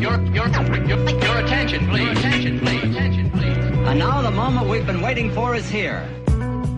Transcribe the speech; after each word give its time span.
Your, 0.00 0.20
your, 0.34 0.48
your, 0.86 0.98
your 1.08 1.38
attention, 1.38 1.88
please. 1.88 2.18
Attention, 2.18 2.60
please. 2.60 2.84
Attention, 2.84 3.30
please. 3.30 3.56
And 3.88 3.98
now 3.98 4.20
the 4.20 4.30
moment 4.30 4.68
we've 4.68 4.86
been 4.86 5.00
waiting 5.00 5.30
for 5.32 5.54
is 5.54 5.68
here. 5.70 6.02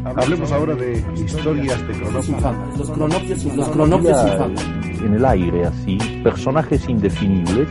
Hablemos 0.04 0.52
ahora 0.52 0.74
de 0.74 1.04
historias 1.16 1.86
de 1.88 1.94
cronopios. 1.94 2.78
Los 2.78 2.90
cronopios, 2.90 3.44
los 3.44 3.68
cronopios 3.70 4.22
infames. 4.22 4.78
en 5.02 5.14
el 5.14 5.24
aire, 5.24 5.64
así, 5.64 5.98
personajes 6.22 6.88
indefinibles, 6.88 7.68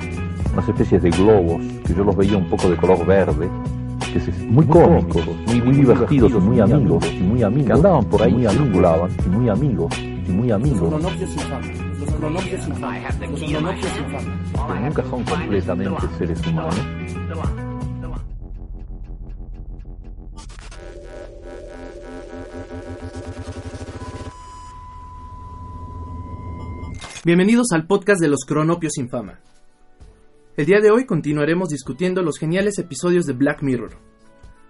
unas 0.54 0.68
especies 0.68 1.02
de 1.02 1.10
globos, 1.11 1.61
que 1.86 1.93
yo 1.93 2.04
los 2.04 2.16
veía 2.16 2.38
un 2.38 2.50
poco 2.50 2.70
de 2.70 2.77
color 2.77 3.05
verde, 3.05 3.50
que 4.11 4.20
es 4.20 4.39
muy 4.39 4.66
cómicos, 4.66 5.25
muy, 5.48 5.61
muy 5.61 5.75
divertidos 5.75 6.32
y 6.32 6.36
muy 6.36 6.59
amigos, 6.59 7.05
y 7.11 7.23
muy 7.23 7.43
amigos, 7.43 7.68
que 7.68 7.73
andaban 7.73 8.05
por 8.05 8.21
ahí, 8.21 8.34
muy 8.34 8.45
y 8.45 9.29
muy 9.29 9.50
amigos, 9.50 9.98
y 10.00 10.32
muy 10.32 10.48
Los 10.50 10.55
amigos, 10.55 10.89
cronopios. 10.89 11.86
Los 12.20 12.31
nunca 14.81 15.04
son 15.04 15.23
completamente 15.23 16.07
seres 16.18 16.47
humanos. 16.47 16.75
Bienvenidos 27.23 27.68
al 27.73 27.86
podcast 27.86 28.20
de 28.20 28.29
los 28.29 28.45
Cronopios 28.45 28.93
sin 28.93 29.09
fama. 29.09 29.39
El 30.56 30.65
día 30.65 30.79
de 30.79 30.89
hoy 30.89 31.06
continuaremos 31.06 31.70
discutiendo 31.70 32.23
los 32.23 32.39
geniales 32.39 32.80
episodios 32.80 33.28
de 33.28 33.34
Black 33.34 33.61
Mirror, 33.61 33.92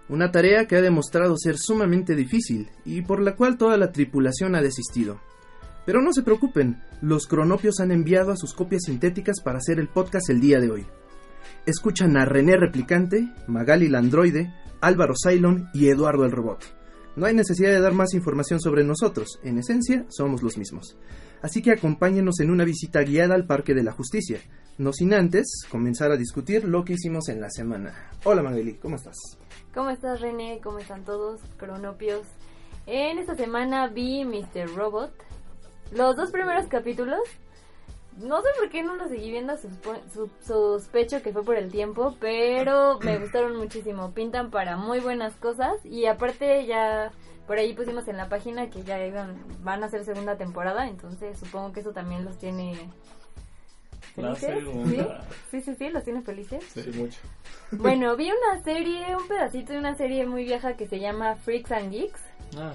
una 0.09 0.31
tarea 0.31 0.67
que 0.67 0.75
ha 0.75 0.81
demostrado 0.81 1.37
ser 1.37 1.57
sumamente 1.57 2.13
difícil 2.13 2.69
y 2.83 3.03
por 3.03 3.21
la 3.21 3.37
cual 3.37 3.57
toda 3.57 3.77
la 3.77 3.93
tripulación 3.93 4.53
ha 4.55 4.61
desistido. 4.61 5.21
Pero 5.87 6.01
no 6.01 6.11
se 6.11 6.21
preocupen, 6.21 6.83
los 7.01 7.27
Cronopios 7.27 7.79
han 7.79 7.93
enviado 7.93 8.33
a 8.33 8.35
sus 8.35 8.53
copias 8.53 8.83
sintéticas 8.83 9.39
para 9.41 9.59
hacer 9.59 9.79
el 9.79 9.87
podcast 9.87 10.29
el 10.29 10.41
día 10.41 10.59
de 10.59 10.69
hoy. 10.69 10.85
Escuchan 11.65 12.17
a 12.17 12.25
René 12.25 12.57
Replicante, 12.57 13.29
Magali 13.47 13.87
la 13.87 13.99
Androide, 13.99 14.53
Álvaro 14.81 15.13
Cylon 15.15 15.69
y 15.73 15.87
Eduardo 15.87 16.25
el 16.25 16.33
Robot. 16.33 16.65
No 17.15 17.25
hay 17.25 17.33
necesidad 17.33 17.69
de 17.69 17.79
dar 17.79 17.93
más 17.93 18.13
información 18.13 18.59
sobre 18.59 18.83
nosotros, 18.83 19.39
en 19.43 19.59
esencia 19.59 20.05
somos 20.09 20.43
los 20.43 20.57
mismos. 20.57 20.97
Así 21.41 21.61
que 21.61 21.71
acompáñenos 21.71 22.41
en 22.41 22.51
una 22.51 22.65
visita 22.65 23.01
guiada 23.03 23.35
al 23.35 23.47
Parque 23.47 23.73
de 23.73 23.83
la 23.83 23.93
Justicia, 23.93 24.41
no 24.77 24.91
sin 24.91 25.13
antes 25.13 25.61
comenzar 25.71 26.11
a 26.11 26.17
discutir 26.17 26.65
lo 26.65 26.83
que 26.83 26.95
hicimos 26.95 27.29
en 27.29 27.39
la 27.39 27.49
semana. 27.49 28.11
Hola 28.25 28.43
Magali, 28.43 28.73
¿cómo 28.73 28.97
estás? 28.97 29.15
¿Cómo 29.73 29.89
estás, 29.89 30.19
René? 30.19 30.59
¿Cómo 30.61 30.79
están 30.79 31.05
todos, 31.05 31.39
cronopios? 31.55 32.27
En 32.87 33.19
esta 33.19 33.35
semana 33.35 33.87
vi 33.87 34.25
Mr. 34.25 34.75
Robot. 34.75 35.26
Los 35.91 36.15
dos 36.15 36.31
primeros 36.31 36.67
capítulos. 36.67 37.19
No 38.17 38.41
sé 38.41 38.47
por 38.57 38.69
qué 38.69 38.81
no 38.81 38.95
los 38.95 39.09
seguí 39.09 39.29
viendo, 39.29 39.53
sospecho 40.43 41.21
que 41.21 41.31
fue 41.31 41.43
por 41.43 41.55
el 41.55 41.71
tiempo, 41.71 42.15
pero 42.19 42.97
me 42.99 43.19
gustaron 43.19 43.55
muchísimo. 43.57 44.11
Pintan 44.11 44.49
para 44.49 44.75
muy 44.75 44.99
buenas 44.99 45.35
cosas 45.35 45.73
y 45.85 46.07
aparte 46.07 46.65
ya 46.65 47.11
por 47.45 47.59
ahí 47.59 47.73
pusimos 47.73 48.07
en 48.07 48.17
la 48.17 48.27
página 48.27 48.71
que 48.71 48.83
ya 48.83 49.05
iban, 49.05 49.37
van 49.63 49.83
a 49.83 49.85
hacer 49.85 50.03
segunda 50.03 50.35
temporada, 50.35 50.87
entonces 50.87 51.37
supongo 51.37 51.71
que 51.73 51.81
eso 51.81 51.91
también 51.91 52.25
los 52.25 52.37
tiene 52.39 52.89
La 54.15 54.35
felices. 54.35 54.63
segunda. 54.63 55.21
¿Sí? 55.51 55.61
sí, 55.61 55.61
sí, 55.61 55.75
sí, 55.75 55.89
los 55.89 56.03
tiene 56.03 56.21
felices. 56.23 56.63
Sí, 56.73 56.89
mucho. 56.95 57.19
Bueno, 57.71 58.15
vi 58.15 58.31
una 58.31 58.63
serie, 58.63 59.15
un 59.15 59.27
pedacito 59.27 59.73
de 59.73 59.79
una 59.79 59.95
serie 59.95 60.25
muy 60.25 60.43
vieja 60.43 60.75
que 60.75 60.87
se 60.87 60.99
llama 60.99 61.35
Freaks 61.35 61.71
and 61.71 61.91
Geeks, 61.91 62.21
Ah, 62.55 62.73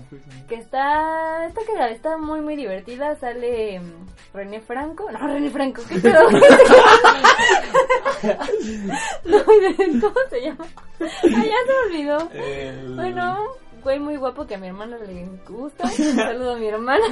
que 0.48 0.54
está, 0.56 1.46
está 1.46 1.60
cagada, 1.66 1.90
está 1.90 2.18
muy 2.18 2.40
muy 2.40 2.56
divertida, 2.56 3.14
sale 3.16 3.80
mm, 3.80 4.06
René 4.34 4.60
Franco, 4.60 5.10
no, 5.10 5.18
René 5.26 5.50
Franco, 5.50 5.82
¿qué 5.88 5.98
pedo? 5.98 6.20
no, 9.24 9.44
¿cómo 10.00 10.20
se 10.30 10.40
llama? 10.42 10.64
Ah, 11.00 11.06
ya 11.22 11.30
se 11.30 11.72
me 11.72 11.78
olvidó. 11.86 12.28
El- 12.32 12.94
Bueno, 12.94 13.46
güey 13.82 13.98
muy 13.98 14.16
guapo 14.16 14.46
que 14.46 14.54
a 14.54 14.58
mi 14.58 14.68
hermana 14.68 14.98
le 14.98 15.26
gusta. 15.48 15.84
Un 15.84 15.90
saludo 16.16 16.52
a 16.52 16.56
mi 16.56 16.66
hermana. 16.66 17.04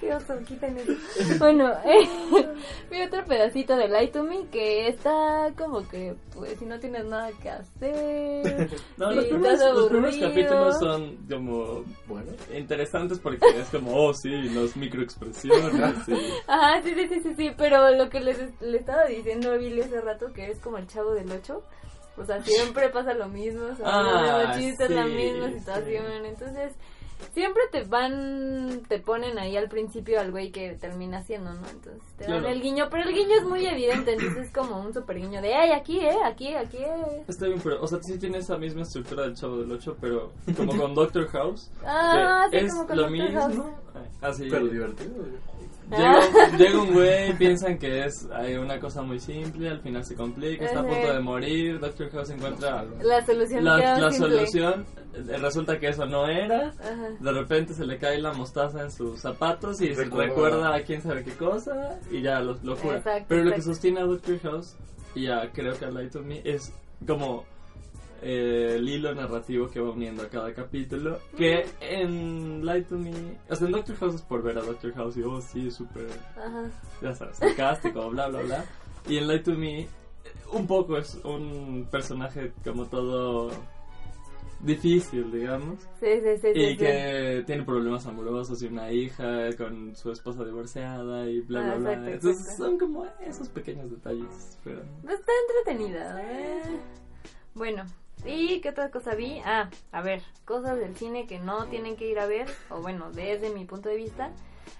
Qué 0.00 0.14
oso, 0.14 0.34
eso. 0.34 1.38
Bueno, 1.38 1.72
eh, 1.84 2.08
vi 2.90 3.02
otro 3.02 3.24
pedacito 3.24 3.76
de 3.76 3.88
Light 3.88 4.12
to 4.12 4.22
Me 4.22 4.46
que 4.48 4.88
está 4.88 5.52
como 5.56 5.86
que, 5.88 6.14
pues, 6.34 6.58
si 6.58 6.66
no 6.66 6.78
tienes 6.78 7.04
nada 7.06 7.30
que 7.42 7.50
hacer. 7.50 8.70
No, 8.96 9.10
los 9.10 9.24
primeros, 9.24 9.60
los 9.60 9.88
primeros 9.88 10.14
aburrido. 10.14 10.28
capítulos 10.28 10.78
son 10.78 11.16
como, 11.28 11.84
bueno, 12.06 12.30
interesantes 12.54 13.18
porque 13.18 13.44
es 13.56 13.68
como, 13.68 13.94
oh 13.94 14.14
sí, 14.14 14.30
los 14.30 14.76
microexpresiones 14.76 16.08
y... 16.08 16.14
Ajá, 16.46 16.80
sí, 16.82 16.94
sí, 16.94 17.08
sí, 17.08 17.20
sí, 17.22 17.34
sí, 17.36 17.50
pero 17.56 17.90
lo 17.90 18.08
que 18.08 18.20
les 18.20 18.38
le 18.60 18.78
estaba 18.78 19.06
diciendo 19.06 19.52
a 19.52 19.56
Billy 19.56 19.82
hace 19.82 20.00
rato, 20.00 20.32
que 20.32 20.50
es 20.50 20.58
como 20.60 20.78
el 20.78 20.86
chavo 20.86 21.12
del 21.12 21.30
8, 21.30 21.62
o 22.16 22.24
sea, 22.24 22.42
siempre 22.42 22.88
pasa 22.90 23.14
lo 23.14 23.28
mismo, 23.28 23.64
o 23.72 23.74
sea, 23.76 23.84
Ah, 23.86 24.02
los 24.02 24.56
mismos 24.56 24.56
chistes, 24.58 24.90
la 24.90 25.04
sí, 25.06 25.12
misma 25.12 25.48
sí. 25.48 25.58
situación, 25.58 26.24
entonces 26.24 26.72
siempre 27.32 27.62
te 27.72 27.84
van, 27.84 28.82
te 28.88 28.98
ponen 28.98 29.38
ahí 29.38 29.56
al 29.56 29.68
principio 29.68 30.20
al 30.20 30.30
güey 30.30 30.50
que 30.50 30.74
termina 30.74 31.18
haciendo, 31.18 31.52
¿no? 31.54 31.66
Entonces 31.70 32.02
te 32.18 32.24
dan 32.24 32.40
Claro. 32.40 32.48
el 32.48 32.60
guiño, 32.60 32.88
pero 32.90 33.08
el 33.08 33.14
guiño 33.14 33.36
es 33.36 33.44
muy 33.44 33.64
evidente, 33.66 34.12
entonces 34.12 34.46
es 34.46 34.52
como 34.52 34.80
un 34.80 34.92
super 34.92 35.16
guiño 35.16 35.40
de, 35.40 35.54
ay, 35.54 35.70
aquí, 35.70 36.00
eh, 36.00 36.18
aquí, 36.24 36.54
aquí, 36.54 36.78
eh. 36.78 37.24
Está 37.26 37.46
bien, 37.46 37.60
pero, 37.62 37.80
o 37.82 37.86
sea, 37.86 37.98
sí 38.02 38.18
tiene 38.18 38.38
esa 38.38 38.58
misma 38.58 38.82
estructura 38.82 39.22
del 39.22 39.34
Chavo 39.34 39.58
del 39.58 39.72
8, 39.72 39.96
pero 40.00 40.32
como 40.56 40.76
con 40.76 40.94
Doctor 40.94 41.26
House. 41.28 41.70
Ah, 41.84 42.46
sí, 42.50 42.56
es 42.58 42.72
como 42.72 42.86
con 42.86 42.96
lo 42.96 43.02
Doctor 43.04 43.18
mismo. 43.22 43.40
House. 43.40 43.56
Así. 44.20 44.48
Pero 44.50 44.66
divertido. 44.66 45.14
Llega, 45.90 46.56
llega 46.58 46.80
un 46.80 46.92
güey, 46.92 47.36
piensan 47.36 47.78
que 47.78 48.04
es 48.04 48.26
hay 48.32 48.54
una 48.54 48.80
cosa 48.80 49.02
muy 49.02 49.20
simple, 49.20 49.68
al 49.68 49.80
final 49.80 50.04
se 50.04 50.14
complica, 50.14 50.64
está 50.64 50.80
a 50.80 50.86
punto 50.86 51.12
de 51.12 51.20
morir, 51.20 51.78
Doctor 51.78 52.10
House 52.10 52.30
encuentra 52.30 52.80
algo. 52.80 52.96
La 53.02 53.24
solución 53.24 53.64
La, 53.64 54.10
solución 54.12 54.86
eh, 55.14 55.36
resulta 55.38 55.78
que 55.78 55.88
eso 55.88 56.06
no 56.06 56.26
era. 56.26 56.68
Ajá. 56.80 57.10
De 57.20 57.32
repente 57.32 57.74
se 57.74 57.84
le 57.84 57.98
cae 57.98 58.18
la 58.18 58.32
mostaza 58.32 58.82
en 58.82 58.90
sus 58.90 59.20
zapatos 59.20 59.80
y 59.80 59.94
se 59.94 60.04
Recuerda. 60.04 60.74
a 60.74 60.80
quién 60.82 61.02
sabe 61.02 61.22
qué 61.22 61.32
cosa 61.32 61.98
y 62.10 62.22
ya 62.22 62.40
lo, 62.40 62.56
lo 62.62 62.76
cura. 62.76 62.98
Exacto, 62.98 63.26
Pero 63.28 63.44
lo 63.44 63.52
que 63.54 63.62
sostiene 63.62 64.00
a 64.00 64.04
Doctor 64.04 64.38
House, 64.40 64.76
y 65.14 65.26
ya 65.26 65.50
creo 65.52 65.78
que 65.78 65.84
a 65.84 65.90
Light 65.90 66.16
of 66.16 66.24
Me, 66.24 66.40
es 66.44 66.72
como 67.06 67.44
eh, 68.24 68.76
el 68.76 68.88
hilo 68.88 69.14
narrativo 69.14 69.68
que 69.68 69.80
va 69.80 69.90
uniendo 69.90 70.22
a 70.22 70.28
cada 70.28 70.52
capítulo. 70.54 71.18
Que 71.36 71.64
en 71.80 72.64
Light 72.64 72.90
of 72.90 72.98
Me, 73.00 73.12
o 73.48 73.54
sea, 73.54 73.66
en 73.66 73.72
Doctor 73.72 73.96
House 73.96 74.14
es 74.14 74.22
por 74.22 74.42
ver 74.42 74.58
a 74.58 74.62
Doctor 74.62 74.92
House 74.94 75.16
y 75.16 75.22
oh, 75.22 75.40
sí, 75.40 75.70
súper 75.70 76.06
ya 77.02 77.14
sabes, 77.14 77.36
sarcástico, 77.36 78.08
bla, 78.10 78.28
bla, 78.28 78.40
bla. 78.42 78.64
Y 79.08 79.18
en 79.18 79.28
Light 79.28 79.44
to 79.44 79.52
Me, 79.52 79.86
un 80.52 80.66
poco 80.66 80.96
es 80.96 81.14
un 81.24 81.86
personaje 81.90 82.52
como 82.64 82.86
todo 82.86 83.50
difícil, 84.60 85.30
digamos. 85.30 85.78
Sí, 86.00 86.06
sí, 86.22 86.36
sí, 86.40 86.48
sí, 86.54 86.60
Y 86.60 86.70
sí. 86.70 86.76
que 86.78 87.42
tiene 87.46 87.64
problemas 87.64 88.06
amorosos 88.06 88.62
y 88.62 88.66
una 88.68 88.90
hija 88.90 89.54
con 89.58 89.94
su 89.94 90.10
esposa 90.10 90.42
divorciada 90.44 91.26
y 91.28 91.40
bla, 91.40 91.60
bla, 91.60 91.72
Ah, 91.72 91.76
bla. 91.76 91.92
exacto, 91.92 92.10
Entonces 92.14 92.42
exacto. 92.44 92.64
son 92.64 92.78
como 92.78 93.06
esos 93.20 93.48
pequeños 93.50 93.90
detalles. 93.90 94.58
Pero... 94.64 94.80
Está 95.06 95.32
entretenida. 95.66 96.22
¿eh? 96.22 96.62
Bueno, 97.54 97.84
¿y 98.24 98.60
qué 98.60 98.70
otra 98.70 98.90
cosa 98.90 99.14
vi? 99.14 99.40
Ah, 99.44 99.70
a 99.92 100.02
ver, 100.02 100.22
cosas 100.44 100.78
del 100.78 100.96
cine 100.96 101.26
que 101.26 101.38
no 101.38 101.66
tienen 101.66 101.96
que 101.96 102.06
ir 102.06 102.18
a 102.18 102.26
ver, 102.26 102.48
o 102.70 102.80
bueno, 102.80 103.10
desde 103.10 103.50
mi 103.50 103.64
punto 103.64 103.88
de 103.88 103.96
vista. 103.96 104.30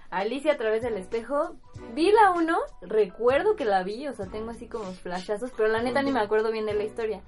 Alicia 0.09 0.53
a 0.53 0.57
través 0.57 0.81
del 0.81 0.97
espejo. 0.97 1.55
Vi 1.93 2.11
la 2.11 2.31
1, 2.31 2.57
recuerdo 2.81 3.55
que 3.55 3.65
la 3.65 3.83
vi, 3.83 4.07
o 4.07 4.13
sea, 4.13 4.27
tengo 4.27 4.51
así 4.51 4.67
como 4.67 4.85
flashazos, 4.93 5.51
pero 5.55 5.69
la 5.69 5.81
neta 5.81 6.01
ni 6.01 6.11
me 6.11 6.21
acuerdo 6.21 6.51
bien 6.51 6.65
de 6.65 6.73
la 6.73 6.83
historia. 6.83 7.21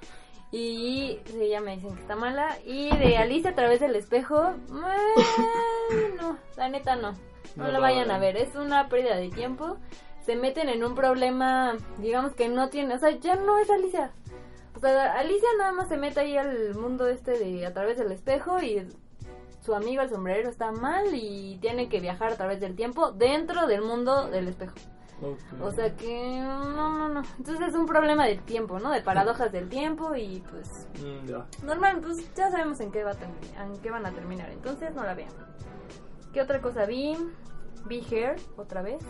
Y 0.51 1.19
sí, 1.25 1.49
ya 1.49 1.59
me 1.59 1.75
dicen 1.75 1.95
que 1.95 2.01
está 2.01 2.15
mala. 2.15 2.57
Y 2.65 2.95
de 2.95 3.17
Alicia 3.17 3.51
a 3.51 3.55
través 3.55 3.81
del 3.81 3.95
espejo, 3.95 4.51
eh, 4.51 6.13
no, 6.17 6.37
la 6.55 6.69
neta 6.69 6.95
no. 6.95 7.11
No, 7.55 7.65
No 7.65 7.71
la 7.71 7.79
vayan 7.79 8.11
a 8.11 8.19
ver, 8.19 8.37
es 8.37 8.55
una 8.55 8.87
pérdida 8.87 9.17
de 9.17 9.29
tiempo. 9.29 9.77
Se 10.25 10.35
meten 10.35 10.69
en 10.69 10.83
un 10.83 10.95
problema, 10.95 11.75
digamos 11.99 12.33
que 12.33 12.49
no 12.49 12.69
tiene, 12.69 12.95
o 12.95 12.99
sea, 12.99 13.11
ya 13.11 13.35
no 13.35 13.57
es 13.57 13.69
Alicia. 13.69 14.11
O 14.77 14.79
sea, 14.79 15.13
Alicia 15.13 15.49
nada 15.57 15.71
más 15.71 15.87
se 15.87 15.97
mete 15.97 16.19
ahí 16.19 16.37
al 16.37 16.75
mundo 16.75 17.07
este 17.07 17.31
de 17.39 17.65
a 17.65 17.73
través 17.73 17.97
del 17.97 18.11
espejo 18.11 18.61
y 18.61 18.87
su 19.65 19.73
amigo 19.73 20.03
el 20.03 20.09
sombrerero 20.11 20.49
está 20.49 20.71
mal 20.71 21.03
y 21.13 21.57
tiene 21.59 21.89
que 21.89 21.99
viajar 21.99 22.31
a 22.33 22.37
través 22.37 22.59
del 22.59 22.75
tiempo 22.75 23.11
dentro 23.11 23.65
del 23.65 23.81
mundo 23.81 24.27
del 24.27 24.47
espejo. 24.47 24.75
O 25.63 25.71
sea 25.71 25.95
que 25.95 26.39
no, 26.41 26.95
no, 26.95 27.09
no. 27.09 27.23
Entonces 27.39 27.69
es 27.69 27.73
un 27.73 27.87
problema 27.87 28.27
del 28.27 28.39
tiempo, 28.43 28.77
¿no? 28.77 28.91
De 28.91 29.01
paradojas 29.01 29.51
del 29.51 29.67
tiempo 29.67 30.15
y 30.15 30.43
pues 30.51 30.85
Mm, 31.03 31.65
normal, 31.65 31.99
pues 32.01 32.31
ya 32.35 32.51
sabemos 32.51 32.79
en 32.81 32.91
qué 32.91 33.03
va 33.03 33.11
a 33.11 33.63
en 33.63 33.77
qué 33.81 33.89
van 33.89 34.05
a 34.05 34.11
terminar. 34.11 34.51
Entonces 34.51 34.93
no 34.93 35.03
la 35.03 35.15
vean. 35.15 35.31
¿Qué 36.33 36.39
otra 36.39 36.61
cosa 36.61 36.85
vi? 36.85 37.17
Vi 37.85 38.05
Hair 38.11 38.35
otra 38.57 38.83
vez. 38.83 39.01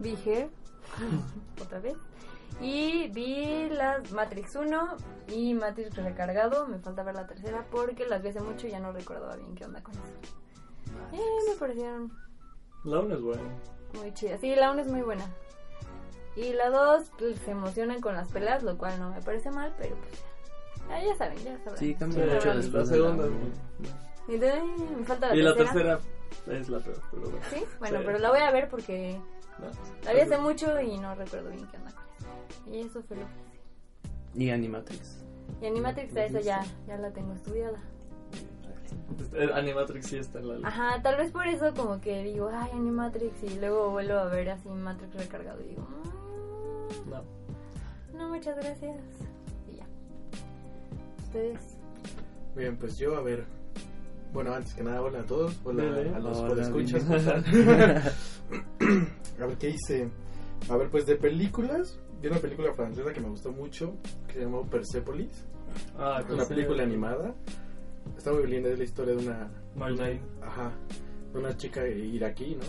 Vi 0.00 0.16
Hair 0.26 0.50
otra 1.62 1.78
vez. 1.78 1.94
Y 2.60 3.08
vi 3.08 3.68
las 3.70 4.10
Matrix 4.12 4.56
1 4.56 4.96
y 5.28 5.54
Matrix 5.54 5.94
recargado. 5.96 6.66
Me 6.66 6.78
falta 6.78 7.02
ver 7.02 7.14
la 7.14 7.26
tercera 7.26 7.66
porque 7.70 8.06
las 8.06 8.22
vi 8.22 8.30
hace 8.30 8.40
mucho 8.40 8.66
y 8.66 8.70
ya 8.70 8.80
no 8.80 8.92
recordaba 8.92 9.36
bien 9.36 9.54
qué 9.54 9.64
onda 9.64 9.82
con 9.82 9.94
eso. 9.94 10.02
Eh, 11.12 11.20
me 11.50 11.54
parecieron 11.56 12.12
La 12.84 13.00
una 13.00 13.14
es 13.16 13.20
buena. 13.20 13.42
muy 13.94 14.12
chidas. 14.14 14.40
Sí, 14.40 14.54
la 14.54 14.70
1 14.70 14.82
es 14.82 14.88
muy 14.88 15.02
buena. 15.02 15.24
Y 16.34 16.52
la 16.52 16.70
2 16.70 17.10
pues, 17.18 17.38
se 17.40 17.50
emocionan 17.50 18.00
con 18.00 18.14
las 18.14 18.28
peleas, 18.28 18.62
lo 18.62 18.76
cual 18.78 18.98
no 19.00 19.10
me 19.10 19.20
parece 19.22 19.50
mal, 19.50 19.74
pero 19.78 19.96
pues 19.96 20.22
ya, 20.88 21.02
ya 21.02 21.16
saben, 21.16 21.38
ya 21.38 21.58
saben. 21.64 21.78
Sí, 21.78 21.86
Sí, 21.88 21.94
cambia 21.94 22.26
mucho 22.26 22.48
la 22.48 22.54
después 22.56 22.88
de 22.88 22.96
la 22.98 23.04
segunda. 23.08 23.26
uno. 23.26 23.36
Y 24.28 24.34
entonces, 24.34 24.62
me 24.98 25.04
falta 25.04 25.28
la 25.28 25.36
Y 25.36 25.42
la 25.42 25.54
tercera. 25.54 25.98
tercera 25.98 26.58
es 26.60 26.68
la 26.68 26.78
peor, 26.80 27.00
pero 27.10 27.22
bueno. 27.22 27.38
Sí, 27.50 27.64
bueno, 27.78 27.98
Sí. 27.98 28.04
pero 28.06 28.18
la 28.18 28.30
voy 28.30 28.40
a 28.40 28.50
ver 28.50 28.68
porque 28.68 29.20
No. 29.58 29.66
la 30.04 30.12
vi 30.12 30.20
hace 30.20 30.38
mucho 30.38 30.80
y 30.80 30.98
no 30.98 31.14
recuerdo 31.14 31.50
bien 31.50 31.66
qué 31.68 31.76
onda 31.78 31.90
con 31.92 32.02
eso. 32.04 32.05
Y 32.70 32.80
eso 32.80 33.02
fue 33.02 33.16
lo 33.16 33.22
que 33.26 33.32
hice. 34.34 34.44
Y 34.44 34.50
Animatrix. 34.50 35.24
Y 35.62 35.66
Animatrix, 35.66 36.16
a 36.16 36.24
esa 36.24 36.40
ya, 36.40 36.64
ya 36.86 36.96
la 36.98 37.10
tengo 37.12 37.32
estudiada. 37.34 37.80
Animatrix 39.54 40.06
sí 40.06 40.16
está 40.18 40.38
en 40.40 40.48
la 40.48 40.54
lista. 40.54 40.68
Ajá, 40.68 41.02
tal 41.02 41.16
vez 41.16 41.30
por 41.30 41.46
eso 41.46 41.72
como 41.74 42.00
que 42.00 42.22
digo, 42.24 42.50
ay, 42.52 42.70
Animatrix, 42.72 43.42
y 43.44 43.58
luego 43.58 43.90
vuelvo 43.90 44.14
a 44.14 44.24
ver 44.26 44.50
así 44.50 44.68
Matrix 44.68 45.14
recargado 45.14 45.60
y 45.62 45.68
digo, 45.68 45.82
"Mm, 45.82 47.10
No. 47.10 47.22
no, 48.18 48.28
muchas 48.28 48.56
gracias. 48.56 48.98
Y 49.72 49.76
ya. 49.76 49.86
Ustedes. 51.24 51.78
Bien, 52.56 52.76
pues 52.76 52.98
yo, 52.98 53.16
a 53.16 53.22
ver. 53.22 53.44
Bueno, 54.32 54.52
antes 54.54 54.74
que 54.74 54.82
nada, 54.82 55.00
hola 55.02 55.20
a 55.20 55.24
todos. 55.24 55.54
Hola 55.64 55.82
a 55.82 56.18
los 56.18 56.38
Hola, 56.38 56.62
escuchas. 56.62 57.04
a 59.40 59.46
ver, 59.46 59.56
¿qué 59.58 59.70
hice? 59.70 60.10
A 60.68 60.76
ver, 60.76 60.90
pues 60.90 61.06
de 61.06 61.16
películas. 61.16 61.98
Vi 62.22 62.28
una 62.28 62.38
película 62.38 62.72
francesa 62.72 63.12
que 63.12 63.20
me 63.20 63.28
gustó 63.28 63.52
mucho, 63.52 63.94
que 64.26 64.34
se 64.34 64.40
llamó 64.40 64.64
Persepolis. 64.66 65.44
Ah, 65.98 66.22
Es 66.26 66.32
una 66.32 66.44
película 66.46 66.82
animada. 66.82 67.34
Está 68.16 68.32
muy 68.32 68.46
linda, 68.46 68.70
es 68.70 68.78
la 68.78 68.84
historia 68.84 69.14
de 69.14 69.26
una... 69.26 69.50
Marlene. 69.76 70.20
Ajá. 70.42 70.72
De 71.32 71.38
una 71.38 71.56
chica 71.56 71.86
iraquí, 71.86 72.56
¿no? 72.56 72.64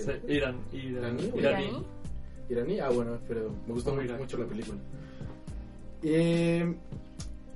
Sí, 0.00 0.10
Irán. 0.28 0.56
Irán. 0.72 1.18
¿Iraní? 1.18 1.32
Iraní. 1.36 1.86
Iraní. 2.48 2.80
Ah, 2.80 2.90
bueno, 2.90 3.18
pero 3.26 3.50
me 3.66 3.74
gustó 3.74 3.94
muy- 3.94 4.08
mucho 4.08 4.38
la 4.38 4.46
película. 4.46 4.78
Eh, 6.02 6.74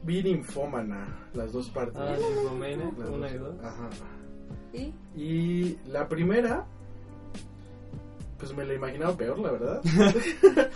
vi 0.03 0.23
Ninfómana, 0.23 1.29
las 1.35 1.53
dos 1.53 1.71
partes. 1.71 1.97
Ah, 2.01 2.17
una 3.11 3.31
y 3.31 3.39
dos. 3.39 3.55
Ajá. 3.63 3.89
¿Y? 4.73 4.93
Y 5.17 5.79
la 5.89 6.09
primera, 6.09 6.67
pues 8.39 8.55
me 8.55 8.65
la 8.65 8.75
imaginaba 8.75 9.17
peor, 9.17 9.39
la 9.39 9.53
verdad. 9.53 9.81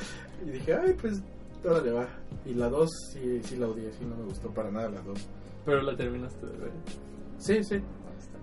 y 0.45 0.51
dije, 0.51 0.75
ay, 0.75 0.95
pues, 1.01 1.23
órale 1.65 1.93
va. 1.93 2.09
Y 2.47 2.55
la 2.55 2.69
dos, 2.69 2.91
sí, 3.13 3.41
sí 3.43 3.57
la 3.57 3.69
odié, 3.69 3.93
sí, 3.93 4.05
no 4.05 4.17
me 4.17 4.25
gustó 4.25 4.51
para 4.51 4.71
nada 4.71 4.91
las 4.91 5.05
dos. 5.05 5.29
Pero 5.65 5.83
la 5.83 5.97
terminaste 5.97 6.47
de 6.47 6.59
ver. 6.59 6.73
Sí, 7.39 7.63
sí. 7.65 7.81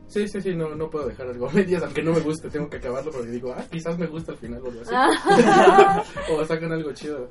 Sí, 0.08 0.26
sí, 0.28 0.42
sí, 0.42 0.56
no, 0.56 0.74
no 0.74 0.90
puedo 0.90 1.08
dejar 1.08 1.28
algo 1.28 1.50
a 1.50 1.52
medias, 1.52 1.84
aunque 1.84 2.02
no 2.02 2.14
me 2.14 2.22
guste, 2.22 2.50
tengo 2.50 2.70
que 2.70 2.78
acabarlo 2.78 3.12
porque 3.12 3.30
digo, 3.30 3.54
ah, 3.58 3.64
quizás 3.70 3.98
me 3.98 4.08
gusta 4.08 4.32
al 4.32 4.38
final 4.38 4.62
o 4.64 4.68
algo 4.68 4.82
así. 4.82 4.92
Ah. 4.94 6.04
o 6.32 6.46
sacan 6.46 6.72
algo 6.72 6.94
chido. 6.94 7.30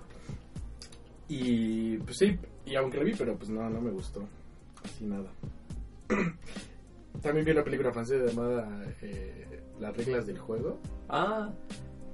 Y 1.29 1.97
pues 1.99 2.19
sí, 2.19 2.39
y 2.67 2.77
aunque 2.77 2.99
la 2.99 3.05
vi, 3.05 3.15
pero 3.15 3.37
pues 3.37 3.49
no, 3.49 3.69
no 3.71 3.81
me 3.81 3.91
gustó. 3.91 4.29
Así 4.85 5.07
nada. 5.07 5.31
También 7.23 7.47
vi 7.47 7.53
una 7.53 7.65
película 7.65 7.93
francesa 7.93 8.27
llamada 8.27 8.69
eh, 9.01 9.63
Las 9.81 9.97
reglas 9.97 10.27
del 10.27 10.39
juego, 10.39 10.79
Ah, 11.09 11.51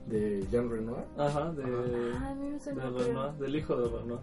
de 0.07 0.47
Jean 0.51 0.69
Renoir. 0.71 1.05
ajá, 1.17 1.53
de, 1.53 1.63
Ah, 1.65 2.35
de. 2.35 3.05
Renoir, 3.05 3.33
del 3.39 3.57
hijo 3.57 3.77
de 3.77 3.89
Renoir. 3.99 4.21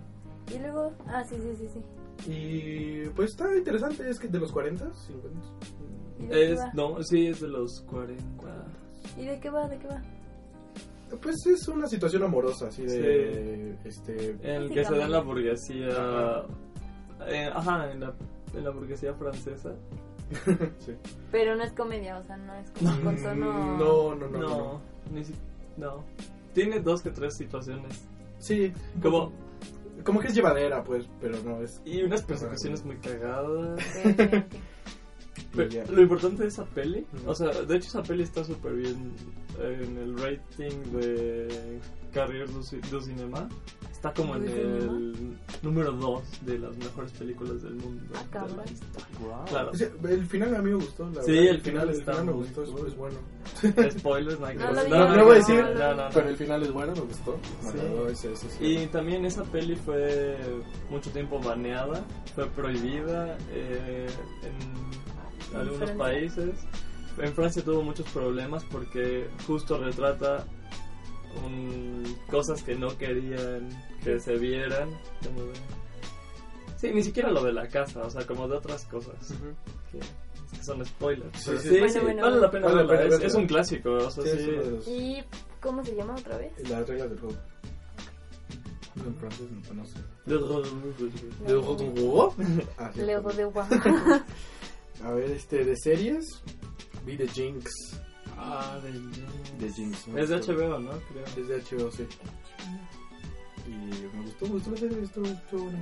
Y 0.54 0.60
luego, 0.60 0.92
ah, 1.08 1.24
sí, 1.24 1.36
sí, 1.42 1.56
sí, 1.58 1.68
sí. 1.74 2.32
Y 2.32 3.10
pues 3.10 3.32
está 3.32 3.56
interesante, 3.56 4.10
es 4.10 4.20
que 4.20 4.28
de 4.28 4.40
los 4.40 4.52
40, 4.52 4.92
50. 4.94 5.40
¿Y 6.20 6.24
de 6.24 6.30
qué 6.30 6.52
Es, 6.52 6.60
va? 6.60 6.72
no, 6.74 7.02
sí, 7.04 7.28
es 7.28 7.40
de 7.40 7.48
los 7.48 7.82
40. 7.90 8.66
¿Y 9.18 9.26
de 9.26 9.40
qué 9.40 9.50
va? 9.50 9.68
¿De 9.68 9.78
qué 9.78 9.88
va? 9.88 10.02
Pues 11.22 11.36
es 11.48 11.68
una 11.68 11.88
situación 11.88 12.24
amorosa, 12.24 12.68
así 12.68 12.86
de. 12.86 13.76
Este. 13.86 14.32
En 14.44 14.64
el 14.64 14.70
que 14.70 14.84
se 14.86 14.96
da 14.96 15.06
en 15.06 15.12
la 15.12 15.22
burguesía. 15.22 15.88
Ajá. 15.90 16.46
eh, 17.28 17.50
ajá, 17.54 17.92
en 17.92 18.02
la, 18.02 18.14
en 18.54 18.64
la 18.64 18.70
burguesía 18.72 19.14
francesa. 19.14 19.74
sí. 20.80 20.96
Pero 21.32 21.56
no 21.56 21.64
es 21.64 21.74
comedia, 21.74 22.20
o 22.20 22.24
sea, 22.24 22.38
no 22.38 22.54
es 22.56 22.70
como 22.72 23.02
con 23.04 23.16
tono... 23.16 23.78
No, 23.78 24.16
no, 24.16 24.28
no. 24.28 24.38
No, 24.40 24.48
no. 24.48 24.82
ni 25.12 25.24
si, 25.24 25.34
no. 25.80 26.06
Tiene 26.54 26.80
dos 26.80 27.02
que 27.02 27.12
tres 27.12 27.36
situaciones. 27.36 27.94
Sí, 28.40 28.72
Como, 29.02 29.32
como 30.04 30.20
que 30.20 30.28
es 30.28 30.36
llevadera, 30.36 30.84
pues, 30.84 31.06
pero 31.22 31.38
no 31.44 31.62
es. 31.62 31.82
y 31.86 32.02
unas 32.04 32.22
persecuciones 32.24 32.84
muy 32.86 32.98
cagadas. 32.98 33.82
Pero 35.56 35.92
lo 35.92 36.02
importante 36.02 36.44
de 36.44 36.50
esa 36.50 36.64
peli, 36.66 37.06
o 37.26 37.34
sea, 37.34 37.50
de 37.50 37.76
hecho 37.76 37.88
esa 37.88 38.04
peli 38.04 38.24
está 38.24 38.44
súper 38.44 38.74
bien 38.74 39.14
en 39.60 39.98
el 39.98 40.18
rating 40.18 40.92
de 40.92 41.80
Carrier 42.14 42.48
du, 42.50 42.62
du 42.92 43.02
Cinema. 43.02 43.50
Está 44.00 44.14
como 44.14 44.34
en 44.38 44.46
¿Du 44.46 44.52
el 44.54 45.38
número 45.62 45.92
2 45.92 46.24
de 46.46 46.58
las 46.58 46.78
mejores 46.78 47.12
películas 47.12 47.62
del 47.62 47.74
mundo. 47.76 48.02
Ah, 48.16 48.24
de 48.24 48.30
cabrón. 48.30 48.58
la 48.58 48.72
historia. 48.72 49.46
Claro. 49.50 49.72
O 49.72 49.76
sea, 49.76 49.90
el 50.10 50.26
final 50.26 50.56
a 50.56 50.62
mí 50.62 50.70
me 50.70 50.76
gustó. 50.76 51.10
La 51.10 51.22
Sí, 51.24 51.32
verdad, 51.34 51.50
el 51.50 51.62
final 51.62 51.90
el 51.90 51.96
está 52.00 52.12
final 52.14 52.26
me 52.28 52.32
gustó, 52.32 52.64
es, 52.64 52.70
cool. 52.70 52.88
es 52.88 52.96
bueno. 52.96 53.18
Spoilers, 54.00 54.40
no 54.40 54.46
hay 54.46 54.56
que 54.58 54.64
No 54.64 54.70
digas, 54.70 54.90
No, 54.90 55.16
no 55.18 55.26
voy 55.26 55.34
a 55.34 55.38
decir, 55.40 55.56
no, 55.62 55.74
no, 55.74 55.80
no, 55.80 55.96
no. 55.96 56.10
Pero 56.14 56.30
el 56.30 56.38
final 56.38 56.64
es 56.64 56.72
bueno, 56.72 56.94
me 56.94 57.02
gustó. 57.02 57.38
Sí. 57.62 57.78
ese 58.10 58.36
sí. 58.38 58.48
Y 58.66 58.88
también 58.88 59.26
esa 59.26 59.44
peli 59.44 59.76
fue 59.76 60.38
mucho 60.90 61.10
tiempo 61.12 61.42
baneada, 61.42 62.02
fue 62.36 62.46
prohibida 62.48 63.38
eh, 63.52 64.08
en 64.44 65.54
¿En 65.54 65.60
algunos 65.60 65.78
Francia? 65.78 65.98
países. 65.98 66.50
En 67.18 67.34
Francia 67.34 67.62
tuvo 67.66 67.82
muchos 67.84 68.08
problemas 68.12 68.64
porque 68.72 69.28
justo 69.46 69.78
retrata 69.78 70.46
un- 71.46 72.18
cosas 72.30 72.62
que 72.64 72.76
no 72.76 72.98
querían 72.98 73.70
que 74.04 74.20
se 74.20 74.38
vieran. 74.38 74.90
como 75.24 75.42
de- 75.44 75.54
Sí, 76.78 76.92
ni 76.94 77.04
siquiera 77.04 77.30
lo 77.32 77.44
de 77.44 77.52
la 77.54 77.68
casa, 77.68 78.02
o 78.04 78.10
sea, 78.10 78.26
como 78.26 78.48
de 78.48 78.56
otras 78.58 78.86
cosas. 78.86 79.32
Ujú. 79.32 79.54
Que, 79.92 80.00
que 80.58 80.64
son 80.64 80.86
spoilers. 80.86 81.38
Sí, 81.40 81.52
sí. 81.62 81.70
sí, 81.70 81.70
Bueno, 81.80 81.90
sí, 81.94 82.00
bueno, 82.00 82.22
vale 82.24 82.40
la 82.40 82.52
pena 82.52 82.66
vale 82.68 82.78
la 82.78 82.84
verla, 82.88 83.04
pena 83.10 83.16
es, 83.26 83.32
es 83.32 83.36
un 83.36 83.48
clásico, 83.48 83.92
o 83.94 84.10
sea, 84.12 84.24
los- 84.24 84.88
¿Y 84.88 85.24
cómo 85.60 85.84
se 85.84 85.96
llama 85.96 86.16
otra 86.16 86.38
vez? 86.38 86.54
Las 86.70 86.88
reglas 86.88 87.10
del 87.10 87.20
juego. 87.20 87.36
En 89.06 89.16
francés, 89.16 89.48
no, 89.74 89.86
sé. 89.86 89.98
Leo. 90.26 90.64
¿De. 91.46 93.06
Leo 93.06 93.22
de 93.22 93.46
Gua. 93.46 93.68
A 95.04 95.12
ver, 95.12 95.32
este, 95.32 95.64
de 95.64 95.76
series, 95.78 96.26
vi 97.06 97.16
The 97.18 97.28
Jinx. 97.30 97.99
Ah, 98.42 98.80
de... 98.84 99.70
Jinx. 99.72 100.08
me 100.08 100.22
Es 100.22 100.30
de. 100.30 100.38
HBO, 100.40 100.80
¿no? 100.80 100.92
Creo. 100.92 101.26
Es 101.38 101.48
de 101.48 101.78
HBO, 101.78 101.92
sí. 101.92 102.08
Y 103.68 103.72
me 103.72 104.24
gustó, 104.24 104.46
me 104.46 104.52
gustó 104.54 104.72
la 104.72 104.78
serie, 104.78 105.04
estuvo, 105.04 105.26
buena. 105.64 105.80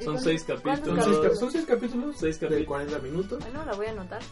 ¿Y 0.00 0.04
Son 0.04 0.18
seis 0.20 0.42
capítulos. 0.44 0.78
Son 0.80 0.96
seis, 0.96 1.06
cap- 1.06 1.06
capítulos? 1.14 1.38
son 1.38 1.50
seis 1.52 1.64
capítulos 1.66 2.16
Seis 2.18 2.40
de 2.40 2.46
capítulos. 2.46 2.66
40 2.68 2.98
minutos. 3.00 3.38
Bueno, 3.40 3.64
la 3.64 3.72
voy 3.74 3.86
a 3.86 3.90
anotar. 3.90 4.22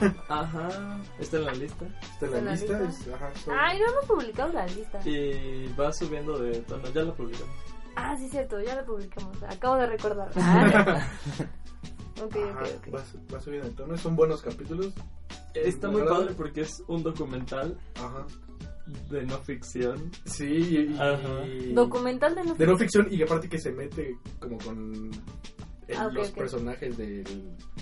Ajá, 0.28 1.00
está 1.18 1.36
en 1.38 1.44
la 1.46 1.52
lista. 1.54 1.84
Está 2.12 2.26
en 2.26 2.32
la 2.32 2.38
¿En 2.38 2.44
la 2.46 2.52
lista. 2.52 2.80
lista? 2.80 3.14
ajá, 3.16 3.30
son- 3.44 3.54
Ay, 3.58 3.78
no 3.80 3.86
hemos 3.90 4.04
publicado 4.06 4.52
la 4.52 4.66
lista. 4.66 5.00
Y 5.08 5.72
va 5.78 5.92
subiendo 5.92 6.38
de 6.38 6.58
tono, 6.60 6.88
ya 6.90 7.02
lo 7.02 7.14
publicamos. 7.14 7.54
Ah, 7.96 8.16
sí, 8.16 8.28
cierto, 8.28 8.60
ya 8.62 8.76
la 8.76 8.84
publicamos. 8.84 9.36
Acabo 9.42 9.76
de 9.76 9.86
recordar. 9.86 10.30
Ok, 12.22 12.36
Ajá, 12.36 12.60
ok, 12.64 12.88
ok. 12.88 12.94
va, 12.94 13.02
va 13.34 13.40
subiendo 13.40 13.68
el 13.68 13.74
tono. 13.74 13.96
Son 13.96 14.16
buenos 14.16 14.42
capítulos. 14.42 14.92
Está 15.54 15.90
muy 15.90 16.02
padre 16.02 16.34
porque 16.36 16.60
es 16.62 16.82
un 16.88 17.02
documental 17.02 17.76
Ajá. 17.96 18.26
de 19.10 19.22
no 19.24 19.38
ficción. 19.38 20.10
Sí, 20.24 20.44
y, 20.46 20.76
y- 20.92 20.98
Ajá. 20.98 21.46
y- 21.46 21.72
Documental 21.72 22.34
de 22.34 22.44
no 22.44 22.54
de 22.54 22.66
no 22.66 22.76
ficción 22.78 23.08
y 23.10 23.22
aparte 23.22 23.48
que 23.48 23.58
se 23.58 23.72
mete 23.72 24.16
como 24.38 24.58
con 24.58 25.10
el- 25.88 25.96
Ah, 25.96 26.06
ok, 26.06 26.12
los 26.12 26.28
ok. 26.28 26.34
personajes 26.36 26.96
del, 26.96 27.24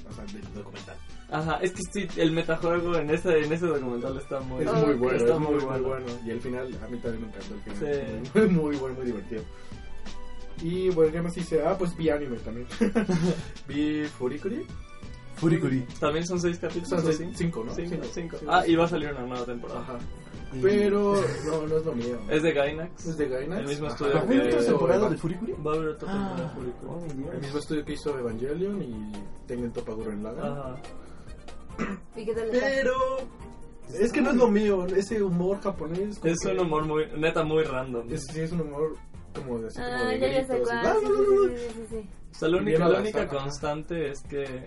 o 0.09 0.12
sea, 0.14 0.25
del 0.25 0.54
documental. 0.54 0.97
Ajá, 1.30 1.59
es 1.61 1.73
que 1.73 1.83
sí, 1.92 2.09
el 2.16 2.33
metajuego 2.33 2.97
en 2.97 3.11
ese, 3.11 3.38
en 3.45 3.52
ese 3.52 3.66
documental 3.66 4.16
está 4.16 4.40
muy, 4.40 4.64
Es 4.64 4.73
muy 4.73 4.95
bueno, 4.95 5.18
Está 5.18 5.35
es 5.35 5.38
muy, 5.40 5.47
muy 5.49 5.54
muy 5.57 5.64
bueno. 5.66 5.88
bueno. 5.88 6.07
Y 6.25 6.30
el 6.30 6.40
final, 6.40 6.66
a 6.83 6.88
mí 6.88 6.97
también 7.00 7.21
me 7.23 7.28
encantó 7.28 7.54
el 7.54 7.61
final. 7.61 8.23
Sí. 8.25 8.30
Muy, 8.38 8.49
muy 8.49 8.76
bueno, 8.76 8.95
muy 8.97 9.04
divertido. 9.07 9.42
Y 10.62 10.88
bueno, 10.91 11.12
¿qué 11.12 11.23
más 11.23 11.37
hice? 11.37 11.62
Ah, 11.65 11.77
pues 11.79 11.97
vi 11.97 12.11
anime 12.11 12.37
también. 12.38 12.67
vi 13.69 14.05
Furikuri. 14.07 14.67
Furikuri. 15.37 15.81
También 16.00 16.27
son 16.27 16.41
seis 16.41 16.59
capítulos. 16.59 16.88
Son 16.88 16.99
¿o 16.99 17.03
seis- 17.03 17.19
sí? 17.19 17.29
cinco, 17.35 17.62
¿no? 17.65 17.73
Cinco, 17.75 17.91
Cinco. 18.12 18.37
cinco. 18.38 18.53
Ah, 18.53 18.67
y 18.67 18.75
va 18.75 18.85
a 18.85 18.88
salir 18.88 19.11
una 19.11 19.25
nueva 19.27 19.45
temporada. 19.45 19.81
Ajá. 19.81 19.99
Pero 20.62 21.15
no, 21.47 21.67
no 21.67 21.77
es 21.77 21.85
lo 21.85 21.95
mío. 21.95 22.19
Es 22.31 22.43
de 22.43 22.53
Gainax. 22.53 23.07
Es 23.07 23.19
de 23.19 23.29
Gainax. 23.29 23.61
El 23.61 23.69
mismo 23.69 23.87
estudio 23.88 24.15
¿Va 24.15 24.21
a 24.21 24.23
haber 24.23 24.41
que- 24.41 24.49
otra 24.49 24.61
hizo 24.61 24.71
temporada 24.71 25.11
de 25.11 25.17
Furikuri? 25.19 25.53
Va 25.65 25.73
a 25.73 25.75
haber 25.77 25.88
otra 25.91 26.09
temporada 26.09 26.37
de 26.37 26.43
Ah, 26.43 26.53
Furikuri. 26.57 26.88
oh. 26.88 27.33
El 27.35 27.41
mismo 27.41 27.59
estudio 27.59 27.85
que 27.85 27.93
hizo 27.93 28.19
Evangelion 28.19 28.83
y 28.83 29.12
Tengen 29.47 29.73
Toppa 29.73 29.93
Gurren 29.93 30.23
Lagann. 30.23 30.53
Ajá. 30.59 30.75
¿Y 32.17 32.25
qué 32.25 32.35
tal? 32.35 32.49
Pero 32.50 32.95
es 33.95 34.11
que 34.12 34.21
no 34.21 34.31
es 34.31 34.37
lo 34.37 34.49
mío, 34.49 34.87
ese 34.87 35.23
humor 35.23 35.61
japonés. 35.61 36.19
Es 36.25 36.41
que- 36.41 36.49
un 36.53 36.61
humor 36.61 36.85
muy, 36.87 37.05
neta, 37.17 37.45
muy 37.45 37.62
random. 37.62 38.07
Es, 38.12 38.25
sí, 38.25 38.41
es 38.41 38.50
un 38.53 38.62
humor 38.62 38.97
como 39.38 39.59
de 39.59 39.68
así 39.68 39.76
como 39.80 39.88
Ah, 39.90 40.04
de 40.09 40.18
ya, 40.21 40.28
ya 40.28 40.47
sé 40.47 40.52
gritos, 40.54 40.68
cuál. 40.68 40.97
y- 41.02 41.59
Sí, 41.59 41.64
sí, 41.75 41.87
sí. 41.90 42.09
O 42.30 42.35
sea, 42.35 42.49
la 42.49 42.57
única, 42.59 42.88
la 42.88 43.28
constante 43.28 44.11
es 44.11 44.23
que 44.23 44.66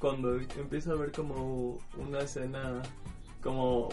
cuando 0.00 0.34
empieza 0.36 0.92
a 0.92 0.94
ver 0.94 1.12
como 1.12 1.78
una 1.98 2.20
escena 2.20 2.82
como 3.42 3.88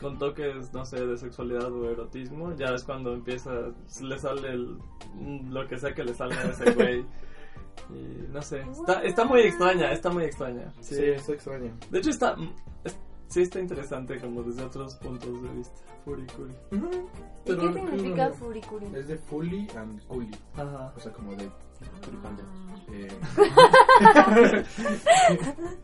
con 0.00 0.18
toques, 0.18 0.72
no 0.72 0.84
sé, 0.86 1.04
de 1.04 1.16
sexualidad 1.18 1.72
o 1.72 1.90
erotismo, 1.90 2.54
ya 2.56 2.68
es 2.74 2.84
cuando 2.84 3.12
empieza, 3.14 3.52
le 4.00 4.18
sale 4.18 4.48
el, 4.50 4.78
lo 5.50 5.66
que 5.66 5.76
sea 5.78 5.92
que 5.94 6.04
le 6.04 6.14
salga 6.14 6.40
a 6.40 6.50
ese 6.50 6.70
güey. 6.74 7.04
Y 7.90 8.26
no 8.32 8.42
sé, 8.42 8.62
está, 8.70 9.02
está 9.02 9.24
muy 9.24 9.40
extraña, 9.40 9.92
está 9.92 10.10
muy 10.10 10.24
extraña. 10.24 10.72
Sí, 10.80 10.94
Sí. 10.96 11.04
está 11.04 11.32
extraño. 11.32 11.72
De 11.90 11.98
hecho 11.98 12.10
está, 12.10 12.36
es- 12.84 12.96
sí 13.28 13.42
está 13.42 13.60
interesante 13.60 14.20
como 14.20 14.42
desde 14.42 14.62
otros 14.64 14.94
puntos 14.96 15.42
de 15.42 15.48
vista. 15.50 15.80
Furikuri. 16.08 16.54
¿Y 17.44 17.54
qué 17.54 17.72
significa 17.74 18.30
furikuri? 18.30 18.86
Es 18.96 19.08
de 19.08 19.18
fully 19.18 19.68
and 19.76 20.00
coolie. 20.06 20.30
Ajá. 20.54 20.90
O 20.96 21.00
sea, 21.00 21.12
como 21.12 21.32
de 21.32 21.50
furipando. 22.02 22.42
Eh, 22.90 23.12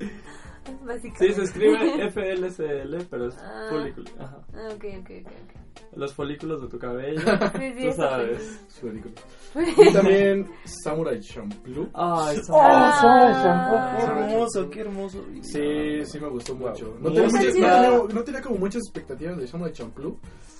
Básicamente. 0.84 1.26
Sí, 1.28 1.32
se 1.34 1.42
escribe 1.42 2.10
FLCL, 2.10 3.06
pero 3.10 3.28
es 3.28 3.36
Ah. 3.38 3.66
Furikuri. 3.70 4.12
Ajá. 4.18 4.38
Ah, 4.54 4.68
ok, 4.74 4.84
ok, 5.00 5.10
ok. 5.24 5.32
Los 5.96 6.14
folículos 6.14 6.62
de 6.62 6.68
tu 6.68 6.78
cabello. 6.78 7.20
Sí, 7.58 7.72
sí, 7.76 7.86
Tú 7.88 7.92
sabes. 7.96 8.64
su 8.68 8.88
ridículo. 8.88 9.14
Y 9.88 9.92
también 9.92 10.48
Samurai 10.64 11.20
Champloo. 11.20 11.88
Ay, 11.94 12.38
Ah. 12.52 13.96
Qué 13.98 14.04
hermoso, 14.06 14.70
qué 14.70 14.80
hermoso. 14.80 15.24
Sí, 15.42 16.04
sí 16.04 16.20
me 16.20 16.28
gustó 16.28 16.54
mucho. 16.54 16.96
No 17.00 17.10
tenía, 17.12 17.28
muchas- 17.28 17.44
no 17.44 17.52
tenía- 17.52 18.14
no 18.14 18.24
tenía 18.24 18.40
como 18.42 18.56
muchas 18.58 18.82
expectativas 18.86 19.36
de 19.36 19.46
Samurai 19.46 19.72
Champloo. 19.72 20.18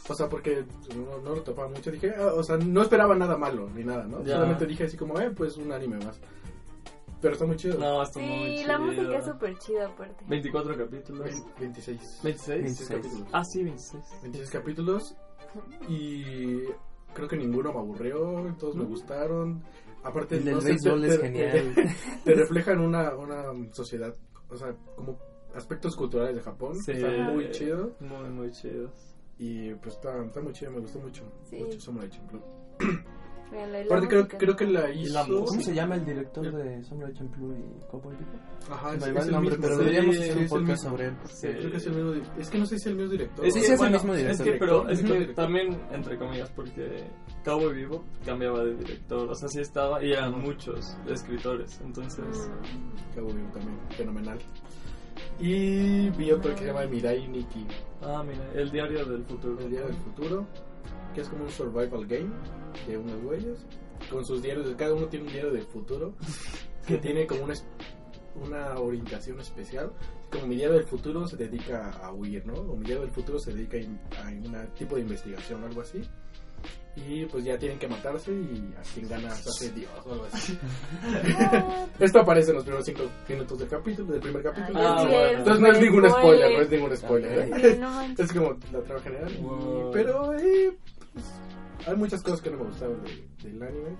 O 0.08 0.14
sea, 0.14 0.28
porque 0.28 0.64
no, 0.94 1.18
no 1.23 1.34
lo 1.37 1.42
topaba 1.42 1.68
mucho. 1.68 1.90
Dije, 1.90 2.12
ah, 2.18 2.32
o 2.34 2.42
sea, 2.42 2.56
no 2.58 2.82
esperaba 2.82 3.14
nada 3.14 3.37
malo 3.38 3.68
ni 3.75 3.84
nada, 3.84 4.04
¿no? 4.04 4.23
Ya. 4.23 4.34
Solamente 4.34 4.66
dije 4.66 4.84
así 4.84 4.96
como, 4.99 5.18
eh, 5.18 5.30
pues 5.30 5.56
un 5.56 5.73
anime 5.73 5.96
más. 6.04 6.20
Pero 7.25 7.33
está 7.33 7.47
muy 7.47 7.57
chido. 7.57 7.78
No, 7.78 8.02
está 8.02 8.21
muy 8.21 8.28
Sí, 8.50 8.57
chido. 8.59 8.69
la 8.69 8.78
música 8.78 9.16
es 9.19 9.25
súper 9.25 9.59
chida 9.59 9.87
aparte. 9.87 10.25
24 10.28 10.76
capítulos. 10.76 11.31
26. 11.59 12.21
26. 12.23 12.49
26 12.62 12.88
capítulos. 12.90 13.28
Ah, 13.33 13.43
sí, 13.45 13.64
26. 13.64 14.04
26 14.25 14.50
capítulos. 14.50 15.16
Y 15.88 16.64
creo 17.14 17.26
que 17.26 17.37
ninguno 17.38 17.73
me 17.73 17.78
aburrió. 17.78 18.54
Todos 18.59 18.76
me 18.76 18.85
gustaron. 18.85 19.64
Aparte, 20.02 20.37
El 20.37 20.45
del 20.45 20.54
no 20.57 20.61
sé, 20.61 20.69
béisbol 20.69 21.00
te- 21.00 21.07
es 21.09 21.16
te- 21.21 21.26
genial. 21.26 21.75
Te, 21.75 21.95
te 22.25 22.35
reflejan 22.35 22.81
una, 22.81 23.14
una 23.16 23.73
sociedad, 23.73 24.14
o 24.50 24.57
sea, 24.57 24.76
como 24.95 25.19
aspectos 25.54 25.97
culturales 25.97 26.35
de 26.37 26.43
Japón. 26.43 26.75
Sí. 26.83 26.93
Está 26.93 27.09
muy 27.33 27.50
chido. 27.52 27.97
Muy, 28.00 28.28
muy 28.28 28.50
chidos. 28.50 29.16
Y 29.38 29.73
pues 29.76 29.95
está, 29.95 30.23
está 30.26 30.43
muy 30.43 30.52
chido, 30.52 30.73
me 30.73 30.81
gustó 30.81 30.99
mucho. 30.99 31.25
Sí. 31.45 31.57
Mucho 31.57 31.81
Samurai 31.81 32.11
Champloo. 32.11 32.43
Aparte, 33.87 34.08
creo, 34.08 34.28
creo 34.28 34.56
que 34.56 34.66
la 34.66 34.90
hizo. 34.90 35.25
¿Cómo 35.44 35.61
se 35.61 35.75
llama 35.75 35.94
el 35.96 36.04
director 36.04 36.50
de 36.52 36.84
Samurai 36.84 37.12
Champloo 37.14 37.52
y 37.54 37.90
Cowboy 37.90 38.14
Bebop? 38.16 38.70
Ajá, 38.73 38.94
es, 38.94 39.02
el 39.06 39.14
nombre, 39.30 39.50
mismo. 39.50 39.56
pero 39.62 39.78
deberíamos 39.78 40.16
hacer 40.16 40.28
es 40.30 40.37
un 40.37 40.42
el 40.42 40.49
podcast 40.49 40.68
mismo. 40.70 40.90
sobre 40.90 41.06
él. 41.06 41.14
Sí. 41.28 41.49
Creo 41.49 41.70
que 41.70 41.76
es 41.76 41.87
el 41.87 41.92
mismo. 41.94 42.23
Es 42.38 42.50
que 42.50 42.58
no 42.58 42.66
sé 42.66 42.70
si 42.70 42.76
es 42.76 42.87
el 42.87 42.94
mismo 42.96 43.11
director. 43.12 43.46
Es 43.46 43.56
el 43.56 43.90
mismo 43.90 44.14
Es 44.14 44.18
director. 44.38 44.44
que, 44.46 44.52
pero 44.58 44.88
es 44.88 45.02
que 45.02 45.26
también, 45.34 45.80
entre 45.92 46.18
comillas, 46.18 46.50
porque 46.50 47.04
Cowboy 47.44 47.75
Vivo 47.75 48.04
cambiaba 48.25 48.64
de 48.64 48.75
director. 48.76 49.28
O 49.30 49.34
sea, 49.34 49.49
sí 49.49 49.61
estaba, 49.61 50.02
y 50.04 50.12
eran 50.12 50.40
muchos 50.40 50.96
escritores. 51.08 51.80
Entonces, 51.84 52.25
Mm. 52.25 53.14
Cowboy 53.14 53.34
Bebop 53.34 53.52
también, 53.52 53.78
fenomenal. 53.96 54.38
Y 55.38 56.11
vi 56.11 56.30
otro 56.32 56.52
que 56.52 56.61
se 56.61 56.66
llama 56.66 56.87
Mirai 56.87 57.26
Nikki, 57.28 57.66
ah, 58.02 58.23
mira, 58.26 58.44
el 58.54 58.70
diario 58.70 59.04
del 59.04 59.25
futuro. 59.25 59.58
el 59.61 59.70
día 59.70 59.82
del 59.82 59.94
futuro, 59.94 60.46
que 61.14 61.21
es 61.23 61.28
como 61.28 61.44
un 61.44 61.50
survival 61.50 62.06
game 62.06 62.30
de 62.87 62.97
unos 62.99 63.23
güeyes, 63.23 63.59
con 64.11 64.25
sus 64.25 64.42
diarios, 64.42 64.66
cada 64.76 64.92
uno 64.94 65.06
tiene 65.06 65.26
un 65.26 65.33
diario 65.33 65.52
del 65.52 65.64
futuro, 65.64 66.14
que 66.87 66.99
tiene 66.99 67.26
como 67.26 67.44
una, 67.44 67.54
una 68.42 68.78
orientación 68.78 69.40
especial. 69.40 69.92
Como 70.30 70.47
mi 70.49 70.56
diario 70.56 70.75
del 70.76 70.85
futuro 70.87 71.26
se 71.28 71.37
dedica 71.37 71.90
a 72.02 72.12
huir, 72.12 72.44
¿no? 72.47 72.54
O 72.54 72.76
mi 72.76 72.85
diario 72.85 73.02
del 73.02 73.12
futuro 73.14 73.38
se 73.38 73.52
dedica 73.54 73.78
a 74.23 74.28
un 74.28 74.68
tipo 74.76 74.97
de 74.97 75.02
investigación 75.02 75.62
o 75.62 75.66
algo 75.66 75.80
así. 75.83 76.02
Y 76.97 77.25
pues 77.26 77.44
ya 77.44 77.59
tienen 77.59 77.76
que 77.78 77.88
matarse 77.88 78.30
y 78.33 78.73
a 78.78 78.83
quien 78.94 79.09
gana 79.09 79.30
se 79.35 79.49
hace 79.49 79.71
Dios 79.73 79.90
o 80.06 80.12
algo 80.12 80.26
así. 80.33 80.56
Esto 81.99 82.21
aparece 82.21 82.50
en 82.50 82.54
los 82.56 82.64
primeros 82.64 82.87
cinco 82.87 83.02
minutos 83.28 83.59
del 83.59 83.68
capítulo, 83.68 84.12
del 84.12 84.21
primer 84.21 84.42
capítulo. 84.42 84.78
Ay, 84.78 84.87
Ah, 84.87 85.02
bueno. 85.04 85.25
es, 85.26 85.38
Entonces 85.38 85.61
no 85.61 85.73
es 85.73 85.80
ningún 85.80 86.11
spoiler, 86.11 86.52
no 86.52 86.61
es 86.62 86.71
ningún 86.71 86.97
spoiler. 86.97 87.38
¿eh? 87.38 87.73
Sí, 87.75 87.78
no. 87.80 88.02
Es 88.25 88.33
como 88.33 88.56
la 88.73 88.80
trama 88.83 89.00
general. 89.02 89.33
y- 89.33 89.42
Wow. 89.42 89.90
pero 89.92 90.35
eh, 90.38 90.76
pues, 91.14 91.25
hay 91.87 91.97
muchas 91.97 92.23
cosas 92.23 92.42
que 92.42 92.50
no 92.50 92.59
me 92.59 92.64
gustaron 92.64 93.02
de- 93.02 93.28
del 93.42 93.62
anime. 93.62 93.97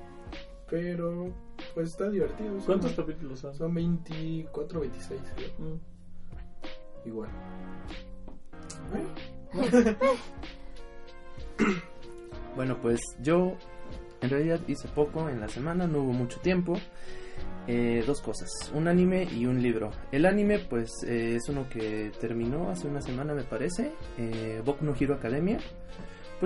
Pero 0.71 1.33
pues 1.75 1.90
está 1.90 2.09
divertido. 2.11 2.56
son- 2.59 2.66
¿Cuántos 2.80 2.92
capítulos 2.92 3.38
son? 3.40 3.54
Son 3.54 3.73
24, 3.75 4.80
26, 4.80 5.21
creo. 5.37 5.50
Mm. 5.59 7.09
Igual. 7.09 7.30
Bueno, 12.56 12.78
pues 12.80 13.00
yo 13.21 13.56
en 14.21 14.30
realidad 14.30 14.61
hice 14.68 14.88
poco 14.88 15.28
en 15.28 15.40
la 15.40 15.49
semana, 15.49 15.87
no 15.87 15.99
hubo 16.02 16.12
mucho 16.12 16.38
tiempo. 16.40 16.75
Eh, 17.66 18.04
dos 18.06 18.21
cosas, 18.21 18.49
un 18.75 18.87
anime 18.88 19.25
y 19.25 19.47
un 19.47 19.61
libro. 19.62 19.90
El 20.12 20.26
anime, 20.26 20.59
pues, 20.61 20.90
eh, 21.06 21.37
es 21.37 21.49
uno 21.49 21.66
que 21.68 22.12
terminó 22.21 22.71
hace 22.71 22.87
una 22.87 23.00
semana, 23.00 23.35
me 23.35 23.42
parece. 23.42 23.92
Eh, 24.18 24.62
Boku 24.64 24.85
no 24.85 24.94
Hero 24.99 25.14
Academia. 25.14 25.59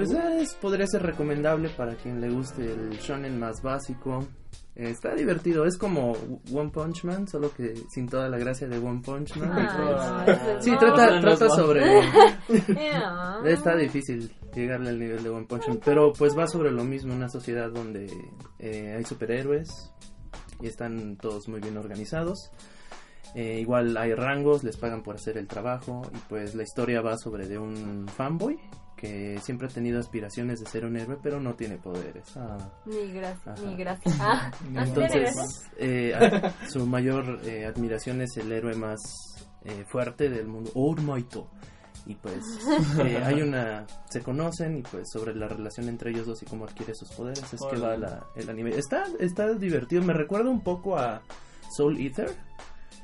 Pues 0.07 0.11
es- 0.43 0.55
podría 0.55 0.87
ser 0.87 1.02
recomendable 1.02 1.69
para 1.71 1.95
quien 1.97 2.21
le 2.21 2.31
guste 2.31 2.62
el 2.73 2.90
shonen 2.99 3.38
más 3.38 3.62
básico. 3.62 4.26
Eh, 4.76 4.90
está 4.90 5.12
divertido, 5.14 5.64
es 5.64 5.76
como 5.76 6.12
One 6.52 6.71
Punch 6.71 7.02
Man, 7.05 7.26
solo 7.26 7.52
que 7.52 7.75
sin 7.90 8.09
toda 8.09 8.28
la 8.28 8.38
gracia 8.38 8.69
de 8.69 8.78
One 8.78 9.00
Punch 9.05 9.37
Man. 9.37 9.50
Ah, 9.52 10.23
Pues, 10.25 10.64
sí, 10.64 10.71
no. 10.71 10.78
trata, 10.78 11.11
no, 11.17 11.21
trata 11.21 11.49
sobre... 11.50 11.83
Está 13.45 13.76
difícil 13.76 14.31
llegarle 14.55 14.90
al 14.90 14.99
nivel 14.99 15.23
de 15.23 15.31
One 15.31 15.47
Punch 15.47 15.69
Man, 15.69 15.81
pero 15.85 16.12
pues 16.12 16.37
va 16.38 16.47
sobre 16.47 16.71
lo 16.71 16.85
mismo, 16.85 17.14
una 17.14 17.28
sociedad 17.28 17.71
donde 17.71 18.07
eh, 18.59 18.95
hay 18.97 19.05
superhéroes 19.05 19.93
y 20.61 20.67
están 20.69 21.17
todos 21.17 21.49
muy 21.49 21.61
bien 21.61 21.76
organizados. 21.76 22.50
Eh, 23.35 23.59
igual 23.61 23.97
hay 23.97 24.14
rangos, 24.14 24.64
les 24.64 24.76
pagan 24.76 25.02
por 25.02 25.17
hacer 25.17 25.37
el 25.38 25.47
trabajo 25.47 26.02
y 26.14 26.19
pues 26.28 26.55
la 26.55 26.62
historia 26.62 27.00
va 27.02 27.17
sobre 27.19 27.47
de 27.47 27.59
un 27.59 28.07
fanboy 28.09 28.59
que 29.00 29.38
siempre 29.43 29.69
ha 29.69 29.71
tenido 29.71 30.00
aspiraciones 30.00 30.61
de 30.61 30.67
ser 30.67 30.85
un 30.85 30.97
héroe, 30.97 31.17
pero 31.23 31.40
no 31.40 31.55
tiene 31.55 31.78
poderes. 31.78 32.37
Ah. 32.37 32.59
Ni 32.85 33.12
gracias, 33.12 33.61
ni 33.62 33.76
gracias. 33.76 34.17
Ah. 34.21 34.50
Entonces, 34.75 35.35
eh, 35.78 36.14
a- 36.14 36.52
su 36.69 36.85
mayor 36.87 37.40
eh, 37.45 37.64
admiración 37.64 38.21
es 38.21 38.37
el 38.37 38.50
héroe 38.52 38.75
más 38.75 38.99
eh, 39.64 39.85
fuerte 39.88 40.28
del 40.28 40.47
mundo, 40.49 40.71
Ormaito. 40.75 41.49
Y 42.07 42.14
pues 42.14 42.43
eh, 43.05 43.23
hay 43.25 43.43
una, 43.43 43.87
se 44.09 44.23
conocen 44.23 44.78
y 44.78 44.83
pues 44.83 45.05
sobre 45.12 45.35
la 45.35 45.47
relación 45.47 45.88
entre 45.88 46.11
ellos 46.11 46.26
dos 46.26 46.43
y 46.43 46.47
cómo 46.47 46.64
adquiere 46.64 46.95
sus 46.95 47.11
poderes 47.12 47.52
es 47.52 47.61
que 47.71 47.78
va 47.78 47.97
la- 47.97 48.26
el 48.35 48.49
anime. 48.50 48.71
Está, 48.71 49.05
está 49.21 49.52
divertido, 49.55 50.02
me 50.02 50.12
recuerda 50.14 50.50
un 50.50 50.62
poco 50.62 50.97
a 50.99 51.23
Soul 51.76 51.99
Eater. 52.00 52.31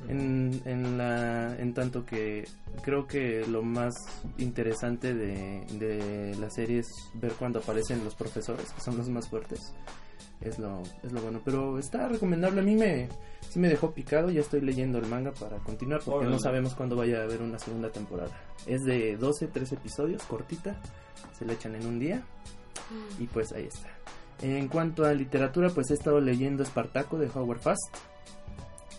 En, 0.09 0.61
en, 0.65 0.99
la, 0.99 1.57
en 1.59 1.73
tanto 1.73 2.05
que 2.05 2.45
creo 2.83 3.07
que 3.07 3.47
lo 3.47 3.63
más 3.63 3.95
interesante 4.39 5.15
de, 5.15 5.65
de 5.79 6.37
la 6.39 6.51
serie 6.51 6.81
es 6.81 6.89
ver 7.15 7.33
cuando 7.33 7.61
aparecen 7.61 8.05
los 8.05 8.15
profesores, 8.15 8.71
que 8.73 8.81
son 8.81 8.97
los 8.97 9.09
más 9.09 9.29
fuertes. 9.29 9.75
Es 10.41 10.59
lo, 10.59 10.83
es 11.03 11.13
lo 11.13 11.23
bueno. 11.23 11.41
Pero 11.45 11.79
está 11.79 12.09
recomendable. 12.09 12.61
A 12.61 12.65
mí 12.65 12.75
me, 12.75 13.09
sí 13.49 13.59
me 13.59 13.69
dejó 13.69 13.93
picado. 13.93 14.31
Ya 14.31 14.41
estoy 14.41 14.61
leyendo 14.61 14.99
el 14.99 15.07
manga 15.07 15.33
para 15.33 15.59
continuar 15.59 16.03
porque 16.05 16.27
no 16.27 16.39
sabemos 16.39 16.75
cuándo 16.75 16.97
vaya 16.97 17.21
a 17.21 17.25
haber 17.25 17.41
una 17.41 17.59
segunda 17.59 17.91
temporada. 17.91 18.31
Es 18.67 18.83
de 18.85 19.17
12, 19.17 19.49
13 19.49 19.77
episodios, 19.77 20.23
cortita. 20.25 20.77
Se 21.39 21.45
le 21.45 21.55
echan 21.55 21.75
en 21.75 21.87
un 21.87 21.99
día. 21.99 22.23
Y 23.19 23.27
pues 23.27 23.53
ahí 23.53 23.65
está. 23.65 23.89
En 24.43 24.69
cuanto 24.69 25.05
a 25.05 25.15
literatura, 25.15 25.71
pues 25.71 25.91
he 25.91 25.95
estado 25.95 26.21
leyendo 26.21 26.63
Espartaco 26.63 27.19
de 27.19 27.31
Howard 27.35 27.61
Fast. 27.61 27.97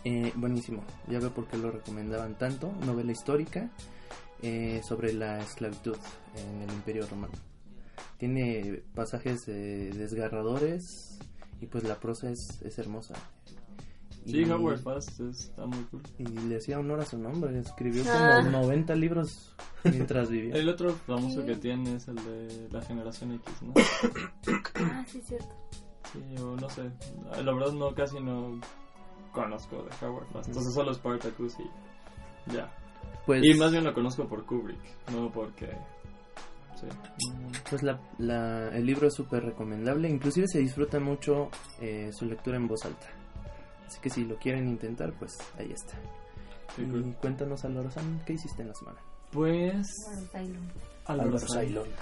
Eh, 0.08 0.32
buenísimo, 0.36 0.84
ya 1.08 1.20
veo 1.20 1.32
por 1.34 1.48
qué 1.48 1.58
lo 1.58 1.72
recomendaban 1.72 2.36
tanto. 2.38 2.72
Novela 2.86 3.12
histórica 3.12 3.70
eh, 4.42 4.82
sobre 4.88 5.14
la 5.14 5.40
esclavitud 5.42 5.98
en 6.36 6.62
el 6.62 6.70
Imperio 6.72 7.08
Romano. 7.08 7.34
Tiene 8.18 8.84
pasajes 8.94 9.48
eh, 9.48 9.92
desgarradores 9.96 11.18
y 11.60 11.66
pues 11.66 11.84
la 11.86 11.96
prosa 12.00 12.30
es, 12.30 12.62
es 12.62 12.78
hermosa. 12.78 13.16
Sí, 14.28 14.40
Y- 14.42 14.50
Howard 14.50 14.80
Fast 14.80 15.20
está 15.22 15.66
muy 15.66 15.84
cool. 15.86 16.02
Y 16.20 16.24
le 16.26 16.58
hacía 16.58 16.80
honor 16.80 17.00
a 17.00 17.06
su 17.06 17.18
nombre, 17.18 17.58
escribió 17.60 18.04
Ah. 18.08 18.42
como 18.44 18.52
90 18.64 18.94
libros 18.96 19.56
mientras 19.84 20.30
vivía. 20.30 20.54
El 20.56 20.70
otro 20.70 20.94
famoso 21.08 21.44
que 21.46 21.56
tiene 21.56 21.96
es 21.96 22.08
el 22.08 22.16
de 22.16 22.68
la 22.72 22.82
generación 22.84 23.34
X, 23.34 23.54
¿no? 23.64 23.74
Ah, 24.76 25.04
sí, 25.08 25.22
cierto. 25.28 25.50
Sí, 26.14 26.20
o 26.42 26.56
no 26.56 26.70
sé. 26.70 26.84
La 27.44 27.52
verdad 27.54 27.72
no, 27.74 27.94
casi 27.96 28.20
no 28.20 28.60
conozco 29.36 29.84
de 29.84 30.06
Howard. 30.06 30.26
Entonces 30.48 30.74
solo 30.74 30.94
Spartacus 30.94 31.56
y 31.60 32.54
ya. 32.54 32.72
Pues, 33.26 33.44
Y 33.44 33.54
más 33.56 33.72
bien 33.72 33.84
lo 33.84 33.94
conozco 33.94 34.28
por 34.28 34.46
Kubrick, 34.46 34.80
no 35.12 35.32
porque... 35.32 35.70
Sí. 36.76 36.88
pues 37.70 37.84
la, 37.84 38.00
la- 38.18 38.68
el 38.76 38.86
libro 38.86 39.08
es 39.08 39.14
súper 39.14 39.44
recomendable, 39.46 40.10
inclusive 40.10 40.46
se 40.48 40.60
disfruta 40.60 41.00
mucho 41.00 41.50
eh, 41.80 42.10
su 42.12 42.26
lectura 42.26 42.58
en 42.58 42.68
voz 42.68 42.84
alta. 42.86 43.08
Así 43.88 44.00
que 44.02 44.10
si 44.10 44.26
lo 44.26 44.36
quieren 44.38 44.68
intentar, 44.68 45.14
pues 45.14 45.38
ahí 45.58 45.72
está. 45.72 45.94
Y 46.78 46.84
cool. 46.86 47.16
cuéntanos, 47.22 47.64
Alvaro 47.64 47.90
San, 47.92 48.20
¿qué 48.26 48.34
hiciste 48.34 48.62
en 48.64 48.68
la 48.70 48.74
semana? 48.76 48.98
Pues... 49.32 49.88
Álvaro 51.06 51.38
Álvaro. 51.38 51.86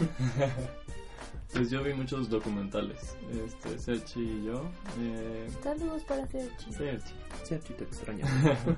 Pues 1.53 1.69
yo 1.69 1.83
vi 1.83 1.93
muchos 1.93 2.29
documentales. 2.29 3.15
Este, 3.45 3.77
Serchi 3.77 4.22
y 4.22 4.45
yo. 4.45 4.69
Eh, 5.00 5.48
Saludos 5.62 6.03
para 6.03 6.25
Serchi. 6.27 6.72
Serchi. 6.74 7.13
Ti 7.48 7.74
te 7.74 7.83
extraño. 7.83 8.25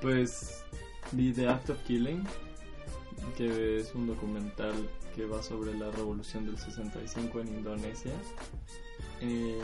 Pues 0.00 0.64
vi 1.12 1.32
The 1.32 1.48
Act 1.48 1.70
of 1.70 1.78
Killing, 1.84 2.24
que 3.36 3.78
es 3.78 3.94
un 3.94 4.06
documental 4.06 4.72
que 5.14 5.24
va 5.24 5.42
sobre 5.42 5.72
la 5.76 5.90
revolución 5.90 6.46
del 6.46 6.58
65 6.58 7.40
en 7.40 7.48
Indonesia, 7.48 8.12
eh, 9.20 9.58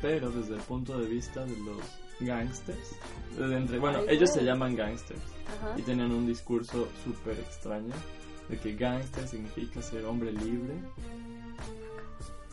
pero 0.00 0.30
desde 0.30 0.54
el 0.56 0.60
punto 0.62 0.98
de 0.98 1.06
vista 1.06 1.44
de 1.44 1.56
los 1.58 1.80
gangsters. 2.20 2.96
De 3.38 3.56
entre, 3.56 3.78
bueno, 3.78 4.00
ellos 4.08 4.30
se 4.30 4.42
llaman 4.42 4.74
gangsters 4.74 5.20
Ajá. 5.46 5.74
y 5.78 5.82
tienen 5.82 6.10
un 6.12 6.26
discurso 6.26 6.88
súper 7.04 7.38
extraño 7.38 7.94
de 8.48 8.58
que 8.58 8.74
gangster 8.74 9.26
significa 9.26 9.82
ser 9.82 10.04
hombre 10.04 10.32
libre. 10.32 10.74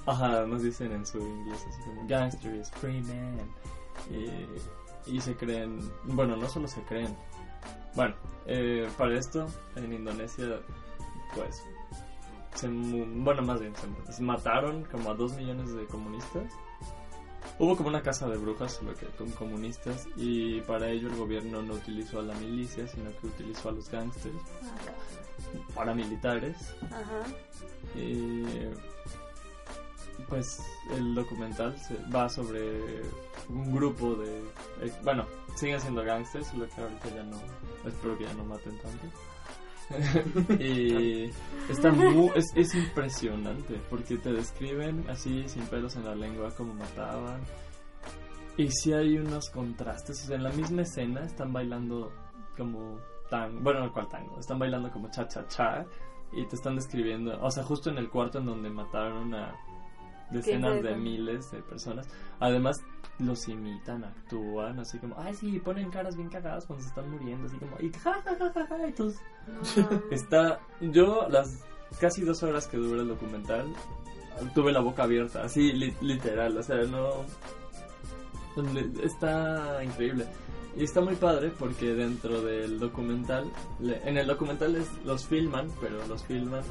Ajá, 0.05 0.45
nos 0.45 0.63
dicen 0.63 0.91
en 0.91 1.05
su 1.05 1.19
inglés 1.19 1.65
así 1.69 1.81
como 1.83 2.07
gangster 2.07 2.55
is 2.55 2.71
free 2.71 3.01
man. 3.01 3.39
Y, 4.09 5.15
y 5.15 5.21
se 5.21 5.35
creen, 5.35 5.79
bueno, 6.05 6.35
no 6.35 6.47
solo 6.47 6.67
se 6.67 6.81
creen. 6.83 7.15
Bueno, 7.95 8.15
eh, 8.45 8.87
para 8.97 9.17
esto 9.17 9.47
en 9.75 9.91
Indonesia, 9.93 10.59
pues, 11.35 11.63
se, 12.55 12.67
bueno, 12.67 13.41
más 13.41 13.59
bien, 13.59 13.73
se 14.09 14.21
mataron 14.21 14.83
como 14.85 15.11
a 15.11 15.13
dos 15.13 15.33
millones 15.33 15.73
de 15.73 15.85
comunistas. 15.85 16.51
Hubo 17.57 17.75
como 17.75 17.89
una 17.89 18.01
casa 18.01 18.27
de 18.27 18.37
brujas, 18.37 18.81
lo 18.83 18.93
que 18.93 19.05
con 19.07 19.29
comunistas, 19.31 20.07
y 20.15 20.61
para 20.61 20.89
ello 20.89 21.09
el 21.09 21.15
gobierno 21.15 21.61
no 21.61 21.73
utilizó 21.73 22.19
a 22.19 22.23
la 22.23 22.33
milicia, 22.35 22.87
sino 22.87 23.11
que 23.19 23.27
utilizó 23.27 23.69
a 23.69 23.71
los 23.73 23.89
gangsters, 23.89 24.35
paramilitares, 25.73 26.57
Ajá. 26.89 27.23
y 27.95 28.43
pues 30.27 30.61
el 30.91 31.15
documental 31.15 31.77
se 31.79 31.95
va 32.13 32.29
sobre 32.29 33.01
un 33.47 33.73
grupo 33.73 34.15
de 34.15 34.39
eh, 34.81 34.93
bueno 35.03 35.25
siguen 35.55 35.79
siendo 35.79 36.03
gangsters 36.03 36.53
lo 36.53 36.67
que 36.67 36.81
ahorita 36.81 37.09
ya 37.15 37.23
no 37.23 37.37
espero 37.85 38.17
que 38.17 38.25
ya 38.25 38.33
no 38.33 38.43
maten 38.43 38.77
tanto 38.79 39.07
y 40.59 41.29
está 41.69 41.91
muy 41.91 42.31
es, 42.35 42.45
es 42.55 42.75
impresionante 42.75 43.81
porque 43.89 44.17
te 44.17 44.31
describen 44.31 45.03
así 45.09 45.47
sin 45.47 45.63
pelos 45.63 45.95
en 45.95 46.05
la 46.05 46.15
lengua 46.15 46.51
como 46.51 46.73
mataban. 46.73 47.41
Y 48.57 48.69
sí 48.71 48.93
hay 48.93 49.17
unos 49.17 49.49
contrastes 49.49 50.23
o 50.23 50.27
sea 50.27 50.35
en 50.35 50.43
la 50.43 50.51
misma 50.51 50.81
escena 50.81 51.21
están 51.21 51.53
bailando 51.53 52.11
como 52.57 52.99
tan 53.29 53.63
bueno 53.63 53.91
cuál 53.93 54.07
tango 54.09 54.39
están 54.39 54.59
bailando 54.59 54.91
como 54.91 55.09
cha 55.09 55.27
cha 55.27 55.47
cha 55.47 55.85
y 56.31 56.45
te 56.45 56.55
están 56.55 56.75
describiendo, 56.75 57.39
o 57.41 57.49
sea, 57.49 57.63
justo 57.63 57.89
en 57.89 57.97
el 57.97 58.09
cuarto 58.09 58.39
en 58.39 58.45
donde 58.45 58.69
mataron 58.69 59.33
a 59.33 59.55
decenas 60.31 60.81
de 60.83 60.95
miles 60.95 61.51
de 61.51 61.61
personas. 61.63 62.07
Además, 62.39 62.83
los 63.19 63.47
imitan, 63.49 64.03
actúan, 64.03 64.79
así 64.79 64.97
como, 64.97 65.15
ay, 65.19 65.33
sí, 65.35 65.59
ponen 65.59 65.89
caras 65.91 66.15
bien 66.15 66.29
cagadas 66.29 66.65
cuando 66.65 66.83
se 66.83 66.89
están 66.89 67.09
muriendo, 67.11 67.47
así 67.47 67.57
como, 67.57 67.75
y 67.79 67.91
ja, 68.03 68.13
ja, 68.23 68.35
ja, 68.37 68.51
ja, 68.53 68.67
ja, 68.67 68.87
y 68.87 68.93
todos- 68.93 69.15
No. 69.47 70.01
Está, 70.11 70.59
yo 70.79 71.27
las 71.29 71.63
casi 71.99 72.21
dos 72.23 72.41
horas 72.43 72.67
que 72.67 72.77
dura 72.77 73.01
el 73.01 73.07
documental, 73.09 73.65
tuve 74.55 74.71
la 74.71 74.79
boca 74.79 75.03
abierta, 75.03 75.43
así, 75.43 75.73
li- 75.73 75.93
literal, 76.01 76.57
o 76.57 76.63
sea, 76.63 76.77
no... 76.83 77.25
Está 79.03 79.83
increíble. 79.83 80.25
Y 80.77 80.83
está 80.83 81.01
muy 81.01 81.15
padre 81.15 81.51
porque 81.57 81.93
dentro 81.93 82.41
del 82.41 82.79
documental, 82.79 83.49
en 83.81 84.17
el 84.17 84.27
documental 84.27 84.75
es- 84.75 84.91
los 85.05 85.25
filman, 85.25 85.67
pero 85.81 86.05
los 86.07 86.23
filman 86.23 86.61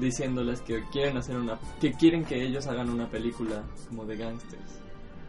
diciéndoles 0.00 0.60
que 0.62 0.84
quieren 0.90 1.16
hacer 1.16 1.36
una, 1.36 1.58
que 1.80 1.92
quieren 1.92 2.24
que 2.24 2.42
ellos 2.42 2.66
hagan 2.66 2.90
una 2.90 3.08
película 3.08 3.62
como 3.88 4.04
de 4.04 4.16
gangsters. 4.16 4.80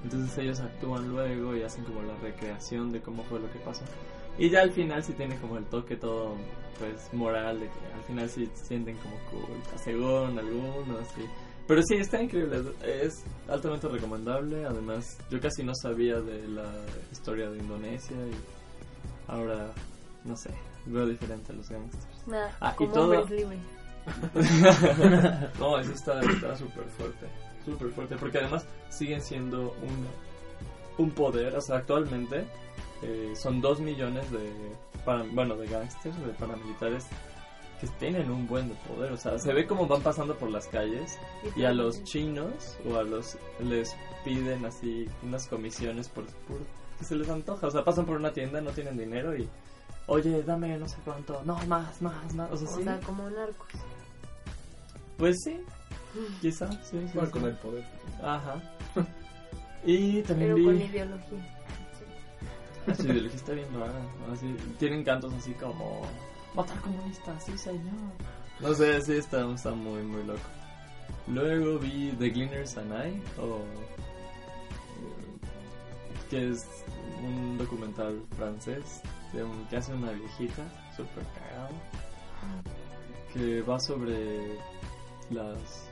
Entonces 0.04 0.38
ellos 0.38 0.60
actúan 0.60 1.10
luego 1.10 1.56
y 1.56 1.64
hacen 1.64 1.84
como 1.84 2.02
la 2.04 2.16
recreación 2.18 2.92
de 2.92 3.02
cómo 3.02 3.24
fue 3.24 3.40
lo 3.40 3.52
que 3.52 3.60
pasó. 3.60 3.84
Y 4.38 4.50
ya 4.50 4.62
al 4.62 4.72
final 4.72 5.04
sí 5.04 5.14
tiene 5.14 5.36
como 5.38 5.58
el 5.58 5.66
toque 5.66 5.96
todo, 5.96 6.36
pues, 6.78 7.12
moral, 7.14 7.60
de 7.60 7.66
que 7.66 7.94
al 7.96 8.04
final 8.04 8.30
sí 8.30 8.48
sienten 8.54 8.96
como 8.98 9.16
culpa, 9.32 9.78
según 9.84 10.38
algunos, 10.38 11.08
sí. 11.16 11.24
Pero 11.68 11.82
sí, 11.82 11.96
está 11.96 12.22
increíble, 12.22 12.62
es, 12.86 13.24
altamente 13.50 13.88
recomendable, 13.90 14.64
además 14.66 15.18
yo 15.30 15.40
casi 15.42 15.64
no 15.64 15.74
sabía 15.76 16.22
de 16.22 16.48
la 16.48 16.70
historia 17.12 17.50
de 17.50 17.58
Indonesia 17.58 18.16
y 18.16 19.32
ahora, 19.32 19.72
no 20.24 20.38
sé, 20.38 20.52
veo 20.86 21.06
diferente 21.08 21.52
a 21.52 21.56
los 21.56 21.68
gangsters. 21.70 22.28
Nada, 22.28 22.56
Ah, 22.62 22.72
y 22.74 22.78
como 22.78 22.92
todo- 22.94 23.20
hombres 23.20 23.30
libres. 23.32 23.60
no, 25.60 25.80
eso 25.80 25.92
está 25.92 26.22
está 26.22 26.56
súper 26.56 26.86
fuerte, 26.98 27.28
súper 27.72 27.90
fuerte, 27.92 28.16
porque 28.18 28.38
además 28.40 28.66
siguen 28.90 29.22
siendo 29.22 29.74
un, 29.82 30.08
un 31.06 31.12
poder, 31.12 31.56
o 31.56 31.62
sea, 31.62 31.78
actualmente 31.78 32.46
eh, 33.04 33.34
son 33.36 33.62
dos 33.62 33.80
millones 33.80 34.30
de, 34.32 34.50
para- 35.06 35.24
bueno, 35.32 35.56
de 35.56 35.68
gangsters, 35.68 36.18
de 36.26 36.34
paramilitares 36.34 37.06
que 37.82 37.86
tienen 38.00 38.32
un 38.32 38.48
buen 38.48 38.70
de 38.70 38.76
poder, 38.88 39.12
o 39.12 39.18
sea, 39.18 39.38
se 39.38 39.54
ve 39.54 39.68
como 39.68 39.86
van 39.86 40.02
pasando 40.02 40.36
por 40.36 40.50
las 40.50 40.66
calles 40.68 41.20
y 41.56 41.64
a 41.66 41.72
los 41.74 42.04
chinos 42.04 42.76
o 42.90 42.96
a 42.98 43.04
los 43.04 43.38
les 43.60 43.96
piden 44.26 44.66
así 44.66 45.08
unas 45.22 45.46
comisiones 45.48 46.10
por, 46.10 46.26
por 46.26 46.58
que 46.98 47.06
se 47.06 47.16
les 47.16 47.30
antoja, 47.30 47.68
o 47.68 47.70
sea, 47.72 47.84
pasan 47.84 48.08
por 48.08 48.16
una 48.18 48.34
tienda, 48.34 48.62
no 48.62 48.72
tienen 48.72 48.98
dinero 48.98 49.38
y 49.38 49.48
oye, 50.08 50.42
dame 50.42 50.76
no 50.80 50.88
sé 50.88 50.98
cuánto, 51.06 51.40
no, 51.46 51.56
más, 51.68 52.02
más, 52.02 52.34
más, 52.34 52.52
o 52.52 52.58
sea, 52.58 52.68
O 52.68 52.76
sí, 52.78 52.84
sea, 52.84 53.00
como 53.02 53.30
narcos. 53.30 53.68
pues 55.18 55.44
sí, 55.44 55.60
quizá, 56.42 56.72
sí, 56.84 57.00
sí, 57.12 57.18
con 57.32 57.46
el 57.46 57.56
poder. 57.56 57.84
Ajá. 58.22 58.62
Y 59.86 60.22
también 60.24 60.54
Pero 60.56 60.66
con 60.66 60.78
vi. 60.80 60.84
ideología. 60.86 61.58
Su 62.98 63.04
ideología 63.04 63.36
está 63.36 63.52
bien 63.54 63.68
rara. 63.80 63.94
¿no? 64.28 64.34
Así, 64.34 64.56
tienen 64.80 65.04
cantos 65.04 65.34
así 65.36 65.54
como. 65.54 66.02
Matar 66.56 66.80
comunistas, 66.82 67.46
sí, 67.46 67.58
señor. 67.58 67.94
No 68.60 68.74
sé, 68.74 69.02
sí, 69.02 69.14
está, 69.14 69.50
está 69.54 69.72
muy, 69.72 70.02
muy 70.02 70.24
loco. 70.24 70.40
Luego 71.28 71.80
vi 71.80 72.12
The 72.20 72.30
Gleaners 72.32 72.76
and 72.78 72.92
I, 72.92 73.22
o. 73.40 73.60
eh, 73.60 75.38
que 76.30 76.50
es 76.50 76.66
un 77.24 77.58
documental 77.58 78.20
francés 78.36 79.02
de 79.32 79.44
un, 79.44 79.66
que 79.68 79.78
hace 79.78 79.94
una 79.94 80.12
viejita, 80.12 80.64
súper 80.98 81.24
cagado, 81.36 81.70
que 83.34 83.62
va 83.62 83.80
sobre 83.80 84.58
las 85.30 85.88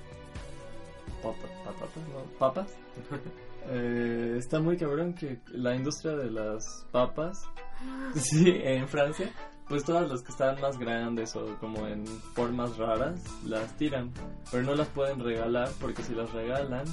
patatas, 1.22 1.90
¿no? 2.14 2.38
papas. 2.40 2.68
Eh, 3.68 4.36
está 4.38 4.60
muy 4.60 4.78
cabrón 4.78 5.16
que 5.16 5.40
la 5.48 5.74
industria 5.76 6.16
de 6.16 6.30
las 6.30 6.86
papas, 6.92 7.42
sí, 8.14 8.60
en 8.62 8.88
Francia, 8.88 9.32
pues 9.68 9.84
todas 9.84 10.08
las 10.08 10.22
que 10.22 10.32
están 10.32 10.62
más 10.62 10.78
grandes 10.78 11.36
o 11.36 11.58
como 11.58 11.88
en 11.88 12.06
formas 12.06 12.78
raras, 12.78 13.20
las 13.44 13.76
tiran, 13.78 14.12
pero 14.52 14.62
no 14.62 14.76
las 14.76 14.88
pueden 14.90 15.20
regalar 15.20 15.72
porque 15.82 16.04
si 16.04 16.14
las 16.14 16.32
regalan, 16.32 16.86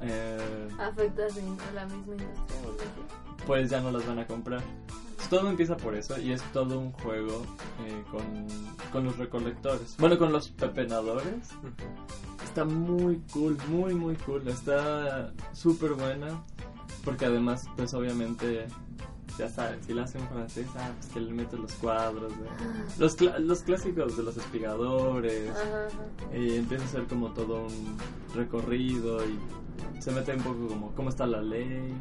eh, 0.00 0.68
Afecta 0.78 1.24
a 1.24 1.72
la 1.74 1.84
misma 1.84 2.14
industria. 2.14 2.90
pues 3.46 3.68
ya 3.68 3.80
no 3.82 3.90
las 3.90 4.06
van 4.06 4.20
a 4.20 4.26
comprar. 4.26 4.62
Todo 5.30 5.50
empieza 5.50 5.76
por 5.76 5.94
eso 5.94 6.18
y 6.18 6.32
es 6.32 6.42
todo 6.52 6.78
un 6.78 6.92
juego 6.92 7.42
eh, 7.86 8.02
con, 8.10 8.46
con 8.92 9.04
los 9.04 9.16
recolectores. 9.18 9.96
Bueno, 9.98 10.16
con 10.18 10.32
los 10.32 10.48
pepenadores. 10.48 11.50
Está 12.42 12.64
muy 12.64 13.20
cool, 13.32 13.58
muy, 13.68 13.94
muy 13.94 14.14
cool. 14.16 14.46
Está 14.48 15.32
súper 15.52 15.92
buena. 15.92 16.28
Porque 17.04 17.26
además, 17.26 17.66
pues 17.76 17.92
obviamente, 17.94 18.66
ya 19.38 19.48
sabes, 19.48 19.84
si 19.86 19.92
la 19.94 20.04
hacen 20.04 20.26
francés, 20.28 20.66
ah, 20.76 20.90
pues 20.98 21.12
que 21.12 21.20
le 21.20 21.32
meten 21.32 21.62
los 21.62 21.72
cuadros. 21.74 22.32
de- 22.32 22.48
los, 22.98 23.16
cla- 23.18 23.38
los 23.38 23.62
clásicos 23.62 24.16
de 24.16 24.22
los 24.22 24.36
espigadores. 24.36 25.50
Empieza 26.32 26.84
a 26.84 26.88
ser 26.88 27.04
como 27.06 27.32
todo 27.32 27.64
un 27.66 27.96
recorrido 28.34 29.18
y 29.26 29.38
se 30.00 30.10
mete 30.12 30.32
un 30.34 30.42
poco 30.42 30.68
como 30.68 30.92
cómo 30.94 31.08
está 31.10 31.26
la 31.26 31.40
ley, 31.42 31.92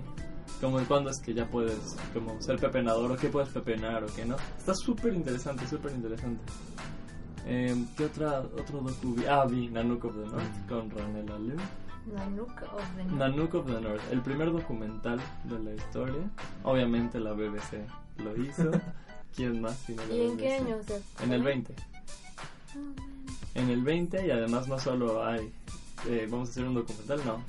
como 0.59 0.79
cuándo 0.85 1.09
es 1.09 1.19
que 1.19 1.33
ya 1.33 1.45
puedes 1.45 1.95
como 2.13 2.41
ser 2.41 2.57
pepenador 2.59 3.11
o 3.11 3.15
qué 3.17 3.29
puedes 3.29 3.49
pepenar 3.49 4.03
o 4.03 4.07
qué 4.07 4.25
no. 4.25 4.35
Está 4.57 4.73
súper 4.73 5.13
interesante, 5.13 5.67
súper 5.67 5.91
interesante. 5.93 6.41
Eh, 7.45 7.85
¿Qué 7.95 8.05
otra, 8.05 8.39
otro 8.41 8.81
docu 8.81 9.15
vi? 9.15 9.25
Ah, 9.25 9.45
vi 9.45 9.69
Nanook 9.69 10.05
of 10.05 10.15
the 10.15 10.25
North 10.29 10.67
con 10.67 10.89
Ranela 10.89 11.39
Liu. 11.39 11.55
Nanook 12.13 12.61
of 12.73 12.95
the 12.95 13.03
North. 13.03 13.17
Nanook 13.17 13.53
of 13.53 13.65
the 13.67 13.81
North, 13.81 14.01
el 14.11 14.21
primer 14.21 14.51
documental 14.51 15.19
de 15.45 15.59
la 15.59 15.73
historia. 15.73 16.29
Obviamente 16.63 17.19
la 17.19 17.33
BBC 17.33 17.85
lo 18.17 18.35
hizo. 18.43 18.71
¿Quién 19.35 19.61
más? 19.61 19.75
sino 19.85 20.03
la 20.05 20.13
¿Y 20.15 20.21
en 20.21 20.37
qué 20.37 20.55
año? 20.55 20.77
Sea, 20.83 20.97
En 21.23 21.31
el 21.33 21.41
¿fue? 21.43 21.51
20. 21.51 21.75
En 23.55 23.69
el 23.69 23.81
20 23.83 24.27
y 24.27 24.31
además 24.31 24.67
no 24.67 24.79
solo 24.79 25.23
hay, 25.25 25.51
eh, 26.07 26.27
vamos 26.29 26.49
a 26.49 26.51
hacer 26.51 26.65
un 26.65 26.73
documental, 26.75 27.21
no. 27.25 27.41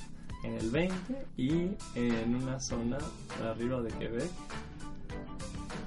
En 0.43 0.53
el 0.53 0.69
20 0.69 0.95
y 1.37 1.71
en 1.95 2.35
una 2.35 2.59
zona 2.59 2.97
arriba 3.43 3.81
de 3.81 3.89
Quebec 3.91 4.29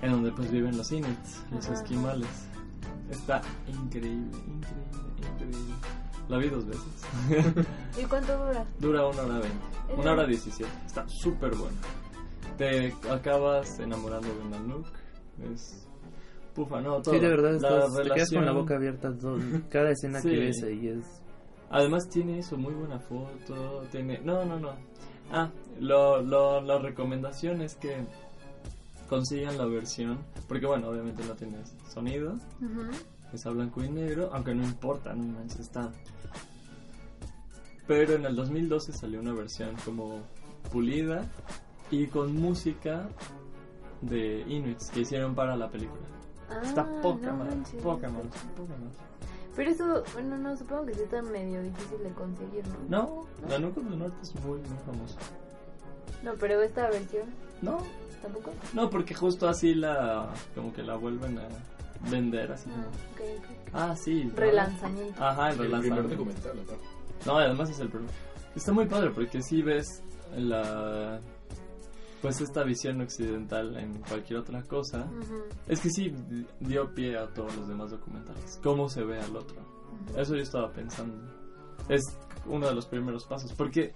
en 0.03 0.11
donde 0.11 0.33
pues 0.33 0.51
viven 0.51 0.77
los 0.77 0.91
Inuits, 0.93 1.43
los 1.53 1.69
esquimales. 1.69 2.29
Está 3.11 3.41
increíble, 3.69 4.37
increíble, 4.47 5.33
increíble. 5.33 5.75
La 6.29 6.39
vi 6.39 6.49
dos 6.49 6.67
veces. 6.67 7.67
¿Y 8.01 8.05
cuánto 8.05 8.37
dura? 8.37 8.65
Dura 8.79 9.07
una 9.07 9.23
hora 9.23 9.39
veinte, 9.41 9.65
una 9.97 10.13
hora 10.13 10.27
diecisiete. 10.27 10.73
Está 10.87 11.09
súper 11.09 11.55
bueno. 11.55 11.77
Te 12.59 12.93
acabas 13.11 13.79
enamorando 13.81 14.29
de 14.29 14.45
Nanook. 14.51 14.87
Es... 15.53 15.87
Pufa, 16.55 16.81
no, 16.83 17.01
todo. 17.01 17.15
Sí, 17.15 17.21
de 17.21 17.29
verdad, 17.29 17.53
La 17.53 17.57
estás- 17.57 17.97
te 17.97 18.03
quedas 18.11 18.29
con 18.31 18.45
la 18.45 18.51
relación- 18.53 18.55
boca 18.55 18.75
abierta 18.77 19.17
todo- 19.17 19.39
cada 19.71 19.91
escena 19.91 20.21
Sí. 20.23 20.29
que 20.31 20.37
ves 20.39 20.63
ahí 20.63 20.89
es... 20.89 21.22
Además 21.73 22.09
tiene 22.09 22.39
eso, 22.39 22.57
muy 22.57 22.75
buena 22.75 22.99
foto, 22.99 23.83
tiene... 23.91 24.19
No, 24.19 24.45
no, 24.45 24.61
no. 24.61 24.73
Ah, 25.33 25.51
lo, 25.81 26.21
lo, 26.23 26.61
la 26.61 26.79
recomendación 26.79 27.63
es 27.63 27.75
que 27.77 28.05
consigan 29.09 29.57
la 29.59 29.65
versión, 29.65 30.19
porque 30.49 30.67
bueno, 30.67 30.89
obviamente 30.89 31.25
no 31.25 31.35
tiene 31.35 31.57
sonido, 31.91 32.35
Ujú. 32.61 32.91
es 33.33 33.47
a 33.47 33.51
blanco 33.51 33.83
y 33.83 33.89
negro, 33.89 34.31
aunque 34.33 34.55
no 34.55 34.63
importa, 34.65 35.15
no 35.15 35.25
manches, 35.25 35.61
está... 35.61 35.91
Pero 37.87 38.15
en 38.15 38.27
el 38.27 38.37
2012 38.37 38.93
salió 38.93 39.21
una 39.21 39.33
versión 39.33 39.75
como 39.85 40.21
pulida 40.71 41.25
y 41.91 42.07
con 42.07 42.37
música 42.37 43.09
de 44.03 44.45
Inuits 44.49 44.91
que 44.91 45.01
hicieron 45.01 45.35
para 45.35 45.57
la 45.57 45.69
película. 45.69 46.01
Está 46.63 46.83
Ah, 46.83 47.01
poca 47.03 47.33
no 47.33 47.45
más, 47.45 47.71
poca 47.83 48.09
más, 48.09 48.23
poca 48.57 48.75
más. 48.77 48.95
Pero 49.55 49.71
eso, 49.71 50.03
bueno, 50.15 50.39
no, 50.39 50.57
supongo 50.57 50.87
que 50.87 50.95
sí 50.95 51.03
está 51.03 51.21
medio 51.23 51.63
difícil 51.63 52.03
de 52.03 52.11
conseguir, 52.11 52.65
¿no? 52.89 53.27
No, 53.43 53.49
la 53.49 53.59
Nuca 53.59 53.81
del 53.83 53.99
Norte 53.99 54.17
es 54.23 54.35
muy, 54.37 54.59
muy 54.59 54.79
famosa. 54.87 55.19
No, 56.23 56.35
pero 56.35 56.63
esta 56.63 56.89
versión 56.89 57.25
No, 57.61 57.79
tampoco. 58.23 58.53
No, 58.73 58.89
porque 58.89 59.15
justo 59.15 59.49
así 59.49 59.75
la. 59.75 60.29
como 60.55 60.73
que 60.73 60.83
la 60.83 60.97
vuelven 60.97 61.39
a 61.39 61.49
vender 62.11 62.53
así. 62.53 62.71
Ah. 63.75 63.91
Ah, 63.91 63.97
sí. 63.97 64.25
¿no? 64.25 64.37
Relanzamiento. 64.37 65.23
Ajá, 65.23 65.51
el 65.51 65.53
El 65.53 65.57
primer 65.59 65.81
relanzamiento. 65.83 66.17
documental, 66.17 66.53
aparte. 66.65 66.85
No, 67.27 67.37
además 67.39 67.71
es 67.71 67.79
el 67.81 67.89
primero. 67.89 68.13
Está 68.57 68.73
muy 68.73 68.87
padre 68.87 69.11
porque 69.11 69.43
sí 69.43 69.63
ves 69.63 70.03
la. 70.37 71.21
Pues 72.23 72.41
esta 72.41 72.63
visión 72.63 73.01
occidental 73.01 73.77
en 73.77 73.95
cualquier 74.03 74.39
otra 74.39 74.63
cosa. 74.63 75.07
Es 75.67 75.81
que 75.81 75.91
sí 75.91 76.11
di- 76.11 76.47
dio 76.61 76.95
pie 76.95 77.19
a 77.19 77.27
todos 77.35 77.55
los 77.57 77.67
demás 77.69 77.91
documentales. 77.91 78.61
Cómo 78.63 78.89
se 78.89 79.03
ve 79.03 79.21
al 79.21 79.35
otro. 79.37 79.57
Eso 80.17 80.37
yo 80.37 80.43
estaba 80.43 80.73
pensando. 80.73 81.17
Es 81.89 82.03
uno 82.47 82.69
de 82.69 82.75
los 82.77 82.87
primeros 82.87 83.27
pasos. 83.27 83.53
Porque 83.55 83.93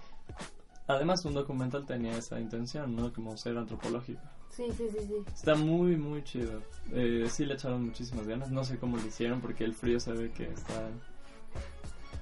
además 0.87 1.23
un 1.23 1.35
documental 1.35 1.85
tenía 1.85 2.17
esa 2.17 2.37
intención, 2.39 2.93
¿no? 2.95 3.13
Como 3.13 3.37
ser 3.37 3.57
antropológico. 3.57 4.21
Sí, 4.49 4.65
sí, 4.77 4.89
sí, 4.91 4.99
sí. 5.07 5.15
Está 5.33 5.55
muy, 5.55 5.95
muy 5.95 6.21
chido. 6.23 6.61
Eh, 6.91 7.27
sí 7.31 7.45
le 7.45 7.53
echaron 7.53 7.85
muchísimas 7.85 8.27
ganas. 8.27 8.51
No 8.51 8.63
sé 8.65 8.77
cómo 8.77 8.97
lo 8.97 9.05
hicieron 9.05 9.39
porque 9.39 9.63
el 9.63 9.73
frío 9.73 9.99
se 10.01 10.11
ve 10.11 10.31
que 10.31 10.51
está... 10.51 10.89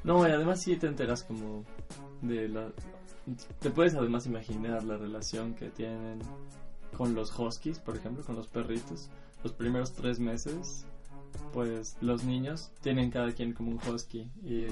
No, 0.04 0.28
y 0.28 0.32
además 0.32 0.62
sí 0.62 0.76
te 0.76 0.86
enteras 0.86 1.24
como 1.24 1.64
de 2.22 2.48
la... 2.48 2.68
Te 3.60 3.72
puedes 3.72 3.96
además 3.96 4.28
imaginar 4.28 4.84
la 4.84 4.98
relación 4.98 5.56
que 5.56 5.70
tienen 5.70 6.20
con 6.96 7.16
los 7.16 7.38
huskies, 7.38 7.80
por 7.80 7.98
ejemplo, 7.98 8.24
con 8.24 8.36
los 8.36 8.48
perritos. 8.48 9.10
Los 9.44 9.54
primeros 9.54 9.94
tres 9.94 10.20
meses, 10.20 10.86
pues 11.54 11.98
los 12.02 12.24
niños 12.24 12.72
tienen 12.82 13.12
cada 13.12 13.32
quien 13.32 13.54
como 13.54 13.72
un 13.72 13.80
husky 13.88 14.30
y, 14.44 14.66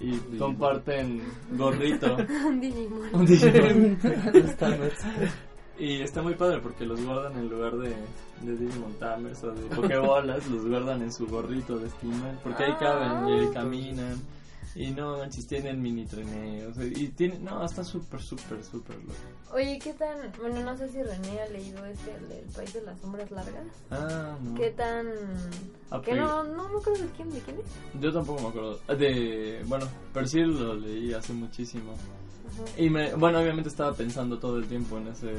y 0.00 0.18
comparten 0.38 1.22
gorrito. 1.52 2.16
Un 2.46 2.60
Digimon. 2.60 3.14
Un 3.14 3.26
Digimon. 3.26 3.98
y 5.78 6.00
está 6.02 6.22
muy 6.22 6.34
padre 6.34 6.60
porque 6.60 6.84
los 6.86 7.04
guardan 7.04 7.36
en 7.36 7.48
lugar 7.48 7.76
de, 7.76 7.94
de 8.42 8.56
Digimon 8.56 8.94
Tamers 8.94 9.42
o 9.44 9.52
de 9.52 9.62
Pokébolas, 9.74 10.46
los 10.48 10.66
guardan 10.66 11.02
en 11.02 11.12
su 11.12 11.26
gorrito 11.26 11.78
de 11.78 11.88
esquimal 11.88 12.38
porque 12.42 12.64
ahí 12.64 12.74
caben 12.78 13.28
y 13.28 13.32
ahí 13.40 13.48
caminan. 13.52 14.16
Y 14.76 14.90
no 14.90 15.18
manches, 15.18 15.46
tienen 15.46 15.80
mini 15.80 16.04
treneos. 16.04 16.76
Y 16.78 17.08
tienen, 17.08 17.44
no, 17.44 17.64
está 17.64 17.84
súper, 17.84 18.20
súper, 18.20 18.64
súper 18.64 18.96
loco. 18.96 19.14
Oye, 19.52 19.78
¿qué 19.78 19.92
tan...? 19.92 20.16
Bueno, 20.40 20.60
no 20.64 20.76
sé 20.76 20.88
si 20.88 21.00
René 21.02 21.40
ha 21.42 21.48
leído 21.48 21.84
este, 21.86 22.10
el 22.12 22.46
País 22.52 22.72
de 22.74 22.82
las 22.82 22.98
Sombras 23.00 23.30
Largas. 23.30 23.66
Ah, 23.90 24.36
no. 24.42 24.54
¿Qué 24.56 24.70
tan...? 24.70 25.06
Ah, 25.90 26.02
Que 26.02 26.14
no, 26.14 26.42
no 26.42 26.68
me 26.70 26.78
acuerdo 26.78 27.02
de 27.04 27.08
quién, 27.16 27.30
de 27.30 27.38
quién 27.38 27.58
es. 27.58 28.00
Yo 28.00 28.12
tampoco 28.12 28.42
me 28.42 28.48
acuerdo. 28.48 28.80
De, 28.98 29.62
bueno, 29.66 29.86
pero 30.12 30.26
sí 30.26 30.40
lo 30.40 30.74
leí 30.74 31.12
hace 31.12 31.32
muchísimo. 31.32 31.92
Ajá. 31.92 32.64
Y 32.82 32.90
me, 32.90 33.14
bueno, 33.14 33.38
obviamente 33.40 33.68
estaba 33.68 33.94
pensando 33.94 34.38
todo 34.38 34.58
el 34.58 34.66
tiempo 34.66 34.98
en 34.98 35.06
ese, 35.08 35.30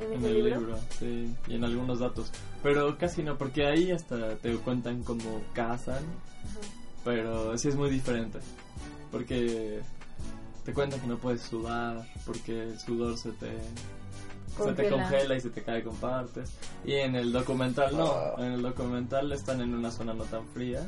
¿En 0.00 0.12
en 0.12 0.24
el 0.24 0.34
libro? 0.34 0.60
libro, 0.60 0.78
sí, 0.98 1.34
y 1.48 1.54
en 1.56 1.64
algunos 1.64 1.98
datos. 1.98 2.30
Pero 2.62 2.96
casi 2.98 3.22
no, 3.24 3.36
porque 3.36 3.66
ahí 3.66 3.90
hasta 3.90 4.36
te 4.36 4.54
cuentan 4.58 5.02
cómo 5.02 5.42
cazan, 5.54 6.04
pero 7.04 7.56
sí 7.58 7.68
es 7.68 7.76
muy 7.76 7.90
diferente. 7.90 8.38
Porque 9.10 9.80
te 10.64 10.72
cuentan 10.72 11.00
que 11.00 11.06
no 11.06 11.16
puedes 11.18 11.42
sudar, 11.42 12.06
porque 12.26 12.62
el 12.62 12.78
sudor 12.78 13.16
se 13.18 13.32
te, 13.32 13.50
se 14.62 14.72
te 14.72 14.88
Congela. 14.88 15.36
y 15.36 15.40
se 15.40 15.50
te 15.50 15.62
cae 15.62 15.82
con 15.82 15.96
partes. 15.96 16.50
Y 16.84 16.94
en 16.94 17.16
el 17.16 17.32
documental 17.32 17.96
no, 17.96 18.06
Ah. 18.12 18.34
en 18.38 18.52
el 18.52 18.62
documental 18.62 19.32
están 19.32 19.60
en 19.60 19.74
una 19.74 19.90
zona 19.90 20.12
no 20.14 20.24
tan 20.24 20.46
fría, 20.48 20.86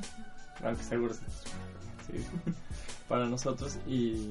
aunque 0.62 0.82
seguro 0.84 1.14
sí, 1.14 2.24
para 3.08 3.26
nosotros. 3.26 3.78
Y 3.88 4.28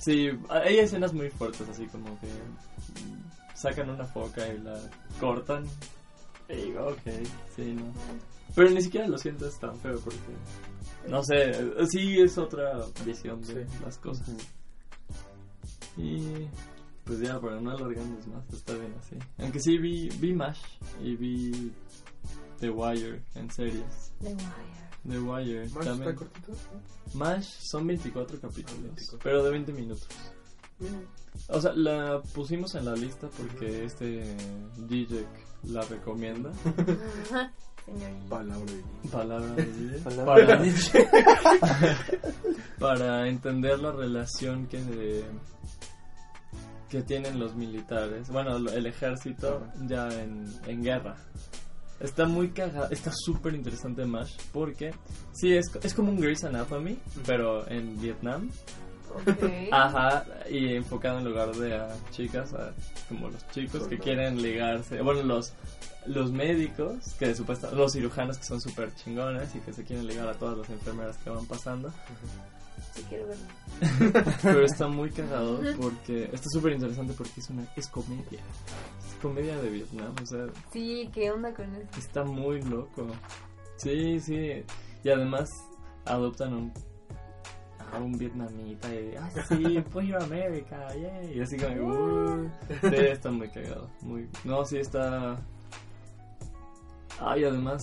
sí, 0.00 0.30
hay 0.48 0.78
escenas 0.78 1.12
muy 1.12 1.30
fuertes, 1.30 1.68
así 1.68 1.86
como 1.86 2.18
que 2.20 2.28
sacan 3.54 3.90
una 3.90 4.04
foca 4.06 4.46
y 4.48 4.58
la 4.58 4.78
cortan. 5.20 5.64
Y 6.48 6.54
digo, 6.56 6.88
ok, 6.88 7.12
sí, 7.54 7.74
no. 7.74 7.84
Pero 8.54 8.70
ni 8.70 8.82
siquiera 8.82 9.06
lo 9.06 9.18
sientes 9.18 9.58
tan 9.58 9.76
feo 9.78 9.98
porque, 10.00 10.18
no 11.08 11.22
sé, 11.22 11.52
sí 11.90 12.20
es 12.20 12.36
otra 12.38 12.80
visión 13.04 13.40
de 13.42 13.66
Sí. 13.66 13.76
las 13.84 13.98
cosas. 13.98 14.28
Y 15.96 16.46
pues 17.04 17.20
ya, 17.20 17.40
para 17.40 17.60
no 17.60 17.70
alargarnos 17.70 18.26
más, 18.28 18.44
está 18.52 18.74
bien 18.74 18.94
así. 18.98 19.16
Aunque 19.38 19.60
sí 19.60 19.78
vi, 19.78 20.08
vi 20.20 20.32
MASH 20.34 20.60
y 21.02 21.16
vi 21.16 21.72
The 22.60 22.70
Wire 22.70 23.22
en 23.34 23.50
series. 23.50 24.12
The 24.20 24.28
Wire. 24.28 24.42
The 25.08 25.18
Wire 25.20 25.60
¿Más 25.60 25.70
está 25.70 25.80
también. 25.84 26.14
cortito? 26.16 26.52
MASH 27.14 27.46
son 27.70 27.86
24 27.86 28.40
capítulos, 28.40 28.82
24. 28.82 29.18
pero 29.22 29.42
de 29.42 29.50
20 29.50 29.72
minutos. 29.72 30.06
O 31.48 31.60
sea, 31.60 31.72
la 31.72 32.20
pusimos 32.34 32.74
en 32.74 32.84
la 32.84 32.94
lista 32.94 33.28
porque 33.36 33.84
este 33.84 34.36
DJ 34.88 35.26
la 35.64 35.82
recomienda. 35.82 36.50
Señorita. 37.92 38.28
Palabra 38.28 38.72
de 38.72 39.08
Palabra 39.10 39.54
de 39.54 39.64
DJ. 39.64 39.98
Palabra 40.04 40.62
para 42.78 43.28
entender 43.28 43.78
la 43.78 43.92
relación 43.92 44.66
que 44.66 45.24
que 46.88 47.02
tienen 47.02 47.38
los 47.38 47.54
militares, 47.54 48.30
bueno, 48.30 48.56
el 48.56 48.86
ejército 48.86 49.66
ya 49.86 50.08
en, 50.08 50.46
en 50.66 50.82
guerra. 50.82 51.16
Está 52.00 52.26
muy 52.26 52.50
cagada, 52.50 52.88
está 52.90 53.10
súper 53.12 53.54
interesante 53.54 54.06
MASH 54.06 54.36
porque 54.52 54.92
sí, 55.32 55.54
es, 55.54 55.66
es 55.82 55.94
como 55.94 56.10
un 56.12 56.20
Grey's 56.20 56.44
Anatomy, 56.44 56.98
pero 57.26 57.68
en 57.68 58.00
Vietnam. 58.00 58.48
Ajá, 59.72 60.24
y 60.50 60.74
enfocado 60.74 61.18
en 61.18 61.24
lugar 61.24 61.54
de 61.54 61.76
a 61.76 61.88
chicas, 62.10 62.52
a 62.54 62.72
como 63.08 63.28
los 63.28 63.46
chicos 63.50 63.86
que 63.88 63.98
quieren 63.98 64.40
ligarse, 64.42 65.00
bueno, 65.02 65.22
los 65.22 65.52
los 66.06 66.32
médicos, 66.32 67.14
que 67.18 67.34
supuestamente, 67.34 67.80
los 67.80 67.92
cirujanos 67.92 68.38
que 68.38 68.44
son 68.44 68.60
súper 68.60 68.94
chingones 68.94 69.54
y 69.54 69.60
que 69.60 69.72
se 69.72 69.84
quieren 69.84 70.06
ligar 70.06 70.28
a 70.28 70.34
todas 70.34 70.56
las 70.58 70.70
enfermeras 70.70 71.18
que 71.18 71.30
van 71.30 71.44
pasando. 71.46 71.92
Sí, 72.94 73.04
quiero 73.08 73.26
verlo. 73.26 73.44
Pero 74.42 74.64
está 74.64 74.88
muy 74.88 75.10
cagado 75.10 75.60
porque 75.80 76.30
está 76.32 76.48
súper 76.50 76.72
interesante 76.72 77.12
porque 77.12 77.40
es 77.40 77.50
una 77.50 77.66
es 77.76 77.88
comedia. 77.88 78.40
Es 79.06 79.14
comedia 79.20 79.58
de 79.58 79.68
Vietnam, 79.68 80.14
o 80.22 80.26
sea, 80.26 80.46
Sí, 80.72 81.10
¿qué 81.12 81.30
onda 81.30 81.52
con 81.52 81.74
eso? 81.74 81.98
está 81.98 82.24
muy 82.24 82.62
loco. 82.62 83.06
Sí, 83.76 84.18
sí. 84.20 84.64
Y 85.04 85.10
además 85.10 85.48
adoptan 86.04 86.54
un 86.54 86.72
a 87.92 87.98
un 87.98 88.12
vietnamita 88.12 88.94
y 88.94 89.14
ah 89.16 89.30
sí, 89.48 89.82
pues 89.92 90.06
ir 90.08 90.14
a 90.16 90.24
América, 90.24 90.94
yay. 90.94 91.36
Y 91.38 91.40
así 91.40 91.56
como 91.56 92.44
uh, 92.44 92.50
sí, 92.80 92.94
está 92.96 93.30
muy 93.30 93.48
cagado, 93.50 93.90
muy 94.02 94.28
No, 94.44 94.64
sí 94.64 94.78
está 94.78 95.36
Ay, 97.20 97.44
además 97.44 97.82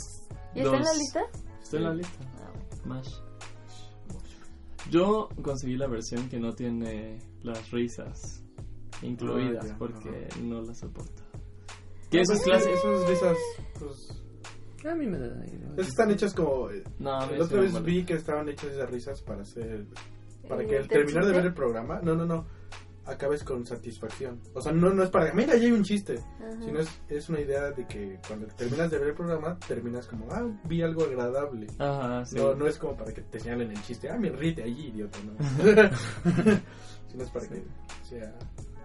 ¿Y 0.54 0.60
está 0.60 0.78
en 0.78 0.84
la 0.84 0.90
los- 0.90 0.98
lista? 0.98 1.22
Está 1.62 1.78
en 1.78 1.84
la 1.84 1.94
lista. 1.96 2.20
Ah. 2.40 2.88
Mash. 2.88 3.14
Yo 4.92 5.28
conseguí 5.42 5.76
la 5.78 5.88
versión 5.88 6.30
que 6.30 6.40
no 6.40 6.54
tiene 6.54 7.20
las 7.42 7.72
risas 7.72 8.44
incluidas 9.02 9.66
Ah, 9.66 9.68
ya, 9.70 9.78
porque 9.78 10.30
no 10.42 10.62
las 10.62 10.78
soporto. 10.80 11.24
Que 12.12 12.22
eso 12.22 12.34
es 12.34 12.44
clásico. 12.44 12.72
Esas 12.74 13.10
risas, 13.10 13.38
pues. 13.80 14.25
A 14.86 14.96
mí 14.96 15.08
me 15.08 15.18
da... 15.18 15.28
esas 15.78 15.88
están 15.90 16.12
hechas 16.12 16.34
como. 16.34 16.70
No, 17.00 17.14
a 17.14 17.26
mí 17.28 17.34
La 17.34 17.38
sí 17.38 17.44
otra 17.44 17.58
me 17.58 17.64
vez 17.64 17.72
molesta. 17.74 17.80
vi 17.82 18.04
que 18.06 18.14
estaban 18.14 18.50
hechas 18.50 18.72
esas 18.72 18.90
risas 18.90 19.22
para 19.22 19.42
hacer. 19.42 19.86
Para 20.48 20.62
¿El 20.62 20.68
que 20.70 20.78
al 20.78 20.88
terminar 20.88 21.26
de 21.26 21.32
ver 21.32 21.46
el 21.48 21.54
programa. 21.54 22.00
No, 22.02 22.16
no, 22.16 22.26
no. 22.26 22.46
acabes 23.06 23.44
con 23.44 23.66
satisfacción. 23.66 24.42
O 24.54 24.62
sea, 24.62 24.72
no, 24.72 24.92
no 24.92 25.04
es 25.04 25.10
para, 25.10 25.34
mira, 25.34 25.56
ya 25.56 25.64
hay 25.66 25.72
un 25.72 25.84
chiste, 25.84 26.16
Ajá. 26.40 26.62
sino 26.64 26.80
es, 26.80 27.02
es 27.08 27.30
una 27.30 27.40
idea 27.40 27.72
de 27.72 27.86
que 27.88 28.20
cuando 28.28 28.48
terminas 28.48 28.90
de 28.92 28.98
ver 29.00 29.10
el 29.10 29.14
programa, 29.16 29.58
terminas 29.68 30.08
como, 30.08 30.28
ah, 30.32 30.48
vi 30.66 30.82
algo 30.82 31.04
agradable. 31.04 31.68
Ajá, 31.80 32.26
sí. 32.26 32.36
No, 32.36 32.56
no 32.56 32.68
es 32.68 32.78
como 32.78 32.96
para 32.96 33.14
que 33.14 33.22
te 33.22 33.40
señalen 33.40 33.72
el 33.72 33.82
chiste, 33.84 34.10
ah, 34.10 34.18
me 34.18 34.30
ríete 34.30 34.64
allí, 34.64 34.88
idiota, 34.88 35.20
no. 35.24 35.34
sino 37.12 37.24
es 37.24 37.30
para 37.32 37.48
que 37.48 37.64
sea... 38.04 38.34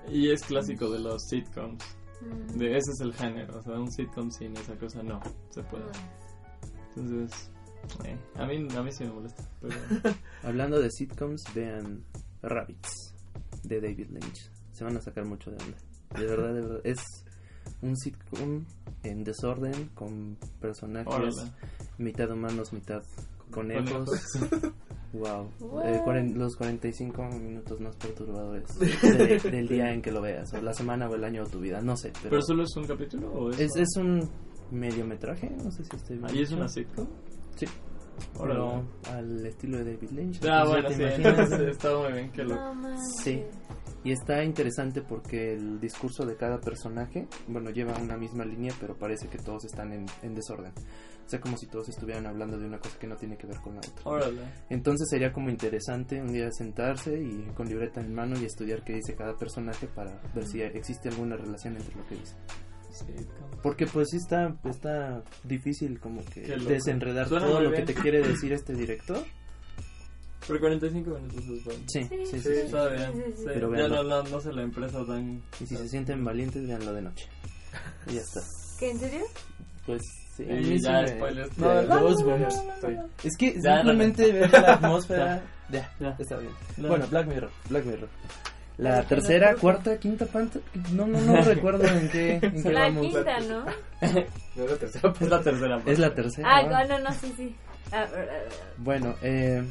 Y 0.09 0.31
es 0.31 0.43
clásico 0.43 0.91
de 0.91 0.99
los 0.99 1.23
sitcoms. 1.29 1.85
Mm. 2.21 2.59
De 2.59 2.77
ese 2.77 2.93
es 2.93 3.01
el 3.01 3.15
género. 3.15 3.59
O 3.59 3.63
sea, 3.63 3.75
un 3.75 3.91
sitcom 3.91 4.31
sin 4.31 4.57
esa 4.57 4.77
cosa 4.77 5.03
no 5.03 5.21
se 5.51 5.63
puede. 5.63 5.85
No. 5.85 5.91
Entonces, 6.97 7.51
eh, 8.05 8.19
a, 8.37 8.47
mí, 8.47 8.67
a 8.77 8.83
mí 8.83 8.93
sí 8.93 9.05
me 9.05 9.13
molesta. 9.13 9.49
Pero 9.61 9.75
Hablando 10.43 10.79
de 10.81 10.91
sitcoms, 10.91 11.43
vean 11.55 12.05
Rabbits 12.43 13.15
de 13.63 13.81
David 13.81 14.11
Lynch. 14.11 14.51
Se 14.73 14.85
van 14.85 14.97
a 14.97 15.01
sacar 15.01 15.25
mucho 15.25 15.51
de 15.51 15.57
onda. 15.65 15.79
De 16.19 16.27
verdad, 16.27 16.55
de 16.55 16.61
verdad. 16.61 16.81
Es 16.85 17.01
un 17.83 17.97
sitcom 17.97 18.65
en 19.03 19.25
desorden 19.25 19.89
con 19.95 20.37
personajes 20.61 21.13
órale. 21.15 21.53
mitad 21.99 22.31
humanos, 22.31 22.73
mitad 22.73 23.03
conejos. 23.51 24.09
Conejos. 24.33 24.73
Wow. 25.13 25.49
Eh, 25.85 26.01
cuaren- 26.05 26.35
los 26.37 26.55
45 26.57 27.23
minutos 27.41 27.81
más 27.81 27.97
perturbadores 27.97 28.69
de- 28.81 29.51
del 29.51 29.67
día 29.69 29.93
en 29.93 30.01
que 30.03 30.13
lo 30.13 30.21
veas, 30.21 30.53
o 30.55 30.61
la 30.63 30.73
semana 30.73 31.09
o 31.09 31.15
el 31.17 31.25
año 31.25 31.45
de 31.45 31.51
tu 31.51 31.59
vida, 31.61 31.81
no 31.83 31.97
sé. 31.97 32.13
Pero, 32.23 32.31
¿Pero 32.31 32.43
solo 32.43 32.63
es 32.63 32.77
un 32.77 32.85
capítulo 32.87 33.33
o 33.33 33.51
es, 33.51 33.59
es, 33.61 33.71
es 33.77 33.97
un 33.97 34.29
mediometraje, 34.71 35.51
no 35.65 35.71
sé 35.73 35.83
si 35.85 35.97
estoy 35.97 36.17
bien. 36.19 36.31
¿Ahí 36.31 36.43
es 36.43 36.53
una 36.53 36.69
sitcom? 36.69 37.07
Sí. 37.57 37.67
Pero 38.39 38.85
al 39.13 39.47
estilo 39.47 39.79
de 39.79 39.95
David 39.95 40.11
Lynch. 40.11 40.45
Ah, 40.45 40.63
entonces, 40.65 40.69
bueno, 40.69 40.89
¿te 40.89 40.95
sí. 40.95 41.03
imaginas? 41.03 41.53
Está 41.61 41.99
muy 41.99 42.13
bien 42.13 42.31
que 42.33 42.45
lo... 42.45 42.75
No. 42.75 42.97
Sí. 43.23 43.45
Y 44.03 44.13
está 44.13 44.43
interesante 44.43 45.03
porque 45.03 45.53
el 45.53 45.79
discurso 45.79 46.25
de 46.25 46.35
cada 46.35 46.59
personaje, 46.59 47.29
bueno, 47.49 47.69
lleva 47.69 47.99
una 47.99 48.17
misma 48.17 48.47
línea, 48.47 48.73
pero 48.81 48.97
parece 48.97 49.29
que 49.29 49.37
todos 49.37 49.67
están 49.67 49.93
en, 49.93 50.07
en 50.23 50.35
desorden. 50.35 50.73
O 51.27 51.29
sea, 51.29 51.39
como 51.39 51.57
si 51.59 51.67
todos 51.67 51.89
estuvieran 51.91 52.27
hablando 52.27 52.59
de 52.59 52.67
una 52.67 52.79
cosa 52.79 52.99
que 52.99 53.07
no 53.07 53.17
tiene 53.17 53.37
que 53.37 53.47
ver 53.47 53.59
con 53.61 53.75
la 53.75 53.81
otra. 53.81 54.03
Órale. 54.05 54.41
Entonces 54.71 55.07
sería 55.11 55.33
como 55.33 55.51
interesante 55.51 56.21
un 56.21 56.33
día 56.33 56.51
sentarse 56.51 57.21
y 57.21 57.47
con 57.55 57.69
libreta 57.69 58.01
en 58.01 58.15
mano 58.15 58.37
y 58.41 58.47
estudiar 58.47 58.83
qué 58.85 58.95
dice 58.95 59.15
cada 59.15 59.37
personaje 59.37 59.87
para 59.87 60.21
ver 60.35 60.47
si 60.47 60.63
existe 60.63 61.11
alguna 61.11 61.37
relación 61.37 61.77
entre 61.77 61.95
lo 61.95 62.07
que 62.07 62.17
dice. 62.17 62.35
Porque 63.63 63.87
pues 63.87 64.09
sí 64.11 64.17
está, 64.17 64.55
está 64.65 65.23
difícil 65.45 65.99
como 66.01 66.25
que 66.27 66.41
desenredar 66.41 67.29
Suena 67.29 67.47
todo 67.47 67.61
lo 67.61 67.73
que 67.73 67.83
te 67.83 67.95
quiere 67.95 68.21
decir 68.27 68.53
este 68.53 68.73
director. 68.75 69.19
Pero 70.49 70.59
45 70.61 71.11
minutos 71.11 71.45
es 71.45 71.65
bueno. 71.65 71.81
Sí, 71.87 72.03
Sí, 72.05 72.09
sí, 72.09 72.27
sí. 72.27 72.33
sí, 72.33 72.41
sí. 72.41 72.53
Está 72.65 72.89
bien. 72.89 73.13
sí. 73.37 73.43
Pero 73.45 73.75
ya 73.77 73.89
no, 73.89 74.03
no, 74.03 74.23
no 74.23 74.41
sé 74.41 74.53
la 74.53 74.63
empresa 74.63 75.05
tan... 75.05 75.43
Y 75.61 75.67
si 75.67 75.77
se 75.77 75.89
sienten 75.89 76.25
valientes, 76.25 76.67
véanlo 76.67 76.93
de 76.95 77.03
noche. 77.03 77.27
Y 78.09 78.15
ya 78.15 78.21
está. 78.23 78.41
¿Qué, 78.79 78.91
en 78.91 78.99
serio? 78.99 79.25
Pues 79.85 80.01
sí. 80.37 80.45
Y 80.45 80.81
ya, 80.81 81.07
spoilers. 81.07 81.57
No, 81.59 82.09
Es 83.23 83.37
que 83.37 83.55
Ya, 83.63 83.77
simplemente 83.77 84.33
no, 84.33 84.33
no. 84.33 84.41
ver 84.41 84.51
la 84.53 84.73
atmósfera. 84.75 85.43
ya, 85.69 85.93
Ya. 86.01 86.17
está 86.19 86.39
bien. 86.39 86.53
No. 86.79 86.89
Bueno, 86.89 87.07
Black 87.09 87.27
Mirror. 87.29 87.51
Black 87.69 87.85
Mirror. 87.85 88.09
La 88.81 89.03
tercera, 89.05 89.55
cuarta, 89.57 89.99
quinta 89.99 90.25
panta. 90.27 90.59
No, 90.93 91.07
no, 91.07 91.21
no 91.21 91.41
recuerdo 91.43 91.85
en 91.87 92.09
qué, 92.09 92.39
en 92.43 92.63
qué 92.63 92.73
La 92.73 92.83
vamos. 92.85 93.07
quinta, 93.07 93.41
¿no? 93.41 93.65
No 94.57 94.65
es 94.65 94.71
la 94.71 94.77
tercera 94.79 95.13
Es 95.21 95.29
la 95.29 95.43
tercera 95.43 95.77
parte. 95.77 95.93
Es 95.93 95.99
la 95.99 96.15
tercera. 96.15 96.49
Ah, 96.51 96.85
no, 96.87 96.99
no, 96.99 97.13
sí, 97.13 97.33
sí. 97.37 97.55
Ah, 97.93 98.07
ah, 98.09 98.19
ah, 98.19 98.53
Bueno, 98.79 99.15
eh, 99.23 99.63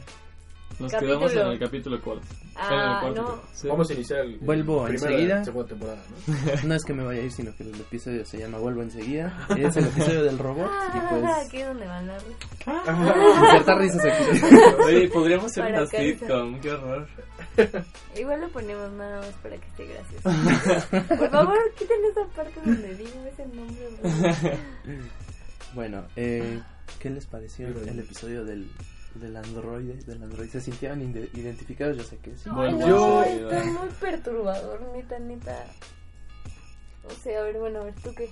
Nos 0.79 0.91
Capítulo. 0.91 1.19
quedamos 1.19 1.35
en 1.35 1.47
el 1.53 1.59
capítulo 1.59 2.01
cuarto. 2.01 2.25
Ah, 2.55 3.09
no. 3.15 3.41
Sí. 3.53 3.67
Vamos 3.67 3.89
a 3.89 3.93
iniciar 3.93 4.19
el, 4.21 4.37
Vuelvo 4.39 4.85
el 4.87 4.93
enseguida. 4.93 5.43
segunda 5.45 5.69
temporada, 5.69 5.97
¿no? 6.27 6.35
no 6.67 6.75
es 6.75 6.83
que 6.83 6.93
me 6.93 7.03
vaya 7.03 7.21
a 7.21 7.23
ir, 7.23 7.31
sino 7.31 7.55
que 7.55 7.63
el 7.63 7.73
episodio 7.79 8.25
se 8.25 8.37
llama 8.37 8.57
Vuelvo 8.59 8.81
enseguida. 8.83 9.47
Es 9.57 9.75
el 9.77 9.85
episodio 9.85 10.23
del 10.23 10.37
robot. 10.37 10.69
Y 10.69 10.97
Ah, 10.97 11.07
pues. 11.09 11.47
aquí 11.47 11.57
es 11.57 11.67
donde 11.67 11.85
van 11.87 12.07
las 12.07 12.23
Insertar 12.65 13.77
risas 13.79 14.05
aquí. 14.05 14.41
Oye, 14.85 15.07
podríamos 15.09 15.51
ser 15.51 15.63
Para 15.65 15.81
una 15.81 15.87
sitcom. 15.89 16.59
Qué 16.61 16.71
horror. 16.71 17.07
Igual 18.17 18.41
lo 18.41 18.49
ponemos 18.49 18.91
nada 18.93 19.19
más 19.21 19.33
para 19.43 19.57
que 19.57 19.67
esté 19.67 19.85
gracioso. 19.88 20.29
Por 21.17 21.29
favor, 21.31 21.57
quiten 21.77 21.97
esa 22.12 22.25
parte 22.35 22.59
donde 22.65 22.95
digo 22.95 23.12
ese 23.31 23.45
nombre. 23.47 24.57
Bueno, 25.75 26.03
eh, 26.15 26.59
¿qué 26.99 27.12
les 27.12 27.27
pareció 27.27 27.67
el 27.67 27.99
episodio 27.99 28.43
del, 28.43 28.71
del 29.13 29.35
androide? 29.38 29.93
Del 30.05 30.23
androide? 30.23 30.49
¿Se 30.51 30.62
sintieron 30.62 30.99
identificados? 31.01 31.95
Yo 31.95 32.03
sé 32.03 32.17
que 32.17 32.31
sí. 32.35 32.45
Ay, 32.49 32.73
Bueno, 32.73 32.77
no, 32.79 32.88
yo- 32.88 33.51
está 33.51 33.63
muy 33.65 33.89
perturbador, 34.01 34.81
neta, 34.95 35.19
neta. 35.19 35.65
O 37.05 37.12
sea, 37.23 37.41
a 37.41 37.43
ver, 37.43 37.57
bueno, 37.59 37.81
a 37.81 37.83
ver, 37.83 37.93
¿tú 38.03 38.12
qué? 38.15 38.29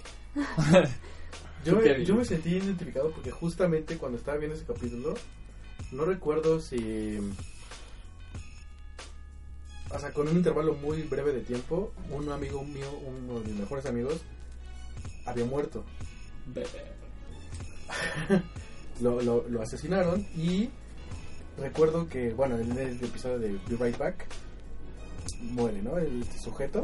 Yo 1.64 1.76
¿Tú 1.76 1.80
me, 1.82 2.06
yo 2.06 2.16
me 2.16 2.26
sentí 2.26 2.50
identificado 2.56 3.12
porque 3.12 3.30
justamente 3.30 3.98
cuando 3.98 4.18
estaba 4.18 4.38
viendo 4.38 4.56
ese 4.56 4.66
capítulo, 4.66 5.14
no 5.92 6.06
recuerdo 6.06 6.60
si... 6.60 7.20
O 9.94 10.00
sea, 10.00 10.12
con 10.12 10.28
un 10.28 10.38
intervalo 10.38 10.74
muy 10.76 11.04
breve 11.04 11.32
de 11.32 11.42
tiempo, 11.42 11.92
un 12.12 12.30
amigo 12.32 12.64
mío, 12.64 12.90
uno 13.06 13.40
de 13.40 13.48
mis 13.52 13.60
mejores 13.60 13.86
amigos, 13.86 14.22
había 15.26 15.46
muerto. 15.46 15.84
Lo, 19.00 19.22
lo, 19.22 19.48
lo 19.48 19.62
asesinaron 19.62 20.26
y 20.36 20.70
recuerdo 21.58 22.08
que, 22.10 22.34
bueno, 22.34 22.58
en 22.58 22.72
el 22.72 23.04
episodio 23.04 23.38
de 23.38 23.52
Be 23.70 23.78
Right 23.80 23.96
Back, 23.98 24.26
muere, 25.42 25.82
¿no? 25.84 25.98
El 26.00 26.24
sujeto 26.44 26.84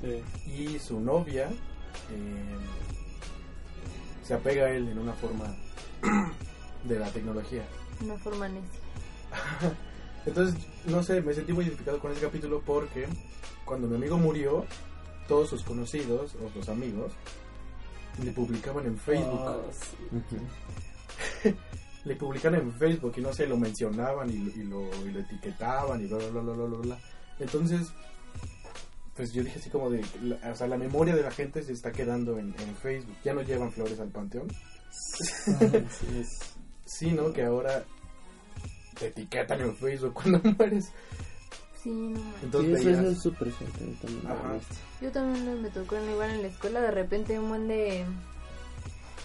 Sí. 0.00 0.22
y 0.46 0.78
su 0.78 1.00
novia 1.00 1.48
eh, 1.48 2.56
se 4.22 4.34
apega 4.34 4.66
a 4.66 4.70
él 4.70 4.88
en 4.88 4.98
una 4.98 5.12
forma 5.14 5.52
de 6.84 6.98
la 7.00 7.10
tecnología. 7.10 7.64
Una 8.00 8.16
forma 8.16 8.48
necia. 8.48 8.80
Entonces, 10.26 10.60
no 10.86 11.02
sé, 11.02 11.20
me 11.22 11.32
sentí 11.34 11.52
muy 11.52 11.64
identificado 11.64 11.98
con 11.98 12.12
ese 12.12 12.20
capítulo 12.20 12.62
porque 12.64 13.06
cuando 13.64 13.88
mi 13.88 13.96
amigo 13.96 14.18
murió, 14.18 14.64
todos 15.28 15.48
sus 15.48 15.62
conocidos 15.62 16.34
o 16.44 16.50
sus 16.52 16.68
amigos 16.68 17.12
le 18.22 18.32
publicaban 18.32 18.86
en 18.86 18.98
Facebook. 18.98 19.40
Ah, 19.42 19.56
sí. 19.72 21.50
Le 22.04 22.16
publicaban 22.16 22.58
en 22.60 22.72
Facebook 22.72 23.12
y 23.18 23.20
no 23.20 23.30
sé, 23.30 23.46
lo 23.46 23.58
mencionaban 23.58 24.30
y, 24.30 24.38
lo- 24.38 24.50
y 24.52 24.64
lo, 24.64 25.06
y 25.06 25.10
lo 25.12 25.20
etiquetaban 25.20 26.00
y 26.00 26.06
bla, 26.06 26.16
bla, 26.16 26.40
bla, 26.40 26.54
bla, 26.54 26.78
bla. 26.78 26.98
Entonces, 27.38 27.88
pues 29.14 29.34
yo 29.34 29.44
dije 29.44 29.58
así 29.58 29.68
como 29.68 29.90
de, 29.90 30.02
la- 30.22 30.50
o 30.50 30.54
sea, 30.56 30.66
la 30.66 30.78
memoria 30.78 31.14
de 31.14 31.22
la 31.22 31.30
gente 31.30 31.62
se 31.62 31.74
está 31.74 31.92
quedando 31.92 32.38
en, 32.38 32.54
en 32.58 32.74
Facebook. 32.76 33.14
Ya 33.22 33.34
no 33.34 33.42
llevan 33.42 33.70
flores 33.70 34.00
al 34.00 34.08
panteón. 34.08 34.48
Sí, 34.90 35.52
Sí, 36.86 37.12
¿no? 37.12 37.32
Que 37.34 37.44
ahora 37.44 37.84
te 38.98 39.06
etiquetan 39.08 39.60
en 39.60 39.76
Facebook 39.76 40.14
cuando 40.14 40.40
mueres. 40.58 40.90
Sí, 41.82 41.90
no 41.90 42.20
manches. 42.20 42.40
Sí, 42.40 42.44
Entonces 42.44 42.86
eso, 42.86 43.08
es 43.08 43.22
súper 43.22 43.48
también. 43.52 44.28
Yo 45.00 45.10
también 45.12 45.62
me 45.62 45.70
tocó 45.70 45.96
en- 45.96 46.10
igual 46.10 46.30
en 46.30 46.42
la 46.42 46.48
escuela, 46.48 46.80
de 46.80 46.90
repente 46.90 47.38
un 47.38 47.48
buen 47.48 47.68
de 47.68 48.04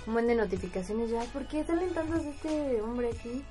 un 0.07 0.13
buen 0.13 0.27
de 0.27 0.35
notificaciones 0.35 1.09
ya, 1.09 1.21
¿por 1.33 1.47
qué 1.47 1.63
salen 1.65 1.93
tantos 1.93 2.23
de 2.23 2.29
este 2.29 2.81
hombre 2.81 3.09
aquí? 3.09 3.43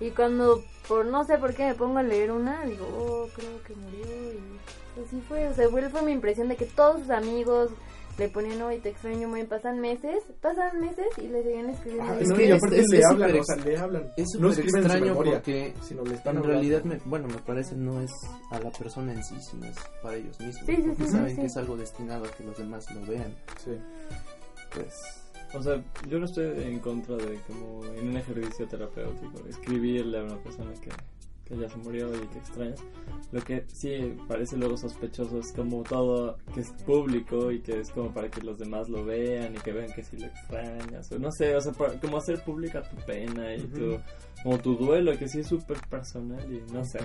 Y 0.00 0.10
cuando 0.10 0.62
por 0.88 1.06
no 1.06 1.24
sé 1.24 1.38
por 1.38 1.54
qué 1.54 1.64
me 1.68 1.74
pongo 1.74 1.98
a 1.98 2.02
leer 2.02 2.30
una, 2.32 2.64
digo, 2.66 2.86
oh, 2.86 3.28
creo 3.34 3.62
que 3.62 3.74
murió 3.74 4.04
y 4.34 5.00
así 5.06 5.22
fue, 5.28 5.48
o 5.48 5.54
sea, 5.54 5.68
fue, 5.70 5.88
fue 5.88 6.02
mi 6.02 6.12
impresión 6.12 6.48
de 6.48 6.56
que 6.56 6.66
todos 6.66 7.00
sus 7.02 7.10
amigos 7.10 7.70
le 8.18 8.28
ponían, 8.28 8.62
hoy 8.62 8.78
te 8.78 8.88
extraño 8.90 9.28
muy, 9.28 9.44
pasan 9.44 9.80
meses, 9.80 10.22
pasan 10.40 10.80
meses 10.80 11.06
y 11.18 11.28
le 11.28 11.42
seguían 11.42 11.70
escribiendo. 11.70 12.12
Ah, 12.12 12.18
Es 12.20 12.28
no, 12.28 12.36
que 12.36 12.44
y 12.46 12.50
es- 12.50 12.56
aparte 12.58 12.80
es- 12.80 12.88
le 12.90 12.98
es 12.98 13.04
hablan, 13.06 13.38
o 13.38 13.44
sea, 13.44 13.56
le 13.56 13.76
hablan. 13.78 14.10
Es 14.16 14.26
no 14.40 14.50
extraño 14.52 15.04
memoria, 15.06 15.32
porque 15.34 15.74
sino 15.82 16.02
le 16.04 16.14
están 16.14 16.36
en 16.36 16.42
hablando. 16.42 16.60
realidad, 16.60 16.84
me, 16.84 16.96
bueno, 17.04 17.28
me 17.28 17.38
parece 17.38 17.76
no 17.76 18.00
es 18.00 18.12
a 18.50 18.58
la 18.58 18.70
persona 18.70 19.12
en 19.12 19.22
sí, 19.22 19.36
sino 19.40 19.66
es 19.66 19.76
para 20.02 20.16
ellos 20.16 20.38
mismos. 20.40 20.66
Sí, 20.66 20.76
sí, 20.76 20.82
porque 20.82 21.04
sí, 21.04 21.10
saben 21.10 21.30
sí. 21.34 21.40
que 21.40 21.46
es 21.46 21.56
algo 21.56 21.76
destinado 21.76 22.24
a 22.24 22.30
que 22.30 22.44
los 22.44 22.56
demás 22.56 22.90
lo 22.94 23.00
vean. 23.06 23.34
Sí. 23.64 23.72
Pues 24.74 24.94
O 25.54 25.62
sea, 25.62 25.82
yo 26.08 26.18
no 26.18 26.24
estoy 26.26 26.62
en 26.64 26.80
contra 26.80 27.16
de 27.16 27.38
como 27.46 27.84
en 27.84 28.08
un 28.08 28.16
ejercicio 28.16 28.66
terapéutico, 28.66 29.46
escribirle 29.48 30.18
a 30.18 30.24
una 30.24 30.36
persona 30.42 30.72
que, 30.82 30.90
que 31.46 31.56
ya 31.56 31.68
se 31.68 31.76
murió 31.76 32.14
y 32.14 32.26
que 32.28 32.38
extrañas. 32.38 32.80
Lo 33.32 33.40
que 33.42 33.64
sí 33.72 34.16
parece 34.28 34.56
luego 34.56 34.76
sospechoso 34.76 35.38
es 35.38 35.52
como 35.52 35.82
todo 35.84 36.36
que 36.54 36.60
es 36.60 36.70
público 36.84 37.50
y 37.52 37.60
que 37.60 37.80
es 37.80 37.90
como 37.90 38.12
para 38.12 38.28
que 38.30 38.40
los 38.42 38.58
demás 38.58 38.88
lo 38.88 39.04
vean 39.04 39.54
y 39.54 39.58
que 39.58 39.72
vean 39.72 39.92
que 39.92 40.02
sí 40.02 40.16
lo 40.16 40.26
extrañas. 40.26 41.10
O 41.12 41.18
no 41.18 41.30
sé, 41.32 41.54
o 41.54 41.60
sea, 41.60 41.72
para- 41.72 41.98
como 42.00 42.16
hacer 42.18 42.42
pública 42.42 42.82
tu 42.82 42.96
pena 43.06 43.54
y 43.54 43.62
tu, 43.62 43.98
como 44.42 44.58
tu 44.58 44.74
duelo, 44.76 45.16
que 45.18 45.28
sí 45.28 45.40
es 45.40 45.46
súper 45.46 45.78
personal 45.88 46.44
y 46.52 46.60
no 46.72 46.84
sé. 46.84 46.98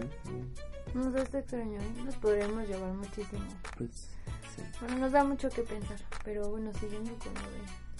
No 0.93 1.11
sé, 1.11 1.21
está 1.21 1.39
extraño, 1.39 1.79
¿eh? 1.79 1.93
nos 2.03 2.15
podríamos 2.17 2.67
llevar 2.67 2.93
muchísimo. 2.93 3.41
pues 3.77 3.91
sí. 4.55 4.61
Bueno, 4.81 4.97
nos 4.97 5.11
da 5.11 5.23
mucho 5.23 5.49
que 5.49 5.61
pensar, 5.61 5.97
pero 6.25 6.49
bueno, 6.49 6.71
siguiendo 6.73 7.11
con 7.19 7.33
lo 7.35 7.39
de... 7.39 7.90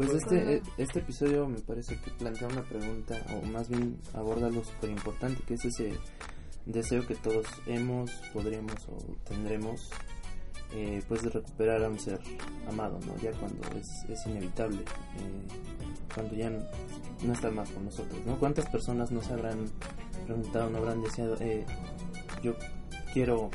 Pues 0.00 0.12
Pues 0.12 0.22
este, 0.22 0.54
eh, 0.54 0.62
este 0.78 1.00
episodio 1.00 1.46
me 1.46 1.58
parece 1.58 1.94
que 2.00 2.10
plantea 2.12 2.48
una 2.48 2.62
pregunta, 2.62 3.20
o 3.34 3.46
más 3.48 3.68
bien 3.68 3.98
aborda 4.14 4.46
algo 4.46 4.64
súper 4.64 4.88
importante, 4.88 5.42
que 5.42 5.52
es 5.52 5.64
ese 5.66 5.92
deseo 6.64 7.06
que 7.06 7.16
todos 7.16 7.44
hemos, 7.66 8.10
podríamos 8.32 8.88
o 8.88 8.96
tendremos, 9.28 9.90
eh, 10.72 11.02
pues 11.06 11.20
de 11.20 11.28
recuperar 11.28 11.84
a 11.84 11.90
un 11.90 11.98
ser 11.98 12.18
amado, 12.66 12.98
¿no? 13.06 13.14
Ya 13.18 13.30
cuando 13.32 13.60
es, 13.76 13.86
es 14.08 14.26
inevitable, 14.26 14.78
eh, 14.78 16.06
cuando 16.14 16.34
ya 16.34 16.48
no, 16.48 16.60
no 17.22 17.34
está 17.34 17.50
más 17.50 17.68
con 17.68 17.84
nosotros, 17.84 18.24
¿no? 18.24 18.38
¿Cuántas 18.38 18.70
personas 18.70 19.10
nos 19.10 19.28
habrán 19.30 19.66
preguntado, 20.24 20.70
no 20.70 20.78
habrán 20.78 21.02
deseado, 21.02 21.36
eh, 21.40 21.66
yo 22.42 22.54
quiero 23.12 23.50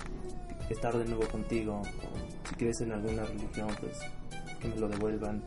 estar 0.69 0.95
de 0.95 1.05
nuevo 1.05 1.27
contigo, 1.27 1.81
o 1.81 2.47
si 2.49 2.53
crees 2.53 2.81
en 2.81 2.91
alguna 2.91 3.23
religión, 3.23 3.69
pues 3.81 3.97
que 4.60 4.67
me 4.67 4.75
lo 4.75 4.88
devuelvan. 4.88 5.43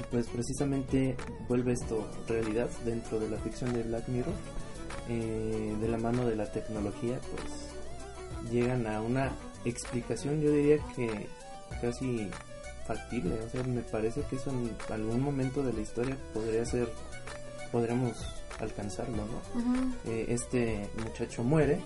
Y 0.00 0.02
pues 0.10 0.26
precisamente 0.28 1.16
vuelve 1.48 1.72
esto 1.72 2.10
realidad 2.28 2.68
dentro 2.84 3.20
de 3.20 3.28
la 3.30 3.38
ficción 3.38 3.72
de 3.72 3.82
Black 3.84 4.08
Mirror, 4.08 4.34
eh, 5.08 5.76
de 5.80 5.88
la 5.88 5.98
mano 5.98 6.26
de 6.26 6.34
la 6.36 6.50
tecnología, 6.50 7.20
pues 7.30 8.50
llegan 8.52 8.86
a 8.86 9.00
una 9.00 9.30
explicación, 9.64 10.40
yo 10.40 10.50
diría 10.50 10.78
que 10.96 11.26
casi 11.80 12.28
factible, 12.86 13.34
o 13.40 13.48
sea, 13.50 13.62
me 13.62 13.80
parece 13.82 14.22
que 14.22 14.36
eso 14.36 14.50
en 14.50 14.70
algún 14.92 15.20
momento 15.22 15.62
de 15.62 15.72
la 15.72 15.80
historia 15.80 16.16
podría 16.34 16.64
ser, 16.66 16.88
podríamos 17.72 18.16
alcanzarlo, 18.60 19.16
¿no? 19.16 19.40
Eh, 20.10 20.26
este 20.28 20.88
muchacho 21.02 21.42
muere 21.42 21.80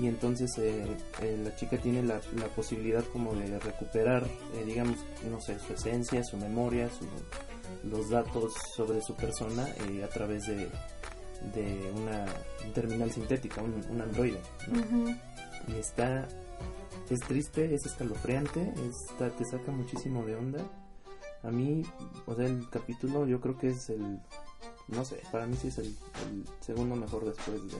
y 0.00 0.06
entonces 0.06 0.50
eh, 0.58 0.84
eh, 1.22 1.40
la 1.42 1.54
chica 1.56 1.76
tiene 1.78 2.02
la, 2.02 2.20
la 2.36 2.46
posibilidad 2.48 3.04
como 3.12 3.34
de 3.34 3.58
recuperar, 3.58 4.24
eh, 4.54 4.64
digamos, 4.66 4.96
no 5.30 5.40
sé, 5.40 5.58
su 5.58 5.72
esencia, 5.72 6.22
su 6.24 6.36
memoria, 6.36 6.88
su- 6.90 7.06
los 7.84 8.10
datos 8.10 8.52
sobre 8.76 9.00
su 9.02 9.14
persona 9.14 9.68
eh, 9.88 10.04
a 10.04 10.08
través 10.08 10.46
de, 10.46 10.68
de 11.54 11.92
una 11.94 12.26
terminal 12.74 13.10
sintética, 13.10 13.62
un, 13.62 13.84
un 13.90 14.00
androide. 14.00 14.40
Y 15.68 15.74
está, 15.78 16.26
es 17.10 17.20
triste, 17.20 17.74
es 17.74 17.86
escalofriante, 17.86 18.72
está, 19.10 19.30
te 19.30 19.44
saca 19.44 19.70
muchísimo 19.72 20.24
de 20.24 20.36
onda. 20.36 20.60
A 21.42 21.50
mí, 21.50 21.82
o 22.26 22.34
sea, 22.34 22.46
el 22.46 22.68
capítulo 22.70 23.26
yo 23.26 23.40
creo 23.40 23.58
que 23.58 23.68
es 23.68 23.90
el, 23.90 24.20
no 24.88 25.04
sé, 25.04 25.20
para 25.32 25.46
mí 25.46 25.56
sí 25.60 25.68
es 25.68 25.78
el, 25.78 25.86
el 25.86 26.44
segundo 26.60 26.94
mejor 26.94 27.24
después 27.24 27.60
de, 27.68 27.78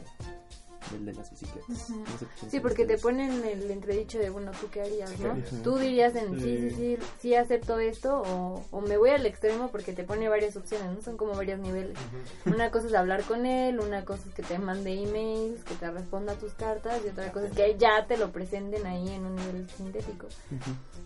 del 0.91 1.07
de 1.07 1.13
las 1.15 1.31
bicicletas. 1.31 1.91
No 1.91 2.19
sé 2.19 2.27
qué 2.41 2.51
Sí, 2.51 2.61
porque 2.61 2.85
te 2.85 2.99
ponen 2.99 3.45
el 3.45 3.71
entredicho 3.71 4.19
de, 4.19 4.31
bueno, 4.31 4.51
¿tú 4.61 4.69
qué 4.71 4.83
harías, 4.83 5.19
no? 5.21 5.31
harías? 5.33 5.63
Tú 5.63 5.77
dirías 5.79 6.15
en, 6.17 6.35
sí, 6.41 6.41
sí, 6.41 6.71
Sí. 6.71 6.77
sí, 6.77 6.99
sí 7.21 7.35
acepto 7.35 7.79
esto 7.79 8.23
o, 8.23 8.63
o 8.71 8.81
me 8.81 8.97
voy 8.97 9.11
al 9.11 9.25
extremo 9.27 9.69
porque 9.71 9.93
te 9.93 10.05
pone 10.05 10.29
varias 10.29 10.57
opciones, 10.57 10.95
¿no? 10.95 11.03
Son 11.03 11.17
como 11.17 11.35
varios 11.35 11.61
niveles. 11.61 11.97
Una 12.47 12.71
cosa 12.71 12.89
es 12.89 12.95
hablar 12.95 13.23
con 13.23 13.47
él, 13.47 13.79
una 13.81 14.05
cosa 14.05 14.23
es 14.29 14.35
que 14.35 14.43
te 14.43 14.59
mande 14.59 14.93
emails, 15.03 15.63
que 15.65 15.75
te 15.75 15.91
responda 15.91 16.33
a 16.33 16.37
tus 16.37 16.53
cartas 16.55 17.01
y 17.05 17.09
otra 17.09 17.31
cosa 17.33 17.47
es 17.47 17.53
que 17.53 17.77
ya 17.79 18.07
te 18.07 18.17
lo 18.17 18.33
presenten 18.33 18.87
ahí 18.87 19.09
en 19.09 19.25
un 19.27 19.37
nivel 19.37 19.69
sintético. 19.71 20.27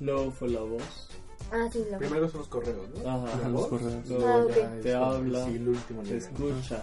Luego 0.01 0.31
fue 0.31 0.49
la 0.49 0.61
voz. 0.61 1.09
Ah, 1.53 1.69
sí, 1.73 1.85
la 1.91 1.99
Primero 1.99 2.29
son 2.29 2.41
los 2.41 2.49
correos, 2.49 2.89
¿no? 2.91 3.09
Ajá, 3.09 3.39
La 3.43 3.49
los 3.49 3.61
voz, 3.61 3.69
correos. 3.69 4.09
Luego 4.09 4.27
Ah, 4.27 4.45
ya 4.49 4.67
ok. 4.67 4.75
es 4.77 4.83
te 4.83 4.95
habla, 4.95 5.45
Sí, 5.47 5.55
el 5.57 5.69
último 5.69 6.03
te 6.03 6.17
escucha. 6.17 6.83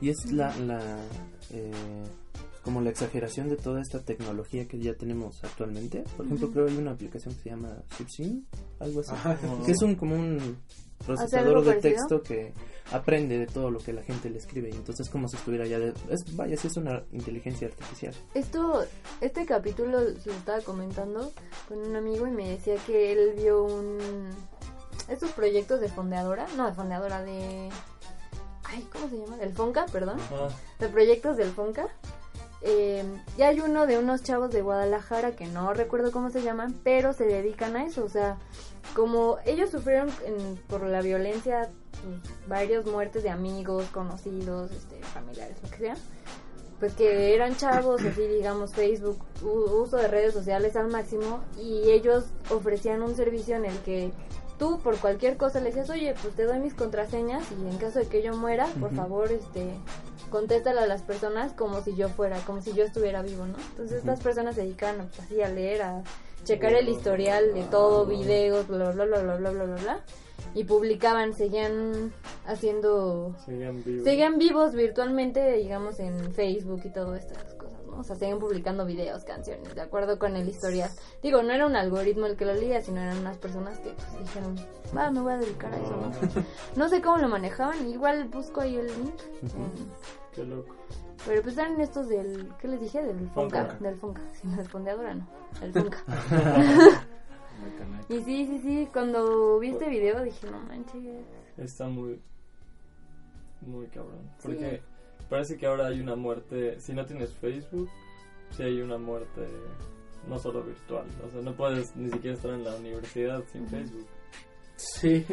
Y 0.00 0.10
es 0.10 0.30
la, 0.32 0.54
la 0.58 0.80
eh, 1.50 1.72
como 2.62 2.80
la 2.80 2.90
exageración 2.90 3.50
de 3.50 3.56
toda 3.56 3.80
esta 3.80 4.00
tecnología 4.00 4.66
que 4.66 4.78
ya 4.78 4.94
tenemos 4.94 5.42
actualmente. 5.44 6.04
Por 6.16 6.24
ejemplo, 6.26 6.50
creo 6.50 6.66
hay 6.66 6.76
una 6.76 6.92
aplicación 6.92 7.34
que 7.34 7.42
se 7.42 7.50
llama 7.50 7.76
ShipSyn, 7.96 8.46
algo 8.80 9.00
así. 9.00 9.12
Ajá. 9.12 9.38
que 9.64 9.72
es 9.72 9.82
un 9.82 9.94
como 9.96 10.16
un 10.16 10.56
procesador 11.04 11.64
de 11.64 11.74
texto 11.74 12.22
que 12.22 12.52
aprende 12.92 13.38
de 13.38 13.46
todo 13.46 13.70
lo 13.70 13.78
que 13.78 13.92
la 13.92 14.02
gente 14.02 14.30
le 14.30 14.38
escribe 14.38 14.70
y 14.70 14.72
entonces 14.72 15.08
como 15.08 15.28
si 15.28 15.36
estuviera 15.36 15.66
ya 15.66 15.78
de, 15.78 15.92
es 16.10 16.36
vaya 16.36 16.56
si 16.56 16.68
es 16.68 16.76
una 16.76 17.02
inteligencia 17.12 17.68
artificial 17.68 18.14
Esto, 18.34 18.84
este 19.20 19.46
capítulo 19.46 20.00
se 20.18 20.30
lo 20.30 20.36
estaba 20.36 20.60
comentando 20.60 21.32
con 21.68 21.78
un 21.78 21.96
amigo 21.96 22.26
y 22.26 22.30
me 22.30 22.48
decía 22.48 22.76
que 22.86 23.12
él 23.12 23.34
vio 23.36 23.64
un... 23.64 24.30
Estos 25.08 25.32
proyectos 25.32 25.80
de 25.80 25.88
fondeadora, 25.88 26.46
no 26.56 26.66
de 26.66 26.72
fondeadora, 26.72 27.22
de... 27.22 27.68
Ay, 28.74 28.86
¿cómo 28.92 29.08
se 29.08 29.18
llama? 29.18 29.36
Del 29.36 29.52
Fonca, 29.52 29.86
perdón. 29.92 30.18
Ah, 30.32 30.48
de 30.78 30.88
proyectos 30.88 31.36
del 31.36 31.50
Fonca. 31.50 31.86
Eh, 32.62 33.04
ya 33.36 33.48
hay 33.48 33.60
uno 33.60 33.86
de 33.86 33.98
unos 33.98 34.22
chavos 34.22 34.50
de 34.50 34.62
Guadalajara 34.62 35.32
que 35.36 35.46
no 35.46 35.74
recuerdo 35.74 36.10
cómo 36.12 36.30
se 36.30 36.42
llaman, 36.42 36.74
pero 36.82 37.12
se 37.12 37.24
dedican 37.24 37.76
a 37.76 37.84
eso. 37.84 38.04
O 38.04 38.08
sea, 38.08 38.38
como 38.94 39.36
ellos 39.44 39.70
sufrieron 39.70 40.08
en- 40.24 40.56
por 40.68 40.82
la 40.82 41.02
violencia 41.02 41.70
pues, 42.02 42.48
varios 42.48 42.86
muertes 42.86 43.22
de 43.22 43.30
amigos, 43.30 43.84
conocidos, 43.92 44.70
este, 44.72 44.98
familiares, 45.02 45.56
lo 45.62 45.70
que 45.70 45.76
sea. 45.76 45.96
Pues 46.80 46.94
que 46.94 47.34
eran 47.34 47.56
chavos, 47.56 48.02
así 48.02 48.26
digamos, 48.26 48.72
Facebook, 48.72 49.18
uso 49.42 49.96
de 49.96 50.08
redes 50.08 50.34
sociales 50.34 50.74
al 50.76 50.88
máximo, 50.88 51.40
y 51.58 51.90
ellos 51.90 52.24
ofrecían 52.50 53.02
un 53.02 53.14
servicio 53.14 53.56
en 53.56 53.64
el 53.66 53.78
que 53.80 54.12
tú 54.58 54.80
por 54.80 54.98
cualquier 54.98 55.36
cosa 55.36 55.60
le 55.60 55.66
decías, 55.66 55.90
oye, 55.90 56.14
pues 56.20 56.34
te 56.34 56.44
doy 56.44 56.58
mis 56.58 56.74
contraseñas 56.74 57.44
y 57.52 57.68
en 57.68 57.76
caso 57.78 57.98
de 57.98 58.06
que 58.06 58.22
yo 58.22 58.36
muera, 58.36 58.66
por 58.80 58.94
favor, 58.94 59.30
este, 59.32 59.70
contéstale 60.30 60.80
a 60.80 60.86
las 60.86 61.02
personas 61.02 61.52
como 61.52 61.82
si 61.82 61.94
yo 61.94 62.08
fuera, 62.08 62.38
como 62.40 62.60
si 62.60 62.72
yo 62.72 62.84
estuviera 62.84 63.22
vivo, 63.22 63.46
¿no? 63.46 63.56
Entonces 63.70 63.98
estas 63.98 64.20
personas 64.20 64.54
se 64.54 64.62
dedican 64.62 64.96
pues, 64.96 65.20
así 65.20 65.42
a 65.42 65.48
leer, 65.48 65.82
a 65.82 66.02
checar 66.44 66.74
el 66.74 66.88
historial 66.88 67.54
de 67.54 67.62
todo, 67.64 68.06
videos, 68.06 68.68
bla, 68.68 68.90
bla, 68.90 69.04
bla, 69.04 69.20
bla, 69.20 69.36
bla, 69.36 69.50
bla, 69.50 69.64
bla, 69.64 69.76
bla, 69.76 70.00
y 70.54 70.64
publicaban, 70.64 71.34
seguían 71.34 72.12
haciendo 72.46 73.34
seguían 73.44 73.82
vivos. 73.82 74.04
Seguían 74.04 74.38
vivos 74.38 74.74
virtualmente, 74.74 75.52
digamos, 75.52 75.98
en 76.00 76.32
Facebook 76.34 76.82
y 76.84 76.90
todas 76.90 77.24
estas 77.24 77.53
O 77.98 78.02
sea, 78.04 78.16
siguen 78.16 78.38
publicando 78.38 78.84
videos, 78.84 79.24
canciones, 79.24 79.74
de 79.74 79.80
acuerdo 79.80 80.18
con 80.18 80.36
el 80.36 80.48
historial. 80.48 80.90
Digo, 81.22 81.42
no 81.42 81.52
era 81.52 81.66
un 81.66 81.76
algoritmo 81.76 82.26
el 82.26 82.36
que 82.36 82.44
lo 82.44 82.54
leía, 82.54 82.80
sino 82.80 83.00
eran 83.00 83.18
unas 83.18 83.38
personas 83.38 83.78
que 83.78 83.90
pues, 83.90 84.18
dijeron, 84.20 84.56
va, 84.96 85.10
me 85.10 85.20
voy 85.20 85.32
a 85.34 85.38
dedicar 85.38 85.72
a 85.72 85.76
eso, 85.78 85.96
¿no? 85.96 86.10
No 86.76 86.88
sé 86.88 87.00
cómo 87.02 87.18
lo 87.18 87.28
manejaban, 87.28 87.88
igual 87.88 88.28
busco 88.28 88.60
ahí 88.60 88.76
el 88.76 88.86
link. 88.86 89.14
en- 89.42 89.90
Qué 90.34 90.44
loco. 90.44 90.74
Pero 91.26 91.42
pues 91.42 91.56
eran 91.56 91.80
estos 91.80 92.08
del, 92.08 92.52
¿qué 92.60 92.68
les 92.68 92.80
dije? 92.80 93.02
Del 93.02 93.28
Fonca, 93.30 93.64
Fonca. 93.66 93.76
del 93.80 93.96
Fonca, 93.96 94.20
sin 94.32 94.56
la 94.56 94.64
fondeadora, 94.68 95.14
no, 95.14 95.26
el 95.62 95.72
Fonca. 95.72 95.98
Canal. 97.78 98.04
y 98.08 98.20
sí, 98.22 98.46
sí, 98.46 98.58
sí, 98.60 98.88
cuando 98.92 99.58
vi 99.58 99.70
este 99.70 99.88
video 99.88 100.22
dije, 100.22 100.50
no 100.50 100.58
manches. 100.60 101.24
Está 101.56 101.86
muy. 101.88 102.20
Muy 103.62 103.86
cabrón. 103.86 104.28
Porque 104.42 104.82
parece 105.28 105.56
que 105.56 105.66
ahora 105.66 105.86
hay 105.88 106.00
una 106.00 106.16
muerte. 106.16 106.78
Si 106.80 106.92
no 106.92 107.04
tienes 107.06 107.32
Facebook, 107.34 107.88
sí 108.50 108.62
hay 108.62 108.80
una 108.80 108.98
muerte. 108.98 109.46
No 110.28 110.38
solo 110.38 110.62
virtual. 110.62 111.04
O 111.26 111.30
sea, 111.30 111.42
no 111.42 111.52
puedes 111.54 111.94
ni 111.96 112.10
siquiera 112.10 112.36
estar 112.36 112.52
en 112.52 112.64
la 112.64 112.74
universidad 112.76 113.42
sin 113.52 113.66
Facebook. 113.68 114.06
Sí, 114.76 115.24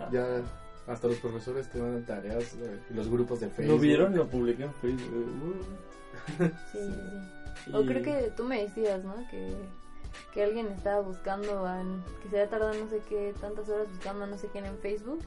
Ah. 0.00 0.08
ya 0.12 0.42
hasta 0.86 1.08
los 1.08 1.16
profesores 1.18 1.68
te 1.70 1.78
mandan 1.80 2.04
tareas 2.04 2.54
eh, 2.60 2.78
y 2.90 2.94
los 2.94 3.08
grupos 3.08 3.40
de 3.40 3.48
Facebook. 3.48 3.76
¿Lo 3.76 3.80
vieron? 3.80 4.14
Lo 4.16 4.28
publiqué 4.28 4.64
en 4.64 4.74
Facebook. 4.74 5.26
Uh. 5.42 6.44
Sí, 6.72 6.78
sí. 6.78 7.70
Y- 7.70 7.74
O 7.74 7.84
creo 7.86 8.02
que 8.02 8.30
tú 8.36 8.44
me 8.44 8.62
decías, 8.62 9.02
¿no? 9.02 9.14
Que, 9.30 9.54
que 10.32 10.44
alguien 10.44 10.66
estaba 10.68 11.00
buscando, 11.00 11.66
a- 11.66 11.82
que 12.22 12.28
se 12.28 12.36
había 12.36 12.50
tardado 12.50 12.74
no 12.74 12.88
sé 12.88 13.00
qué, 13.08 13.34
tantas 13.40 13.68
horas 13.68 13.88
buscando 13.88 14.24
a 14.24 14.26
no 14.26 14.36
sé 14.38 14.48
quién 14.48 14.66
en 14.66 14.76
Facebook. 14.78 15.20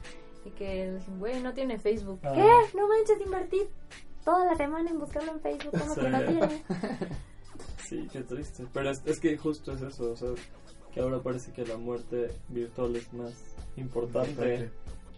Y 0.44 0.50
que 0.50 0.92
dicen, 0.92 1.18
güey, 1.18 1.42
no 1.42 1.52
tiene 1.52 1.78
Facebook. 1.78 2.20
Ah. 2.22 2.32
¿Qué? 2.34 2.76
No 2.78 2.86
manches, 2.88 3.20
invertí 3.20 3.68
toda 4.24 4.44
la 4.46 4.56
semana 4.56 4.90
en 4.90 4.98
buscarlo 4.98 5.32
en 5.32 5.40
Facebook. 5.40 5.72
¿Cómo 5.78 5.94
que 5.94 6.08
no 6.08 6.18
Sí. 6.18 6.24
tiene? 6.26 6.62
Sí, 7.88 8.08
qué 8.12 8.20
triste. 8.22 8.66
Pero 8.72 8.90
es, 8.90 9.02
es 9.06 9.18
que 9.20 9.36
justo 9.36 9.72
es 9.72 9.80
eso. 9.82 10.12
O 10.12 10.16
sea, 10.16 10.28
que 10.92 11.00
ahora 11.00 11.20
parece 11.22 11.52
que 11.52 11.64
la 11.66 11.76
muerte 11.76 12.30
virtual 12.48 12.96
es 12.96 13.12
más 13.12 13.32
importante. 13.76 14.30
Importante. 14.30 14.70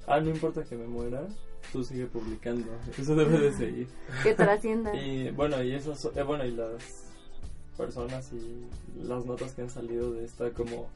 Ah, 0.07 0.21
no 0.21 0.31
importa 0.31 0.65
que 0.65 0.77
me 0.77 0.87
muera. 0.87 1.27
Tú 1.73 1.85
sigue 1.85 2.07
publicando. 2.07 2.67
Eso 2.99 3.15
debe 3.15 3.39
de 3.39 3.53
seguir. 3.53 3.89
Que 4.23 4.35
trascienda. 4.35 4.95
Y 4.97 5.31
bueno, 5.31 5.63
y 5.63 5.75
esas, 5.75 6.05
eh, 6.17 6.23
bueno, 6.23 6.45
y 6.45 6.53
las 6.53 7.07
personas 7.77 8.33
y 8.33 8.67
las 9.03 9.25
notas 9.27 9.53
que 9.53 9.63
han 9.63 9.71
salido 9.71 10.11
de 10.13 10.25
esta 10.25 10.51
como 10.51 10.89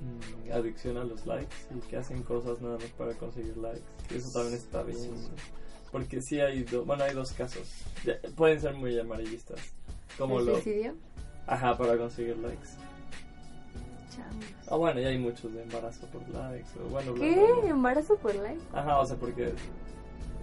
mm, 0.00 0.52
adicción 0.52 0.96
a 0.98 1.04
los 1.04 1.24
likes 1.26 1.54
y 1.74 1.80
que 1.88 1.96
hacen 1.96 2.22
cosas 2.24 2.60
nada 2.60 2.76
más 2.78 2.90
para 2.98 3.14
conseguir 3.14 3.56
likes. 3.56 3.82
Y 4.10 4.16
eso 4.16 4.30
también 4.32 4.54
está 4.54 4.82
bien. 4.82 4.98
Porque 5.96 6.20
sí 6.20 6.38
hay, 6.40 6.62
do- 6.64 6.84
bueno, 6.84 7.04
hay 7.04 7.14
dos 7.14 7.32
casos. 7.32 7.62
Ya- 8.04 8.18
pueden 8.36 8.60
ser 8.60 8.74
muy 8.74 8.98
amarillistas. 8.98 9.58
Como 10.18 10.40
¿El 10.40 10.46
lo... 10.46 10.52
suicidio? 10.54 10.94
Ajá, 11.46 11.76
para 11.78 11.96
conseguir 11.96 12.36
likes. 12.38 12.68
Ah, 14.68 14.76
bueno, 14.76 15.00
ya 15.00 15.08
hay 15.08 15.18
muchos 15.18 15.52
de 15.52 15.62
embarazo 15.62 16.06
por 16.08 16.22
likes. 16.28 16.68
O 16.84 16.88
bueno, 16.90 17.12
bla, 17.12 17.24
¿Qué? 17.24 17.34
bla, 17.34 17.60
bla. 17.62 17.70
¿Embarazo 17.70 18.16
por 18.16 18.34
like? 18.34 18.60
Ajá, 18.72 18.98
o 18.98 19.06
sea, 19.06 19.16
porque... 19.16 19.52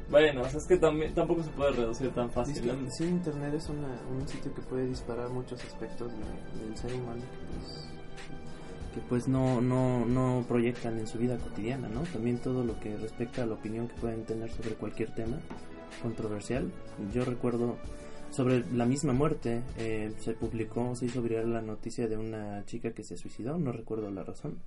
Bueno, 0.10 0.42
o 0.42 0.50
sea, 0.50 0.60
es 0.60 0.68
que 0.68 0.78
también, 0.78 1.14
tampoco 1.14 1.44
se 1.44 1.50
puede 1.52 1.72
reducir 1.72 2.10
tan 2.14 2.28
Es 2.30 2.34
fácil. 2.34 2.62
que 2.62 2.92
sí, 2.92 3.04
Internet 3.06 3.54
es 3.56 3.70
una, 3.70 3.88
un 4.12 4.28
sitio 4.28 4.54
que 4.54 4.62
puede 4.62 4.86
disparar 4.88 5.30
muchos 5.30 5.64
aspectos 5.64 6.12
de- 6.12 6.66
del 6.66 6.78
ser 6.78 6.94
humano 6.94 7.22
que 7.22 7.60
pues, 7.60 7.90
que 8.94 9.02
pues 9.10 9.28
no, 9.28 9.62
no, 9.62 10.06
no 10.06 10.46
proyectan 10.48 10.98
en 11.00 11.08
su 11.08 11.18
vida 11.18 11.38
cotidiana, 11.38 11.88
¿no? 11.90 12.02
También 12.04 12.38
todo 12.40 12.64
lo 12.64 12.80
que 12.80 12.96
respecta 12.98 13.44
a 13.44 13.46
la 13.46 13.56
opinión 13.56 13.88
que 13.88 13.96
pueden 13.96 14.24
tener 14.26 14.52
sobre 14.52 14.76
cualquier 14.76 15.14
tema 15.14 15.38
controversial. 16.02 16.72
Yo 17.14 17.26
recuerdo 17.26 17.78
sobre 18.32 18.64
la 18.74 18.86
misma 18.86 19.14
muerte. 19.14 19.62
Eh, 19.78 20.12
se 20.20 20.34
publicó, 20.34 20.96
se 20.96 21.06
hizo 21.06 21.22
viral 21.22 21.54
la 21.54 21.62
noticia 21.62 22.08
de 22.08 22.18
una 22.18 22.66
chica 22.66 22.92
que 22.92 23.04
se 23.04 23.18
suicidó, 23.18 23.58
no 23.58 23.72
recuerdo 23.72 24.10
la 24.12 24.24
razón. 24.24 24.58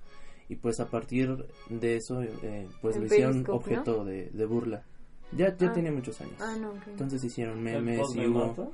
Y 0.49 0.55
pues 0.55 0.79
a 0.79 0.87
partir 0.89 1.45
de 1.69 1.97
eso, 1.97 2.21
eh, 2.23 2.67
pues 2.81 2.97
le 2.97 3.07
hicieron 3.07 3.45
objeto 3.49 4.05
de, 4.05 4.29
de 4.31 4.45
burla. 4.45 4.83
Ya, 5.33 5.55
ya 5.57 5.67
Ah. 5.69 5.73
tenía 5.73 5.91
muchos 5.91 6.21
años. 6.21 6.35
Ah, 6.39 6.55
no, 6.57 6.69
ok. 6.69 6.87
Entonces 6.87 7.21
hicieron 7.23 7.57
¿El 7.67 7.81
memes 7.83 8.15
y 8.15 8.25
hubo... 8.27 8.71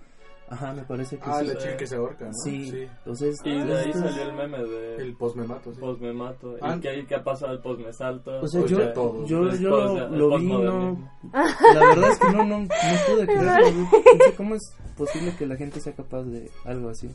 Ajá, 0.49 0.73
me 0.73 0.83
parece 0.83 1.17
que 1.17 1.23
Ah, 1.25 1.39
sí. 1.39 1.47
la 1.47 1.57
chica 1.57 1.77
que 1.77 1.87
se 1.87 1.95
ahorca, 1.95 2.25
¿no? 2.25 2.33
Sí, 2.43 2.87
entonces... 2.99 3.37
Y 3.43 3.57
de 3.63 3.77
ahí 3.79 3.89
esto- 3.89 4.01
salió 4.07 4.23
el 4.23 4.33
meme 4.33 4.63
de 4.63 4.95
El 4.97 5.15
post 5.15 5.35
me 5.35 5.47
mato, 5.47 5.73
sí. 5.73 5.79
post 5.79 6.01
me 6.01 6.13
mato. 6.13 6.55
Ah. 6.61 6.75
Y 6.77 6.79
que 6.81 6.89
ahí 6.89 7.05
que 7.05 7.15
ha 7.15 7.23
pasado 7.23 7.53
el 7.53 7.59
post 7.59 7.79
me 7.81 7.91
salto. 7.93 8.39
O 8.41 8.47
sea, 8.47 8.59
Pues 8.61 8.71
yo, 8.71 8.79
ya 8.79 8.93
todo. 8.93 9.25
yo, 9.25 9.49
yo 9.55 9.69
lo, 9.69 10.09
lo 10.09 10.37
vi, 10.37 10.45
no... 10.47 11.11
La 11.33 11.87
verdad 11.87 12.09
es 12.11 12.19
que 12.19 12.27
no, 12.31 12.43
no, 12.45 12.59
no 12.59 12.67
pude 12.67 13.25
creerlo. 13.25 13.69
Yo 13.91 14.35
¿Cómo 14.37 14.55
es 14.55 14.75
posible 14.97 15.33
que 15.37 15.45
la 15.47 15.55
gente 15.55 15.79
sea 15.79 15.93
capaz 15.93 16.23
de 16.23 16.51
algo 16.65 16.89
así? 16.89 17.09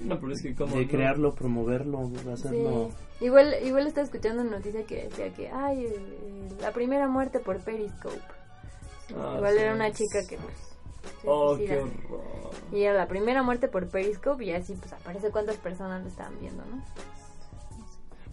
No, 0.00 0.18
pero 0.20 0.32
es 0.32 0.42
que 0.42 0.54
como... 0.54 0.74
De 0.76 0.84
no- 0.84 0.90
crearlo, 0.90 1.34
promoverlo, 1.34 2.10
hacerlo... 2.32 2.90
Sí. 3.18 3.24
Igual, 3.26 3.54
igual 3.64 3.86
estaba 3.86 4.04
escuchando 4.04 4.42
una 4.42 4.56
noticia 4.58 4.82
que 4.84 5.04
decía 5.04 5.32
que, 5.32 5.48
ay, 5.48 5.84
eh, 5.86 6.48
la 6.60 6.72
primera 6.72 7.06
muerte 7.08 7.38
por 7.38 7.60
Periscope. 7.60 8.18
Ah, 9.16 9.34
igual 9.36 9.54
sí. 9.54 9.60
era 9.60 9.74
una 9.74 9.92
chica 9.92 10.18
que, 10.28 10.36
pues, 10.38 10.71
Oh, 11.24 11.56
qué 11.56 11.78
horror. 11.78 12.50
Y 12.72 12.82
era 12.82 12.94
la 12.98 13.06
primera 13.08 13.42
muerte 13.42 13.68
por 13.68 13.88
Periscope 13.88 14.44
y 14.44 14.52
así, 14.52 14.74
pues, 14.74 14.92
aparece 14.92 15.30
cuántas 15.30 15.56
personas 15.56 16.02
lo 16.02 16.08
estaban 16.08 16.38
viendo, 16.40 16.64
¿no? 16.64 16.82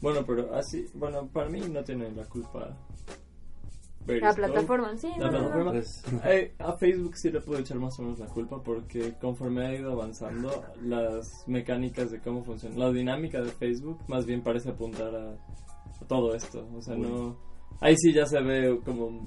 Bueno, 0.01 0.25
pero 0.25 0.53
así... 0.55 0.85
Bueno, 0.93 1.27
para 1.27 1.49
mí 1.49 1.59
no 1.69 1.83
tiene 1.83 2.09
la 2.11 2.25
culpa... 2.25 2.59
La 2.69 4.05
Periscope. 4.05 4.35
plataforma, 4.35 4.97
sí, 4.97 5.09
La 5.17 5.29
no, 5.29 5.31
no, 5.31 5.31
no. 5.31 5.39
plataforma. 5.45 5.71
Pues, 5.71 6.03
Eh, 6.25 6.55
a 6.57 6.73
Facebook 6.73 7.15
sí 7.15 7.29
le 7.31 7.41
puedo 7.41 7.59
echar 7.59 7.77
más 7.77 7.99
o 7.99 8.03
menos 8.03 8.17
la 8.19 8.25
culpa 8.27 8.63
porque 8.63 9.13
conforme 9.19 9.67
ha 9.67 9.73
ido 9.75 9.91
avanzando 9.91 10.63
las 10.81 11.43
mecánicas 11.47 12.09
de 12.09 12.19
cómo 12.21 12.43
funciona, 12.43 12.75
la 12.77 12.91
dinámica 12.91 13.39
de 13.41 13.51
Facebook 13.51 13.99
más 14.07 14.25
bien 14.25 14.41
parece 14.41 14.69
apuntar 14.69 15.13
a, 15.15 15.31
a 15.33 16.07
todo 16.07 16.33
esto. 16.33 16.67
O 16.75 16.81
sea, 16.81 16.95
no... 16.95 17.37
Ahí 17.81 17.95
sí 17.97 18.11
ya 18.13 18.25
se 18.25 18.41
ve 18.41 18.79
como 18.83 19.25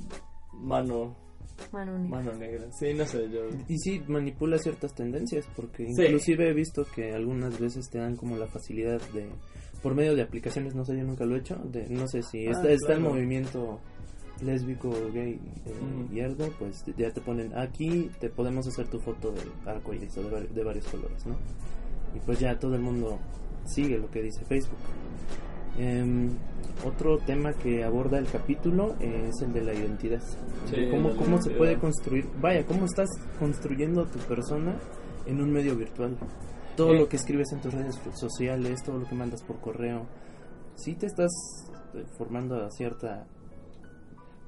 mano, 0.53 1.17
Mano 1.73 1.99
negra. 1.99 2.17
mano 2.19 2.33
negra. 2.35 2.67
Sí, 2.79 2.93
no 2.95 3.05
sé, 3.07 3.29
yo... 3.31 3.41
Y 3.69 3.79
sí, 3.79 4.03
manipula 4.09 4.59
ciertas 4.59 4.95
tendencias, 4.95 5.47
porque 5.57 5.87
Sí. 5.95 6.03
inclusive 6.03 6.49
he 6.51 6.53
visto 6.53 6.85
que 6.95 7.13
algunas 7.13 7.59
veces 7.59 7.89
te 7.91 7.99
dan 7.99 8.17
como 8.17 8.37
la 8.37 8.47
facilidad 8.47 9.01
de, 9.13 9.29
por 9.83 9.95
medio 9.95 10.15
de 10.15 10.23
aplicaciones, 10.23 10.75
no 10.75 10.85
sé, 10.85 10.97
yo 10.97 11.05
nunca 11.05 11.25
lo 11.25 11.37
he 11.37 11.39
hecho, 11.41 11.57
de, 11.57 11.89
no 11.89 12.07
sé 12.09 12.23
si 12.23 12.47
Ah, 12.47 12.53
está, 12.53 12.71
está 12.71 12.93
el 12.95 12.99
claro. 13.01 13.15
movimiento 13.15 13.81
lésbico, 14.43 14.91
gay 15.13 15.39
eh, 15.67 16.07
y 16.13 16.21
algo, 16.21 16.49
pues 16.59 16.85
ya 16.97 17.11
te 17.13 17.21
ponen 17.21 17.57
aquí, 17.57 18.11
te 18.19 18.29
podemos 18.29 18.67
hacer 18.67 18.89
tu 18.89 18.99
foto 18.99 19.31
de 19.33 19.41
arco 19.71 19.95
iris 19.95 20.17
o 20.19 20.23
de, 20.29 20.49
de 20.49 20.65
varios 20.65 20.87
colores, 20.89 21.25
¿no? 21.27 21.37
Y 22.15 22.19
pues 22.27 22.41
ya 22.41 22.59
todo 22.59 22.75
el 22.75 22.83
mundo 22.83 23.19
sigue 23.65 23.99
lo 23.99 24.11
que 24.11 24.21
dice 24.23 24.45
Facebook. 24.47 24.79
Em, 25.79 26.31
otro 26.85 27.19
tema 27.19 27.53
que 27.55 27.83
aborda 27.85 28.19
el 28.19 28.27
capítulo 28.27 28.95
eh, 29.01 29.29
es 29.29 29.41
el 29.43 29.53
de 29.53 29.63
la 29.63 29.73
identidad. 29.75 30.21
Sí, 30.67 30.89
¿Cómo, 30.91 31.11
la 31.11 31.17
cómo 31.17 31.41
se 31.41 31.51
puede 31.51 31.79
construir? 31.79 32.27
Vaya, 32.41 32.67
¿cómo 32.67 32.85
estás 32.85 33.09
construyendo 33.39 34.05
tu 34.07 34.19
persona 34.21 34.77
en 35.27 35.41
un 35.41 35.51
medio 35.51 35.75
virtual? 35.77 36.17
Todo 36.77 36.93
Eh. 36.95 36.99
lo 36.99 37.09
que 37.09 37.17
escribes 37.17 37.53
en 37.53 37.61
tus 37.61 37.73
redes 37.73 37.99
sociales, 38.15 38.83
todo 38.85 38.99
lo 38.99 39.07
que 39.07 39.15
mandas 39.15 39.43
por 39.45 39.61
correo. 39.61 40.07
Sí 40.75 40.95
te 40.95 41.07
estás 41.07 41.31
eh, 41.95 42.05
formando 42.19 42.57
a 42.65 42.71
cierta... 42.71 43.27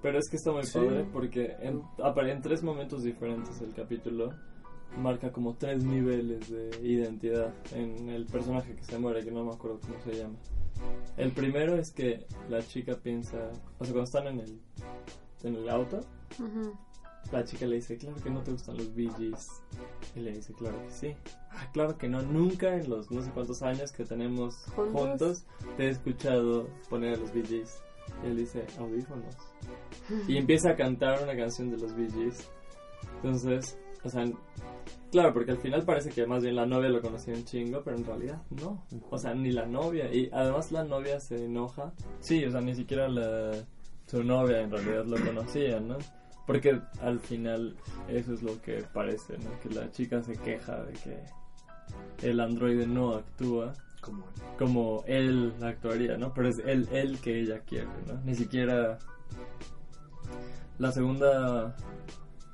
Pero 0.03 0.19
es 0.19 0.29
que 0.29 0.37
está 0.37 0.53
muy 0.53 0.65
Sí. 0.65 0.79
padre 0.79 1.07
porque 1.13 1.57
en, 1.61 1.81
en 1.99 2.43
tres 2.43 2.63
momentos 2.63 3.03
diferentes 3.03 3.61
el 3.63 3.73
capítulo 3.75 4.31
marca 4.99 5.33
como 5.33 5.55
tres 5.55 5.83
niveles 5.85 6.49
de 6.51 6.71
identidad 6.87 7.53
en 7.73 8.09
el 8.09 8.27
personaje 8.27 8.75
que 8.75 8.85
se 8.85 8.99
muere, 8.99 9.25
que 9.25 9.31
no 9.31 9.45
me 9.45 9.53
acuerdo 9.53 9.81
cómo 9.81 9.95
se 10.05 10.19
llama. 10.19 10.37
El 11.17 11.33
primero 11.33 11.77
es 11.77 11.91
que 11.93 12.27
la 12.49 12.63
chica 12.67 12.97
piensa, 12.97 13.51
o 13.79 13.85
sea, 13.85 13.93
cuando 13.95 14.03
están 14.03 14.27
en 14.27 14.41
el, 14.41 14.61
en 15.45 15.55
el 15.57 15.69
auto, 15.69 16.01
Ujú. 16.39 16.73
la 17.33 17.45
chica 17.45 17.67
le 17.67 17.77
dice, 17.77 17.97
claro 17.97 18.17
que 18.23 18.31
no 18.31 18.43
te 18.43 18.51
gustan 18.53 18.77
los 18.77 18.95
Bee 18.95 19.11
Gees. 19.17 19.49
Y 20.17 20.21
le 20.21 20.33
dice, 20.33 20.53
claro 20.53 20.77
que 20.85 20.91
sí. 20.91 21.15
Ah, 21.51 21.71
claro 21.73 21.97
que 21.97 22.09
no, 22.09 22.23
nunca 22.23 22.75
en 22.77 22.91
los 22.91 23.11
no 23.11 23.23
sé 23.23 23.31
cuántos 23.31 23.63
años 23.63 23.93
que 23.93 24.05
tenemos 24.05 24.57
Juntos. 24.75 25.01
juntos, 25.01 25.45
te 25.77 25.87
he 25.87 25.91
escuchado 25.91 26.69
poner 26.91 27.15
a 27.15 27.17
los 27.19 27.33
Bee 27.33 27.47
Gees. 27.47 27.81
Y 28.23 28.27
él 28.27 28.37
dice, 28.37 28.67
audífonos. 28.79 29.35
Y 30.29 30.37
empieza 30.37 30.71
a 30.71 30.77
cantar 30.77 31.23
una 31.23 31.37
canción 31.37 31.71
de 31.71 31.79
los 31.79 31.95
Bee 31.95 32.11
Gees. 32.11 32.49
Entonces, 33.17 33.79
o 34.05 34.09
sea, 34.09 34.25
claro, 35.11 35.33
porque 35.33 35.53
al 35.53 35.59
final 35.59 35.83
parece 35.85 36.11
que 36.11 36.27
más 36.27 36.43
bien 36.43 36.57
la 36.57 36.67
novia 36.67 36.91
lo 36.91 37.01
conocía 37.01 37.35
un 37.35 37.45
chingo, 37.45 37.83
pero 37.83 37.97
en 37.97 38.05
realidad 38.05 38.43
no. 38.51 38.85
O 39.11 39.19
sea, 39.19 39.35
ni 39.35 39.51
la 39.51 39.67
novia. 39.67 40.13
Y 40.13 40.29
además 40.33 40.71
la 40.73 40.85
novia 40.85 41.21
se 41.21 41.45
enoja. 41.45 41.93
Sí, 42.21 42.45
o 42.45 42.51
sea, 42.51 42.61
ni 42.61 42.75
siquiera 42.75 43.09
la, 43.09 43.53
su 44.07 44.23
novia 44.23 44.61
en 44.61 44.71
realidad 44.71 45.05
lo 45.07 45.17
conocía, 45.25 45.81
¿no? 45.81 45.97
Porque 46.47 46.79
al 47.01 47.21
final 47.21 47.75
eso 48.09 48.35
es 48.35 48.43
lo 48.43 48.61
que 48.61 48.85
parece, 48.93 49.39
¿no? 49.39 49.59
Que 49.61 49.71
la 49.71 49.91
chica 49.91 50.23
se 50.23 50.35
queja 50.37 50.83
de 50.83 50.93
que 50.93 52.29
el 52.29 52.41
androide 52.41 52.87
no 52.87 53.15
actúa 53.15 53.73
Como 54.01 54.25
como 54.59 55.05
él 55.07 55.55
actuaría, 55.63 56.17
¿no? 56.19 56.35
Pero 56.35 56.49
es 56.49 56.59
él, 56.59 56.87
él 56.93 57.19
que 57.21 57.41
ella 57.41 57.61
quiere, 57.61 57.89
¿no? 58.07 58.21
Ni 58.25 58.35
siquiera 58.35 58.99
la 60.79 60.93
segunda 60.93 61.75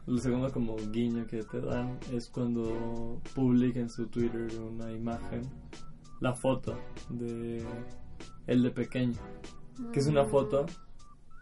el 0.06 0.20
segundo 0.20 0.50
como 0.52 0.76
guiño 0.76 1.26
que 1.26 1.42
te 1.42 1.60
dan 1.60 1.98
es 2.12 2.28
cuando 2.28 3.20
publica 3.34 3.80
en 3.80 3.88
su 3.88 4.06
Twitter 4.08 4.48
una 4.60 4.90
imagen 4.92 5.42
la 6.20 6.34
foto 6.34 6.76
de 7.08 7.64
él 8.46 8.62
de 8.62 8.70
pequeño 8.70 9.18
que 9.92 10.00
es 10.00 10.06
una 10.06 10.24
foto 10.24 10.66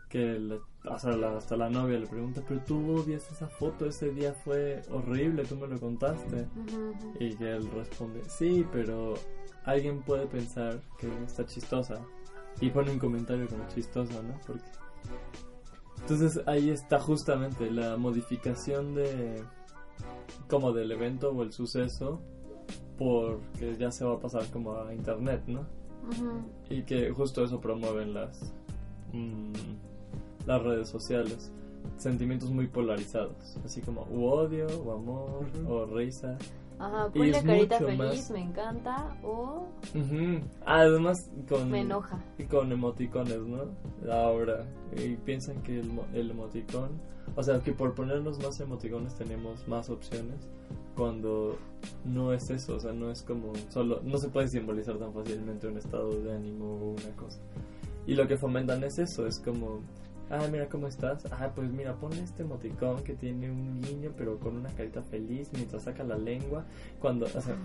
que 0.08 0.38
le- 0.38 0.60
hasta, 0.90 1.16
la, 1.16 1.36
hasta 1.36 1.56
la 1.56 1.68
novia 1.68 1.98
le 1.98 2.06
pregunta 2.06 2.42
pero 2.46 2.60
tú 2.62 2.94
odias 2.96 3.30
esa 3.32 3.48
foto 3.48 3.86
ese 3.86 4.10
día 4.12 4.32
fue 4.32 4.82
horrible 4.90 5.44
tú 5.44 5.56
me 5.56 5.66
lo 5.66 5.78
contaste 5.80 6.46
y 7.20 7.34
que 7.34 7.52
él 7.56 7.68
responde, 7.72 8.22
sí, 8.28 8.64
pero 8.72 9.14
alguien 9.64 10.00
puede 10.02 10.26
pensar 10.26 10.80
que 10.98 11.08
está 11.24 11.44
chistosa. 11.44 12.00
Y 12.60 12.70
pone 12.70 12.90
un 12.90 12.98
comentario 12.98 13.46
como 13.48 13.66
chistosa, 13.68 14.22
¿no? 14.22 14.34
Porque... 14.46 14.62
Entonces 16.10 16.42
ahí 16.46 16.70
está 16.70 16.98
justamente 16.98 17.70
la 17.70 17.98
modificación 17.98 18.94
de... 18.94 19.42
como 20.48 20.72
del 20.72 20.90
evento 20.90 21.28
o 21.32 21.42
el 21.42 21.52
suceso 21.52 22.18
porque 22.96 23.76
ya 23.78 23.90
se 23.90 24.06
va 24.06 24.14
a 24.14 24.18
pasar 24.18 24.46
como 24.50 24.80
a 24.80 24.94
internet, 24.94 25.42
¿no? 25.46 25.66
Y 26.70 26.84
que 26.84 27.10
justo 27.10 27.44
eso 27.44 27.60
promueven 27.60 28.14
las... 28.14 28.54
mm, 29.12 29.52
las 30.46 30.62
redes 30.62 30.88
sociales. 30.88 31.52
Sentimientos 31.98 32.50
muy 32.52 32.68
polarizados, 32.68 33.58
así 33.62 33.82
como 33.82 34.06
u 34.10 34.24
odio, 34.28 34.66
o 34.66 34.92
amor, 34.92 35.46
o 35.68 35.84
risa. 35.84 36.38
Ajá, 36.78 37.10
ponle 37.10 37.30
es 37.36 37.42
carita 37.42 37.78
feliz, 37.78 37.98
más- 37.98 38.30
me 38.30 38.40
encanta, 38.42 39.16
o 39.22 39.66
Ujú. 39.94 40.40
Además 40.64 41.30
con 41.48 41.70
me 41.70 41.80
enoja. 41.80 42.18
y 42.38 42.44
con 42.44 42.70
emoticones, 42.72 43.40
¿no? 43.40 43.64
Ahora 44.12 44.64
y 44.96 45.16
piensan 45.16 45.62
que 45.62 45.80
el, 45.80 45.90
el 46.14 46.30
emoticón, 46.30 46.90
o 47.36 47.42
sea, 47.42 47.58
que 47.60 47.72
por 47.72 47.94
ponernos 47.94 48.38
más 48.42 48.60
emoticones 48.60 49.14
tenemos 49.16 49.66
más 49.66 49.90
opciones 49.90 50.48
cuando 50.96 51.56
no 52.04 52.32
es 52.32 52.50
eso, 52.50 52.76
o 52.76 52.80
sea, 52.80 52.92
no 52.92 53.10
es 53.10 53.22
como 53.22 53.52
solo 53.68 54.00
no 54.04 54.18
se 54.18 54.28
puede 54.28 54.48
simbolizar 54.48 54.98
tan 54.98 55.12
fácilmente 55.12 55.66
un 55.68 55.76
estado 55.78 56.10
de 56.22 56.32
ánimo 56.34 56.64
o 56.74 56.90
una 56.92 57.16
cosa. 57.16 57.40
Y 58.06 58.14
lo 58.14 58.26
que 58.26 58.36
fomentan 58.38 58.82
es 58.84 58.98
eso, 58.98 59.26
es 59.26 59.38
como 59.38 59.80
Ah, 60.30 60.46
mira 60.50 60.68
cómo 60.68 60.86
estás. 60.86 61.24
Ah, 61.32 61.50
pues 61.54 61.70
mira, 61.70 61.94
ponle 61.94 62.22
este 62.22 62.42
emoticón 62.42 63.02
que 63.02 63.14
tiene 63.14 63.50
un 63.50 63.80
guiño, 63.80 64.12
pero 64.16 64.38
con 64.38 64.56
una 64.56 64.70
carita 64.70 65.02
feliz 65.02 65.50
mientras 65.54 65.84
saca 65.84 66.04
la 66.04 66.18
lengua. 66.18 66.64
Cuando, 67.00 67.26
o 67.26 67.40
sea, 67.40 67.56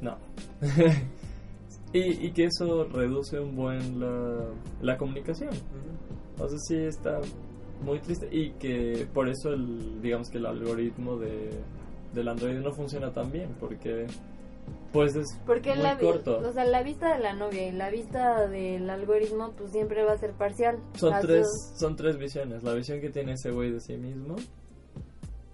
no. 0.00 0.16
y, 1.92 2.26
y 2.26 2.32
que 2.32 2.44
eso 2.44 2.84
reduce 2.84 3.38
un 3.38 3.54
buen 3.54 4.00
la, 4.00 4.46
la 4.80 4.96
comunicación. 4.96 5.50
O 6.38 6.48
sea, 6.48 6.58
sí 6.58 6.76
está 6.76 7.20
muy 7.84 8.00
triste. 8.00 8.28
Y 8.30 8.52
que 8.52 9.06
por 9.12 9.28
eso, 9.28 9.50
el, 9.50 10.00
digamos 10.00 10.30
que 10.30 10.38
el 10.38 10.46
algoritmo 10.46 11.16
de, 11.16 11.50
del 12.14 12.28
Android 12.28 12.58
no 12.58 12.72
funciona 12.72 13.12
tan 13.12 13.30
bien, 13.30 13.50
porque 13.60 14.06
pues 14.92 15.14
es 15.16 15.26
Porque 15.46 15.74
muy 15.74 15.82
la, 15.82 15.98
corto. 15.98 16.38
o 16.38 16.52
sea, 16.52 16.64
la 16.64 16.82
vista 16.82 17.14
de 17.14 17.20
la 17.22 17.34
novia 17.34 17.68
y 17.68 17.72
la 17.72 17.90
vista 17.90 18.46
del 18.48 18.88
algoritmo, 18.88 19.52
pues 19.56 19.72
siempre 19.72 20.02
va 20.04 20.12
a 20.12 20.18
ser 20.18 20.32
parcial. 20.32 20.78
Son 20.94 21.10
Las 21.10 21.22
tres, 21.22 21.42
dos, 21.46 21.78
son 21.78 21.96
tres 21.96 22.16
visiones. 22.18 22.62
La 22.62 22.72
visión 22.74 23.00
que 23.00 23.10
tiene 23.10 23.32
ese 23.32 23.50
güey 23.50 23.70
de 23.70 23.80
sí 23.80 23.96
mismo, 23.98 24.36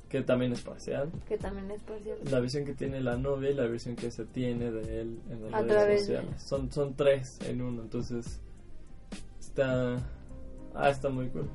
que 0.08 0.22
también 0.22 0.52
es 0.52 0.60
parcial. 0.62 1.10
que 1.26 1.36
también 1.36 1.70
es 1.72 1.82
parcial. 1.82 2.16
La 2.30 2.38
visión 2.40 2.64
que 2.64 2.74
tiene 2.74 3.00
la 3.00 3.16
novia 3.16 3.50
y 3.50 3.54
la 3.54 3.66
visión 3.66 3.96
que 3.96 4.10
se 4.12 4.24
tiene 4.24 4.70
de 4.70 5.00
él 5.00 5.18
en 5.30 5.42
las 5.42 5.54
A 5.54 5.58
redes 5.62 5.72
través 5.72 6.06
de- 6.06 6.14
sociales. 6.16 6.42
Son, 6.42 6.70
son 6.70 6.94
tres 6.94 7.38
en 7.48 7.60
uno, 7.62 7.82
entonces 7.82 8.40
está... 9.40 9.96
Ah, 10.74 10.90
está 10.90 11.08
muy 11.08 11.28
cool. 11.30 11.48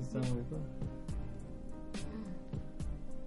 Está 0.00 0.18
muy 0.18 0.42
cool. 0.44 0.60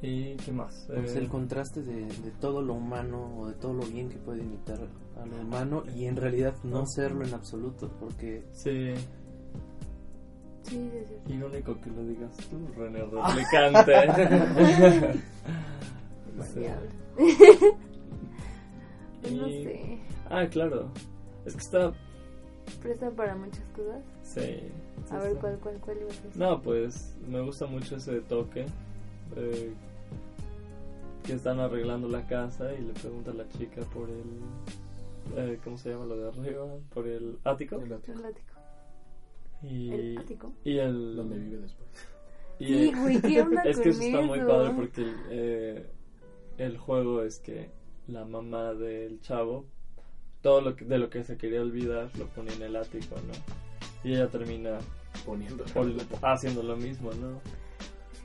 ¿Y 0.07 0.35
qué 0.37 0.51
más? 0.51 0.85
Pues 0.87 1.15
Eh, 1.15 1.19
el 1.19 1.29
contraste 1.29 1.81
de, 1.81 2.05
de 2.05 2.31
todo 2.39 2.61
lo 2.61 2.73
humano 2.75 3.37
o 3.39 3.47
de 3.47 3.53
todo 3.55 3.73
lo 3.73 3.83
bien 3.85 4.09
que 4.09 4.17
puede 4.17 4.43
imitar 4.43 4.77
a 5.21 5.25
lo 5.25 5.35
humano 5.41 5.83
y 5.95 6.05
en 6.05 6.15
realidad 6.15 6.53
no 6.63 6.85
serlo 6.85 7.25
en 7.25 7.33
absoluto 7.33 7.89
porque 7.99 8.43
Sí, 8.51 8.93
Sí, 10.63 10.89
sí, 10.91 10.99
sí. 11.27 11.33
irónico 11.33 11.79
que 11.79 11.89
lo 11.91 12.03
digas 12.03 12.35
tú, 12.49 12.57
René 12.75 13.03
Replicante. 13.11 13.93
Pues 19.21 19.33
no 19.33 19.47
Y- 19.47 19.63
sé. 19.63 19.99
Ah, 20.29 20.45
claro. 20.47 20.91
Es 21.45 21.53
que 21.53 21.59
está... 21.61 21.93
Presta 22.81 23.09
para 23.11 23.35
muchas 23.35 23.63
cosas. 23.75 24.03
Sí. 24.23 24.41
sí, 24.41 25.15
A 25.15 25.19
ver. 25.19 25.35
¿cuál, 25.37 25.57
cuál, 25.59 25.79
cuál? 25.79 25.97
No, 26.35 26.61
pues 26.61 27.15
me 27.27 27.41
gusta 27.41 27.65
mucho 27.67 27.95
ese 27.97 28.19
toque. 28.21 28.65
eh, 29.35 29.73
que 31.25 31.33
están 31.33 31.59
arreglando 31.59 32.07
la 32.07 32.25
casa 32.27 32.73
y 32.73 32.81
le 32.81 32.93
pregunta 32.93 33.31
a 33.31 33.33
la 33.33 33.47
chica 33.49 33.81
por 33.93 34.09
el. 34.09 34.23
eh, 35.37 35.59
¿Cómo 35.63 35.77
se 35.77 35.89
llama 35.89 36.05
lo 36.05 36.17
de 36.17 36.27
arriba? 36.29 36.65
Por 36.93 37.07
el 37.07 37.37
ático. 37.43 37.77
El 37.81 37.93
ático, 37.93 38.13
El 38.19 38.25
ático. 38.25 38.53
Y, 39.63 39.91
El 39.91 40.17
ático. 40.19 40.53
y 40.63 40.77
el. 40.77 41.15
donde 41.15 41.37
vive 41.39 41.57
después. 41.57 41.87
y 42.59 42.65
Sí, 42.67 42.89
el- 42.89 42.95
güey, 43.01 43.21
¿qué 43.21 43.41
onda 43.41 43.63
es 43.65 43.79
que 43.79 43.89
eso 43.89 44.01
está 44.01 44.21
muy 44.21 44.39
padre 44.39 44.73
porque 44.75 45.01
el, 45.01 45.15
eh, 45.31 45.89
el 46.57 46.77
juego 46.77 47.23
es 47.23 47.39
que 47.39 47.69
la 48.07 48.23
mamá 48.25 48.73
del 48.73 49.19
chavo, 49.21 49.65
todo 50.41 50.61
lo 50.61 50.75
que, 50.75 50.85
de 50.85 50.97
lo 50.99 51.09
que 51.09 51.23
se 51.23 51.37
quería 51.37 51.61
olvidar, 51.61 52.09
lo 52.19 52.27
pone 52.27 52.53
en 52.53 52.61
el 52.61 52.75
ático, 52.75 53.15
¿no? 53.27 53.33
Y 54.09 54.13
ella 54.13 54.27
termina 54.27 54.77
Poniendo. 55.25 55.65
haciendo 56.21 56.61
lo 56.61 56.75
mismo, 56.77 57.09
¿no? 57.13 57.41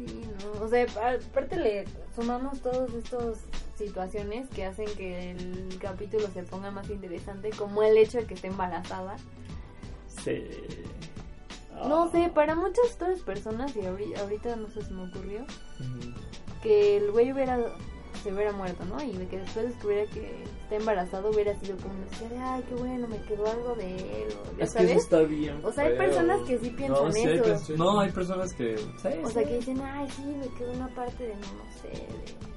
Sí, 0.06 0.24
no. 0.56 0.64
O 0.64 0.68
sea, 0.68 0.84
aparte 0.84 1.56
le 1.56 1.84
sumamos 2.14 2.60
todas 2.60 2.92
estas 2.94 3.38
situaciones 3.76 4.48
que 4.50 4.64
hacen 4.64 4.86
que 4.96 5.32
el 5.32 5.78
capítulo 5.80 6.26
se 6.32 6.42
ponga 6.42 6.70
más 6.70 6.88
interesante, 6.90 7.50
como 7.50 7.82
el 7.82 7.96
hecho 7.98 8.18
de 8.18 8.24
que 8.26 8.34
esté 8.34 8.48
embarazada. 8.48 9.16
Sí. 10.22 10.44
No 11.86 12.04
Ah. 12.04 12.08
sé, 12.12 12.30
para 12.34 12.54
muchas 12.54 12.94
otras 12.94 13.20
personas, 13.20 13.74
y 13.76 13.80
ahori- 13.80 14.16
ahorita 14.18 14.56
no 14.56 14.68
sé 14.70 14.82
si 14.84 14.92
me 14.92 15.08
ocurrió, 15.08 15.44
que 16.62 16.96
el 16.98 17.10
güey 17.10 17.32
hubiera 17.32 17.58
se 18.22 18.32
hubiera 18.32 18.52
muerto, 18.52 18.84
¿no? 18.84 19.02
Y 19.02 19.12
de 19.16 19.26
que 19.26 19.38
después 19.38 19.66
descubriera 19.66 20.10
que 20.10 20.42
está 20.62 20.76
embarazado 20.76 21.30
hubiera 21.30 21.54
sido 21.60 21.76
como 21.78 21.94
una 21.94 22.28
de, 22.28 22.38
ay, 22.38 22.64
qué 22.68 22.74
bueno, 22.74 23.08
me 23.08 23.18
quedó 23.22 23.46
algo 23.46 23.74
de 23.74 23.94
él, 24.22 24.28
o 24.32 24.56
ya 24.58 24.64
Es 24.64 24.72
que 24.74 24.78
eso 24.84 24.88
sabes. 24.88 24.96
está 25.04 25.20
bien. 25.22 25.60
O 25.64 25.72
sea, 25.72 25.84
hay 25.84 25.96
personas 25.96 26.40
que 26.46 26.58
sí 26.58 26.70
piensan 26.70 27.04
no, 27.04 27.12
sí 27.12 27.22
eso. 27.22 27.76
no, 27.76 28.00
hay 28.00 28.10
personas 28.12 28.52
que. 28.54 28.76
Sí, 28.78 29.08
O 29.22 29.26
sí. 29.28 29.32
sea, 29.34 29.44
que 29.44 29.56
dicen, 29.56 29.80
ay, 29.82 30.08
sí, 30.10 30.22
me 30.24 30.48
quedó 30.58 30.72
una 30.72 30.88
parte 30.88 31.24
de, 31.26 31.34
no, 31.34 31.40
no 31.40 31.72
sé, 31.82 31.88
de 31.88 32.49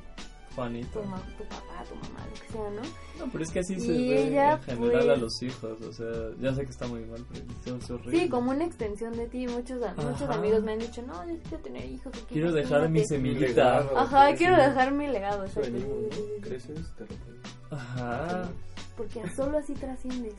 Juanito. 0.56 1.00
tu, 1.00 1.06
ma- 1.08 1.22
tu 1.38 1.44
papá, 1.46 1.84
tu 1.90 1.96
mamá, 1.96 2.26
lo 2.28 2.34
que 2.34 2.48
sea, 2.52 2.70
¿no? 2.70 3.26
No, 3.26 3.32
pero 3.32 3.44
es 3.44 3.52
que 3.52 3.60
así 3.60 3.80
se 3.80 3.92
Y 3.94 4.10
ve 4.10 4.28
ella, 4.28 4.54
en 4.54 4.62
general 4.78 4.92
pues- 5.06 5.18
a 5.18 5.22
los 5.22 5.42
hijos. 5.44 5.82
O 5.82 5.94
sea, 5.94 6.08
ya 6.40 6.54
sé 6.54 6.64
que 6.66 6.72
está 6.72 6.88
muy 6.88 7.04
mal, 7.06 7.24
pero 7.32 7.78
es- 7.78 7.90
horrible. 7.90 8.20
Sí, 8.20 8.30
como 8.30 8.52
una 8.52 8.66
extensión 8.66 9.14
de 9.18 9.28
ti. 9.28 9.48
Muchos, 9.48 9.80
muchos 9.98 10.30
amigos 10.30 10.64
me 10.64 10.74
han 10.74 10.80
dicho, 10.80 11.02
no, 11.04 11.14
yo 11.28 11.36
quiero 11.50 11.64
tener 11.64 11.86
hijos. 11.86 12.14
Quiero 12.30 12.52
dejar 12.52 12.82
mi 12.90 13.00
imagínate". 13.00 13.08
semillita. 13.08 13.48
legado. 13.82 13.98
Ajá, 13.98 14.36
quiero 14.36 14.58
dejar 14.58 14.92
mi 14.94 15.08
legado. 15.08 15.46
Venimos, 15.56 15.88
¿no? 15.88 16.42
Creces, 16.42 16.80
te 16.98 17.06
reproduces. 17.06 17.54
Ajá. 17.72 18.50
Porque 18.96 19.24
solo 19.36 19.58
así 19.58 19.74
trasciendes. 19.74 20.36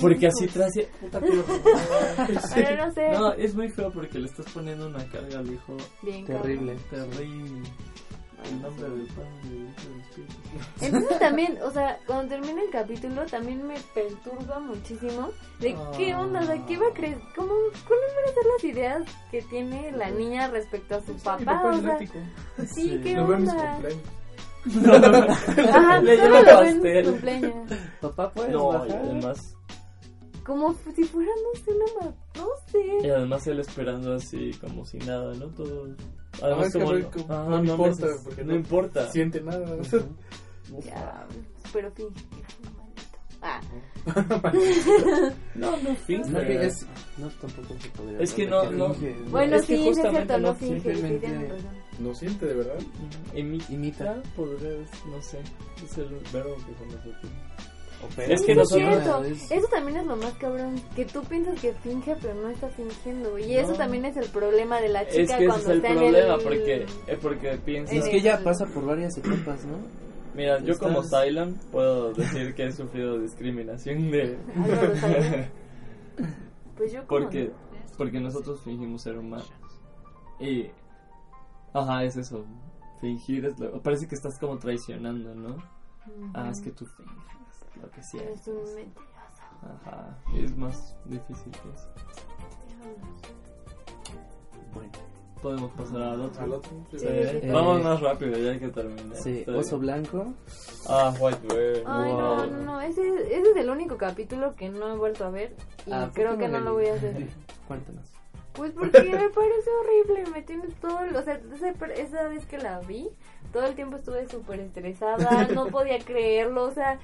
Porque 0.00 0.28
así 0.28 0.46
horror. 0.46 0.82
Pero 2.54 2.86
no 2.86 2.92
sé. 2.94 3.10
No, 3.10 3.32
es 3.32 3.54
muy 3.56 3.68
feo 3.70 3.90
porque 3.90 4.20
le 4.20 4.26
estás 4.28 4.46
poniendo 4.52 4.86
una 4.86 5.04
carga 5.08 5.40
al 5.40 5.52
hijo 5.52 5.76
Bien, 6.02 6.24
terrible. 6.24 6.76
terrible. 6.90 7.62
El 8.44 8.62
nombre 8.62 8.88
del 8.88 9.06
Padre 9.08 9.30
del. 9.50 9.68
Entonces 10.80 11.18
también, 11.20 11.58
o 11.62 11.70
sea, 11.70 11.98
cuando 12.06 12.28
termina 12.28 12.62
el 12.62 12.70
capítulo 12.70 13.26
también 13.26 13.66
me 13.66 13.76
perturba 13.94 14.58
muchísimo 14.60 15.30
de 15.60 15.76
qué 15.96 16.14
onda, 16.14 16.40
o 16.40 16.46
sea, 16.46 16.64
qué 16.66 16.76
va 16.78 16.86
a 16.88 16.94
creer, 16.94 17.18
cómo, 17.36 17.48
cuáles 17.86 18.14
van 18.14 18.24
a 18.24 18.34
ser 18.34 18.44
las 18.54 18.64
ideas 18.64 19.02
que 19.30 19.42
tiene 19.42 19.92
la 19.92 20.10
niña 20.10 20.48
respecto 20.48 20.94
a 20.96 21.00
su 21.02 21.12
Mi 21.14 21.20
papá, 21.20 21.44
papá 21.44 21.68
o 21.70 21.80
sea, 21.80 21.98
sí, 21.98 22.08
Sí. 22.66 23.00
qué 23.02 23.14
Lo 23.14 23.24
onda. 23.26 23.78
Ajá, 25.72 26.00
Le 26.00 26.16
pastel. 26.44 27.54
papá 28.00 28.32
puedes 28.32 28.52
No, 28.52 28.68
bajar 28.68 28.90
además, 29.02 29.56
Como 30.44 30.74
si 30.94 31.04
fuera, 31.04 31.30
no 31.42 31.60
sé, 31.64 31.72
una 31.72 32.14
no 32.38 32.48
sé. 32.72 33.06
y 33.06 33.10
además 33.10 33.46
él 33.46 33.60
esperando 33.60 34.14
así 34.14 34.52
como 34.60 34.84
si 34.86 34.96
nada, 34.98 35.34
¿no? 35.34 35.46
Todo. 35.48 35.88
Ah, 36.34 36.38
Además, 36.42 36.66
es 36.68 36.72
que 36.72 36.78
como, 36.80 36.92
no- 36.94 37.10
como- 37.10 37.24
ajá, 37.34 37.44
no 37.44 37.50
no 37.50 37.64
importa, 37.72 38.06
neces- 38.06 38.22
porque 38.24 38.44
no 38.44 38.52
no- 38.52 38.58
importa. 38.58 39.10
Siente 39.12 39.40
nada. 39.42 39.76
Ya, 40.84 41.26
pero 41.72 41.92
que 41.94 42.02
maldito. 42.04 43.18
Ah, 43.40 43.60
No, 45.54 45.76
no 45.78 45.94
finge. 45.96 46.30
no 46.30 46.40
digas 46.40 46.86
no 47.16 47.28
tampoco 47.30 47.74
se 47.80 47.88
podría 47.90 48.18
Es 48.20 48.32
que 48.34 48.46
no- 48.46 48.70
no- 48.70 48.94
finge. 48.94 49.16
bueno, 49.30 49.56
es 49.56 49.64
que 49.66 49.76
sí, 49.76 49.82
sí 49.82 49.88
es 49.88 50.10
cierto, 50.10 50.38
no 50.38 50.48
no, 50.48 50.54
finge, 50.54 50.94
sí, 50.94 51.00
simplemente-. 51.02 51.54
No 52.00 52.14
siente 52.14 52.46
de 52.46 52.54
verdad. 52.54 52.78
Imita, 53.34 53.72
Imita. 53.72 54.22
podría, 54.36 54.70
no 55.10 55.20
sé, 55.22 55.38
es 55.84 55.98
el 55.98 56.08
verbo 56.32 56.54
que 56.56 56.72
con 56.74 56.86
nosotros. 56.88 57.32
Opera. 58.04 58.32
Es 58.34 58.42
que 58.42 58.52
Eso 58.52 58.62
es 58.62 58.68
cierto. 58.68 59.24
es- 59.24 59.50
Eso 59.50 59.66
también 59.68 59.98
es 59.98 60.06
lo 60.06 60.16
más 60.16 60.32
cabrón. 60.34 60.76
Que 60.94 61.04
tú 61.04 61.22
piensas 61.24 61.60
que 61.60 61.72
finge, 61.74 62.14
pero 62.22 62.34
no 62.34 62.48
está 62.48 62.68
fingiendo. 62.68 63.38
Y 63.38 63.54
eso 63.56 63.72
No. 63.72 63.76
también 63.78 64.04
es 64.04 64.16
el 64.16 64.28
problema 64.30 64.80
de 64.80 64.88
la 64.88 65.06
chica 65.08 65.22
Es 65.22 65.28
que 65.32 65.34
ese 65.36 65.46
cuando 65.46 65.62
es 65.64 65.68
el 65.68 65.76
está 65.78 65.88
problema, 65.94 66.18
en 66.18 66.32
el. 66.34 66.42
porque, 66.42 66.86
eh, 67.12 67.18
porque 67.20 67.56
piensas... 67.64 67.96
es 67.96 68.08
que 68.08 68.16
ella 68.18 68.40
pasa 68.44 68.66
por 68.66 68.84
varias 68.86 69.16
etapas 69.18 69.64
no 69.64 69.78
Mira, 70.34 70.60
yo 70.60 70.78
como 70.78 71.02
Cylon 71.02 71.58
puedo 71.72 72.12
decir 72.12 72.54
que 72.54 72.66
he 72.66 72.72
sufrido 72.72 73.18
discriminación 73.18 74.10
de... 74.12 74.38
Cylon. 74.54 75.46
Pues 76.76 76.92
yo 76.92 77.04
como. 77.06 77.22
porque, 77.22 77.50
porque 77.96 78.20
nosotros 78.20 78.60
fingimos 78.62 79.02
ser 79.02 79.18
humanos. 79.18 79.50
Y... 80.38 80.66
Ajá, 81.72 82.04
es 82.04 82.16
eso. 82.16 82.44
Fingir 83.00 83.46
es 83.46 83.58
lo... 83.58 83.80
Parece 83.82 84.06
que 84.06 84.14
estás 84.14 84.38
como 84.38 84.58
traicionando, 84.58 85.34
¿no? 85.34 85.48
Ujú. 85.56 86.30
Ah, 86.34 86.50
es 86.50 86.60
que 86.60 86.70
tú 86.70 86.86
finges 86.86 87.14
lo 87.80 87.90
que 87.90 87.96
Eres 88.00 88.10
sientes. 88.10 88.46
un 88.48 88.74
mentiroso. 88.74 89.08
Ajá, 89.84 90.16
es 90.34 90.56
más 90.56 90.96
difícil 91.06 91.50
que 91.52 91.68
eso. 91.74 91.88
bueno 94.74 94.90
Podemos 95.42 95.70
pasar 95.72 96.02
al 96.02 96.20
otro. 96.20 96.42
Al 96.42 96.52
otro. 96.54 96.70
Sí, 96.90 96.98
Sí, 96.98 97.06
sí, 97.06 97.40
sí. 97.42 97.48
Vamos 97.50 97.80
Eh, 97.80 97.84
más 97.84 98.00
rápido, 98.00 98.36
ya 98.38 98.50
hay 98.50 98.58
que 98.58 98.68
terminar. 98.68 99.16
sí 99.16 99.38
Está 99.40 99.52
oso 99.56 99.78
bien. 99.78 99.80
blanco 100.02 100.34
Ah, 100.88 101.14
White 101.20 101.46
Bear. 101.54 101.76
Ay, 101.86 102.10
wow. 102.12 102.18
no, 102.20 102.46
no, 102.46 102.56
no. 102.64 102.80
Ese, 102.80 103.06
ese 103.08 103.50
es 103.52 103.56
el 103.56 103.70
único 103.70 103.96
capítulo 103.96 104.56
que 104.56 104.68
no 104.68 104.92
he 104.92 104.96
vuelto 104.96 105.24
a 105.26 105.30
ver. 105.30 105.54
Y 105.86 105.92
Ah, 105.92 106.06
¿por 106.06 106.14
creo 106.14 106.38
que 106.38 106.48
no 106.48 106.58
lo 106.58 106.72
voy 106.72 106.86
a 106.86 106.94
hacer. 106.94 107.28
cuéntanos 107.68 108.08
Pues 108.54 108.72
porque 108.72 109.00
me 109.04 109.28
parece 109.30 109.70
horrible, 109.80 110.26
me 110.32 110.42
tiene 110.42 110.66
todo, 110.80 111.00
el- 111.04 111.14
o 111.14 111.22
sea, 111.22 111.40
esa, 111.54 111.68
esa 111.92 112.22
vez 112.28 112.44
que 112.46 112.58
la 112.58 112.80
vi, 112.80 113.08
todo 113.52 113.64
el 113.66 113.76
tiempo 113.76 113.96
estuve 113.98 114.26
súper 114.28 114.58
estresada, 114.58 115.46
no 115.54 115.66
podía 115.66 116.00
creerlo, 116.00 116.64
o 116.64 116.72
sea, 116.72 116.98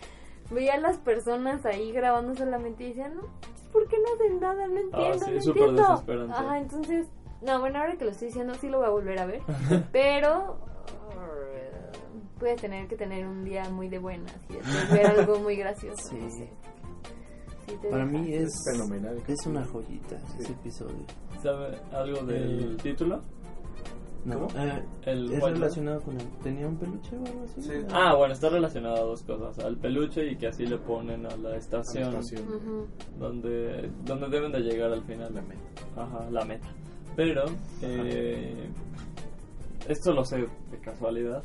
veía 0.51 0.75
a 0.75 0.81
las 0.81 0.99
personas 0.99 1.65
ahí 1.67 1.93
grabando 1.93 2.35
solamente 2.35 2.85
y 2.85 2.89
decía, 2.89 3.09
no, 3.09 3.23
¿por 3.73 3.87
qué 3.89 3.97
no 3.99 4.15
hacen 4.15 4.41
nada? 4.41 4.67
No 4.67 4.79
entiendo, 4.81 5.19
Ah, 5.23 5.27
sí, 5.29 5.33
no 5.35 5.41
súper 5.43 5.63
entiendo. 5.63 5.89
desesperante. 5.91 6.33
Ajá, 6.33 6.59
entonces, 6.59 7.07
no, 7.43 7.61
bueno, 7.61 7.79
ahora 7.81 7.97
que 7.97 8.05
lo 8.05 8.11
estoy 8.11 8.29
diciendo 8.29 8.55
sí 8.61 8.69
lo 8.69 8.79
voy 8.79 8.87
a 8.87 8.91
volver 8.91 9.19
a 9.19 9.27
ver, 9.27 9.41
pero 9.93 10.59
uh, 11.11 12.39
puedes 12.39 12.61
tener 12.61 12.87
que 12.89 12.97
tener 12.97 13.27
un 13.27 13.45
día 13.45 13.69
muy 13.71 13.89
de 13.89 13.99
buenas 13.99 14.35
y 14.49 14.93
ver 14.95 15.07
algo 15.07 15.39
muy 15.41 15.57
gracioso, 15.57 16.09
Sí. 16.09 16.17
no 16.21 16.31
sé. 16.31 16.51
Sí 17.67 17.79
para 17.91 18.05
deja. 18.05 18.19
mí 18.19 18.35
es 18.35 18.43
Es 18.55 18.65
fenomenal. 18.73 19.23
es 19.27 19.47
una 19.47 19.65
joyita 19.65 20.19
Sí. 20.19 20.37
ese 20.41 20.53
episodio 20.53 20.99
¿Sabe 21.43 21.79
algo 21.93 22.21
del 22.27 22.75
Eh, 22.75 22.77
título? 22.83 23.23
No 24.25 24.49
eh, 24.57 24.83
El 25.05 25.33
es 25.33 25.43
White 25.43 25.55
relacionado 25.55 26.01
con 26.01 26.19
el 26.19 26.27
tenía 26.43 26.67
un 26.67 26.79
peluche 26.79 27.17
o 27.17 27.27
algo 27.27 27.45
así 27.45 27.63
Sí. 27.63 27.73
Ah, 27.93 28.15
bueno, 28.17 28.33
está 28.33 28.49
relacionado 28.49 28.97
a 28.97 29.01
dos 29.01 29.23
cosas. 29.23 29.59
Al 29.59 29.77
peluche 29.77 30.27
y 30.27 30.37
que 30.37 30.49
así 30.49 30.67
le 30.67 30.79
ponen 30.79 31.27
a 31.27 31.37
la 31.37 31.51
A 31.51 31.53
la 31.53 31.57
estación. 31.57 32.15
Donde, 33.19 33.91
donde 34.05 34.29
deben 34.29 34.53
de 34.53 34.61
llegar 34.61 34.93
al 34.93 35.03
final. 35.05 35.35
La 35.35 35.43
meta. 35.43 35.63
Ajá, 35.97 36.31
la 36.31 36.45
meta. 36.45 36.69
Pero, 37.17 37.45
eh, 37.83 38.69
esto 39.89 40.13
lo 40.13 40.25
sé 40.25 40.39
de 40.39 40.79
casualidad. 40.81 41.43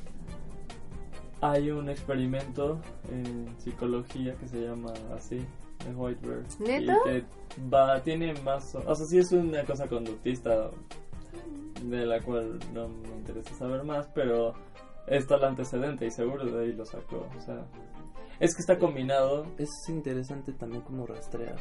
Hay 1.42 1.72
un 1.72 1.90
experimento 1.90 2.80
en 3.12 3.48
psicología 3.60 4.36
que 4.36 4.48
se 4.48 4.62
llama 4.62 4.94
así, 5.16 5.38
de 5.86 5.96
White 5.96 6.28
Bear. 6.28 6.44
¿Neta? 6.60 6.94
Y 6.94 7.10
que 7.10 7.26
va, 7.72 8.02
tiene 8.02 8.34
más... 8.42 8.76
O 8.76 8.96
sea, 8.96 9.06
sí 9.06 9.20
es 9.20 9.32
una 9.32 9.64
cosa 9.64 9.88
conductista 9.88 10.70
de 11.84 12.06
la 12.06 12.22
cual 12.22 12.60
no 12.74 12.88
me 12.90 13.10
interesa 13.10 13.54
saber 13.56 13.84
más, 13.84 14.08
pero 14.14 14.54
está 15.08 15.36
el 15.36 15.44
antecedente 15.44 16.06
y 16.06 16.12
seguro 16.12 16.46
de 16.46 16.64
ahí 16.66 16.74
lo 16.74 16.86
sacó. 16.86 17.28
O 17.38 17.42
sea, 17.42 17.66
es 18.40 18.56
que 18.56 18.62
está 18.62 18.78
combinado 18.78 19.46
es 19.58 19.70
interesante 19.90 20.54
también 20.54 20.82
como 20.84 21.06
rastrear 21.06 21.58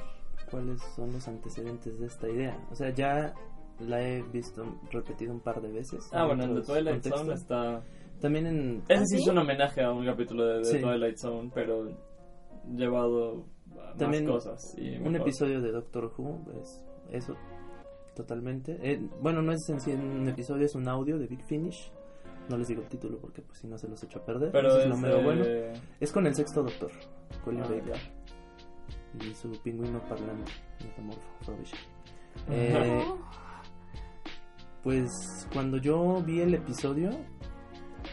cuáles 0.51 0.81
son 0.97 1.12
los 1.12 1.27
antecedentes 1.29 1.99
de 1.99 2.07
esta 2.07 2.29
idea. 2.29 2.59
O 2.71 2.75
sea, 2.75 2.91
ya 2.91 3.35
la 3.81 4.03
he 4.03 4.23
visto 4.23 4.64
repetido 4.91 5.33
un 5.33 5.41
par 5.41 5.61
de 5.61 5.71
veces. 5.71 6.09
Ah, 6.12 6.23
en 6.23 6.27
bueno, 6.29 6.45
de 6.47 6.51
otros 6.61 6.66
Twilight 6.66 7.05
Zone 7.05 7.35
está... 7.35 7.83
También 8.21 8.47
en... 8.47 8.83
Ese 8.89 9.03
¿Ah, 9.03 9.07
sí 9.07 9.16
es 9.19 9.27
un 9.29 9.39
homenaje 9.39 9.83
a 9.83 9.93
un 9.93 10.05
capítulo 10.05 10.45
de, 10.45 10.59
de 10.59 10.64
Sí. 10.64 10.81
Twilight 10.81 11.16
Zone, 11.19 11.51
pero 11.55 11.89
llevado 12.75 13.45
a 13.81 13.95
También 13.97 14.25
más 14.25 14.45
cosas. 14.45 14.75
Y 14.77 14.97
un 14.97 15.12
mejor. 15.12 15.21
episodio 15.29 15.61
de 15.61 15.71
Doctor 15.71 16.12
Who 16.16 16.41
es 16.61 16.83
eso, 17.12 17.35
totalmente. 18.19 18.77
Eh, 18.83 19.01
bueno, 19.23 19.43
no 19.43 19.53
es 19.53 19.69
en 19.69 19.81
sí 19.81 19.93
un 19.93 20.29
episodio, 20.29 20.66
es 20.66 20.75
un 20.75 20.89
audio 20.89 21.19
de 21.19 21.29
Big 21.29 21.41
Finish. 21.45 21.93
No 22.49 22.59
les 22.59 22.66
digo 22.66 22.83
el 22.83 22.89
título 22.89 23.19
porque 23.19 23.43
pues 23.43 23.59
si 23.61 23.69
no 23.69 23.79
se 23.79 23.87
los 23.89 24.03
echo 24.03 24.19
a 24.19 24.25
perder. 24.25 24.51
Pero 24.51 24.69
Eso 24.69 24.81
es, 24.81 24.89
lo 24.89 24.97
mero 24.97 25.19
eh, 25.21 25.25
bueno. 25.25 25.45
Es 26.01 26.11
con 26.12 26.27
el 26.27 26.35
sexto 26.35 26.62
Doctor, 26.64 26.91
Colin 27.45 27.62
Ah, 27.62 27.69
Baker. 27.69 27.97
y 29.21 29.35
su 29.35 29.51
pingüino 29.62 30.01
parlante 30.09 30.51
metamorfo. 30.85 31.21
Eh, 32.51 33.05
pues 34.83 35.11
cuando 35.53 35.77
yo 35.77 36.23
vi 36.25 36.41
el 36.41 36.55
episodio 36.55 37.11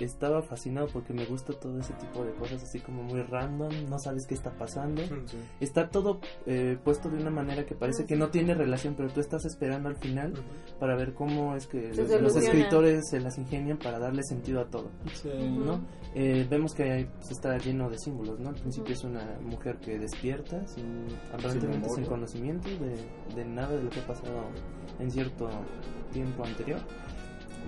estaba 0.03 0.41
fascinado 0.41 0.87
porque 0.91 1.13
me 1.13 1.25
gusta 1.25 1.53
todo 1.53 1.79
ese 1.79 1.93
tipo 1.93 2.23
de 2.25 2.33
cosas 2.33 2.61
así 2.63 2.79
como 2.79 3.03
muy 3.03 3.21
random, 3.21 3.71
no 3.89 3.97
sabes 3.99 4.25
qué 4.27 4.33
está 4.35 4.51
pasando. 4.51 5.01
Sí. 5.03 5.37
Está 5.59 5.89
todo 5.89 6.19
eh, 6.45 6.77
puesto 6.83 7.09
de 7.09 7.17
una 7.17 7.29
manera 7.31 7.65
que 7.65 7.75
parece 7.75 8.05
que 8.05 8.15
no 8.15 8.29
tiene 8.29 8.53
relación, 8.53 8.95
pero 8.95 9.09
tú 9.09 9.19
estás 9.21 9.45
esperando 9.45 9.89
al 9.89 9.95
final 9.97 10.33
para 10.79 10.95
ver 10.95 11.13
cómo 11.13 11.55
es 11.55 11.67
que 11.67 11.93
los, 11.93 12.35
escritores 12.35 13.09
se 13.09 13.19
las 13.19 13.37
ingenian 13.37 13.77
para 13.77 13.99
darle 13.99 14.23
sentido 14.23 14.61
a 14.61 14.65
todo. 14.65 14.89
Sí. 15.13 15.29
¿no? 15.29 15.81
Eh, 16.13 16.45
vemos 16.49 16.73
que 16.73 16.83
hay- 16.91 17.05
pues, 17.05 17.31
está 17.31 17.57
lleno 17.57 17.89
de 17.89 17.97
símbolos, 17.97 18.39
¿no? 18.39 18.49
Al 18.49 18.55
principio 18.55 18.93
es 18.93 19.03
una 19.03 19.37
mujer 19.41 19.77
que 19.79 19.97
despierta 19.99 20.65
sin, 20.67 21.05
aparentemente 21.33 21.89
sin 21.89 22.01
memoria. 22.01 22.09
conocimiento 22.09 22.69
de, 22.69 23.35
de 23.35 23.45
nada 23.45 23.75
de 23.75 23.83
lo 23.83 23.89
que 23.89 23.99
ha 23.99 24.07
pasado 24.07 24.45
en 24.99 25.11
cierto 25.11 25.49
tiempo 26.11 26.43
anterior. 26.45 26.79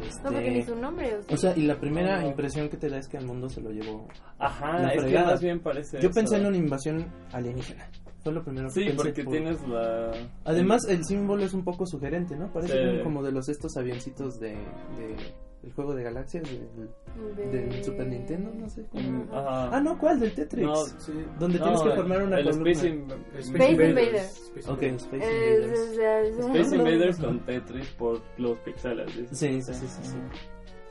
Este, 0.01 0.23
No, 0.23 0.31
porque 0.31 0.51
ni 0.51 0.61
su 0.63 0.75
nombre. 0.75 1.15
O 1.17 1.21
sea, 1.23 1.33
o 1.33 1.37
sea, 1.37 1.57
y 1.57 1.63
la 1.65 1.79
primera 1.79 2.21
No. 2.21 2.27
impresión 2.27 2.69
que 2.69 2.77
te 2.77 2.89
da 2.89 2.97
es 2.97 3.07
que 3.07 3.17
al 3.17 3.25
mundo 3.25 3.49
se 3.49 3.61
lo 3.61 3.71
llevó. 3.71 4.07
Ajá, 4.39 4.79
La 4.79 4.93
es 4.93 5.03
que 5.05 5.19
más 5.19 5.41
bien 5.41 5.59
parece 5.59 5.97
Yo 6.01 6.09
eso. 6.09 6.15
pensé 6.15 6.37
en 6.37 6.45
una 6.45 6.57
invasión 6.57 7.05
alienígena. 7.31 7.89
Fue 8.23 8.33
lo 8.33 8.43
primero 8.43 8.67
que 8.67 8.73
Sí, 8.73 8.79
pensé. 8.81 8.95
porque 8.97 9.23
por- 9.23 9.33
tienes 9.33 9.67
la... 9.67 10.11
Además, 10.43 10.81
el 10.89 11.03
símbolo 11.05 11.43
es 11.43 11.53
un 11.53 11.63
poco 11.63 11.85
sugerente, 11.85 12.35
¿no? 12.35 12.51
Parece 12.51 12.97
Sí. 12.97 13.03
como 13.03 13.23
de 13.23 13.31
los 13.31 13.47
estos 13.49 13.77
avioncitos 13.77 14.39
de, 14.39 14.49
de 14.49 15.15
el 15.63 15.73
juego 15.73 15.93
de 15.95 16.03
galaxias 16.03 16.43
del, 16.43 16.89
de- 17.35 17.47
del 17.69 17.83
Super 17.83 18.07
Nintendo, 18.07 18.51
no 18.53 18.69
sé. 18.69 18.81
Mm. 18.93 19.23
Ah, 19.33 19.81
no, 19.83 19.97
¿cuál? 19.97 20.19
Del 20.19 20.33
Tetris. 20.33 20.65
No, 20.65 20.75
Sí. 20.75 21.13
Donde 21.39 21.57
no, 21.59 21.65
tienes 21.65 21.81
que 21.81 21.89
formar 21.91 22.23
una 22.23 22.39
el 22.39 22.45
columna. 22.45 22.71
Space, 22.71 22.87
In- 22.89 23.07
Space 23.39 23.71
Invaders. 23.71 24.51
Space 24.55 24.71
Ok, 24.71 24.81
Invaders. 24.83 25.03
Space 25.03 25.25
Eh, 25.25 25.55
Invaders. 25.57 26.39
Space 26.39 26.75
Invaders 26.75 27.17
con 27.17 27.39
Tetris 27.41 27.87
por 27.89 28.21
los 28.37 28.57
pixeles. 28.59 29.11
Sí, 29.31 29.61
sí, 29.61 29.73
sí, 29.73 29.87
sí, 29.87 29.99
sí. 30.03 30.15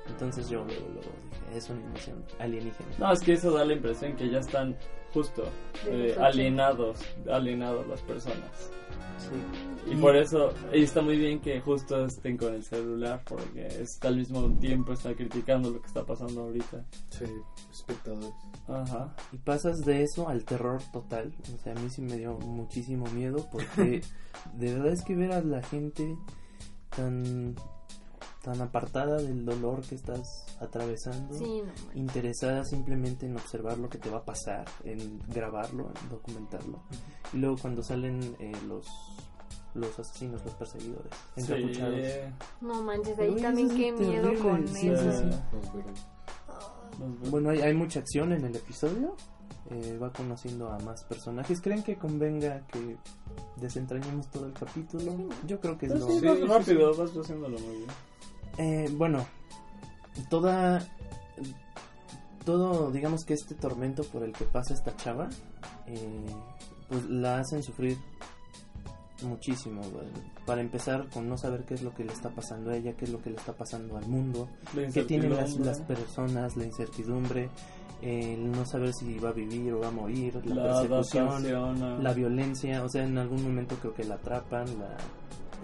Entonces 0.09 0.49
yo 0.49 0.65
luego, 0.65 0.87
luego 0.93 1.09
dije, 1.31 1.59
es 1.59 1.71
una 1.71 1.81
invasión 1.81 2.25
alienígena. 2.39 2.89
No, 2.99 3.13
es 3.13 3.21
que 3.21 3.33
eso 3.33 3.51
da 3.53 3.65
la 3.65 3.73
impresión 3.73 4.15
que 4.17 4.29
ya 4.31 4.39
están 4.39 4.77
justo 5.13 5.45
eh, 5.89 6.15
alienados, 6.21 7.01
alienados 7.31 7.87
las 7.89 8.03
personas. 8.03 8.71
Sí. 9.19 9.93
Y 9.93 9.95
por 9.97 10.17
eso, 10.17 10.53
y 10.73 10.83
está 10.83 11.01
muy 11.01 11.17
bien 11.17 11.41
que 11.41 11.61
justo 11.61 12.07
estén 12.07 12.37
con 12.37 12.55
el 12.55 12.65
celular, 12.65 13.23
porque 13.25 13.67
está 13.67 14.09
al 14.09 14.17
mismo 14.17 14.51
tiempo 14.59 14.93
está 14.93 15.15
criticando 15.15 15.71
lo 15.71 15.81
que 15.81 15.87
está 15.87 16.05
pasando 16.05 16.43
ahorita. 16.43 16.85
Sí, 17.11 17.25
espectadores. 17.71 18.33
Ajá. 18.67 19.15
Y 19.33 19.37
pasas 19.39 19.85
de 19.85 20.03
eso 20.03 20.29
al 20.29 20.45
terror 20.45 20.81
total. 20.93 21.33
O 21.55 21.63
sea, 21.63 21.73
a 21.73 21.77
mí 21.77 21.89
sí 21.89 22.03
me 22.03 22.17
dio 22.17 22.37
muchísimo 22.39 23.07
miedo 23.11 23.47
porque 23.53 24.03
de 24.55 24.75
verdad 24.75 24.93
es 24.93 25.03
que 25.05 25.15
ver 25.15 25.33
a 25.33 25.41
la 25.41 25.63
gente 25.63 26.17
tan 26.97 27.55
tan 28.47 28.61
apartada 28.63 29.17
del 29.17 29.45
dolor 29.45 29.83
que 29.83 29.97
estás 29.97 30.47
atravesando, 30.61 31.37
Sí, 31.37 31.63
no, 31.67 31.73
interesada 32.01 32.65
simplemente 32.65 33.27
en 33.27 33.35
observar 33.37 33.77
lo 33.77 33.89
que 33.89 33.99
te 33.99 34.09
va 34.09 34.19
a 34.19 34.25
pasar, 34.25 34.65
en 34.85 35.19
grabarlo, 35.27 35.91
en 36.01 36.09
documentarlo. 36.11 36.81
Y 37.33 37.39
luego 37.39 37.57
cuando 37.61 37.83
salen 37.83 38.21
eh, 38.39 38.53
los 38.69 38.87
los 39.75 39.99
asesinos, 39.99 40.43
los 40.45 40.55
perseguidores, 40.55 41.13
encapuchados. 41.37 42.01
Sí. 42.01 42.35
No 42.63 42.83
manches, 42.83 43.19
ahí 43.19 43.31
Uy, 43.31 43.43
también 43.43 43.69
qué 43.69 43.93
miedo 43.93 44.23
terrible, 44.31 44.41
con 44.41 44.69
sí, 44.69 44.89
eso. 44.89 45.23
Bueno, 47.31 47.51
hay, 47.51 47.61
hay 47.61 47.75
mucha 47.75 48.01
acción 48.01 48.33
en 48.33 48.45
el 48.45 48.57
episodio. 48.57 49.17
eh, 49.71 49.99
va 50.01 50.13
conociendo 50.13 50.71
a 50.71 50.79
más 50.79 51.03
personajes. 51.05 51.61
¿Creen 51.61 51.83
que 51.83 51.97
convenga 51.99 52.65
que 52.69 52.97
desentrañemos 53.57 54.31
todo 54.31 54.47
el 54.47 54.53
capítulo? 54.53 55.13
Yo 55.47 55.59
creo 55.61 55.77
que 55.77 55.87
es 55.87 55.93
Pues 55.93 56.05
lo... 56.05 56.09
sí, 56.11 56.21
Sí, 56.21 56.27
vas 56.27 56.39
sí, 56.39 56.45
rápido, 56.47 56.95
vas 56.97 57.11
haciéndolo 57.11 57.59
muy 57.59 57.77
bien. 57.79 57.89
Eh, 58.59 58.89
bueno, 58.93 59.27
toda... 60.31 60.87
Todo, 62.45 62.93
digamos 62.93 63.25
que 63.25 63.35
este 63.35 63.57
tormento 63.57 64.05
por 64.05 64.23
el 64.23 64.33
que 64.33 64.45
pasa 64.45 64.73
esta 64.73 64.95
chava, 64.97 65.29
eh, 65.89 66.27
pues 66.89 67.05
la 67.07 67.39
hacen 67.39 67.61
sufrir 67.61 67.99
muchísimo. 69.23 69.83
Para 70.45 70.61
empezar, 70.61 71.09
con 71.09 71.29
no 71.29 71.37
saber 71.37 71.65
qué 71.65 71.75
es 71.75 71.83
lo 71.83 71.93
que 71.93 72.05
le 72.05 72.13
está 72.13 72.31
pasando 72.31 72.71
a 72.71 72.77
ella, 72.77 72.93
qué 72.93 73.07
es 73.07 73.11
lo 73.11 73.21
que 73.21 73.31
le 73.31 73.37
está 73.37 73.53
pasando 73.53 73.97
al 73.97 74.07
mundo. 74.07 74.49
Que 74.93 75.03
tienen 75.03 75.35
las, 75.35 75.57
las 75.59 75.81
personas, 75.81 76.57
la 76.57 76.67
incertidumbre, 76.67 77.51
el 78.01 78.51
no 78.53 78.65
saber 78.65 78.93
si 78.93 79.19
va 79.19 79.31
a 79.31 79.33
vivir 79.33 79.73
o 79.73 79.81
va 79.81 79.89
a 79.89 79.93
morir, 79.93 80.41
la, 80.47 80.55
la 80.55 80.89
persecución, 80.89 82.03
la 82.03 82.13
violencia, 82.13 82.85
o 82.85 82.89
sea, 82.89 83.05
en 83.05 83.19
algún 83.19 83.43
momento 83.43 83.77
creo 83.77 83.95
que 83.95 84.05
la 84.05 84.17
atrapan, 84.17 84.67
la, 84.79 84.97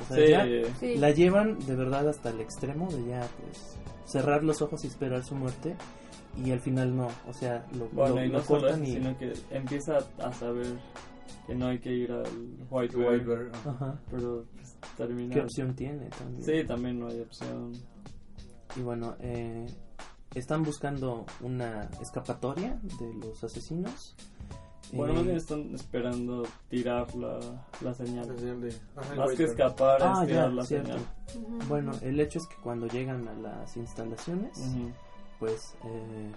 o 0.01 0.15
sea, 0.15 0.17
Sí, 0.17 0.31
ya 0.63 0.75
Sí. 0.81 0.97
la 0.99 1.11
llevan 1.11 1.59
de 1.67 1.77
verdad 1.77 2.09
hasta 2.09 2.31
el 2.31 2.41
extremo 2.41 2.91
de 2.91 3.07
ya 3.07 3.29
pues 3.41 3.77
cerrar 4.07 4.43
los 4.45 4.61
ojos 4.63 4.85
y 4.85 4.89
esperar 4.89 5.25
su 5.25 5.35
muerte 5.35 5.77
y 6.45 6.51
al 6.51 6.61
final 6.61 6.97
no, 6.97 7.09
o 7.29 7.33
sea, 7.33 7.67
lo, 7.79 7.89
bueno, 7.89 8.15
lo- 8.17 8.25
y 8.25 8.29
no 8.29 8.39
lo 8.39 8.45
solo 8.45 8.61
cortan 8.63 8.83
eso, 8.83 8.91
y... 8.93 8.95
sino 8.97 9.19
que 9.19 9.33
empieza 9.51 9.99
a 10.19 10.33
saber 10.33 10.67
que 11.47 11.55
no 11.55 11.67
hay 11.67 11.79
que 11.79 11.93
ir 11.93 12.11
al 12.13 12.27
White 12.71 12.97
White 12.97 13.25
Bear. 13.25 13.51
Ajá. 13.67 14.01
pero 14.11 14.47
pues, 14.55 14.77
termina... 14.97 15.35
¿Qué 15.35 15.41
opción 15.43 15.75
tiene 15.75 16.09
también? 16.11 16.43
Sí, 16.43 16.67
también 16.67 16.99
no 17.01 17.09
hay 17.09 17.21
opción. 17.21 17.73
Y 18.77 18.81
bueno, 18.81 19.17
eh, 19.21 19.67
están 20.35 20.63
buscando 20.63 21.27
una 21.43 21.91
escapatoria 22.01 22.81
de 22.99 23.13
los 23.15 23.43
asesinos. 23.45 24.17
Bueno, 24.93 25.15
más 25.15 25.25
bien 25.25 25.37
están 25.37 25.75
esperando 25.75 26.43
tirar 26.69 27.15
la, 27.15 27.39
la 27.81 27.95
señal. 27.95 28.29
La 28.29 28.37
señal 28.37 28.61
de- 28.61 28.77
ajá, 28.97 29.13
el 29.13 29.19
Más 29.19 29.33
que 29.33 29.45
escapar 29.45 29.99
Ah, 30.03 30.19
es 30.23 30.29
tirar 30.29 30.49
ya, 30.51 30.55
la 30.55 30.63
cierto. 30.65 30.93
señal. 31.27 31.69
Bueno, 31.69 31.93
el 32.03 32.21
hecho 32.21 32.39
es 32.39 32.47
que 32.47 32.57
cuando 32.63 32.87
llegan 32.89 33.27
a 33.27 33.35
las 33.35 33.77
instalaciones, 33.77 34.59
pues 35.39 35.77
eh, 35.85 36.31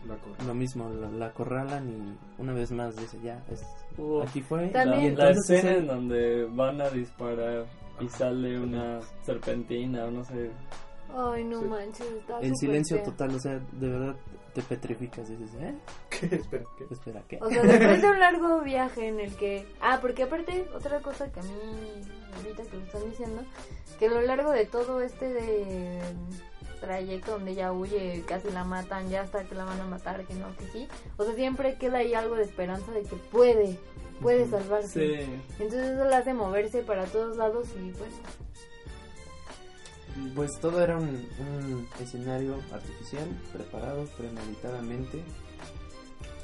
lo 0.48 0.54
mismo, 0.56 0.90
la, 0.90 1.10
la 1.12 1.26
acorralan 1.28 1.90
y 1.90 2.42
una 2.42 2.54
vez 2.54 2.72
más 2.72 2.96
dice, 2.96 3.20
ya, 3.24 3.44
es, 3.52 3.64
Hubo 3.98 4.24
aquí 4.24 4.42
fue. 4.42 4.68
También- 4.70 5.14
y 5.14 5.16
la, 5.16 5.30
escena 5.30 5.72
es 5.72 5.78
en 5.80 5.88
donde 5.88 6.46
van 6.46 6.82
a 6.82 6.90
disparar 6.90 7.66
y 8.00 8.08
sale 8.10 8.60
una 8.60 9.00
serpentina 9.24 10.06
o 10.06 10.12
no 10.12 10.24
sé. 10.24 10.50
Ay, 11.16 11.44
no 11.44 11.62
Sí. 11.62 11.66
manches, 11.68 12.08
está 12.08 12.40
el 12.40 12.56
silencio 12.58 13.04
total, 13.04 13.36
o 13.36 13.40
sea, 13.40 13.60
de 13.74 13.88
verdad 13.90 14.16
te 14.56 14.62
petrificas, 14.62 15.28
dices, 15.28 15.50
¿eh? 15.60 15.76
¿Qué? 16.10 16.38
Espera, 16.38 16.64
¿qué? 16.78 16.86
Espera, 16.90 17.24
¿qué? 17.28 17.40
O 17.42 17.50
sea, 17.50 17.62
después 17.62 18.02
de 18.02 18.10
un 18.10 18.20
largo 18.22 18.62
viaje 18.62 19.10
en 19.10 19.20
el 19.20 19.36
que... 19.36 19.68
Ah, 19.82 20.00
porque 20.02 20.24
aparte, 20.24 20.66
otra 20.74 21.02
cosa 21.02 21.30
que 21.30 21.42
a 21.42 21.44
mí, 21.44 21.52
ahorita 22.38 22.64
que 22.64 22.78
lo 22.78 22.84
están 22.84 23.10
diciendo, 23.10 23.44
que 24.00 24.06
a 24.06 24.10
lo 24.10 24.22
largo 24.22 24.52
de 24.52 24.66
todo 24.66 25.02
este 25.02 25.28
de 25.34 26.00
trayecto 26.80 27.32
donde 27.32 27.52
ella 27.52 27.74
huye, 27.74 28.24
casi 28.26 28.50
la 28.50 28.64
matan, 28.64 29.10
ya 29.10 29.24
hasta 29.24 29.44
que 29.44 29.56
la 29.56 29.66
van 29.66 29.82
a 29.82 29.86
matar, 29.86 30.26
que 30.26 30.36
no, 30.36 30.56
que 30.56 30.68
sí. 30.68 30.88
O 31.18 31.26
sea, 31.26 31.36
siempre 31.36 31.76
queda 31.76 31.98
ahí 31.98 32.14
algo 32.14 32.36
de 32.36 32.44
esperanza 32.44 32.94
de 32.94 33.04
que 33.04 33.18
puede, 33.18 33.78
puede 34.22 34.48
salvarse. 34.48 35.26
Sí. 35.26 35.42
Entonces 35.60 35.92
eso 35.92 36.06
la 36.06 36.20
hace 36.20 36.34
moverse 36.34 36.82
para 36.82 37.04
todos 37.06 37.36
lados 37.36 37.68
y 37.78 37.92
pues... 37.92 38.14
Pues 40.34 40.52
todo 40.62 40.82
era 40.82 40.98
un, 40.98 41.08
un 41.40 41.88
escenario 42.00 42.56
artificial, 42.72 43.28
preparado 43.52 44.06
premeditadamente. 44.18 45.24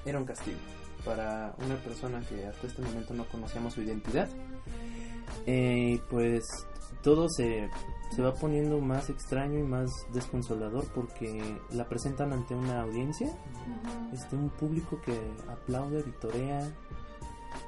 Era 0.05 0.17
un 0.19 0.25
castigo 0.25 0.57
para 1.05 1.55
una 1.65 1.75
persona 1.77 2.19
que 2.21 2.45
hasta 2.45 2.67
este 2.67 2.81
momento 2.81 3.13
no 3.13 3.25
conocíamos 3.25 3.73
su 3.73 3.81
identidad. 3.81 4.29
Eh, 5.45 5.99
pues 6.09 6.43
todo 7.01 7.27
se, 7.29 7.69
se 8.15 8.21
va 8.21 8.33
poniendo 8.33 8.79
más 8.79 9.09
extraño 9.09 9.57
y 9.59 9.63
más 9.63 9.89
desconsolador 10.13 10.85
porque 10.93 11.57
la 11.71 11.87
presentan 11.87 12.33
ante 12.33 12.53
una 12.53 12.81
audiencia, 12.81 13.29
este, 14.13 14.35
un 14.35 14.49
público 14.49 14.99
que 15.01 15.17
aplaude, 15.49 16.03
vitorea 16.03 16.69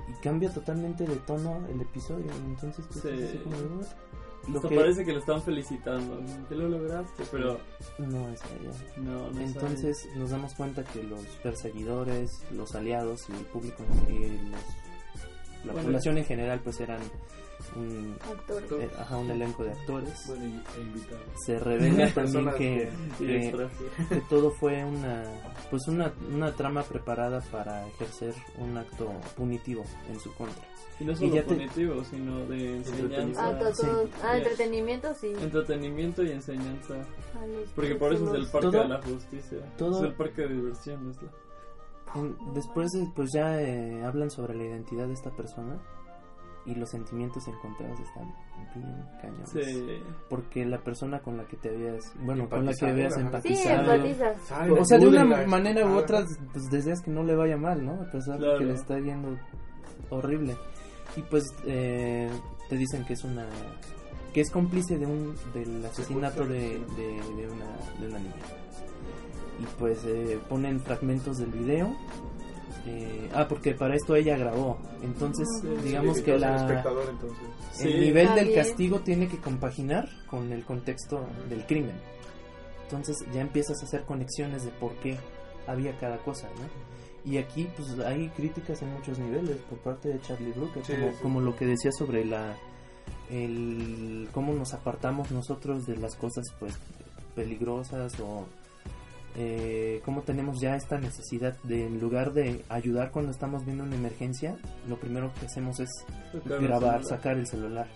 y 0.10 0.22
cambia 0.22 0.54
totalmente 0.54 1.06
de 1.06 1.16
tono 1.18 1.66
el 1.68 1.82
episodio. 1.82 2.32
Entonces, 2.46 2.86
pues, 2.92 3.32
Sí. 3.32 3.38
como. 3.44 3.56
Lo 4.48 4.58
Hasta 4.58 4.70
que 4.70 4.76
parece 4.76 5.06
que 5.06 5.14
lo 5.14 5.20
están 5.20 5.42
felicitando. 5.42 6.20
Que 6.50 6.56
lo 6.56 6.68
lograste, 6.70 7.24
pero 7.32 7.60
no 8.00 8.28
no, 8.98 9.32
no 9.32 9.42
Entonces 9.42 10.08
nos 10.16 10.30
damos 10.32 10.54
cuenta 10.56 10.84
que 10.84 11.02
los 11.04 11.22
perseguidores, 11.42 12.30
los 12.52 12.76
aliados 12.76 13.30
y 13.30 13.34
el 13.34 13.46
público 13.46 13.84
y 14.10 14.20
los- 14.50 15.66
la 15.66 15.72
Bueno. 15.72 15.88
población 15.88 16.18
en 16.18 16.26
general 16.26 16.60
pues 16.62 16.80
eran 16.82 17.00
un, 17.78 18.18
Actores. 18.30 18.72
eh, 18.84 18.92
ajá, 19.00 19.18
un 19.18 19.32
elenco 19.32 19.64
de 19.64 19.72
actores. 19.72 20.24
Bueno, 20.28 20.44
y, 20.46 20.78
e 20.78 20.82
invitados. 20.82 21.24
Se 21.46 21.58
revela 21.60 22.08
también 22.14 22.52
que, 22.58 22.90
que 23.18 24.22
todo 24.30 24.52
fue 24.52 24.84
una 24.84 25.24
pues 25.70 25.88
una, 25.88 26.12
una 26.30 26.54
trama 26.54 26.84
preparada 26.84 27.40
para 27.50 27.88
ejercer 27.88 28.34
un 28.58 28.78
acto 28.78 29.10
punitivo 29.38 29.86
en 30.10 30.20
su 30.20 30.34
contra. 30.36 30.64
Y 31.00 31.06
no 31.06 31.12
Y 31.14 31.16
solo 31.16 31.34
ya 31.36 31.42
te- 31.44 31.48
punitivo, 31.56 32.04
sino 32.04 32.46
de 32.46 32.78
enseñanza. 32.78 33.48
Ah, 33.48 33.58
todo, 33.60 33.74
Sí. 33.74 33.88
ah, 34.24 34.38
entretenimiento, 34.38 35.14
sí. 35.16 35.34
Entretenimiento 35.42 36.24
y 36.24 36.32
enseñanza. 36.32 36.94
A 37.42 37.46
los 37.48 37.70
Porque 37.76 37.96
por 37.96 38.14
eso 38.14 38.26
es 38.34 38.34
el 38.42 38.48
parque 38.52 38.68
Todo- 38.70 38.84
de 38.84 38.88
la 38.90 39.02
justicia. 39.02 39.58
todo- 39.78 39.98
Es 40.00 40.10
el 40.12 40.14
parque 40.16 40.42
de 40.44 40.54
diversión. 40.54 41.10
Es 41.10 41.18
la... 41.22 41.30
En- 42.16 42.38
después 42.54 42.92
de- 42.92 43.08
pues 43.16 43.30
ya 43.34 43.60
eh, 43.62 44.04
hablan 44.04 44.30
sobre 44.30 44.54
la 44.56 44.64
identidad 44.66 45.08
de 45.08 45.14
esta 45.14 45.32
persona 45.32 45.80
y 46.66 46.76
los 46.76 46.90
sentimientos 46.92 47.46
encontrados 47.48 48.00
están 48.00 48.32
bien 48.76 49.06
cañones. 49.20 49.50
Sí. 49.50 50.00
Porque 50.30 50.64
la 50.66 50.78
persona 50.78 51.20
con 51.22 51.38
la 51.38 51.46
que 51.46 51.58
te 51.58 51.70
habías, 51.70 52.14
bueno, 52.24 52.48
con 52.48 52.66
la 52.66 52.72
que 52.74 52.86
Empatizado, 52.86 53.92
habías 53.92 54.22
ajá. 54.22 54.66
Sí, 54.66 54.72
o 54.72 54.86
sea, 54.86 55.00
de 55.00 55.08
una 55.08 55.26
manera 55.48 55.86
u 55.86 55.96
ah, 55.96 55.98
otra, 55.98 56.24
pues 56.54 56.70
deseas 56.70 57.02
que 57.02 57.10
no 57.12 57.24
le 57.24 57.36
vaya 57.36 57.58
mal, 57.58 57.84
¿no? 57.84 57.94
A 57.94 58.12
pesar 58.12 58.36
de 58.36 58.44
Claro. 58.46 58.60
que 58.60 58.66
le 58.66 58.74
está 58.76 59.00
yendo 59.00 59.38
horrible. 60.12 60.56
Y 61.16 61.22
pues 61.24 61.54
eh, 61.66 62.30
te 62.70 62.78
dicen 62.78 63.06
que 63.06 63.14
es 63.14 63.24
una 63.24 63.48
que 64.34 64.42
es 64.42 64.50
cómplice 64.50 64.98
de 64.98 65.06
un 65.06 65.36
del 65.54 65.86
asesinato 65.86 66.44
de, 66.46 66.80
de, 66.98 67.22
de 67.36 67.48
una 67.50 67.78
de 68.00 68.08
una 68.08 68.20
niña. 68.20 68.34
Y 69.60 69.66
pues 69.78 70.04
eh, 70.06 70.40
ponen 70.50 70.80
fragmentos 70.80 71.38
del 71.38 71.52
video. 71.52 71.96
eh, 72.88 73.30
ah, 73.34 73.48
porque 73.48 73.74
para 73.76 73.96
esto 73.96 74.16
ella 74.16 74.36
grabó. 74.38 74.80
Entonces, 75.04 75.48
Sí, 75.62 75.68
digamos 75.84 76.18
sí, 76.18 76.24
que 76.24 76.34
el 76.36 76.42
la 76.42 76.56
espectador, 76.56 77.08
entonces. 77.10 77.48
Sí. 77.74 77.88
el 77.90 78.02
nivel 78.02 78.34
del 78.36 78.48
bien. 78.48 78.60
castigo 78.60 79.00
tiene 79.02 79.28
que 79.28 79.38
compaginar 79.38 80.10
con 80.28 80.52
el 80.52 80.66
contexto 80.66 81.26
del 81.50 81.66
crimen. 81.68 81.96
Entonces 82.84 83.18
ya 83.34 83.42
empiezas 83.42 83.82
a 83.82 83.86
hacer 83.86 84.04
conexiones 84.06 84.66
de 84.66 84.72
por 84.72 84.94
qué 84.96 85.18
había 85.68 85.98
cada 86.00 86.18
cosa, 86.18 86.48
¿no? 86.60 87.32
Y 87.32 87.38
aquí 87.38 87.70
pues 87.78 87.98
hay 88.00 88.28
críticas 88.30 88.82
en 88.82 88.94
muchos 88.94 89.18
niveles 89.18 89.58
por 89.70 89.80
parte 89.80 90.10
de 90.10 90.22
Charlie 90.22 90.52
Brooker, 90.52 90.84
Sí, 90.86 90.94
como, 90.94 91.12
sí. 91.12 91.18
como 91.22 91.42
lo 91.42 91.56
que 91.56 91.66
decía 91.66 91.92
sobre 91.92 92.26
la 92.26 92.56
el 93.30 94.28
cómo 94.34 94.54
nos 94.54 94.74
apartamos 94.74 95.32
nosotros 95.32 95.86
de 95.86 95.96
las 95.98 96.16
cosas 96.16 96.44
pues 96.60 96.78
peligrosas 97.36 98.20
o 98.20 98.46
eh, 99.36 100.02
cómo 100.06 100.22
tenemos 100.22 100.60
ya 100.60 100.76
esta 100.76 101.00
necesidad 101.00 101.56
de 101.64 101.86
en 101.88 102.00
lugar 102.00 102.34
de 102.34 102.64
ayudar 102.70 103.10
cuando 103.12 103.32
estamos 103.32 103.66
viendo 103.66 103.84
una 103.84 103.96
emergencia, 103.96 104.58
lo 104.88 104.98
primero 104.98 105.32
que 105.40 105.46
hacemos 105.48 105.80
es 105.80 105.90
grabar, 106.46 107.04
sacar 107.04 107.38
el 107.38 107.48
celular. 107.48 107.88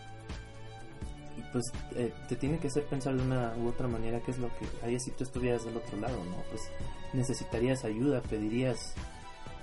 Pues 1.58 1.72
eh, 1.96 2.14
te 2.30 2.36
tiene 2.36 2.60
que 2.60 2.68
hacer 2.68 2.84
pensar 2.86 3.16
de 3.16 3.24
una 3.24 3.52
u 3.58 3.68
otra 3.70 3.88
manera 3.88 4.20
qué 4.22 4.30
es 4.30 4.38
lo 4.38 4.48
que 4.60 4.68
haría 4.84 5.00
si 5.00 5.10
tú 5.10 5.24
estuvieras 5.24 5.66
del 5.66 5.76
otro 5.76 5.98
lado, 5.98 6.16
¿no? 6.26 6.36
Pues 6.52 6.70
necesitarías 7.14 7.84
ayuda, 7.84 8.22
pedirías 8.22 8.94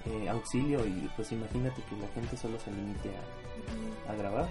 eh, 0.07 0.29
auxilio 0.29 0.85
y 0.85 1.09
pues 1.15 1.31
imagínate 1.31 1.81
que 1.89 1.97
la 1.97 2.09
gente 2.09 2.37
solo 2.37 2.59
se 2.59 2.73
limite 2.73 3.11
a, 4.09 4.13
a 4.13 4.17
grabar. 4.17 4.49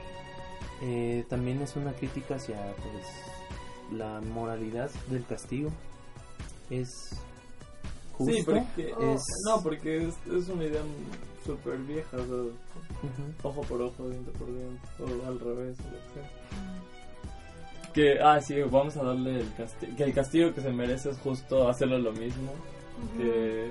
Eh, 0.84 1.26
también 1.28 1.62
es 1.62 1.76
una 1.76 1.92
crítica 1.92 2.36
hacia 2.36 2.56
pues 2.78 3.98
la 4.00 4.22
moralidad 4.22 4.90
del 5.10 5.26
castigo. 5.26 5.70
Es 6.70 7.10
justo. 8.18 8.34
Sí, 8.34 8.42
porque, 8.44 8.94
Oh. 8.98 9.16
es- 9.16 9.26
no, 9.46 9.62
porque 9.62 10.08
es, 10.08 10.16
es 10.32 10.48
una 10.48 10.64
idea 10.64 10.82
súper 11.46 11.78
vieja. 11.80 12.16
O 12.16 12.26
sea, 12.26 12.54
ojo 13.44 13.62
por 13.64 13.82
ojo, 13.82 14.08
diente 14.08 14.32
por 14.32 14.48
diente, 14.48 14.80
o 15.00 15.28
al 15.28 15.40
revés, 15.42 15.78
o 15.82 15.84
lo 15.84 15.98
que 15.98 16.14
sea. 16.14 16.30
Que, 17.94 18.20
ah, 18.22 18.42
sí, 18.42 18.60
vamos 18.62 18.98
a 18.98 19.04
darle 19.04 19.42
el 19.42 19.54
castigo. 19.56 19.96
Que 19.96 20.04
el 20.04 20.14
castigo 20.14 20.54
que 20.54 20.62
se 20.62 20.72
merece 20.72 21.10
es 21.12 21.18
justo 21.20 21.68
hacerle 21.70 22.00
lo 22.00 22.12
mismo 22.12 22.52
que 23.18 23.70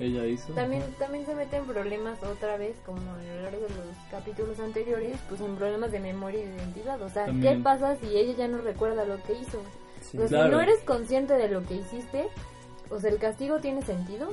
ella 0.00 0.26
hizo. 0.26 0.52
También, 0.54 0.82
también 0.98 1.24
se 1.26 1.34
mete 1.34 1.56
en 1.56 1.66
problemas 1.66 2.20
otra 2.22 2.56
vez, 2.56 2.74
como 2.84 2.98
a 2.98 3.16
lo 3.22 3.42
largo 3.42 3.60
de 3.62 3.68
los 3.68 3.96
capítulos 4.10 4.58
anteriores, 4.58 5.16
pues 5.28 5.40
en 5.40 5.54
problemas 5.56 5.92
de 5.92 6.00
memoria 6.00 6.40
y 6.40 6.46
de 6.48 6.56
identidad. 6.56 7.00
O 7.02 7.08
sea, 7.08 7.24
¿qué 7.26 7.30
También. 7.32 7.62
pasa 7.62 7.94
si 7.96 8.06
ella 8.16 8.34
ya 8.36 8.48
no 8.48 8.58
recuerda 8.58 9.04
lo 9.04 9.22
que 9.22 9.34
hizo? 9.34 9.62
Sí, 10.00 10.18
O 10.18 10.20
sea, 10.22 10.28
Claro. 10.28 10.44
si 10.46 10.50
no 10.52 10.60
eres 10.60 10.80
consciente 10.80 11.34
de 11.34 11.48
lo 11.48 11.62
que 11.62 11.74
hiciste, 11.76 12.26
o 12.90 12.98
sea, 12.98 13.10
el 13.10 13.18
castigo 13.18 13.60
tiene 13.60 13.82
sentido. 13.82 14.30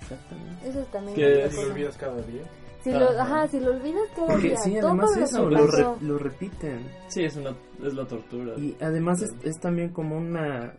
exactamente. 0.00 0.68
Eso 0.68 0.80
es 0.80 0.86
también 0.92 1.16
Que 1.16 1.58
olvidas 1.58 1.96
cada 1.96 2.20
día. 2.22 2.42
Si 2.82 2.90
lo, 2.92 3.10
Ajá. 3.10 3.22
ajá, 3.22 3.48
si 3.48 3.60
lo 3.60 3.72
olvidas 3.72 4.02
cada 4.14 4.26
Porque 4.28 4.48
día, 4.48 4.56
sí, 4.58 4.74
todo 4.80 4.88
además 4.88 5.16
lo 5.16 5.24
eso, 5.24 5.50
lo, 5.50 5.66
re- 5.66 5.86
lo 6.06 6.18
repiten. 6.18 6.80
Sí, 7.08 7.24
es, 7.24 7.36
una, 7.36 7.54
es 7.84 7.94
la 7.94 8.06
tortura. 8.06 8.54
Y 8.56 8.76
además 8.80 9.20
es, 9.22 9.30
es 9.42 9.58
también 9.60 9.90
como 9.90 10.16
una... 10.16 10.74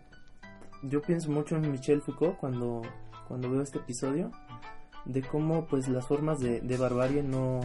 Yo 0.84 1.02
pienso 1.02 1.30
mucho 1.30 1.56
en 1.58 1.72
Michel 1.72 2.02
Foucault 2.02 2.38
cuando, 2.38 2.82
cuando 3.28 3.52
veo 3.52 3.62
este 3.62 3.78
episodio, 3.78 4.32
de 5.06 5.22
cómo 5.22 5.66
pues 5.68 5.88
las 5.90 6.08
formas 6.08 6.40
de, 6.40 6.60
de 6.62 6.78
barbarie 6.78 7.22
no... 7.22 7.60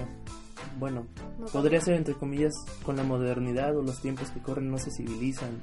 Bueno, 0.79 1.07
No 1.39 1.47
podría 1.47 1.81
ser 1.81 1.95
entre 1.95 2.15
comillas 2.15 2.53
con 2.85 2.97
la 2.97 3.03
modernidad 3.05 3.75
o 3.77 3.83
los 3.83 4.01
tiempos 4.03 4.31
que 4.31 4.41
corren 4.43 4.71
no 4.71 4.77
se 4.79 4.91
civilizan 4.91 5.63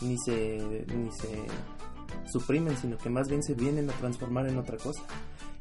ni 0.00 0.16
se, 0.18 0.86
ni 0.94 1.10
se 1.12 1.44
suprimen, 2.32 2.76
sino 2.76 2.96
que 2.96 3.10
más 3.10 3.28
bien 3.28 3.42
se 3.42 3.54
vienen 3.54 3.90
a 3.90 3.92
transformar 3.94 4.48
en 4.48 4.56
otra 4.58 4.76
cosa. 4.78 5.02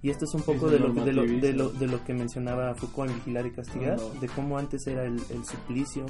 Y 0.08 0.10
esto 0.10 0.24
es 0.24 0.34
un 0.36 0.42
poco 0.42 0.70
de 0.70 0.80
lo, 0.80 0.94
de, 0.94 1.12
lo, 1.12 1.24
de, 1.24 1.52
lo, 1.52 1.68
de 1.68 1.86
lo 1.86 2.02
que 2.06 2.14
mencionaba 2.14 2.74
Foucault 2.76 3.12
en 3.12 3.18
Vigilar 3.18 3.46
y 3.46 3.52
Castigar, 3.52 4.00
de 4.00 4.30
cómo 4.30 4.58
antes 4.58 4.88
era 4.88 5.04
el, 5.04 5.22
el 5.30 5.44
suplicio, 5.44 6.06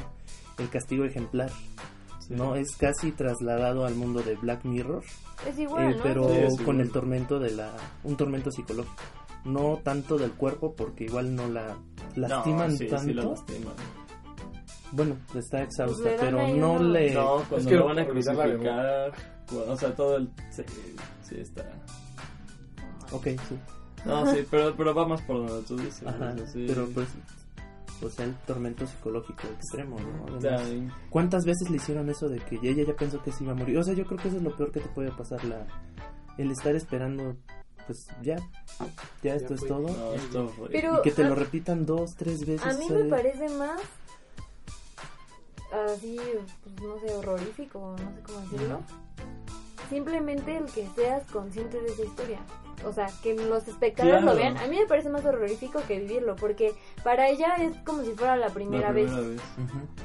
el 0.60 0.70
castigo 0.70 1.04
ejemplar. 1.04 1.50
Sí. 2.20 2.36
No, 2.36 2.54
es 2.54 2.78
casi 2.78 3.12
trasladado 3.12 3.88
al 3.88 3.96
mundo 3.96 4.22
de 4.22 4.36
Black 4.36 4.66
Mirror, 4.66 5.02
Es 5.50 5.58
igual, 5.58 5.94
eh, 5.94 5.96
¿no? 5.96 6.04
pero 6.04 6.30
Sí, 6.30 6.36
es 6.36 6.62
con 6.62 6.80
el 6.80 6.92
tormento 6.92 7.40
de 7.40 7.56
la, 7.56 7.76
un 8.04 8.16
tormento 8.16 8.52
psicológico. 8.52 9.02
No 9.46 9.80
tanto 9.84 10.20
del 10.20 10.34
cuerpo, 10.34 10.76
porque 10.76 11.06
igual 11.06 11.34
no 11.34 11.48
la 11.48 11.76
lastiman 12.16 12.74
no, 12.74 12.78
sí, 12.78 12.86
tanto. 12.86 13.04
Sí, 13.04 13.14
la 13.16 13.24
lastiman. 13.24 13.74
Bueno, 14.92 15.18
está 15.34 15.64
exhausta, 15.64 16.04
Pues 16.04 16.22
dan 16.22 16.36
pero 16.36 16.48
no 16.56 16.84
le. 16.84 17.16
No, 17.16 17.38
cuando 17.50 17.58
Es 17.58 17.66
que 17.66 17.76
lo 17.76 17.86
van 17.86 17.98
a 17.98 18.06
crucificar, 18.06 19.12
o 19.68 19.76
sea, 19.76 19.96
todo 19.96 20.18
el... 20.18 20.30
Sí, 20.52 20.62
sí 21.24 21.36
está... 21.40 21.66
Ok, 23.12 23.24
sí. 23.50 23.58
No, 24.08 24.34
sí, 24.34 24.46
pero, 24.50 24.76
pero 24.76 24.96
va 24.96 25.08
más 25.08 25.22
por 25.22 25.48
donde 25.48 25.68
tú 25.68 25.76
dices. 25.78 26.06
Ajá, 26.08 26.34
sí. 26.52 26.66
pero 26.68 26.88
pues. 26.94 27.08
O 28.00 28.10
sea, 28.10 28.26
el 28.26 28.36
tormento 28.46 28.86
psicológico 28.86 29.42
extremo, 29.48 29.98
¿no? 30.00 30.36
O 30.38 30.40
sea, 30.40 30.56
Además, 30.58 30.94
¿Cuántas 31.10 31.46
veces 31.46 31.68
le 31.72 31.78
hicieron 31.78 32.08
eso 32.12 32.30
de 32.30 32.38
que 32.40 32.60
ella 32.62 32.84
ya 32.86 32.94
pensó 32.96 33.24
que 33.24 33.32
se 33.32 33.44
iba 33.44 33.54
a 33.54 33.56
morir? 33.56 33.76
O 33.80 33.84
sea, 33.84 33.96
yo 33.96 34.06
creo 34.06 34.20
que 34.20 34.28
eso 34.28 34.38
es 34.38 34.44
lo 34.44 34.56
peor 34.56 34.72
que 34.72 34.82
te 34.82 34.90
puede 34.90 35.12
pasar, 35.12 35.44
la, 35.46 35.66
el 36.38 36.52
estar 36.52 36.76
esperando, 36.76 37.36
pues 37.88 38.06
ya, 38.22 38.36
ya 39.24 39.34
esto 39.34 39.56
es 39.56 39.62
todo. 39.66 39.80
no, 39.88 40.14
esto 40.14 40.48
fue- 40.50 40.70
Pero 40.70 41.00
Y 41.00 41.02
que 41.02 41.12
te 41.12 41.24
a- 41.24 41.30
lo 41.30 41.34
repitan 41.34 41.88
dos, 41.88 42.14
tres 42.16 42.46
veces. 42.46 42.68
A 42.68 42.78
mí 42.78 42.88
¿sabes? 42.88 43.04
me 43.06 43.10
parece 43.10 43.50
más 43.58 43.82
así, 45.88 46.18
pues, 46.64 46.82
no 46.88 47.00
sé, 47.00 47.16
horrorífico, 47.16 47.96
no 47.98 47.98
sé 47.98 48.22
cómo 48.28 48.40
decirlo. 48.42 48.82
Simplemente 49.90 50.56
el 50.58 50.66
que 50.66 50.88
seas 50.96 51.26
consciente 51.32 51.82
de 51.82 51.88
esa 51.88 52.04
historia. 52.04 52.40
O 52.86 52.94
sea, 52.94 53.08
que 53.24 53.34
los 53.34 53.68
espectadores 53.68 54.22
Claro. 54.22 54.34
lo 54.34 54.40
vean. 54.40 54.56
A 54.58 54.68
mí 54.68 54.78
me 54.78 54.86
parece 54.86 55.10
más 55.10 55.26
horrorífico 55.26 55.82
que 55.88 56.00
vivirlo, 56.00 56.36
porque 56.36 56.74
para 57.04 57.28
ella 57.28 57.56
es 57.56 57.76
como 57.84 58.04
si 58.04 58.12
fuera 58.12 58.38
la 58.38 58.50
primera, 58.50 58.90
la 58.90 58.94
vez. 58.94 59.12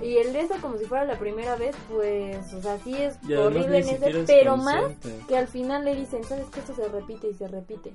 Y 0.03 0.17
el 0.17 0.33
de 0.33 0.41
eso 0.41 0.55
como 0.61 0.79
si 0.79 0.87
fuera 0.87 1.05
la 1.05 1.19
primera 1.19 1.57
vez, 1.57 1.77
pues, 1.91 2.53
o 2.55 2.63
sea, 2.63 2.79
sí 2.79 2.95
es 2.97 3.19
Y 3.29 3.35
horrible 3.35 3.79
en 3.79 3.89
ese, 3.89 4.11
es 4.21 4.27
pero 4.27 4.57
más 4.57 4.85
que 5.29 5.37
al 5.37 5.49
final 5.49 5.85
le 5.85 5.95
dicen, 5.95 6.25
¿sabes 6.25 6.47
que 6.47 6.61
Esto 6.61 6.75
se 6.75 6.89
repite 6.89 7.29
y 7.29 7.35
se 7.35 7.47
repite. 7.49 7.93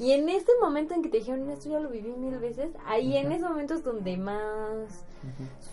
Y 0.00 0.12
en 0.12 0.28
ese 0.30 0.50
momento 0.62 0.94
en 0.94 1.02
que 1.02 1.10
te 1.10 1.18
dijeron, 1.18 1.48
esto 1.50 1.68
ya 1.68 1.78
lo 1.78 1.90
viví 1.90 2.10
mil 2.14 2.38
veces, 2.38 2.70
ahí 2.86 3.18
en 3.18 3.30
ese 3.32 3.44
momento 3.46 3.74
es 3.74 3.84
donde 3.84 4.16
más 4.16 5.04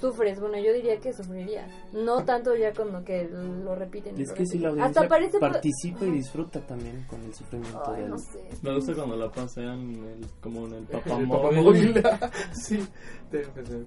sufres. 0.01 0.38
Bueno, 0.41 0.57
yo 0.59 0.73
diría 0.73 0.99
que 0.99 1.13
sufrirías. 1.13 1.71
No 1.93 2.25
tanto 2.25 2.53
ya 2.53 2.73
cuando 2.73 3.05
que 3.05 3.23
lo 3.30 3.73
repiten. 3.73 4.19
y 4.19 4.23
Es 4.23 4.30
lo 4.30 4.36
que 4.36 4.45
si 4.45 4.59
la 4.59 4.67
audiencia 4.69 5.01
Hasta 5.01 5.07
parece... 5.07 5.39
participa 5.39 6.03
y 6.05 6.11
disfruta 6.11 6.59
también 6.59 7.05
con 7.09 7.23
el 7.23 7.34
sufrimiento 7.34 7.82
Ay, 7.88 8.01
del... 8.01 8.09
no 8.09 8.17
sé. 8.17 8.41
Me 8.61 8.75
gusta 8.75 8.93
cuando 8.95 9.15
la 9.15 9.32
pasean 9.32 9.80
en 9.95 10.03
el- 10.03 10.28
como 10.41 10.67
en 10.67 10.73
el 10.73 10.84
papamóvil. 10.91 12.03
sí. 12.51 12.86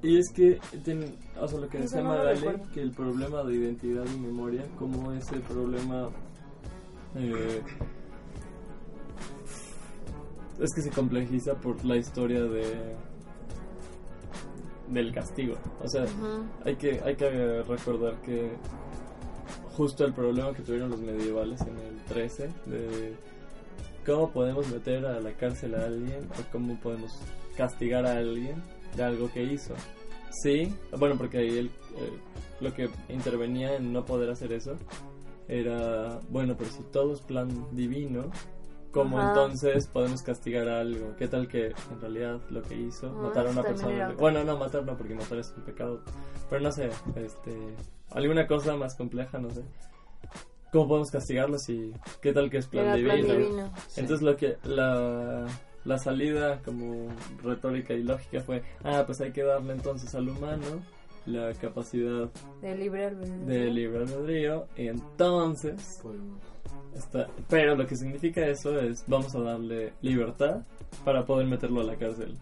Y 0.02 0.18
es 0.18 0.32
que, 0.34 0.58
o 1.38 1.46
sea, 1.48 1.58
lo 1.60 1.68
que 1.68 1.78
decía 1.80 2.00
no 2.02 2.14
que 2.72 2.80
el 2.80 2.92
problema 2.92 3.42
de 3.44 3.56
identidad 3.56 4.06
y 4.06 4.18
memoria, 4.18 4.64
como 4.78 5.12
ese 5.12 5.38
problema... 5.40 6.08
eh, 7.16 7.62
es 10.60 10.74
que 10.74 10.82
se 10.82 10.90
complejiza 10.90 11.54
por 11.54 11.84
la 11.84 11.96
historia 11.96 12.42
de 12.42 12.96
del 14.88 15.14
castigo. 15.14 15.54
O 15.82 15.88
sea, 15.88 16.04
hay 16.64 16.76
que 16.76 17.00
hay 17.04 17.14
que 17.14 17.62
recordar 17.62 18.20
que 18.22 18.56
justo 19.76 20.04
el 20.04 20.12
problema 20.12 20.52
que 20.52 20.62
tuvieron 20.62 20.90
los 20.90 21.00
medievales 21.00 21.60
en 21.62 21.78
el 21.78 22.04
13 22.08 22.50
de 22.66 23.14
cómo 24.04 24.30
podemos 24.30 24.68
meter 24.68 25.06
a 25.06 25.20
la 25.20 25.32
cárcel 25.32 25.74
a 25.74 25.84
alguien 25.84 26.28
o 26.38 26.52
cómo 26.52 26.78
podemos 26.80 27.12
castigar 27.56 28.04
a 28.06 28.16
alguien 28.16 28.62
de 28.96 29.02
algo 29.02 29.30
que 29.32 29.42
hizo. 29.44 29.74
sí, 30.42 30.74
bueno, 30.98 31.16
porque 31.16 31.38
ahí 31.38 31.58
el, 31.58 31.66
eh, 31.66 31.70
lo 32.60 32.72
que 32.74 32.88
intervenía 33.08 33.76
en 33.76 33.92
no 33.92 34.04
poder 34.04 34.30
hacer 34.30 34.52
eso 34.52 34.76
era, 35.48 36.20
bueno, 36.28 36.54
pero 36.56 36.70
si 36.70 36.82
todo 36.84 37.12
es 37.12 37.20
plan 37.20 37.48
divino, 37.72 38.30
¿cómo 38.92 39.18
Ajá. 39.18 39.28
entonces 39.28 39.86
podemos 39.86 40.22
castigar 40.22 40.68
a 40.68 40.80
algo? 40.80 41.14
¿Qué 41.16 41.28
tal 41.28 41.48
que 41.48 41.66
en 41.68 42.00
realidad 42.00 42.40
lo 42.50 42.62
que 42.62 42.74
hizo, 42.76 43.06
Ah, 43.08 43.22
matar 43.22 43.46
a 43.46 43.50
una 43.50 43.62
persona? 43.62 44.12
Bueno, 44.18 44.44
no, 44.44 44.56
matar 44.58 44.84
no, 44.84 44.96
porque 44.96 45.14
matar 45.14 45.38
es 45.38 45.52
un 45.56 45.62
pecado. 45.64 46.00
Pero 46.48 46.62
no 46.62 46.72
sé, 46.72 46.90
este, 47.16 47.56
alguna 48.10 48.46
cosa 48.46 48.76
más 48.76 48.94
compleja, 48.94 49.38
no 49.38 49.50
sé. 49.50 49.62
¿Cómo 50.72 50.86
podemos 50.88 51.10
castigarlo 51.10 51.58
si, 51.58 51.92
qué 52.22 52.32
tal 52.32 52.48
que 52.48 52.58
es 52.58 52.66
plan 52.66 52.86
Era 52.86 52.94
plan 52.96 53.16
divino? 53.16 53.34
divino. 53.38 53.72
Entonces 53.96 54.22
lo 54.22 54.36
que 54.36 54.56
la, 54.64 55.46
la 55.84 55.98
salida 55.98 56.60
como 56.64 57.08
retórica 57.42 57.92
y 57.94 58.04
lógica 58.04 58.40
fue, 58.40 58.62
ah, 58.84 59.02
pues 59.04 59.20
hay 59.20 59.32
que 59.32 59.42
darle 59.42 59.72
entonces 59.72 60.14
al 60.14 60.28
humano 60.28 60.64
la 61.26 61.52
capacidad 61.54 62.30
De 62.62 62.76
libre 62.76 63.06
albedrío. 63.06 63.46
de 63.46 63.64
libre 63.70 63.98
albedrío 64.04 64.66
y 64.76 64.86
entonces 64.88 66.00
está, 66.94 67.28
pero 67.48 67.74
lo 67.76 67.86
que 67.86 67.96
significa 67.96 68.46
eso 68.46 68.78
es 68.78 69.04
vamos 69.06 69.34
a 69.34 69.40
darle 69.40 69.92
libertad 70.02 70.62
para 71.04 71.24
poder 71.24 71.46
meterlo 71.46 71.80
a 71.80 71.84
la 71.84 71.96
cárcel. 71.96 72.36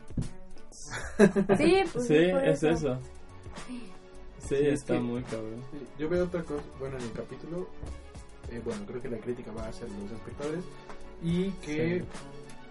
Sí, 0.70 1.74
pues 1.92 2.06
sí, 2.06 2.14
es 2.16 2.62
eso. 2.62 2.68
eso. 2.68 2.98
Sí, 4.38 4.54
es 4.54 4.80
está 4.80 4.94
que- 4.94 5.00
muy 5.00 5.22
cabrón. 5.24 5.62
Sí, 5.72 5.78
Yo 5.98 6.08
veo 6.08 6.24
otra 6.24 6.42
cosa, 6.42 6.62
bueno, 6.78 6.96
en 6.96 7.04
el 7.04 7.12
capítulo, 7.12 7.68
eh, 8.50 8.60
bueno, 8.64 8.80
creo 8.86 9.02
que 9.02 9.08
la 9.10 9.18
crítica 9.18 9.52
va 9.52 9.66
hacia 9.68 9.86
los 9.86 10.10
espectadores 10.12 10.64
y 11.22 11.50
que 11.50 11.98
Sí. 12.00 12.04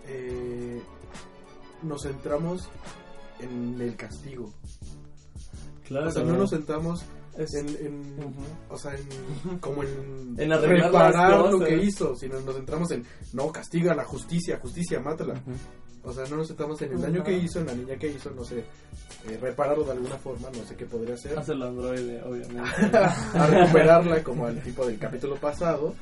eh, 0.08 0.82
nos 1.84 2.01
centramos 2.03 2.68
en 3.39 3.80
el 3.80 3.95
castigo. 3.95 4.51
Claro. 5.86 6.08
O 6.08 6.12
sea, 6.12 6.24
no 6.24 6.34
nos 6.36 6.49
centramos 6.49 7.03
Es- 7.38 7.54
en, 7.54 7.68
en- 7.70 8.34
o 8.70 8.78
sea, 8.78 8.94
en, 8.96 9.58
como 9.60 9.84
en, 9.84 10.36
reparar 10.86 11.32
lo 11.52 11.60
que 11.60 11.76
hizo, 11.84 12.16
sino 12.16 12.40
nos 12.42 12.56
centramos 12.56 12.92
en, 12.92 13.06
no, 13.34 13.52
castiga 13.52 13.94
la 13.96 14.06
justicia, 14.06 14.58
justicia, 14.60 15.00
mátala. 15.00 15.42
O 16.04 16.14
sea, 16.14 16.24
no 16.30 16.38
nos 16.38 16.48
centramos 16.48 16.82
en 16.82 16.94
el 16.94 17.02
daño 17.02 17.24
que 17.24 17.34
hizo, 17.38 17.60
en 17.60 17.66
la 17.68 17.74
niña 17.74 17.98
que 17.98 18.08
hizo, 18.10 18.32
no 18.32 18.44
sé, 18.46 18.60
eh, 18.60 19.38
repararlo 19.42 19.84
de 19.84 19.92
alguna 19.92 20.16
forma, 20.18 20.50
no 20.56 20.64
sé 20.66 20.76
qué 20.76 20.86
podría 20.86 21.16
hacer. 21.16 21.38
Hace 21.38 21.52
el 21.52 21.62
androide, 21.62 22.22
obviamente. 22.24 22.98
a 22.98 23.48
recuperarla 23.48 24.24
como 24.24 24.46
al 24.46 24.62
tipo 24.62 24.86
del 24.86 24.98
capítulo 24.98 25.36
pasado. 25.36 25.94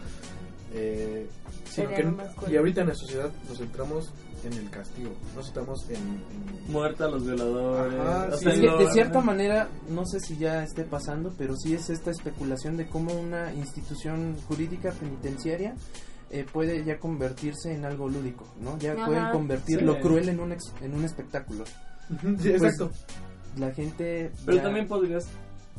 Eh, 0.74 1.28
sino 1.70 1.90
que- 1.90 2.52
y 2.52 2.56
ahorita 2.58 2.82
en 2.82 2.88
la 2.90 2.96
sociedad 2.96 3.32
nos 3.48 3.58
centramos 3.58 4.12
en 4.46 4.54
el 4.54 4.70
castigo, 4.70 5.12
nos 5.36 5.46
centramos 5.46 5.89
en... 5.89 5.96
en- 5.96 6.72
Muerta 6.72 7.06
a 7.06 7.08
los 7.10 7.26
violadores. 7.26 8.00
Ajá, 8.00 8.30
o 8.34 8.38
sí, 8.38 8.43
sea, 8.43 8.52
Es 8.54 8.56
sí, 8.60 8.62
que 8.62 8.68
no- 8.72 8.78
de 8.78 8.91
cierta 8.91 9.22
manera, 9.22 9.70
no 9.89 10.06
sé 10.06 10.20
si 10.20 10.38
ya 10.38 10.64
esté 10.64 10.84
pasando, 10.84 11.34
pero 11.38 11.56
sí 11.56 11.74
es 11.74 11.89
esta 11.89 12.12
especulación 12.12 12.78
de 12.78 12.88
cómo 12.88 13.14
una 13.14 13.54
institución 13.54 14.36
jurídica 14.48 14.91
penitenciaria 14.91 15.76
eh, 16.32 16.46
puede 16.52 16.84
ya 16.84 16.98
convertirse 17.00 17.74
en 17.74 17.86
algo 17.86 18.10
lúdico, 18.10 18.46
¿no? 18.62 18.78
Ya 18.80 18.93
Ajá. 18.93 19.06
pueden 19.06 19.30
convertir 19.32 19.80
Sí. 19.80 19.86
lo 19.86 20.00
cruel 20.00 20.30
en 20.30 20.39
un, 20.39 20.52
ex- 20.54 20.74
en 20.82 20.96
un 20.96 21.06
espectáculo. 21.06 21.64
Sí, 22.41 22.50
exacto. 22.50 22.91
La 23.58 23.72
gente... 23.72 24.32
Pero 24.46 24.58
ya- 24.58 24.64
también 24.64 24.88
podrías 24.88 25.28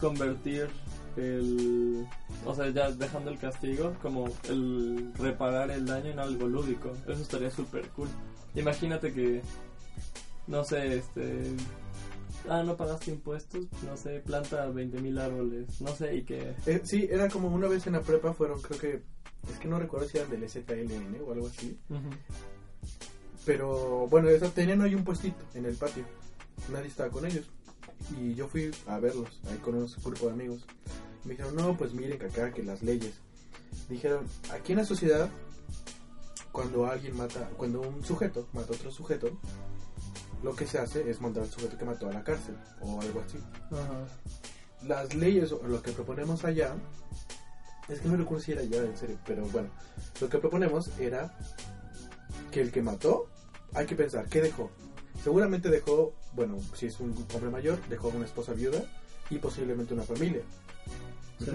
convertir 0.00 0.68
el. 1.16 2.06
O 2.44 2.54
sea, 2.54 2.68
ya 2.70 2.90
dejando 2.90 3.30
el 3.30 3.38
castigo, 3.38 3.94
como 4.02 4.26
el 4.48 5.10
reparar 5.18 5.70
el 5.70 5.86
daño 5.86 6.10
en 6.10 6.18
algo 6.18 6.46
lúdico. 6.46 6.92
Eso 7.08 7.22
estaría 7.22 7.50
súper 7.50 7.88
cool. 7.90 8.08
Imagínate 8.56 9.12
que. 9.12 9.42
No 10.46 10.64
sé, 10.64 10.98
este. 10.98 11.54
Ah, 12.48 12.62
no 12.62 12.76
pagaste 12.76 13.10
impuestos, 13.10 13.66
no 13.84 13.96
sé, 13.96 14.20
planta 14.20 14.68
20.000 14.68 15.20
árboles, 15.20 15.80
no 15.80 15.94
sé, 15.94 16.16
y 16.16 16.22
que. 16.22 16.54
Eh, 16.66 16.80
sí, 16.84 17.08
era 17.10 17.28
como 17.28 17.48
una 17.48 17.66
vez 17.66 17.86
en 17.86 17.94
la 17.94 18.02
prepa 18.02 18.32
fueron, 18.32 18.60
creo 18.62 18.78
que, 18.78 19.02
es 19.50 19.58
que 19.58 19.66
no 19.66 19.80
recuerdo 19.80 20.08
si 20.08 20.18
eran 20.18 20.30
del 20.30 20.48
ZLN 20.48 21.20
o 21.26 21.32
algo 21.32 21.48
así, 21.48 21.76
pero 23.44 24.06
bueno, 24.08 24.28
esa, 24.28 24.48
tenían 24.48 24.80
ahí 24.82 24.94
un 24.94 25.02
puestito 25.02 25.44
en 25.54 25.64
el 25.64 25.74
patio, 25.74 26.04
nadie 26.70 26.86
estaba 26.86 27.10
con 27.10 27.26
ellos, 27.26 27.46
y 28.16 28.34
yo 28.34 28.46
fui 28.46 28.70
a 28.86 29.00
verlos, 29.00 29.40
ahí 29.50 29.56
con 29.58 29.74
un 29.74 29.88
grupo 30.04 30.26
de 30.26 30.32
amigos, 30.32 30.64
me 31.24 31.32
dijeron, 31.32 31.56
no, 31.56 31.76
pues 31.76 31.94
miren 31.94 32.16
que 32.16 32.26
acá, 32.26 32.52
que 32.52 32.62
las 32.62 32.80
leyes, 32.80 33.14
dijeron, 33.88 34.24
aquí 34.52 34.70
en 34.70 34.78
la 34.78 34.84
sociedad, 34.84 35.28
cuando 36.56 36.86
alguien 36.86 37.14
mata, 37.14 37.50
cuando 37.58 37.82
un 37.82 38.02
sujeto 38.02 38.48
mata 38.54 38.72
a 38.72 38.76
otro 38.76 38.90
sujeto, 38.90 39.28
lo 40.42 40.56
que 40.56 40.66
se 40.66 40.78
hace 40.78 41.10
es 41.10 41.20
mandar 41.20 41.42
al 41.42 41.50
sujeto 41.50 41.76
que 41.76 41.84
mató 41.84 42.08
a 42.08 42.14
la 42.14 42.24
cárcel, 42.24 42.56
o 42.80 42.98
algo 42.98 43.20
así. 43.20 43.36
Las 44.88 45.14
leyes 45.14 45.52
o 45.52 45.60
lo 45.68 45.82
que 45.82 45.92
proponemos 45.92 46.46
allá 46.46 46.74
es 47.90 48.00
que 48.00 48.08
no 48.08 48.16
recuerdo 48.16 48.42
si 48.42 48.52
era 48.52 48.62
ya 48.62 48.78
en 48.78 48.96
serio 48.96 49.18
pero 49.26 49.44
bueno 49.46 49.68
lo 50.20 50.28
que 50.28 50.38
proponemos 50.38 50.88
era 50.98 51.38
que 52.50 52.60
el 52.60 52.72
que 52.72 52.82
mató 52.82 53.28
hay 53.74 53.86
que 53.86 53.94
pensar 53.94 54.26
qué 54.26 54.40
dejó 54.40 54.72
seguramente 55.22 55.68
dejó 55.68 56.14
bueno 56.32 56.58
si 56.74 56.86
es 56.86 56.98
un 56.98 57.14
hombre 57.32 57.50
mayor 57.50 57.78
dejó 57.88 58.08
una 58.08 58.24
esposa 58.24 58.54
viuda 58.54 58.82
y 59.30 59.38
posiblemente 59.38 59.94
una 59.94 60.04
familia. 60.04 60.42
Sí. 61.38 61.50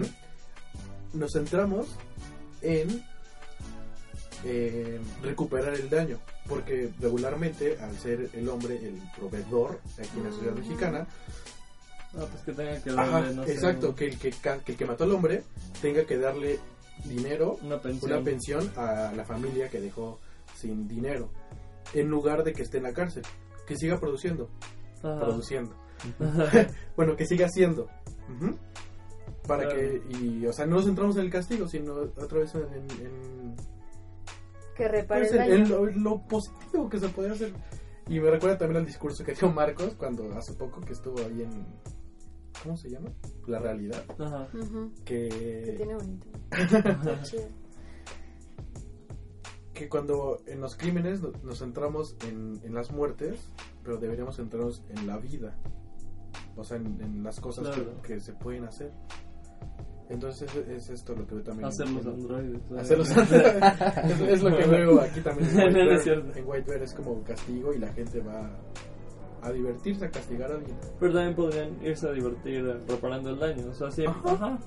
Nos 1.13 1.33
centramos 1.33 1.87
en 2.61 3.03
eh, 4.43 4.99
recuperar 5.21 5.73
el 5.75 5.89
daño 5.89 6.17
porque 6.47 6.89
regularmente 6.99 7.77
al 7.79 7.95
ser 7.97 8.29
el 8.33 8.49
hombre 8.49 8.75
el 8.77 8.99
proveedor 9.17 9.79
aquí 9.99 10.17
en 10.17 10.23
la 10.25 10.31
sociedad 10.31 10.55
mexicana 10.55 11.07
Ah, 12.13 12.25
pues 12.29 12.43
que 12.43 12.51
tenga 12.51 12.81
que 12.83 12.89
Ajá, 12.89 13.21
darle, 13.21 13.35
no 13.35 13.45
sé, 13.45 13.53
exacto, 13.53 13.95
que 13.95 14.07
el 14.07 14.17
que, 14.19 14.31
que 14.31 14.71
el 14.71 14.77
que 14.77 14.85
mató 14.85 15.05
al 15.05 15.11
hombre 15.13 15.43
tenga 15.81 16.03
que 16.03 16.17
darle 16.17 16.59
dinero, 17.05 17.57
una 17.61 17.79
pensión. 17.81 18.11
una 18.11 18.21
pensión 18.21 18.69
a 18.75 19.13
la 19.15 19.23
familia 19.23 19.69
que 19.69 19.79
dejó 19.79 20.19
sin 20.53 20.89
dinero, 20.89 21.29
en 21.93 22.09
lugar 22.09 22.43
de 22.43 22.51
que 22.51 22.63
esté 22.63 22.77
en 22.79 22.83
la 22.83 22.91
cárcel, 22.93 23.23
que 23.65 23.77
siga 23.77 23.97
produciendo, 23.97 24.49
Ajá. 25.01 25.21
produciendo, 25.21 25.73
bueno, 26.97 27.15
que 27.15 27.25
siga 27.25 27.45
haciendo, 27.45 27.87
para 29.47 29.63
Claro. 29.69 29.79
que, 29.79 30.01
y, 30.21 30.45
o 30.45 30.51
sea, 30.51 30.65
no 30.65 30.75
nos 30.75 30.85
centramos 30.85 31.15
en 31.15 31.23
el 31.23 31.31
castigo, 31.31 31.65
sino 31.69 31.93
otra 31.93 32.39
vez 32.39 32.53
en- 32.55 33.55
Que 34.75 34.87
repare 34.87 35.21
pues, 35.21 35.31
el 35.33 35.37
daño. 35.37 35.87
en 35.89 36.03
lo, 36.03 36.25
positivo 36.27 36.89
que 36.89 36.99
se 36.99 37.09
puede 37.09 37.31
hacer. 37.31 37.53
Y 38.07 38.19
me 38.19 38.29
recuerda 38.31 38.57
también 38.57 38.77
al 38.79 38.85
discurso 38.85 39.23
que 39.23 39.33
dio 39.33 39.51
Marcos 39.51 39.95
cuando 39.95 40.29
hace 40.35 40.53
poco 40.53 40.81
que 40.81 40.93
estuvo 40.93 41.19
ahí 41.19 41.43
en, 41.43 41.65
¿cómo 42.63 42.75
se 42.77 42.89
llama? 42.89 43.11
La 43.47 43.59
realidad. 43.59 44.03
Ajá. 44.19 44.47
Se 44.51 45.03
Que 45.05 45.73
tiene 45.77 45.95
bonito. 45.95 46.27
Está 46.51 47.21
chido. 47.23 47.43
que 49.73 49.89
cuando 49.89 50.41
en 50.45 50.61
los 50.61 50.75
crímenes 50.75 51.21
no- 51.21 51.31
nos 51.43 51.59
centramos 51.59 52.15
en, 52.27 52.59
en 52.63 52.73
las 52.73 52.91
muertes, 52.91 53.49
pero 53.83 53.97
deberíamos 53.97 54.35
centrarnos 54.35 54.83
en 54.89 55.07
la 55.07 55.17
vida. 55.17 55.57
O 56.55 56.63
sea, 56.63 56.77
en, 56.77 56.99
en 57.01 57.23
las 57.23 57.39
cosas 57.39 57.75
que, 58.03 58.19
se 58.19 58.33
pueden 58.33 58.65
hacer. 58.65 58.91
Entonces 60.11 60.53
es, 60.55 60.67
es 60.67 60.89
esto 60.89 61.15
lo 61.15 61.25
que 61.25 61.35
veo 61.35 61.43
también. 61.43 61.67
Hacer 61.67 61.89
los 61.89 62.05
androides. 62.05 62.61
Hacer 62.77 62.97
los 62.97 63.09
es, 63.11 64.21
es 64.21 64.43
lo 64.43 64.57
que 64.57 64.65
veo 64.67 65.01
aquí 65.01 65.21
también 65.21 65.49
en 65.59 65.75
White 65.87 66.03
Bear. 66.05 66.37
En 66.37 66.47
White 66.47 66.69
Bear 66.69 66.83
es 66.83 66.93
como 66.93 67.23
castigo 67.23 67.73
y 67.73 67.79
la 67.79 67.87
gente 67.93 68.19
va 68.21 68.49
a 69.41 69.51
divertirse, 69.51 70.05
a 70.05 70.11
castigar 70.11 70.51
a 70.51 70.55
alguien. 70.55 70.77
Pero 70.99 71.13
también 71.13 71.35
podrían 71.35 71.83
irse 71.85 72.07
a 72.07 72.11
divertir 72.11 72.65
eh, 72.65 72.77
reparando 72.87 73.29
el 73.31 73.39
daño. 73.39 73.69
O 73.69 73.73
sea, 73.73 73.89
sí, 73.89 74.05
Ajá. 74.05 74.31
ajá. 74.33 74.59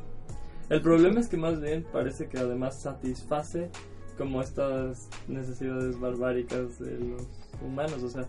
El 0.70 0.80
problema 0.80 1.20
es 1.20 1.28
que 1.28 1.36
más 1.36 1.60
bien 1.60 1.84
parece 1.92 2.26
que 2.28 2.38
además 2.38 2.80
satisface 2.80 3.70
como 4.16 4.40
estas 4.40 5.08
necesidades 5.28 6.00
barbáricas 6.00 6.78
de 6.78 6.98
los 6.98 7.22
humanos. 7.62 8.02
O 8.02 8.08
sea, 8.08 8.26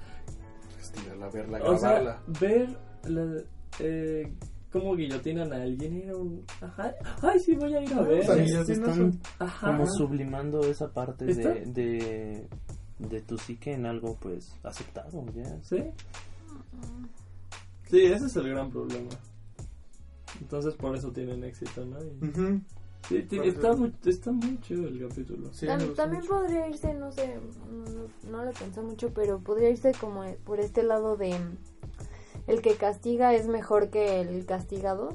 Castigarla, 0.78 1.30
verla, 1.30 1.59
o 1.63 1.78
sea 1.78 1.89
grabarla. 1.99 2.22
ver 2.39 2.78
la, 3.05 3.41
eh, 3.80 4.32
cómo 4.76 4.93
guillotinan 4.93 5.53
a 5.53 5.63
alguien 5.63 6.01
era 6.01 6.17
un... 6.17 6.43
Ajá. 6.59 6.93
Ay, 7.21 7.39
sí, 7.39 7.55
voy 7.55 7.73
a 7.76 7.82
ir 7.82 7.93
a 7.93 8.01
ver. 8.01 8.19
o 8.19 8.23
sea, 8.23 8.36
Se 8.36 8.43
guillotinas 8.43 8.89
están 8.89 9.21
Ajá. 9.39 9.67
como 9.67 9.88
sublimando 9.88 10.59
esa 10.65 10.91
parte 10.91 11.23
de, 11.23 11.65
de, 11.65 12.47
de 12.99 13.21
tu 13.21 13.38
psique 13.38 13.71
en 13.71 13.86
algo 13.86 14.17
pues 14.19 14.53
aceptado 14.63 15.23
ya. 15.34 15.57
¿Sí? 15.63 15.78
Sí, 17.89 18.05
ese 18.05 18.26
es 18.26 18.36
el 18.36 18.49
gran 18.49 18.69
problema. 18.69 19.11
Entonces 20.41 20.73
por 20.76 20.93
eso 20.93 21.09
tienen 21.09 21.45
éxito, 21.45 21.86
¿no? 21.86 21.97
Y-. 22.03 22.61
Sí, 23.07 23.26
está, 23.43 23.73
muy, 23.73 23.93
está 24.03 24.32
muy 24.32 24.59
chido 24.61 24.88
el 24.88 25.07
capítulo. 25.07 25.53
Sí, 25.53 25.67
también 25.95 26.26
podría 26.26 26.67
irse, 26.67 26.93
no 26.95 27.11
sé, 27.11 27.39
no, 27.71 28.32
no 28.32 28.43
lo 28.43 28.51
pensé 28.51 28.82
mucho, 28.82 29.13
pero 29.13 29.39
podría 29.39 29.69
irse 29.69 29.91
como 30.01 30.23
por 30.43 30.59
este 30.59 30.82
lado 30.82 31.15
de 31.15 31.36
el 32.47 32.61
que 32.61 32.75
castiga 32.75 33.33
es 33.33 33.47
mejor 33.47 33.89
que 33.89 34.21
el 34.21 34.45
castigado. 34.45 35.09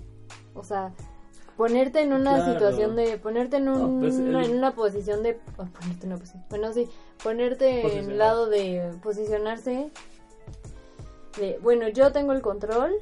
O 0.55 0.65
sea, 0.65 0.93
ponerte 1.57 2.01
en 2.03 2.13
una 2.13 2.37
Claro. 2.37 2.53
situación 2.53 2.97
de, 2.97 3.19
ponerte 3.19 3.59
en, 3.59 3.67
No, 3.67 3.75
un- 3.87 4.01
pues, 4.01 4.19
el- 4.19 4.35
en 4.35 4.57
una 4.57 4.75
posición 4.75 5.23
de, 5.23 5.39
oh, 5.59 5.65
ponerte 5.67 6.07
en 6.07 6.13
una 6.13 6.17
posición, 6.19 6.45
bueno, 6.51 6.73
sí, 6.73 6.89
ponerte 7.23 7.99
en 7.99 8.11
el 8.11 8.19
lado 8.19 8.47
de 8.49 8.91
posicionarse. 9.03 9.91
De, 11.39 11.59
bueno, 11.63 11.89
yo 11.89 12.11
tengo 12.13 12.33
el 12.33 12.43
control 12.43 12.93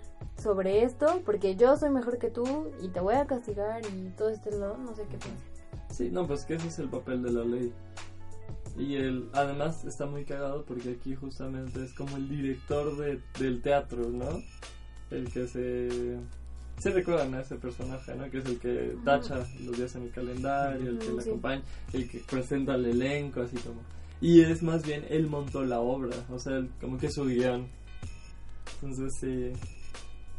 sobre 0.43 0.83
esto 0.85 1.21
porque 1.25 1.57
yo 1.57 1.77
soy 1.77 1.91
mejor 1.91 2.19
que 2.19 2.31
tú 2.31 2.45
y 2.83 2.89
te 2.89 3.01
voy 3.01 3.15
a 3.15 3.27
castigar 3.27 3.81
y 3.87 4.11
todo 4.17 4.29
este 4.29 4.51
lado, 4.51 4.77
no 4.77 4.95
sé 4.95 5.03
qué 5.11 5.17
piensa. 5.17 5.45
Sí, 5.91 6.11
no, 6.11 6.27
pues 6.27 6.45
que 6.45 6.55
ese 6.57 6.69
es 6.69 6.79
el 6.79 6.89
papel 6.89 7.23
de 7.23 7.31
la 7.33 7.45
ley. 7.45 7.73
Y 8.79 8.95
el, 8.95 9.29
además 9.33 9.85
está 9.85 10.07
muy 10.07 10.25
cagado 10.25 10.65
porque 10.65 10.91
aquí 10.91 11.15
justamente 11.17 11.83
es 11.83 11.93
como 11.95 12.17
el 12.17 12.29
director 12.29 12.97
de, 12.97 13.21
del 13.39 13.61
teatro, 13.61 14.09
¿no? 14.09 14.43
El 15.11 15.31
que 15.33 15.47
se... 15.49 16.19
Se 16.79 16.93
recuerdan 16.93 17.35
a 17.35 17.41
ese 17.41 17.57
personaje, 17.57 18.15
¿no? 18.15 18.31
Que 18.31 18.39
es 18.39 18.45
el 18.47 18.59
que 18.61 18.97
tacha 19.05 19.45
los 19.65 19.77
días 19.77 19.97
en 19.97 20.03
el 20.05 20.11
calendario, 20.13 20.91
el 20.91 20.99
que 21.01 21.11
le 21.13 21.23
acompaña, 21.23 21.63
el 21.93 22.09
que 22.09 22.21
presenta 22.21 22.77
el 22.77 22.87
elenco, 22.87 23.41
así 23.43 23.57
como... 23.57 23.81
Y 24.21 24.43
es 24.43 24.63
más 24.63 24.85
bien, 24.87 25.05
él 25.11 25.27
montó 25.27 25.65
la 25.65 25.81
obra, 25.81 26.17
o 26.31 26.39
sea, 26.39 26.57
él- 26.59 26.71
como 26.81 26.97
que 26.97 27.07
es 27.09 27.15
su 27.15 27.25
guion. 27.25 27.67
Entonces 28.81 29.13
sí... 29.21 29.53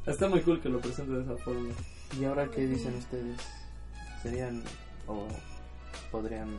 Está 0.06 0.30
muy 0.30 0.40
cool 0.42 0.62
que 0.62 0.70
lo 0.70 0.80
presente 0.80 1.12
de 1.12 1.24
esa 1.24 1.36
forma. 1.44 1.70
¿Y 2.18 2.24
ahora 2.24 2.50
qué 2.50 2.66
dicen 2.66 2.96
ustedes? 2.96 3.38
¿Serían 4.24 4.64
o 5.08 5.28
podrían 6.10 6.50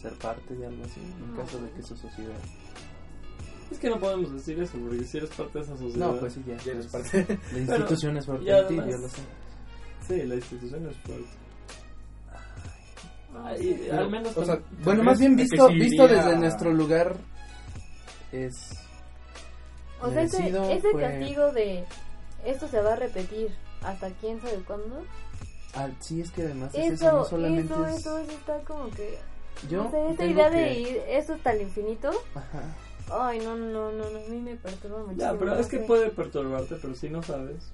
ser 0.00 0.12
parte 0.14 0.54
de 0.54 0.66
algo 0.66 0.84
así 0.84 1.00
en 1.00 1.36
caso 1.36 1.58
de 1.60 1.70
que 1.70 1.82
su 1.82 1.96
sociedad... 1.96 2.36
Es 3.70 3.78
que 3.78 3.90
no 3.90 3.98
podemos 3.98 4.32
decir 4.32 4.58
eso, 4.62 4.78
porque 4.78 5.04
si 5.04 5.18
eres 5.18 5.30
parte 5.30 5.58
de 5.58 5.64
esa 5.64 5.76
sociedad... 5.76 6.06
No, 6.06 6.18
pues 6.18 6.32
sí, 6.32 6.42
ya. 6.46 6.56
Ya 6.58 6.72
eres 6.72 6.86
pues, 6.86 7.10
parte. 7.10 7.38
La 7.52 7.58
institución 7.58 8.16
es 8.16 8.26
y 8.26 8.30
en 8.50 8.66
ti, 8.68 8.76
yo 8.76 8.98
lo 8.98 9.08
sé. 9.08 9.22
Sí, 10.06 10.22
la 10.22 10.34
institución 10.36 10.88
es 10.88 10.96
fuerte. 10.98 11.28
Ay, 13.44 13.88
al 13.92 14.10
menos 14.10 14.36
O 14.36 14.44
sea, 14.44 14.56
Bueno, 14.56 14.84
¿crees 14.84 15.04
más 15.04 15.18
bien 15.20 15.36
visto, 15.36 15.68
sí 15.68 15.74
visto 15.74 16.04
iría- 16.04 16.16
desde 16.16 16.38
nuestro 16.38 16.72
lugar 16.72 17.16
es... 18.32 18.70
O 20.00 20.10
sea, 20.10 20.22
ese, 20.22 20.48
ese 20.48 20.90
fue- 20.92 21.02
castigo 21.02 21.52
de 21.52 21.84
esto 22.44 22.68
se 22.68 22.80
va 22.80 22.92
a 22.92 22.96
repetir 22.96 23.52
hasta 23.82 24.10
quién 24.12 24.40
sabe 24.40 24.62
cuándo. 24.66 25.02
Ah, 25.74 25.88
sí, 26.00 26.20
es 26.20 26.30
que 26.30 26.42
además 26.42 26.74
es 26.74 26.94
Eso, 26.94 27.12
no 27.12 27.24
solamente 27.24 27.72
eso, 27.74 27.86
es... 27.86 27.96
eso, 27.98 28.18
eso 28.18 28.32
está 28.32 28.58
como 28.60 28.90
que... 28.90 29.18
Yo 29.68 29.84
no 29.84 29.90
sé, 29.90 30.06
esa 30.10 30.16
tengo 30.18 30.32
idea 30.32 30.50
que- 30.50 30.56
de 30.56 30.72
ir 30.74 31.02
esto 31.08 31.34
hasta 31.34 31.52
el 31.52 31.62
infinito. 31.62 32.10
Ajá. 32.34 32.62
Ay, 33.10 33.38
no, 33.40 33.56
no, 33.56 33.90
no, 33.90 34.10
no, 34.10 34.18
a 34.18 34.28
mí 34.28 34.38
me 34.40 34.56
perturba 34.56 34.98
muchísimo. 34.98 35.32
Ya, 35.32 35.38
pero 35.38 35.54
es 35.58 35.66
que 35.66 35.78
puede 35.78 36.10
perturbarte, 36.10 36.76
pero 36.80 36.94
si 36.94 37.08
no 37.08 37.22
sabes. 37.22 37.70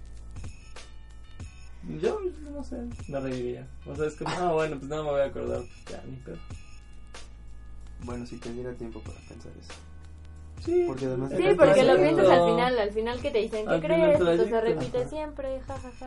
Yo 2.00 2.18
no 2.50 2.64
sé, 2.64 2.76
me 3.08 3.20
reiría. 3.20 3.66
O 3.86 3.94
sea, 3.94 4.06
es 4.06 4.14
como, 4.14 4.30
ah, 4.30 4.52
bueno, 4.52 4.78
pues 4.78 4.88
no 4.88 5.04
me 5.04 5.10
voy 5.10 5.20
a 5.20 5.24
acordar. 5.26 5.62
Ya, 5.90 6.02
ni 6.06 6.16
pedo. 6.16 6.38
Bueno, 8.04 8.24
si 8.26 8.36
te 8.38 8.52
diera 8.52 8.72
tiempo 8.74 9.00
para 9.00 9.18
pensar 9.28 9.52
eso. 9.60 9.72
Sí, 10.64 10.84
Porque 10.86 11.04
además... 11.06 11.30
Sí, 11.36 11.42
porque 11.58 11.82
lo 11.84 11.96
piensas 11.96 12.28
al 12.30 12.44
final, 12.46 12.78
al 12.78 12.92
final 12.92 13.20
que 13.20 13.30
te 13.30 13.38
dicen, 13.38 13.66
¿qué 13.66 13.72
Al 13.72 13.82
final 13.82 14.00
crees? 14.16 14.20
Esto 14.40 14.48
se 14.48 14.60
repite 14.60 14.98
Ajá. 15.00 15.08
siempre, 15.08 15.60
jajaja. 15.66 16.06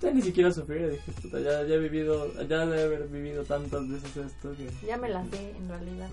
Ya 0.00 0.10
ni 0.10 0.22
siquiera 0.22 0.50
sufrí, 0.50 0.78
dije, 0.78 1.12
puta, 1.20 1.40
ya, 1.40 1.62
ya 1.62 1.74
he 1.74 1.78
vivido, 1.78 2.32
ya 2.48 2.64
de 2.64 2.82
haber 2.82 3.06
vivido 3.08 3.44
tantas 3.44 3.86
veces 3.86 4.16
esto 4.16 4.52
que... 4.56 4.86
Ya 4.86 4.96
me 4.96 5.10
la 5.10 5.22
sé, 5.28 5.50
en 5.50 5.68
realidad. 5.68 6.08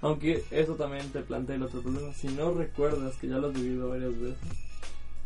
Aunque 0.00 0.42
eso 0.50 0.76
también 0.76 1.06
te 1.10 1.20
plantea 1.20 1.56
el 1.56 1.62
otro 1.64 1.82
problema. 1.82 2.10
Si 2.14 2.28
no 2.28 2.52
recuerdas 2.52 3.14
que 3.16 3.28
ya 3.28 3.36
lo 3.36 3.48
has 3.48 3.54
vivido 3.54 3.90
varias 3.90 4.18
veces. 4.18 4.38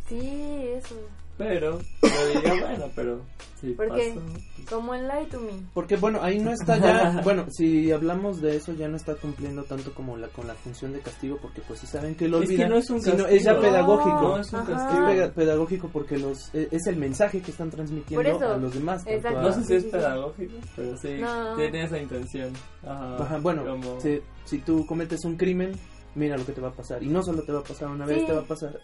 Sí, 0.08 0.18
eso. 0.18 0.96
Pero, 1.38 1.78
yo 2.02 2.08
diría, 2.34 2.66
bueno, 2.66 2.90
pero 2.96 3.20
si 3.60 3.72
Porque- 3.72 4.14
pues, 4.14 4.68
Como 4.70 4.94
en 4.94 5.06
Lie 5.06 5.26
to 5.30 5.38
Me. 5.40 5.52
Porque 5.74 5.96
bueno, 5.96 6.18
ahí 6.22 6.38
no 6.40 6.50
está 6.50 6.76
ya, 6.78 7.20
bueno, 7.24 7.46
si 7.50 7.92
hablamos 7.92 8.40
de 8.40 8.56
eso 8.56 8.72
ya 8.72 8.88
no 8.88 8.96
está 8.96 9.14
cumpliendo 9.14 9.62
tanto 9.64 9.92
como 9.94 10.16
la 10.16 10.28
con 10.28 10.46
la 10.48 10.54
función 10.54 10.92
de 10.92 11.00
castigo 11.00 11.38
porque 11.40 11.60
pues 11.68 11.78
si 11.80 11.86
saben 11.86 12.14
que 12.16 12.26
lo 12.28 12.38
Es 12.42 12.48
que 12.48 12.54
olvidan, 12.54 12.70
no 12.70 12.76
es 12.78 12.90
un 12.90 13.00
sino 13.00 13.26
es 13.26 13.44
ya 13.44 13.52
castigo. 13.52 13.60
pedagógico. 13.72 14.20
No, 14.22 14.38
es 14.40 14.52
un 14.52 14.58
Ajá. 14.60 14.72
Es 14.72 14.78
castigo. 14.78 15.06
pega- 15.06 15.32
pedagógico 15.34 15.88
porque 15.92 16.18
los 16.18 16.52
e- 16.54 16.68
es 16.70 16.86
el 16.86 16.96
mensaje 16.96 17.40
que 17.40 17.50
están 17.52 17.70
transmitiendo 17.70 18.28
eso, 18.28 18.52
a 18.52 18.56
los 18.56 18.74
demás. 18.74 19.04
tanto 19.04 19.16
exacto. 19.16 19.38
a- 19.38 19.42
No 19.42 19.52
sé 19.52 19.60
si 19.60 19.66
Sí, 19.68 19.74
es 19.74 19.82
sí, 19.82 19.88
sí. 19.90 19.96
pedagógico, 19.96 20.52
pero 20.74 20.96
sí 20.96 21.08
No. 21.20 21.56
tiene 21.56 21.84
esa 21.84 21.98
intención. 21.98 22.52
Ajá, 22.82 23.16
Ajá, 23.22 23.38
bueno, 23.38 23.64
como- 23.64 24.00
si, 24.00 24.20
si 24.46 24.58
tú 24.58 24.84
cometes 24.86 25.24
un 25.24 25.36
crimen, 25.36 25.72
mira 26.16 26.36
lo 26.36 26.44
que 26.44 26.52
te 26.52 26.60
va 26.60 26.68
a 26.68 26.72
pasar. 26.72 27.02
Y 27.02 27.08
no 27.08 27.22
solo 27.22 27.42
te 27.42 27.52
va 27.52 27.60
a 27.60 27.64
pasar 27.64 27.88
una 27.88 28.04
vez, 28.06 28.20
Sí. 28.20 28.26
te 28.26 28.32
va 28.32 28.40
a 28.40 28.44
pasar 28.44 28.80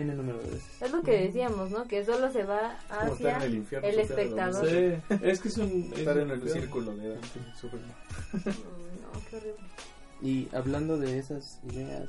en 0.00 0.10
el 0.10 0.16
número 0.16 0.38
de 0.38 0.50
veces. 0.50 0.82
Es 0.82 0.90
lo 0.92 1.02
que 1.02 1.12
decíamos, 1.12 1.70
¿no? 1.70 1.84
Que 1.86 2.04
solo 2.04 2.30
se 2.32 2.44
va 2.44 2.78
hacia 2.88 3.36
en 3.36 3.42
el 3.42 3.54
infierno, 3.56 3.88
el 3.88 3.98
espectador. 3.98 4.68
Sí, 4.68 5.16
es 5.22 5.40
que 5.40 5.48
es 5.48 5.58
un... 5.58 5.92
Estar 5.96 6.16
es 6.18 6.22
en 6.24 6.30
el 6.30 6.48
círculo 6.50 6.96
de 6.96 7.08
Dante, 7.10 7.28
súper. 7.60 7.80
Mm, 7.80 9.02
No, 9.02 9.20
qué 9.30 9.36
horrible. 9.36 9.60
Y 10.22 10.48
hablando 10.54 10.98
de 10.98 11.18
esas 11.18 11.60
ideas 11.72 12.08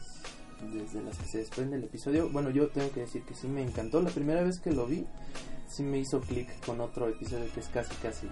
desde 0.71 1.01
las 1.01 1.17
que 1.17 1.25
se 1.27 1.37
desprende 1.39 1.77
el 1.77 1.85
episodio, 1.85 2.29
bueno, 2.29 2.49
yo 2.49 2.67
tengo 2.69 2.91
que 2.91 3.01
decir 3.01 3.23
que 3.23 3.33
sí 3.33 3.47
me 3.47 3.63
encantó. 3.63 4.01
La 4.01 4.09
primera 4.09 4.43
vez 4.43 4.59
que 4.59 4.71
lo 4.71 4.85
vi, 4.85 5.05
sí 5.67 5.83
me 5.83 5.99
hizo 5.99 6.19
clic 6.21 6.47
con 6.65 6.81
otro 6.81 7.07
episodio 7.09 7.45
que 7.53 7.61
es 7.61 7.67
casi, 7.69 7.95
casi 7.95 8.27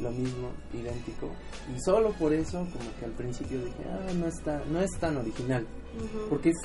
lo 0.00 0.10
mismo, 0.12 0.50
idéntico. 0.72 1.28
Y 1.74 1.80
solo 1.80 2.12
por 2.12 2.32
eso, 2.32 2.58
como 2.58 2.96
que 2.98 3.04
al 3.04 3.10
principio 3.12 3.58
dije, 3.58 3.84
ah, 3.90 4.12
no, 4.14 4.28
está, 4.28 4.62
no 4.70 4.80
es 4.80 4.90
tan 5.00 5.16
original, 5.16 5.66
Ujú, 5.96 6.28
porque 6.30 6.50
es 6.50 6.56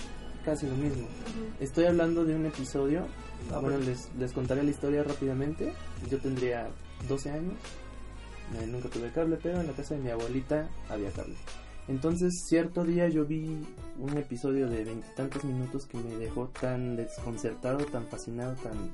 casi 0.43 0.67
lo 0.67 0.75
mismo. 0.75 1.07
Estoy 1.59 1.85
hablando 1.85 2.25
de 2.25 2.35
un 2.35 2.45
episodio, 2.45 3.07
Ah, 3.51 3.59
bueno, 3.59 3.77
les, 3.79 4.09
les 4.17 4.31
contaré 4.31 4.63
la 4.63 4.71
historia 4.71 5.03
rápidamente. 5.03 5.73
Yo 6.09 6.17
tendría 6.19 6.67
12 7.07 7.31
años, 7.31 7.53
eh, 8.59 8.67
nunca 8.67 8.89
tuve 8.89 9.11
cable, 9.11 9.37
pero 9.41 9.59
en 9.59 9.67
la 9.67 9.73
casa 9.73 9.95
de 9.95 10.01
mi 10.01 10.09
abuelita 10.09 10.69
había 10.89 11.11
cable. 11.11 11.35
Entonces, 11.87 12.45
cierto 12.47 12.85
día 12.85 13.09
yo 13.09 13.25
vi 13.25 13.57
un 13.99 14.17
episodio 14.17 14.69
de 14.69 14.85
veintitantos 14.85 15.43
minutos 15.43 15.85
que 15.85 15.97
me 15.97 16.15
dejó 16.15 16.47
tan 16.47 16.95
desconcertado, 16.95 17.85
tan 17.85 18.07
fascinado, 18.07 18.55
tan 18.55 18.91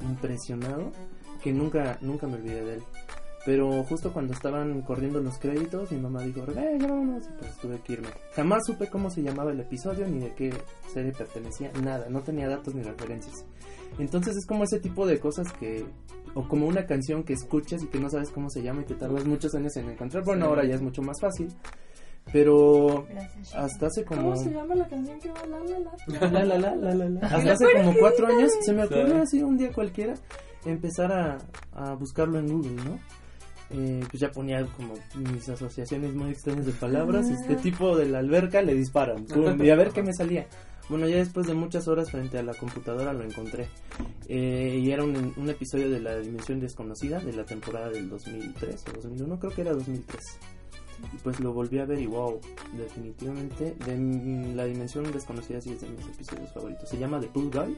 impresionado, 0.00 0.90
que 1.42 1.52
nunca, 1.52 1.98
nunca 2.00 2.26
me 2.26 2.34
olvidé 2.34 2.64
de 2.64 2.74
él. 2.74 2.82
Pero 3.48 3.82
justo 3.84 4.12
cuando 4.12 4.34
estaban 4.34 4.82
corriendo 4.82 5.20
los 5.22 5.38
créditos, 5.38 5.90
mi 5.90 5.98
mamá 5.98 6.22
dijo, 6.22 6.42
eh, 6.54 6.76
vámonos, 6.82 7.24
y 7.24 7.32
pues 7.38 7.56
tuve 7.56 7.78
que 7.80 7.94
irme. 7.94 8.08
Jamás 8.34 8.66
supe 8.66 8.88
cómo 8.88 9.08
se 9.08 9.22
llamaba 9.22 9.52
el 9.52 9.60
episodio, 9.60 10.06
ni 10.06 10.18
de 10.18 10.34
qué 10.34 10.52
serie 10.92 11.12
pertenecía, 11.12 11.72
nada, 11.82 12.10
no 12.10 12.20
tenía 12.20 12.46
datos 12.46 12.74
ni 12.74 12.82
referencias. 12.82 13.46
Entonces 13.98 14.36
es 14.36 14.44
como 14.44 14.64
ese 14.64 14.80
tipo 14.80 15.06
de 15.06 15.18
cosas 15.18 15.50
que, 15.54 15.86
o 16.34 16.46
como 16.46 16.66
una 16.66 16.84
canción 16.84 17.24
que 17.24 17.32
escuchas 17.32 17.82
y 17.82 17.86
que 17.86 17.98
no 17.98 18.10
sabes 18.10 18.28
cómo 18.28 18.50
se 18.50 18.60
llama 18.62 18.82
y 18.82 18.84
te 18.84 18.96
tardas 18.96 19.24
muchos 19.24 19.54
años 19.54 19.74
en 19.78 19.88
encontrar. 19.88 20.24
Bueno, 20.24 20.44
Sí. 20.44 20.48
ahora 20.50 20.66
ya 20.66 20.74
es 20.74 20.82
mucho 20.82 21.00
más 21.00 21.16
fácil, 21.18 21.48
pero 22.30 23.06
Gracias. 23.08 23.54
hasta 23.54 23.86
hace 23.86 24.04
como... 24.04 24.24
¿Cómo 24.24 24.36
se 24.36 24.50
llama 24.50 24.74
la 24.74 24.86
canción 24.88 25.18
que 25.20 25.30
va 25.30 25.46
la 25.46 25.58
la 25.60 25.78
la? 25.78 26.30
La, 26.30 26.44
la, 26.44 26.58
la, 26.58 26.76
la, 26.76 26.94
la, 26.94 27.08
la. 27.08 27.20
Hasta 27.26 27.52
hace 27.52 27.64
como 27.76 27.94
cuatro 27.98 28.26
años 28.26 28.52
se 28.60 28.74
me 28.74 28.84
ocurrió 28.84 29.22
así 29.22 29.42
un 29.42 29.56
día 29.56 29.72
cualquiera 29.72 30.12
empezar 30.66 31.10
a, 31.12 31.38
a 31.72 31.94
buscarlo 31.94 32.38
en 32.40 32.48
Google, 32.48 32.74
¿no? 32.84 32.98
Eh, 33.70 34.02
pues 34.08 34.20
ya 34.20 34.30
ponía 34.30 34.64
como 34.76 34.94
mis 35.14 35.48
asociaciones 35.48 36.14
muy 36.14 36.30
extrañas 36.30 36.66
de 36.66 36.72
palabras. 36.72 37.28
Este 37.28 37.56
tipo 37.56 37.96
de 37.96 38.06
la 38.06 38.18
alberca 38.18 38.62
le 38.62 38.74
disparan. 38.74 39.26
y 39.60 39.70
a 39.70 39.76
ver 39.76 39.90
qué 39.90 40.02
me 40.02 40.12
salía. 40.12 40.46
Bueno, 40.88 41.06
ya 41.06 41.16
después 41.16 41.46
de 41.46 41.52
muchas 41.52 41.86
horas 41.86 42.10
frente 42.10 42.38
a 42.38 42.42
la 42.42 42.54
computadora 42.54 43.12
lo 43.12 43.22
encontré. 43.22 43.68
Eh, 44.26 44.80
y 44.82 44.90
era 44.90 45.04
un, 45.04 45.34
un 45.36 45.50
episodio 45.50 45.90
de 45.90 46.00
La 46.00 46.18
Dimensión 46.18 46.60
Desconocida 46.60 47.20
de 47.20 47.34
la 47.34 47.44
temporada 47.44 47.90
del 47.90 48.08
2003 48.08 48.84
o 48.88 48.92
2001, 49.02 49.38
creo 49.38 49.52
que 49.52 49.60
era 49.60 49.72
2003. 49.74 50.38
Y 51.12 51.16
pues 51.18 51.40
lo 51.40 51.52
volví 51.52 51.78
a 51.78 51.84
ver 51.84 52.00
y 52.00 52.06
wow, 52.06 52.40
definitivamente 52.76 53.76
de 53.84 53.96
mm, 53.96 54.56
La 54.56 54.64
Dimensión 54.64 55.10
Desconocida 55.12 55.60
sí 55.60 55.72
es 55.72 55.80
de 55.82 55.88
mis 55.90 56.06
episodios 56.06 56.52
favoritos. 56.52 56.88
Se 56.88 56.98
llama 56.98 57.20
The 57.20 57.28
Pool 57.28 57.50
Guy. 57.50 57.76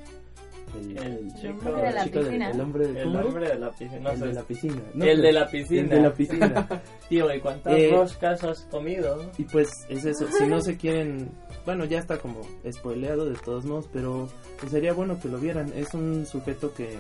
El, 0.79 0.97
El 0.99 1.35
chico 1.35 1.73
de 1.73 1.91
la 1.93 2.05
piscina. 2.05 2.51
el 2.51 2.61
hombre, 2.61 2.85
El 2.87 3.03
¿cómo 3.05 3.19
era? 3.19 3.29
hombre 3.29 3.49
de 3.49 3.59
la 3.59 3.71
piscina. 3.71 3.99
No 4.01 4.11
el 4.11 4.19
sé. 4.19 4.27
de 4.27 4.33
la 4.35 4.43
piscina. 4.43 4.83
No, 4.95 5.05
el 5.05 5.23
de 5.23 5.33
la 5.33 5.47
piscina. 5.49 5.81
El 5.83 5.89
de 5.89 6.01
la 6.01 6.13
piscina. 6.15 6.69
Tío, 7.09 7.35
¿y 7.35 7.41
cuántas 7.41 7.73
Eh, 7.77 7.91
roscas 7.93 8.45
has 8.45 8.61
comido? 8.71 9.31
Y 9.39 9.45
pues 9.45 9.69
es 9.89 10.05
eso, 10.05 10.27
si 10.31 10.47
no 10.47 10.61
se 10.61 10.77
quieren, 10.79 11.31
bueno, 11.65 11.85
ya 11.85 11.99
está 11.99 12.19
como 12.19 12.41
spoileado 12.71 13.27
de 13.29 13.37
todos 13.37 13.65
modos, 13.65 13.89
pero 13.93 14.29
pues 14.59 14.73
sería 14.73 14.93
bueno 14.93 15.19
que 15.21 15.29
lo 15.29 15.39
vieran. 15.39 15.73
Es 15.75 15.93
un 15.95 16.25
sujeto 16.27 16.73
que, 16.75 16.99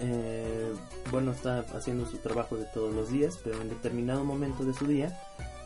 eh, 0.00 0.72
bueno, 1.10 1.32
está 1.32 1.60
haciendo 1.74 2.06
su 2.06 2.18
trabajo 2.18 2.56
de 2.56 2.64
todos 2.74 2.94
los 2.94 3.10
días, 3.10 3.38
pero 3.44 3.60
en 3.60 3.68
determinado 3.68 4.24
momento 4.24 4.64
de 4.64 4.74
su 4.74 4.86
día, 4.86 5.18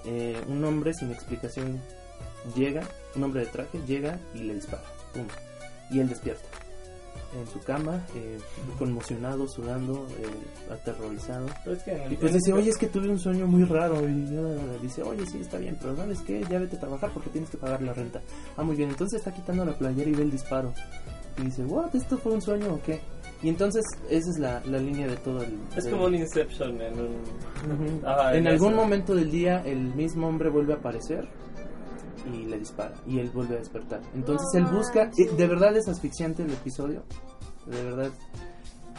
eh, 0.04 0.40
un 0.48 0.64
hombre 0.64 0.92
sin 0.94 1.10
explicación 1.10 1.80
llega, 2.54 2.82
un 3.14 3.24
hombre 3.24 3.40
de 3.42 3.46
traje 3.46 3.78
llega 3.86 4.18
y 4.34 4.38
le 4.40 4.54
dispara, 4.54 4.82
pum, 5.12 5.26
y 5.90 6.00
él 6.00 6.08
despierta. 6.08 6.44
En 7.38 7.46
su 7.48 7.60
cama, 7.60 8.00
eh, 8.14 8.38
conmocionado, 8.78 9.46
sudando, 9.48 10.06
eh, 10.20 10.72
aterrorizado. 10.72 11.46
Pero 11.64 11.76
es 11.76 11.82
que 11.82 12.04
el 12.04 12.12
Y 12.12 12.16
pues 12.16 12.32
dice, 12.32 12.52
oye, 12.52 12.70
es 12.70 12.78
que 12.78 12.86
tuve 12.86 13.08
un 13.10 13.18
sueño 13.18 13.46
muy 13.46 13.64
raro. 13.64 14.08
Y 14.08 14.26
ya 14.26 14.40
dice, 14.80 15.02
oye, 15.02 15.26
sí, 15.26 15.38
está 15.40 15.58
bien, 15.58 15.76
pero 15.80 15.96
¿sabes 15.96 16.20
qué? 16.20 16.44
Ya 16.48 16.58
vete 16.58 16.76
a 16.76 16.80
trabajar 16.80 17.10
porque 17.12 17.28
tienes 17.30 17.50
que 17.50 17.58
pagar 17.58 17.82
la 17.82 17.92
renta. 17.92 18.20
Ah, 18.56 18.62
muy 18.62 18.76
bien, 18.76 18.88
entonces 18.90 19.18
está 19.18 19.34
quitando 19.34 19.64
la 19.64 19.76
playera 19.76 20.08
y 20.08 20.14
ve 20.14 20.22
el 20.22 20.30
disparo. 20.30 20.72
Y 21.38 21.42
dice, 21.42 21.64
what, 21.64 21.94
¿esto 21.94 22.16
fue 22.16 22.32
un 22.32 22.40
sueño 22.40 22.72
o 22.74 22.80
qué? 22.82 23.00
Y 23.42 23.50
entonces 23.50 23.84
esa 24.08 24.30
es 24.30 24.38
la, 24.38 24.62
la 24.64 24.78
línea 24.78 25.06
de 25.06 25.16
todo 25.16 25.42
el... 25.42 25.58
Es 25.76 25.84
del- 25.84 25.92
como 25.92 26.06
un 26.06 26.14
Inception 26.14 26.80
en 26.80 26.94
un... 26.94 27.06
Ujú. 27.98 28.06
Ajá, 28.06 28.30
en 28.32 28.38
en 28.46 28.48
algún 28.48 28.74
momento 28.74 29.14
del 29.14 29.30
día 29.30 29.62
el 29.66 29.94
mismo 29.94 30.26
hombre 30.28 30.48
vuelve 30.48 30.72
a 30.72 30.76
aparecer 30.76 31.28
y 32.32 32.44
le 32.44 32.58
dispara 32.58 32.94
y 33.06 33.18
él 33.18 33.30
vuelve 33.30 33.56
a 33.56 33.58
despertar. 33.58 34.00
Entonces 34.14 34.48
él 34.54 34.64
busca, 34.66 35.10
y 35.16 35.24
de 35.24 35.46
verdad 35.46 35.76
es 35.76 35.88
asfixiante 35.88 36.42
el 36.42 36.52
episodio, 36.52 37.04
de 37.66 37.82
verdad 37.82 38.12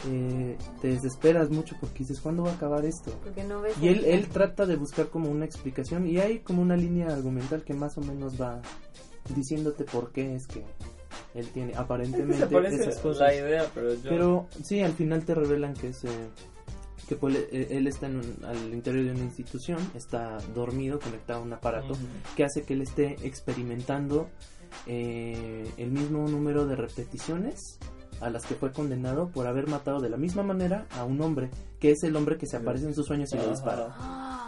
eh, 0.06 0.56
te 0.80 0.88
desesperas 0.88 1.50
mucho 1.50 1.76
porque 1.80 2.00
dices, 2.00 2.20
¿cuándo 2.20 2.44
va 2.44 2.50
a 2.50 2.54
acabar 2.54 2.84
esto? 2.84 3.10
Porque 3.24 3.42
no 3.44 3.60
ves 3.60 3.74
Y 3.80 3.88
él, 3.88 4.04
él 4.04 4.28
trata 4.28 4.64
de 4.66 4.76
buscar 4.76 5.08
como 5.08 5.30
una 5.30 5.44
explicación 5.44 6.06
y 6.06 6.18
hay 6.18 6.40
como 6.40 6.62
una 6.62 6.76
línea 6.76 7.08
argumental 7.08 7.64
que 7.64 7.74
más 7.74 7.98
o 7.98 8.00
menos 8.02 8.40
va 8.40 8.60
diciéndote 9.34 9.84
por 9.84 10.12
qué 10.12 10.34
es 10.34 10.46
que 10.46 10.64
él 11.34 11.48
tiene 11.48 11.74
aparentemente 11.74 12.44
esas 12.74 12.98
cosas. 12.98 13.28
la 13.28 13.34
idea, 13.34 13.66
pero 13.74 13.94
yo... 13.94 14.08
Pero 14.08 14.46
sí, 14.62 14.80
al 14.80 14.92
final 14.92 15.24
te 15.24 15.34
revelan 15.34 15.74
que 15.74 15.88
es, 15.88 16.04
eh, 16.04 16.08
que 17.08 17.16
pues, 17.16 17.34
él, 17.50 17.66
él 17.70 17.86
está 17.86 18.06
en 18.06 18.16
un- 18.16 18.44
al 18.44 18.72
interior 18.74 19.04
de 19.06 19.12
una 19.12 19.24
institución, 19.24 19.78
está 19.94 20.36
dormido, 20.54 20.98
conectado 21.00 21.40
a 21.40 21.42
un 21.42 21.52
aparato 21.52 21.94
que 22.36 22.44
hace 22.44 22.62
que 22.62 22.74
él 22.74 22.82
esté 22.82 23.16
experimentando 23.26 24.28
eh, 24.86 25.70
el 25.76 25.90
mismo 25.90 26.28
número 26.28 26.66
de 26.66 26.76
repeticiones 26.76 27.78
a 28.20 28.30
las 28.30 28.44
que 28.44 28.54
fue 28.56 28.72
condenado 28.72 29.28
por 29.30 29.46
haber 29.46 29.68
matado 29.68 30.00
de 30.00 30.10
la 30.10 30.16
misma 30.16 30.42
manera 30.42 30.86
a 30.90 31.04
un 31.04 31.20
hombre, 31.22 31.50
que 31.78 31.92
es 31.92 32.02
el 32.02 32.16
hombre 32.16 32.36
que 32.36 32.46
se 32.46 32.56
aparece 32.56 32.86
en 32.86 32.94
sus 32.94 33.06
sueños 33.06 33.32
y 33.32 33.36
le 33.36 33.48
dispara. 33.48 33.94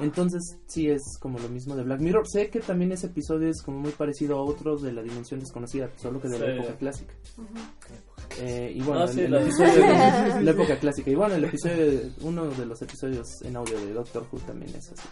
Entonces 0.00 0.56
sí 0.66 0.88
es 0.88 1.02
como 1.20 1.38
lo 1.38 1.48
mismo 1.48 1.76
de 1.76 1.84
Black 1.84 2.00
Mirror. 2.00 2.26
Sé 2.28 2.50
que 2.50 2.58
también 2.61 2.90
ese 2.90 3.06
episodio 3.06 3.48
es 3.48 3.62
como 3.62 3.78
muy 3.78 3.92
parecido 3.92 4.38
a 4.38 4.42
otros 4.42 4.82
de 4.82 4.92
la 4.92 5.02
dimensión 5.02 5.38
desconocida, 5.40 5.88
solo 5.96 6.20
que 6.20 6.28
de 6.28 6.38
la 6.38 6.46
época 6.56 6.76
clásica. 6.78 7.14
Ujú. 7.38 7.48
Eh, 8.38 8.72
y 8.76 8.80
bueno, 8.82 9.02
Ah, 9.02 9.08
sí, 9.08 9.20
el, 9.20 9.26
el 9.26 9.30
la- 9.32 9.40
episodio 9.42 9.72
sí, 9.72 9.78
de 9.80 9.82
sí, 9.86 9.88
la 9.88 10.40
sí. 10.40 10.48
época 10.48 10.76
clásica. 10.78 11.10
Y 11.10 11.14
bueno, 11.14 11.34
el 11.34 11.44
episodio, 11.44 12.00
uno 12.22 12.46
de 12.46 12.66
los 12.66 12.80
episodios 12.82 13.26
en 13.42 13.56
audio 13.56 13.78
de 13.78 13.92
Doctor 13.92 14.26
Who 14.30 14.38
también 14.40 14.74
es 14.74 14.90
así. 14.92 15.08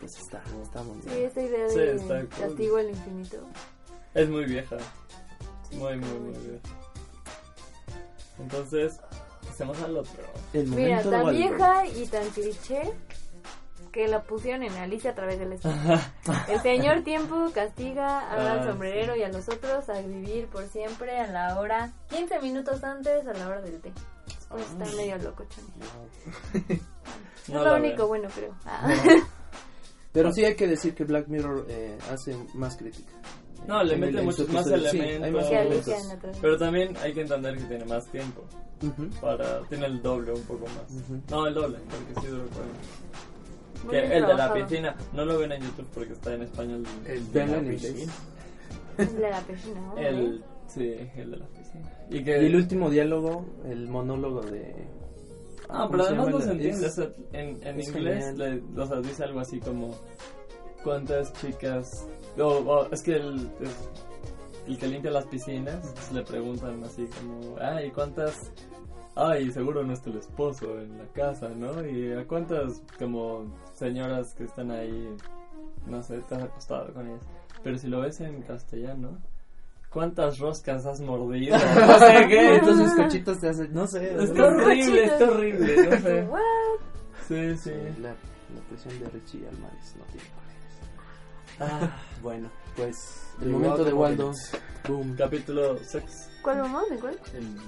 Pues 0.00 0.12
está, 0.18 0.42
está 0.62 0.82
muy 0.82 1.00
Sí, 1.02 1.08
bien. 1.10 1.26
esta 1.26 1.42
idea 1.42 1.68
Sí, 1.68 1.78
de 1.78 1.94
está 1.94 2.26
castigo 2.26 2.76
al 2.78 2.88
infinito. 2.90 3.36
Es 4.14 4.28
muy 4.28 4.44
vieja. 4.46 4.76
Muy, 5.72 5.96
muy, 5.96 6.18
muy 6.18 6.32
vieja. 6.32 6.68
Entonces, 8.40 8.92
pasemos 9.46 9.80
al 9.82 9.96
otro. 9.98 10.22
El 10.52 10.66
Mira, 10.68 11.02
tan 11.02 11.30
vieja 11.30 11.86
y 11.86 12.06
tan 12.06 12.28
cliché 12.30 12.92
que 13.92 14.08
la 14.08 14.22
pusieron 14.22 14.62
en 14.62 14.72
Alicia 14.72 15.10
a 15.10 15.14
través 15.14 15.38
del 15.38 15.52
espejo. 15.52 15.76
El 16.48 16.60
señor 16.60 17.02
tiempo 17.02 17.50
castiga 17.54 18.20
Ah, 18.20 18.52
al 18.52 18.64
sombrerero 18.64 19.14
y 19.16 19.22
a 19.22 19.28
los 19.28 19.48
otros 19.48 19.88
a 19.88 20.00
vivir 20.00 20.46
por 20.46 20.66
siempre 20.66 21.18
a 21.18 21.26
la 21.30 21.60
hora 21.60 21.92
15 22.08 22.40
minutos 22.40 22.82
antes 22.82 23.26
a 23.26 23.32
la 23.34 23.48
hora 23.48 23.60
del 23.60 23.80
té. 23.80 23.92
Pues 24.48 24.64
está 24.64 24.84
medio 24.96 25.18
loco, 25.18 25.44
chamo. 25.48 25.68
No 27.48 27.58
es 27.58 27.64
lo 27.66 27.74
único 27.74 27.96
veo. 27.96 28.08
bueno, 28.08 28.28
creo. 28.34 28.54
Ah. 28.64 28.88
Pero 30.12 30.32
sí 30.32 30.44
hay 30.44 30.54
que 30.54 30.68
decir 30.68 30.94
que 30.94 31.04
Black 31.04 31.26
Mirror 31.26 31.66
eh, 31.68 31.98
hace 32.10 32.36
más 32.54 32.76
crítica. 32.76 33.12
No, 33.66 33.82
le 33.82 33.96
mete 33.96 34.22
muchos 34.22 34.48
más 34.48 34.66
episodio, 34.66 34.90
sí, 34.90 34.98
elementos. 34.98 35.50
hay 35.50 35.66
más. 35.72 36.18
Pero 36.40 36.58
también 36.58 36.96
hay 36.98 37.12
que 37.12 37.22
entender 37.22 37.56
que 37.56 37.64
tiene 37.64 37.84
más 37.84 38.06
tiempo. 38.10 38.44
Para, 39.20 39.60
tiene 39.68 39.86
el 39.86 40.02
doble 40.02 40.32
un 40.32 40.42
poco 40.42 40.66
más. 40.66 40.90
No, 41.30 41.46
el 41.46 41.54
doble, 41.54 41.78
porque 41.78 42.20
sí 42.20 42.26
dura 42.26 42.44
40. 42.54 42.78
Muy 43.24 43.31
Que 43.90 44.16
el 44.16 44.26
de 44.26 44.34
la 44.34 44.54
piscina, 44.54 44.96
no 45.12 45.24
lo 45.24 45.38
ven 45.38 45.52
en 45.52 45.62
YouTube 45.62 45.88
porque 45.94 46.12
está 46.12 46.34
en 46.34 46.42
español. 46.42 46.84
El 47.06 47.32
de 47.32 47.46
la 47.46 47.60
piscina. 47.60 48.12
El 48.98 49.16
de 49.16 49.30
la 49.30 49.40
piscina, 49.40 49.80
¿no? 49.80 49.98
El, 49.98 50.44
sí, 50.68 50.94
el 51.16 51.30
de 51.30 51.36
la 51.38 51.46
piscina. 51.46 51.90
Y 52.10 52.22
que, 52.24 52.42
Y 52.42 52.46
el 52.46 52.56
último 52.56 52.90
diálogo, 52.90 53.46
el 53.68 53.88
monólogo 53.88 54.42
de... 54.42 54.74
Ah, 55.68 55.86
¿cómo 55.86 55.90
pero 55.92 56.04
además 56.04 56.28
no 56.28 56.40
se 56.40 56.50
entiende. 56.52 56.86
Es- 56.86 56.98
en 57.32 57.66
en 57.66 57.80
es 57.80 57.88
inglés, 57.88 58.36
le, 58.36 58.62
o 58.76 58.86
sea, 58.86 59.00
dice 59.00 59.24
algo 59.24 59.40
así 59.40 59.58
como: 59.58 59.94
¿Cuántas 60.84 61.32
chicas.? 61.34 62.06
O, 62.38 62.44
o, 62.44 62.92
es 62.92 63.02
que 63.02 63.14
el, 63.16 63.50
es- 63.60 63.88
el 64.68 64.76
que 64.78 64.86
limpia 64.86 65.10
las 65.10 65.24
piscinas 65.26 66.12
le 66.12 66.22
preguntan 66.22 66.82
así 66.84 67.06
como: 67.18 67.56
Ay, 67.58 67.90
¿cuántas.? 67.90 68.52
Ay, 69.14 69.50
seguro 69.50 69.84
no 69.84 69.92
es 69.92 70.00
tu 70.00 70.16
esposo 70.16 70.80
en 70.80 70.96
la 70.98 71.04
casa, 71.08 71.50
¿no? 71.50 71.86
Y 71.86 72.12
a 72.12 72.26
cuántas 72.26 72.82
como 72.98 73.44
señoras 73.74 74.34
que 74.34 74.44
están 74.44 74.70
ahí, 74.70 75.14
no 75.86 76.02
sé, 76.02 76.16
has 76.16 76.42
acostado 76.42 76.92
con 76.94 77.08
ellas. 77.08 77.22
Pero 77.62 77.76
si 77.76 77.88
lo 77.88 78.00
ves 78.00 78.20
en 78.20 78.40
castellano, 78.42 79.18
¿cuántas 79.90 80.38
roscas 80.38 80.86
has 80.86 81.00
mordido? 81.00 81.56
No 81.86 81.98
sé 81.98 82.26
qué. 82.28 82.54
Entonces 82.56 82.94
Cochitos 82.94 83.38
te 83.38 83.48
hace... 83.50 83.68
No 83.68 83.86
sé. 83.86 84.14
Está 84.22 84.46
horrible, 84.46 85.04
está 85.04 85.24
horrible, 85.30 85.88
no 85.88 85.98
sé. 85.98 86.28
Sí, 87.28 87.56
sí. 87.56 87.70
La, 88.00 88.10
la 88.10 88.60
presión 88.68 88.98
de 88.98 89.08
Richie 89.10 89.46
Almares 89.46 89.94
no 89.96 90.04
tiene 90.06 90.26
paredes. 90.36 91.82
Ah, 91.82 91.96
bueno, 92.20 92.50
pues 92.76 93.32
el 93.40 93.50
momento 93.50 93.84
de 93.84 93.92
Waldo. 93.92 94.32
Boom. 94.88 95.14
Capítulo 95.16 95.78
6. 95.78 96.31
¿Cuál? 96.42 96.62
¿De 96.90 96.96
cuál? 96.98 97.18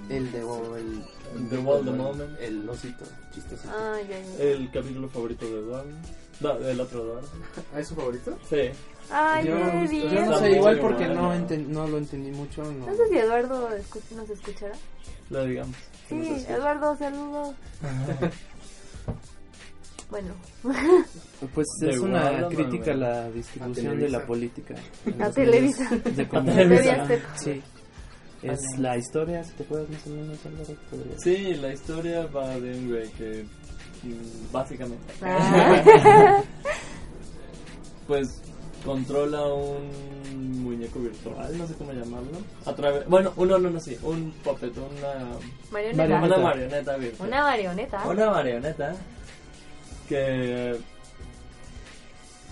El 0.08 0.32
de 0.32 0.42
o 0.42 0.76
el, 0.76 1.04
The 1.48 1.58
Waldo 1.58 1.92
Moment. 1.92 2.38
el 2.40 2.68
osito 2.68 3.04
chistosito. 3.32 3.72
Ah, 3.72 3.98
ya, 4.08 4.18
ya. 4.20 4.42
El 4.44 4.70
capítulo 4.72 5.08
favorito 5.08 5.46
de 5.46 5.58
Eduardo. 5.60 5.90
No, 6.40 6.54
del 6.58 6.80
otro 6.80 7.02
Eduardo. 7.04 7.28
¿Ah, 7.74 7.80
es 7.80 7.88
su 7.88 7.94
favorito? 7.94 8.36
Sí. 8.50 8.70
Ay, 9.10 9.46
yo, 9.46 9.54
qué 9.56 10.08
yo 10.10 10.26
no 10.26 10.38
sé, 10.38 10.50
igual 10.52 10.78
porque 10.80 11.06
no, 11.08 11.32
enten- 11.34 11.66
no 11.68 11.86
lo 11.86 11.98
entendí 11.98 12.30
mucho. 12.32 12.62
No. 12.64 12.86
No 12.86 12.96
sé 12.96 13.08
si 13.08 13.18
Eduardo 13.18 13.68
escu- 13.70 14.16
nos 14.16 14.28
escuchará. 14.30 14.74
Lo 15.30 15.44
digamos. 15.44 15.76
Sí, 16.08 16.44
Eduardo, 16.48 16.96
saludos. 16.96 17.54
Bueno, 20.10 20.34
Pues 21.54 21.66
De 21.80 21.90
es 21.90 21.98
una 21.98 22.24
Waldo, 22.30 22.48
crítica 22.50 22.92
a 22.92 22.94
la 22.94 23.30
distribución 23.30 23.86
A 23.88 23.94
de 24.00 24.08
la 24.10 24.24
política. 24.26 24.74
A 25.18 25.30
Televisa. 25.30 25.88
De 25.90 26.22
A. 26.32 26.44
Televisa. 26.44 27.08
Sí. 27.36 27.62
Es 28.52 28.78
la 28.78 28.96
historia, 28.96 29.42
si 29.44 29.52
te 29.54 29.62
acuerdas 29.62 29.88
más 29.90 30.06
o 30.06 30.10
menos, 30.10 30.38
Sí, 31.18 31.54
la 31.54 31.72
historia 31.72 32.26
va 32.26 32.48
de 32.60 32.78
un 32.78 32.88
güey 32.90 33.08
que. 33.12 33.44
mm, 34.02 34.52
Básicamente. 34.52 35.14
Ah. 35.22 36.42
pues 38.06 38.42
controla 38.84 39.42
un 39.46 40.62
muñeco 40.62 40.98
virtual, 41.00 41.56
no 41.56 41.66
sé 41.66 41.74
cómo 41.74 41.92
llamarlo. 41.92 42.38
A 42.66 42.74
través. 42.74 43.08
Bueno, 43.08 43.32
uno, 43.36 43.58
no, 43.58 43.70
no, 43.70 43.80
sí. 43.80 43.96
Un 44.02 44.30
puppet, 44.44 44.72
una. 44.76 45.38
marioneta. 45.70 46.22
Una 46.22 46.38
marioneta 46.38 46.96
virtual. 46.96 47.28
Una 47.28 47.42
marioneta. 47.44 48.06
Una 48.06 48.30
marioneta 48.30 48.94
que 50.08 50.78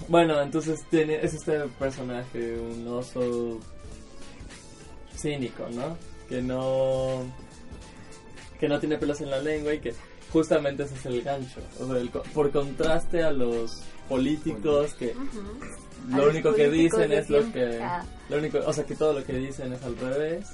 bueno 0.09 0.40
entonces 0.40 0.80
tiene 0.90 1.16
es 1.22 1.34
este 1.34 1.61
personaje 1.78 2.59
un 2.59 2.88
oso 2.88 3.61
cínico 5.22 5.66
no 5.72 5.96
que 6.28 6.42
no 6.42 7.22
que 8.60 8.68
no 8.68 8.78
tiene 8.80 8.98
pelos 8.98 9.20
en 9.20 9.30
la 9.30 9.38
lengua 9.40 9.72
y 9.74 9.80
que 9.80 9.94
justamente 10.32 10.84
ese 10.84 10.94
es 10.94 11.06
el 11.06 11.22
gancho. 11.22 11.60
O 11.80 11.86
sea, 11.86 11.96
el 11.96 12.10
co- 12.10 12.22
por 12.34 12.50
contraste 12.52 13.22
a 13.22 13.30
los 13.32 13.82
políticos 14.08 14.94
que 14.94 15.14
lo 16.10 16.28
único 16.28 16.54
que 16.54 16.68
dicen 16.70 17.12
es 17.12 17.28
lo 17.30 17.53
que 17.53 17.80
Ah. 17.82 18.04
lo 18.28 18.38
único 18.38 18.58
o 18.64 18.72
sea 18.72 18.84
que 18.84 18.94
todo 18.96 19.12
lo 19.12 19.24
que 19.24 19.34
dicen 19.34 19.72
es 19.72 19.82
al 19.82 19.96
revés. 19.96 20.46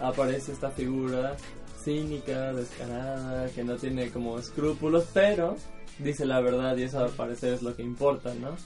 Aparece 0.00 0.52
esta 0.52 0.70
figura 0.70 1.36
cínica 1.82 2.52
descarada 2.52 3.48
que 3.50 3.64
no 3.64 3.76
tiene 3.76 4.10
como 4.10 4.38
escrúpulos 4.38 5.04
pero 5.14 5.56
dice 5.98 6.24
la 6.26 6.40
verdad 6.40 6.76
y 6.76 6.82
eso 6.84 6.98
al 7.00 7.10
parecer 7.10 7.54
es 7.54 7.62
lo 7.62 7.74
que 7.74 7.82
importa 7.82 8.32
no 8.34 8.56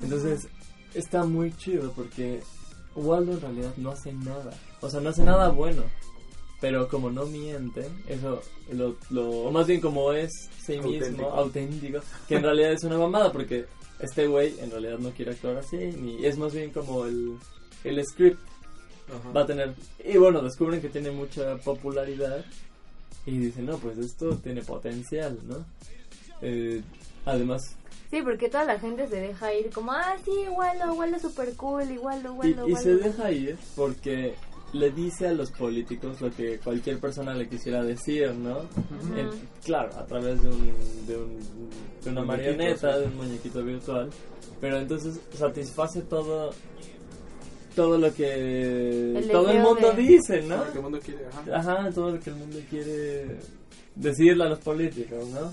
entonces 0.00 0.46
está 0.94 1.24
muy 1.24 1.52
chido 1.56 1.92
porque 1.92 2.40
Waldo 2.94 3.32
en 3.32 3.40
realidad 3.40 3.72
no 3.76 3.90
hace 3.90 4.12
nada 4.12 4.52
o 4.80 4.90
sea 4.90 5.00
no 5.00 5.10
hace 5.10 5.22
nada 5.24 5.48
bueno 5.50 5.82
pero 6.60 6.88
como 6.88 7.10
no 7.10 7.26
miente 7.26 7.88
eso 8.08 8.40
lo, 8.72 8.96
lo 9.10 9.28
o 9.30 9.50
más 9.50 9.66
bien 9.66 9.80
como 9.80 10.12
es 10.12 10.30
sí 10.64 10.78
mismo 10.78 10.92
Auténtico. 11.28 11.30
auténtico 11.30 12.00
que 12.28 12.36
en 12.36 12.42
realidad 12.42 12.72
es 12.72 12.84
una 12.84 12.98
mamada 12.98 13.32
porque 13.32 13.66
este 13.98 14.26
güey 14.26 14.54
en 14.60 14.70
realidad 14.70 14.98
no 14.98 15.10
quiere 15.10 15.32
actuar 15.32 15.56
así 15.56 15.76
ni 15.76 16.24
es 16.24 16.38
más 16.38 16.52
bien 16.54 16.70
como 16.70 17.04
el 17.06 17.36
el 17.84 18.04
script 18.04 18.38
Ajá. 19.08 19.30
va 19.32 19.42
a 19.42 19.46
tener 19.46 19.74
y 20.04 20.16
bueno 20.16 20.40
descubren 20.42 20.80
que 20.80 20.88
tiene 20.88 21.10
mucha 21.10 21.56
popularidad 21.58 22.44
y 23.26 23.38
dicen 23.38 23.66
no 23.66 23.78
pues 23.78 23.98
esto 23.98 24.36
tiene 24.38 24.62
potencial 24.62 25.38
no 25.46 25.64
Eh, 26.44 26.82
además 27.24 27.76
Sí, 28.12 28.20
porque 28.22 28.48
toda 28.50 28.64
la 28.64 28.78
gente 28.78 29.08
se 29.08 29.16
deja 29.16 29.54
ir 29.54 29.70
como, 29.70 29.90
ah, 29.92 30.14
sí, 30.24 30.30
Waldo, 30.54 30.92
Waldo 30.92 31.18
super 31.18 31.52
cool, 31.56 31.90
y, 31.90 31.96
Waldo, 31.96 32.36
y 32.44 32.76
se 32.76 32.90
Waldo. 32.90 33.04
deja 33.08 33.32
ir 33.32 33.56
porque 33.74 34.34
le 34.74 34.90
dice 34.90 35.28
a 35.28 35.32
los 35.32 35.50
políticos 35.50 36.20
lo 36.20 36.30
que 36.30 36.58
cualquier 36.58 36.98
persona 36.98 37.34
le 37.34 37.48
quisiera 37.48 37.82
decir 37.82 38.32
no 38.34 38.60
En- 39.16 39.30
claro 39.64 39.90
a 39.98 40.04
través 40.06 40.42
de 40.42 40.48
un, 40.48 41.06
de, 41.06 41.16
un, 41.16 41.38
de 42.04 42.10
una 42.10 42.22
marioneta 42.22 42.98
de 42.98 43.06
un 43.06 43.16
muñequito 43.16 43.62
virtual 43.62 44.08
pero 44.62 44.78
entonces 44.78 45.20
satisface 45.34 46.00
todo 46.02 46.52
todo 47.76 47.98
lo 47.98 48.14
que 48.14 49.18
El 49.18 49.30
todo 49.30 49.50
el 49.50 49.60
mundo 49.60 49.92
de- 49.92 50.02
dice 50.02 50.42
no 50.42 50.56
Todo 50.56 50.64
lo 50.66 50.72
que 50.72 50.78
el 50.78 50.82
mundo 50.82 51.00
quiere, 51.00 51.26
ajá. 51.26 51.56
Ajá, 51.80 51.90
todo 51.92 52.10
lo 52.12 52.20
que 52.20 52.30
el 52.30 52.36
mundo 52.36 52.58
quiere 52.70 53.38
decirle 53.94 54.44
a 54.44 54.48
los 54.48 54.58
políticos, 54.60 55.28
¿no? 55.28 55.52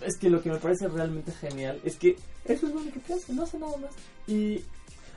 Es 0.00 0.16
que 0.18 0.30
lo 0.30 0.42
que 0.42 0.50
me 0.50 0.58
parece 0.58 0.88
realmente 0.88 1.32
genial 1.32 1.80
es 1.84 1.96
que 1.96 2.16
eso 2.44 2.66
es 2.66 2.74
lo 2.74 2.80
único 2.80 3.00
que 3.06 3.14
hace, 3.14 3.32
no 3.32 3.42
hace 3.42 3.58
nada 3.58 3.76
más. 3.78 3.90
Y 4.26 4.62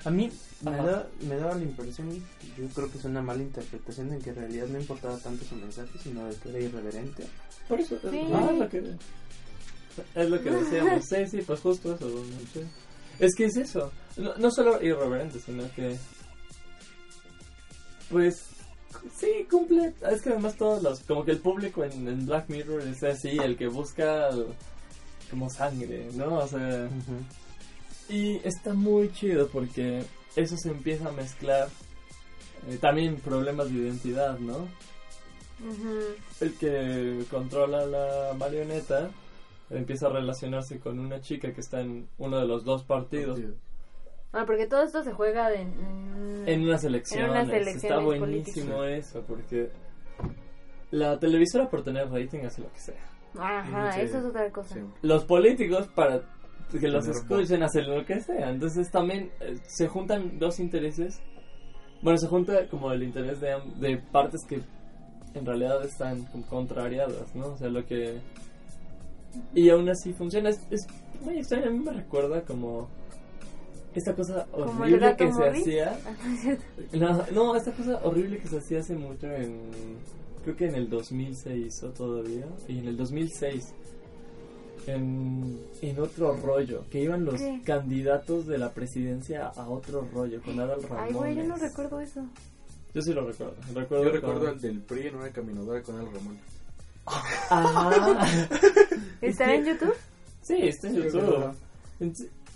A 0.04 0.10
mí 0.10 0.32
me, 0.64 0.72
da, 0.72 1.08
me 1.22 1.36
daba 1.36 1.56
la 1.56 1.64
impresión, 1.64 2.10
yo 2.58 2.68
creo 2.74 2.92
que 2.92 2.98
es 2.98 3.06
una 3.06 3.22
mala 3.22 3.44
interpretación 3.44 4.10
de 4.10 4.18
que 4.20 4.32
en 4.32 4.36
realidad 4.38 4.68
no 4.68 4.80
importaba 4.80 5.18
tanto 5.20 5.46
su 5.46 5.56
mensaje, 5.56 5.92
sino 6.02 6.26
de 6.26 6.36
que 6.36 6.50
era 6.50 6.60
irreverente. 6.60 7.24
por 7.68 7.80
eso 7.80 8.00
Sí. 8.10 8.22
ah, 8.34 8.50
es 8.52 8.60
lo 8.60 8.70
que 8.70 8.78
es 10.16 10.30
lo 10.30 10.42
que 10.42 10.50
decíamos. 10.50 11.06
sí, 11.06 11.28
sí, 11.30 11.42
pues 11.46 11.60
justo 11.60 11.94
eso. 11.96 12.08
¿no? 12.10 12.24
Sí. 12.54 12.62
Es 13.20 13.36
que 13.36 13.46
es 13.46 13.58
eso. 13.58 13.92
No, 14.18 14.34
no 14.38 14.50
solo 14.50 14.82
irreverente, 14.82 15.40
sino 15.40 15.72
que 15.74 15.98
pues 18.10 18.46
sí 19.16 19.46
cumple. 19.50 19.94
Es 20.10 20.22
que 20.22 20.30
además 20.30 20.56
todos 20.58 20.82
los 20.84 21.00
como 21.02 21.24
que 21.26 21.32
el 21.32 21.40
público 21.40 21.84
en, 21.84 22.08
en 22.08 22.26
Black 22.26 22.50
Mirror 22.50 22.82
es 22.82 23.04
así, 23.04 23.38
el 23.38 23.58
que 23.58 23.68
busca 23.68 24.30
como 25.30 25.50
sangre, 25.50 26.10
¿no? 26.14 26.40
O 26.40 26.48
sea, 26.48 26.90
Y 28.10 28.36
está 28.44 28.74
muy 28.74 29.12
chido 29.14 29.48
porque 29.48 30.04
eso 30.36 30.56
se 30.58 30.70
empieza 30.70 31.08
a 31.10 31.12
mezclar. 31.12 31.70
eh, 32.70 32.78
también 32.80 33.16
problemas 33.18 33.70
de 33.72 33.80
identidad, 33.80 34.38
¿no? 34.40 34.68
El 36.40 36.54
que 36.56 37.24
controla 37.30 37.86
la 37.86 38.34
marioneta 38.38 39.10
empieza 39.70 40.08
a 40.08 40.10
relacionarse 40.10 40.80
con 40.80 41.00
una 41.00 41.22
chica 41.22 41.54
que 41.54 41.62
está 41.62 41.82
en 41.82 42.08
uno 42.18 42.40
de 42.40 42.48
los 42.48 42.64
dos 42.66 42.84
partidos. 42.84 43.40
Ah, 44.34 44.44
porque 44.46 44.66
todo 44.68 44.84
esto 44.84 45.04
se 45.04 45.12
juega 45.14 45.50
de- 45.50 45.62
en, 45.62 46.44
En 46.48 46.64
unas 46.64 46.84
elecciones. 46.84 47.26
En 47.26 47.32
unas 47.32 47.68
Está 47.76 48.00
buenísimo 48.00 48.76
políticas. 48.78 49.08
eso 49.10 49.24
porque 49.28 49.70
la 50.92 51.20
televisora 51.20 51.70
por 51.70 51.84
tener 51.84 52.10
rating 52.10 52.40
hace 52.46 52.62
lo 52.62 52.72
que 52.72 52.80
sea. 52.80 52.96
Ajá, 53.38 53.94
Sí. 53.94 54.02
eso 54.02 54.18
es 54.20 54.26
otra 54.26 54.50
cosa. 54.52 54.76
Sí. 54.76 54.82
los 55.02 55.24
políticos 55.26 55.88
para 55.96 56.22
que 56.72 56.88
los 56.88 57.08
escuchen 57.08 57.64
hacer 57.64 57.88
lo 57.88 58.06
que 58.06 58.20
sea. 58.22 58.50
Entonces 58.50 58.90
también 58.92 59.32
eh, 59.42 59.58
se 59.68 59.88
juntan 59.88 60.40
dos 60.40 60.60
intereses. 60.60 61.22
Bueno, 62.02 62.18
se 62.18 62.28
junta 62.28 62.68
como 62.70 62.92
el 62.92 63.04
interés 63.04 63.40
de, 63.42 63.52
am- 63.54 63.80
de 63.80 63.98
partes 63.98 64.42
que 64.48 64.62
en 65.34 65.46
realidad 65.46 65.84
están 65.86 66.24
como 66.26 66.46
contrariadas, 66.46 67.36
¿no? 67.36 67.48
O 67.48 67.58
sea, 67.58 67.70
lo 67.70 67.86
que... 67.86 68.20
Y 69.54 69.70
aún 69.70 69.88
así 69.90 70.12
funciona. 70.14 70.50
Es, 70.50 70.66
es 70.72 70.88
muy 71.22 71.38
extraño, 71.38 71.68
a 71.68 71.70
mí 71.72 71.80
me 71.80 71.92
recuerda 71.94 72.42
como... 72.42 72.90
Esta 73.94 74.16
cosa 74.16 74.48
el 74.56 74.64
horrible 74.64 75.16
que 75.18 75.34
se 75.34 75.50
hacía. 75.50 76.00
Ah, 76.94 76.98
no. 76.98 77.26
No, 77.32 77.56
esta 77.56 77.72
cosa 77.74 78.00
horrible 78.04 78.38
que 78.40 78.48
se 78.48 78.58
hacía 78.58 78.80
hace 78.80 78.96
mucho 78.96 79.28
en... 79.28 79.60
Creo 80.44 80.56
que 80.56 80.66
en 80.66 80.76
el 80.76 80.90
2000 80.90 81.36
se 81.36 81.58
hizo 81.58 81.90
todavía. 81.90 82.46
Y 82.68 82.80
en 82.80 82.88
el 82.88 82.98
2006. 82.98 83.74
En, 84.88 85.60
en 85.82 86.00
otro 86.00 86.36
rollo. 86.38 86.86
Que 86.90 87.02
iban 87.04 87.26
los 87.26 87.36
¿Qué? 87.36 87.62
candidatos 87.64 88.48
de 88.48 88.58
la 88.58 88.74
presidencia 88.74 89.48
a 89.48 89.70
otro 89.70 90.08
rollo. 90.14 90.42
Con 90.42 90.60
Adal 90.60 90.82
Ramones. 90.84 91.06
Ay, 91.08 91.14
güey, 91.14 91.36
yo 91.36 91.44
no 91.44 91.56
recuerdo 91.58 92.00
eso. 92.00 92.26
Yo 92.94 93.02
sí 93.02 93.14
lo 93.14 93.26
recuerdo. 93.26 93.56
recuerdo 93.74 94.04
Yo 94.06 94.12
recuerdo 94.12 94.48
al 94.50 94.60
del 94.60 94.82
PRI 94.82 95.08
en 95.08 95.16
una 95.16 95.30
caminadora 95.30 95.82
con 95.84 96.00
el 96.00 96.06
Ramón. 96.08 96.38
Ajá. 97.06 98.28
¿Estará 99.22 99.56
en 99.56 99.66
YouTube 99.66 99.94
Sí, 100.42 100.56
está 100.62 100.88
en 100.88 100.96
YouTube. 100.96 101.22
claro. 101.22 101.56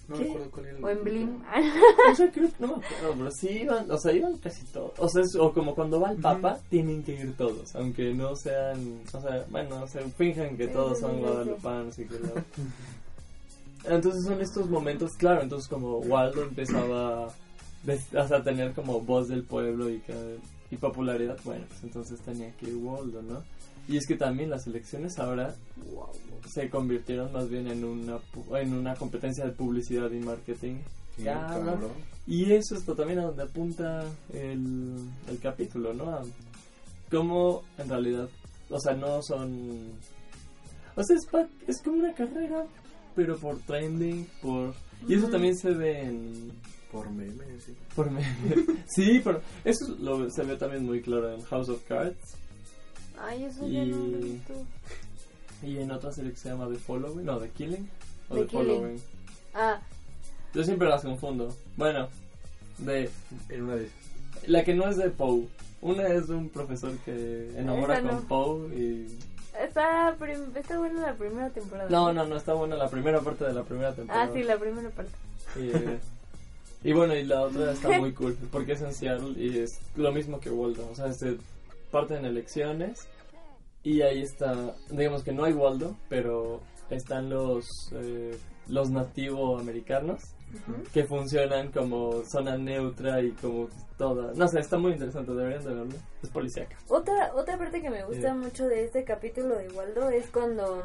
En- 0.07 0.13
No 0.13 0.17
¿Qué? 0.17 0.23
recuerdo 0.25 0.51
cuál 0.51 0.65
era. 0.67 0.77
o 0.85 0.89
en 0.89 1.03
Blim? 1.03 1.41
O 2.11 2.15
sea, 2.15 2.31
creo, 2.31 2.49
no 2.59 2.67
me 2.67 2.73
acuerdo, 2.85 3.13
pero 3.17 3.31
sí 3.31 3.49
iban, 3.49 3.89
o 3.91 3.97
sea, 3.97 4.11
iban 4.13 4.37
casi 4.37 4.63
todos. 4.65 4.91
O 4.99 5.09
sea, 5.09 5.21
es- 5.23 5.35
o 5.35 5.51
como 5.53 5.73
cuando 5.75 5.99
va 5.99 6.11
el 6.11 6.17
Papa, 6.17 6.59
tienen 6.69 7.03
que 7.03 7.13
ir 7.13 7.35
todos, 7.37 7.75
aunque 7.75 8.13
no 8.13 8.35
sean, 8.35 8.99
o 9.13 9.21
sea, 9.21 9.45
bueno, 9.49 9.83
o 9.83 9.87
sea, 9.87 10.01
finjan 10.17 10.55
que 10.57 10.67
todos 10.67 10.99
son 10.99 11.19
guadalupanos 11.19 11.97
y 11.99 12.05
que 12.05 12.19
no. 12.19 12.29
Entonces 13.95 14.23
son 14.23 14.41
estos 14.41 14.67
momentos, 14.69 15.11
claro, 15.13 15.43
entonces 15.43 15.67
como 15.69 15.99
Waldo 15.99 16.43
empezaba 16.43 17.27
a 17.27 18.43
tener 18.43 18.73
como 18.73 18.99
voz 19.01 19.27
del 19.27 19.43
pueblo 19.43 19.89
y, 19.91 19.99
que- 19.99 20.37
y 20.71 20.77
popularidad, 20.77 21.37
bueno, 21.43 21.65
pues 21.67 21.83
entonces 21.83 22.19
tenía 22.21 22.51
que 22.57 22.67
ir 22.67 22.75
Waldo, 22.77 23.21
¿no? 23.21 23.43
Y 23.87 23.97
es 23.97 24.07
que 24.07 24.15
también 24.15 24.49
las 24.49 24.65
elecciones 24.67 25.17
ahora 25.19 25.55
se 26.51 26.69
convirtieron 26.69 27.31
más 27.31 27.49
bien 27.49 27.67
en 27.67 27.83
una 27.83 28.17
pu- 28.17 28.59
en 28.59 28.73
una 28.73 28.95
competencia 28.95 29.45
de 29.45 29.51
publicidad 29.51 30.09
y 30.11 30.19
marketing. 30.19 30.75
Sí. 31.17 31.23
Y 32.27 32.51
eso 32.51 32.75
es 32.75 32.83
también 32.85 33.19
a 33.19 33.25
donde 33.25 33.43
apunta 33.43 34.03
el, 34.33 34.95
el 35.29 35.39
capítulo, 35.39 35.93
¿no? 35.93 36.09
A 36.11 36.23
cómo 37.11 37.63
en 37.77 37.87
realidad, 37.89 38.27
o 38.69 38.79
sea, 38.79 38.93
no 38.95 39.21
son... 39.21 39.91
O 40.95 41.03
sea, 41.03 41.15
es, 41.15 41.25
pa- 41.27 41.47
es 41.67 41.81
como 41.83 41.97
una 41.97 42.13
carrera, 42.13 42.65
pero 43.15 43.37
por 43.37 43.59
trending, 43.59 44.25
por... 44.41 44.73
Y 45.07 45.13
eso 45.13 45.27
también 45.29 45.55
se 45.57 45.69
ve 45.71 46.01
en... 46.01 46.51
Por 46.91 47.09
memes, 47.11 47.63
sí. 47.65 47.75
Por 47.95 48.09
meme. 48.09 48.25
sí, 48.87 49.21
pero 49.23 49.41
eso 49.63 49.95
lo, 49.99 50.29
se 50.31 50.43
ve 50.43 50.55
también 50.57 50.85
muy 50.85 51.01
claro 51.01 51.33
en 51.33 51.41
House 51.43 51.69
of 51.69 51.83
Cards 51.87 52.35
Ay, 53.19 53.43
eso 53.45 53.67
ya 53.67 53.85
no 53.85 53.97
lo 53.97 54.17
he 54.17 54.19
Y- 54.19 54.31
visto. 54.33 54.53
y 55.63 55.77
en 55.79 55.91
otra 55.91 56.11
serie 56.11 56.31
que 56.31 56.37
se 56.37 56.49
llama 56.49 56.67
The 56.69 56.75
Following, 56.75 57.25
no, 57.25 57.37
The 57.39 57.49
Killing. 57.49 57.89
O 58.29 58.35
The 58.35 58.41
The, 58.41 58.47
Killing. 58.47 58.65
Following. 58.75 59.01
Ah, 59.53 59.79
Yo 60.53 60.63
siempre 60.63 60.87
las 60.89 61.01
confundo. 61.03 61.55
Bueno, 61.77 62.09
de 62.77 63.09
En 63.49 63.63
una 63.63 63.75
de 63.75 63.85
esas. 63.85 64.49
La 64.49 64.63
que 64.63 64.73
no 64.73 64.87
es 64.89 64.97
de 64.97 65.09
Poe. 65.09 65.47
Una 65.81 66.07
es 66.07 66.27
de 66.27 66.35
un 66.35 66.49
profesor 66.49 66.91
que 67.05 67.51
enamora 67.57 68.01
no. 68.01 68.09
con 68.11 68.25
Poe 68.25 68.75
y... 68.75 69.17
está, 69.61 70.15
prim- 70.19 70.55
está 70.55 70.77
buena 70.79 71.01
la 71.01 71.13
primera 71.13 71.49
temporada. 71.51 71.89
No, 71.89 72.11
no, 72.13 72.25
no, 72.25 72.35
está 72.37 72.53
buena 72.53 72.75
la 72.75 72.89
primera 72.89 73.21
parte 73.21 73.45
de 73.45 73.53
la 73.53 73.63
primera 73.63 73.93
temporada. 73.93 74.25
Ah, 74.25 74.29
sí, 74.33 74.43
la 74.43 74.57
primera 74.57 74.89
parte. 74.89 75.11
Y, 75.57 75.69
eh, 75.69 75.99
y 76.83 76.91
bueno, 76.93 77.15
y 77.15 77.23
la 77.23 77.41
otra 77.41 77.71
está 77.71 77.89
muy 77.99 78.13
cool 78.13 78.35
porque 78.51 78.73
es 78.73 78.81
en 78.81 78.93
Seattle 78.93 79.33
y 79.41 79.59
es 79.59 79.79
lo 79.95 80.11
mismo 80.11 80.39
que 80.39 80.49
Waldo. 80.49 80.87
O 80.91 80.95
sea, 80.95 81.13
se 81.13 81.37
parten 81.95 82.25
elecciones 82.25 83.07
y 83.81 84.01
ahí 84.01 84.21
está, 84.21 84.75
digamos 84.89 85.23
que 85.23 85.31
no 85.31 85.45
hay 85.45 85.53
Waldo, 85.53 85.95
pero 86.09 86.59
están 86.89 87.29
los, 87.29 87.65
eh, 87.93 88.37
los 88.67 88.89
nativo 88.89 89.57
americanos 89.57 90.35
que 90.93 91.05
funcionan 91.05 91.71
como 91.71 92.21
zona 92.25 92.57
neutra 92.57 93.21
y 93.21 93.31
como 93.31 93.69
toda... 93.97 94.33
No 94.33 94.45
sé, 94.49 94.59
está 94.59 94.77
muy 94.77 94.91
interesante, 94.91 95.31
deberían 95.33 95.63
de 95.63 95.73
verlo. 95.73 95.95
Es 96.21 96.29
policíaca. 96.29 96.75
Otra, 96.89 97.31
otra 97.33 97.57
parte 97.57 97.81
que 97.81 97.89
me 97.89 98.03
gusta 98.03 98.33
mucho 98.33 98.67
de 98.67 98.83
este 98.83 99.05
capítulo 99.05 99.55
de 99.55 99.69
Waldo 99.69 100.09
es 100.09 100.29
cuando 100.31 100.83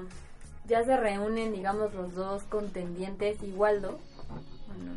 ya 0.68 0.84
se 0.84 0.96
reúnen, 0.96 1.52
digamos, 1.52 1.92
los 1.92 2.14
dos 2.14 2.44
contendientes 2.44 3.42
y 3.42 3.50
Waldo. 3.50 3.98
Bueno, 4.68 4.92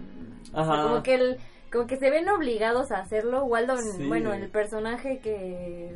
Ajá. 0.53 0.83
Como 0.83 1.01
que 1.01 1.15
el, 1.15 1.39
como 1.73 1.87
que 1.87 1.97
se 1.97 2.09
ven 2.09 2.29
obligados 2.29 2.91
a 2.91 2.99
hacerlo. 2.99 3.43
Waldo, 3.45 3.77
Sí. 3.77 4.07
bueno, 4.07 4.33
el 4.33 4.47
personaje 4.49 5.19
que 5.19 5.95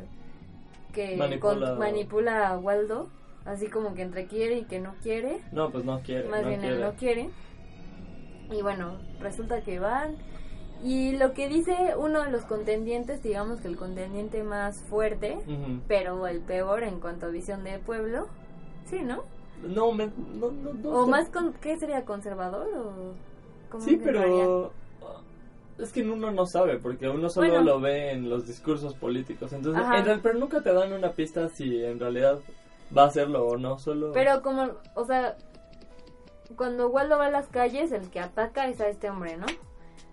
que 0.92 1.16
Manipula- 1.16 1.40
con- 1.70 1.78
manipula 1.78 2.48
a 2.48 2.58
Waldo, 2.58 3.08
así 3.44 3.68
como 3.68 3.94
que 3.94 4.02
entre 4.02 4.26
quiere 4.26 4.58
y 4.58 4.64
que 4.64 4.80
no 4.80 4.94
quiere. 5.02 5.40
No, 5.52 5.70
pues 5.70 5.84
no 5.84 6.00
quiere. 6.00 6.28
Más 6.28 6.42
no 6.42 6.48
bien 6.48 6.60
quiere. 6.60 6.74
él 6.76 6.80
no 6.82 6.92
quiere. 6.94 7.30
Y 8.50 8.62
bueno, 8.62 8.96
resulta 9.20 9.60
que 9.60 9.78
van. 9.78 10.16
Y 10.82 11.16
lo 11.16 11.34
que 11.34 11.48
dice 11.48 11.76
uno 11.96 12.22
de 12.22 12.30
los 12.30 12.42
contendientes, 12.44 13.22
digamos 13.22 13.60
que 13.60 13.68
el 13.68 13.76
contendiente 13.76 14.42
más 14.42 14.80
fuerte, 14.84 15.38
pero 15.86 16.26
el 16.26 16.40
peor 16.40 16.82
en 16.84 17.00
cuanto 17.00 17.26
a 17.26 17.28
visión 17.30 17.62
de 17.64 17.78
pueblo. 17.78 18.26
Sí, 18.86 19.00
¿no? 19.02 19.24
No, 19.62 19.92
me, 19.92 20.06
no, 20.06 20.50
no, 20.50 20.72
no 20.72 20.90
O 20.90 21.06
más, 21.06 21.28
con, 21.28 21.52
¿qué 21.54 21.76
sería? 21.78 22.04
¿Conservador 22.04 22.66
o...? 22.76 23.12
cómo 23.70 23.84
Sí, 23.84 23.98
llamaría? 23.98 24.46
Es 25.78 25.92
que 25.92 26.02
uno 26.02 26.30
no 26.32 26.44
sabe, 26.46 26.78
porque 26.78 27.08
uno 27.08 27.28
solo 27.30 27.48
Bueno. 27.48 27.64
lo 27.64 27.80
ve 27.80 28.10
en 28.10 28.28
los 28.28 28.46
discursos 28.46 28.94
políticos. 28.94 29.52
Entonces, 29.52 29.82
Ajá. 29.82 29.98
en 29.98 30.04
real- 30.04 30.20
pero 30.22 30.38
nunca 30.38 30.60
te 30.60 30.72
dan 30.72 30.92
una 30.92 31.12
pista 31.12 31.48
si 31.48 31.84
en 31.84 32.00
realidad 32.00 32.38
va 32.96 33.04
a 33.04 33.06
hacerlo 33.06 33.46
o 33.46 33.56
no. 33.56 33.78
Solo. 33.78 34.12
Pero 34.12 34.42
como, 34.42 34.70
o 34.94 35.04
sea, 35.04 35.36
cuando 36.56 36.88
Waldo 36.88 37.18
va 37.18 37.26
a 37.26 37.30
las 37.30 37.46
calles, 37.48 37.92
el 37.92 38.10
que 38.10 38.20
ataca 38.20 38.68
es 38.68 38.80
a 38.80 38.88
este 38.88 39.08
hombre, 39.10 39.36
¿no? 39.36 39.46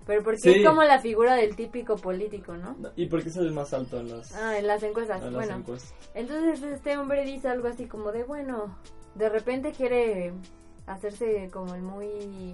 Pero 0.05 0.21
porque 0.21 0.37
Sí. 0.39 0.49
es 0.59 0.67
como 0.67 0.83
la 0.83 0.99
figura 0.99 1.33
del 1.33 1.55
típico 1.55 1.95
político, 1.95 2.55
¿no? 2.57 2.75
Y 2.95 3.07
porque 3.07 3.29
es 3.29 3.37
el 3.37 3.51
más 3.51 3.73
alto 3.73 3.99
en 3.99 4.11
las, 4.15 4.35
Ah, 4.35 4.59
en 4.59 4.67
las 4.67 4.83
encuestas. 4.83 5.17
en 5.23 5.33
las 5.33 5.45
bueno, 5.47 5.59
encuestas. 5.61 5.95
entonces 6.13 6.61
este 6.61 6.95
hombre 6.97 7.23
dice 7.25 7.47
algo 7.47 7.67
así 7.69 7.87
como 7.87 8.11
de, 8.11 8.23
bueno, 8.23 8.77
de 9.15 9.29
repente 9.29 9.71
quiere 9.71 10.33
hacerse 10.85 11.49
como 11.51 11.73
el 11.73 11.81
muy 11.81 12.53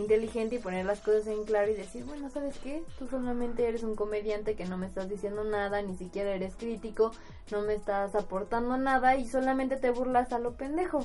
inteligente 0.00 0.56
y 0.56 0.58
poner 0.58 0.84
las 0.86 1.00
cosas 1.00 1.26
en 1.28 1.44
claro 1.44 1.70
y 1.70 1.74
decir, 1.74 2.04
bueno, 2.04 2.28
¿sabes 2.30 2.58
qué? 2.58 2.82
Tú 2.98 3.06
solamente 3.08 3.66
eres 3.68 3.82
un 3.82 3.94
comediante 3.94 4.56
que 4.56 4.64
no 4.66 4.76
me 4.76 4.86
estás 4.86 5.08
diciendo 5.08 5.44
nada, 5.44 5.82
ni 5.82 5.96
siquiera 5.96 6.30
eres 6.34 6.56
crítico, 6.56 7.12
no 7.50 7.62
me 7.62 7.74
estás 7.74 8.14
aportando 8.14 8.76
nada 8.76 9.16
y 9.16 9.28
solamente 9.28 9.76
te 9.76 9.90
burlas 9.90 10.32
a 10.32 10.38
lo 10.38 10.52
pendejo. 10.54 11.04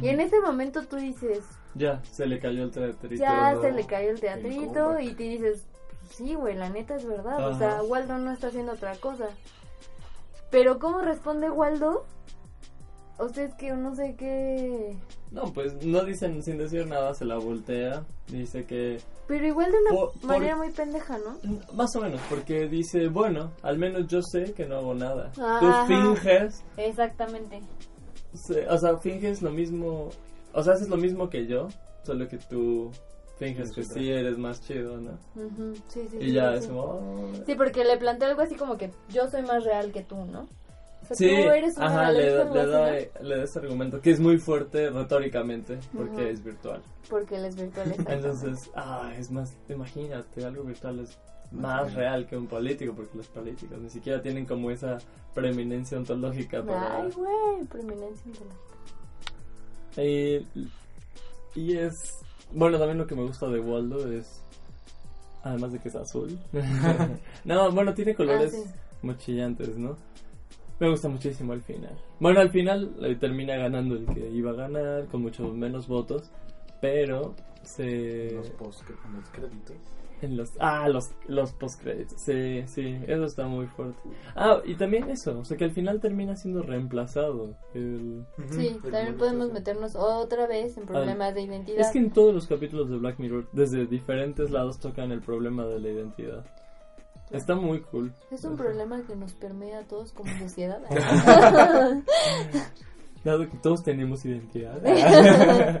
Y 0.00 0.08
en 0.08 0.20
ese 0.20 0.40
momento 0.40 0.86
tú 0.86 0.96
dices, 0.96 1.44
Ya, 1.74 2.02
se 2.04 2.26
le 2.26 2.38
cayó 2.38 2.62
el 2.64 2.70
teatrito. 2.70 3.14
ya 3.22 3.56
se 3.60 3.72
le 3.72 3.84
cayó 3.84 4.10
el 4.10 4.20
teatrito 4.20 4.98
y 4.98 5.12
te 5.12 5.22
dices, 5.24 5.66
sí, 6.10 6.34
güey, 6.34 6.54
la 6.56 6.70
neta 6.70 6.96
es 6.96 7.04
verdad. 7.06 7.46
O 7.48 7.58
sea, 7.58 7.82
Waldo 7.82 8.16
no 8.18 8.32
está 8.32 8.46
haciendo 8.46 8.72
otra 8.72 8.96
cosa. 8.96 9.28
Pero 10.50 10.78
¿cómo 10.78 11.00
responde 11.00 11.50
Waldo? 11.50 12.06
O 13.18 13.28
sea, 13.28 13.44
es 13.44 13.54
que 13.54 13.72
no 13.72 13.94
sé 13.94 14.14
qué... 14.16 14.96
No, 15.32 15.44
pues 15.52 15.74
no 15.84 16.04
dicen 16.04 16.42
sin 16.42 16.58
decir 16.58 16.86
nada, 16.86 17.14
se 17.14 17.24
la 17.24 17.38
voltea. 17.38 18.04
Dice 18.28 18.64
que. 18.64 18.98
Pero 19.26 19.46
igual 19.46 19.70
de 19.72 19.78
una 19.78 19.90
Por- 19.90 20.12
por- 20.12 20.24
manera 20.24 20.56
muy 20.56 20.70
pendeja, 20.70 21.18
¿no? 21.18 21.38
Más 21.74 21.94
o 21.96 22.00
menos, 22.02 22.20
porque 22.28 22.68
dice, 22.68 23.08
bueno, 23.08 23.50
al 23.62 23.78
menos 23.78 24.06
yo 24.08 24.20
sé 24.22 24.52
que 24.52 24.66
no 24.66 24.76
hago 24.76 24.94
nada. 24.94 25.30
Ajá. 25.38 25.60
Tú 25.60 25.72
finges, 25.86 26.62
Exactamente. 26.76 27.60
se- 28.34 28.68
o 28.68 28.78
sea, 28.78 28.98
finges 28.98 29.40
lo 29.42 29.50
mismo, 29.50 30.10
o 30.52 30.62
sea, 30.62 30.74
haces 30.74 30.88
lo 30.88 30.96
mismo 30.98 31.30
que 31.30 31.46
yo, 31.46 31.68
solo 32.04 32.28
que 32.28 32.36
tú 32.38 32.90
finges 33.38 33.72
que 33.72 33.82
sí 33.84 34.10
eres 34.10 34.36
más 34.38 34.60
chido, 34.60 34.98
¿no? 34.98 35.18
Sí, 35.88 36.06
sí, 36.10 36.16
Y 36.20 36.24
sí, 36.28 36.32
ya 36.32 36.52
sí. 36.52 36.58
es 36.58 36.66
como, 36.66 36.82
"Oh". 36.82 37.30
Sí, 37.46 37.54
porque 37.54 37.84
le 37.84 37.96
plantea 37.96 38.28
algo 38.28 38.42
así 38.42 38.54
como 38.54 38.76
que 38.76 38.90
yo 39.08 39.28
soy 39.30 39.42
más 39.42 39.64
real 39.64 39.92
que 39.92 40.02
tú, 40.02 40.16
¿no? 40.26 40.46
Sea, 41.14 41.28
Sí, 41.28 41.44
tú 41.44 41.50
eres 41.50 41.76
una 41.76 41.86
ajá, 41.86 42.12
le, 42.12 42.22
dice 42.24 42.44
le 42.44 42.60
así, 42.60 43.08
le 43.22 43.36
da 43.36 43.44
ese 43.44 43.58
argumento 43.58 44.00
que 44.00 44.10
es 44.10 44.20
muy 44.20 44.38
fuerte 44.38 44.90
retóricamente, 44.90 45.78
porque 45.94 46.30
es 46.30 46.42
virtual. 46.42 46.82
Porque 47.08 47.36
él 47.36 47.44
es 47.46 47.56
virtual. 47.56 47.94
Entonces, 48.08 48.70
ah, 48.74 49.12
es 49.18 49.30
más, 49.30 49.56
imagínate, 49.68 50.44
algo 50.44 50.64
virtual 50.64 51.00
es 51.00 51.18
más 51.52 51.92
real 51.94 52.26
que 52.26 52.36
un 52.36 52.46
político, 52.46 52.94
porque 52.94 53.16
los 53.16 53.28
políticos 53.28 53.78
ni 53.78 53.90
siquiera 53.90 54.22
tienen 54.22 54.46
como 54.46 54.70
esa 54.70 54.98
preeminencia 55.34 55.98
ontológica 55.98 56.62
para... 56.62 57.02
Ay, 57.02 57.10
güey, 57.14 57.64
preeminencia 57.68 58.22
ontológica. 58.26 60.02
Y, 60.02 60.46
y 61.54 61.76
es... 61.76 61.94
Bueno, 62.52 62.78
también 62.78 62.98
lo 62.98 63.06
que 63.06 63.14
me 63.14 63.22
gusta 63.22 63.46
de 63.48 63.60
Waldo 63.60 64.10
es... 64.12 64.42
Además 65.42 65.72
de 65.72 65.78
que 65.80 65.88
es 65.88 65.94
azul. 65.96 66.38
no, 67.44 67.70
bueno, 67.72 67.92
tiene 67.94 68.14
colores 68.14 68.54
Ah, 68.54 68.62
sí. 68.64 68.70
muy 69.02 69.18
chillantes, 69.18 69.76
¿no? 69.76 69.96
Me 70.82 70.90
gusta 70.90 71.08
muchísimo 71.08 71.52
al 71.52 71.62
final. 71.62 71.96
Bueno, 72.18 72.40
al 72.40 72.50
final 72.50 72.92
eh, 73.02 73.14
termina 73.14 73.54
ganando 73.54 73.94
el 73.94 74.04
que 74.04 74.28
iba 74.30 74.50
a 74.50 74.54
ganar, 74.54 75.06
con 75.06 75.22
muchos 75.22 75.54
menos 75.54 75.86
votos, 75.86 76.28
pero 76.80 77.36
se... 77.62 78.32
Los 78.32 78.50
post 78.50 78.82
los 78.90 79.28
créditos. 79.30 79.76
En 80.22 80.36
los, 80.36 80.50
ah, 80.58 80.88
los, 80.88 81.12
los 81.28 81.52
postcréditos. 81.52 82.20
Sí, 82.20 82.64
sí, 82.66 82.98
eso 83.06 83.24
está 83.26 83.46
muy 83.46 83.68
fuerte. 83.68 84.00
Ah, 84.34 84.60
y 84.64 84.74
también 84.74 85.08
eso, 85.08 85.38
o 85.38 85.44
sea 85.44 85.56
que 85.56 85.66
al 85.66 85.70
final 85.70 86.00
termina 86.00 86.34
siendo 86.34 86.62
reemplazado. 86.62 87.56
El... 87.74 88.26
Sí, 88.50 88.76
también 88.82 89.16
podemos 89.16 89.52
meternos 89.52 89.94
otra 89.94 90.48
vez 90.48 90.76
en 90.78 90.86
problemas 90.86 91.32
de 91.36 91.42
identidad. 91.42 91.78
Es 91.78 91.92
que 91.92 92.00
en 92.00 92.10
todos 92.10 92.34
los 92.34 92.48
capítulos 92.48 92.90
de 92.90 92.96
Black 92.98 93.20
Mirror, 93.20 93.48
desde 93.52 93.86
diferentes 93.86 94.50
lados 94.50 94.80
tocan 94.80 95.12
el 95.12 95.20
problema 95.20 95.64
de 95.64 95.78
la 95.78 95.90
identidad. 95.90 96.44
Está 97.32 97.54
muy 97.54 97.80
cool. 97.80 98.12
Es 98.30 98.44
un 98.44 98.56
problema 98.56 99.02
que 99.06 99.16
nos 99.16 99.32
permea 99.32 99.80
a 99.80 99.82
todos 99.84 100.12
como 100.12 100.30
sociedad. 100.38 100.80
Dado 103.24 103.48
que 103.48 103.56
todos 103.58 103.82
tenemos 103.82 104.24
identidad. 104.24 104.80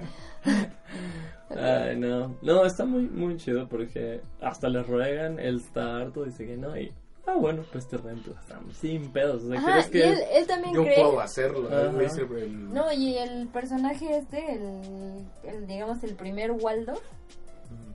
Ay, 1.50 1.96
no. 1.96 2.36
No, 2.40 2.64
está 2.64 2.84
muy, 2.84 3.02
muy 3.02 3.36
chido 3.36 3.68
porque 3.68 4.20
hasta 4.40 4.68
le 4.68 4.82
ruegan, 4.82 5.38
él 5.38 5.56
está 5.56 5.96
harto, 5.98 6.24
dice 6.24 6.46
que 6.46 6.56
no, 6.56 6.76
y... 6.76 6.92
Ah, 7.24 7.36
bueno, 7.36 7.62
pues 7.70 7.86
te 7.86 7.96
reemplazamos, 7.98 8.76
sin 8.76 9.12
pedos. 9.12 9.44
O 9.44 9.48
sea, 9.48 9.58
Ajá, 9.58 9.72
¿crees 9.72 9.86
y 9.86 9.90
que 9.92 10.02
él, 10.08 10.18
él 10.32 10.46
también 10.46 10.74
Yo 10.74 10.82
cree... 10.82 10.96
puedo 10.96 11.20
hacerlo. 11.20 11.68
Ajá. 11.68 11.82
él 11.82 11.92
me 11.92 12.02
dice 12.04 12.22
el- 12.22 12.72
No, 12.72 12.92
y 12.92 13.16
el 13.16 13.46
personaje 13.48 14.16
este, 14.16 14.54
el, 14.54 15.24
el, 15.44 15.66
digamos 15.68 16.02
el 16.02 16.16
primer 16.16 16.50
Waldo, 16.50 16.94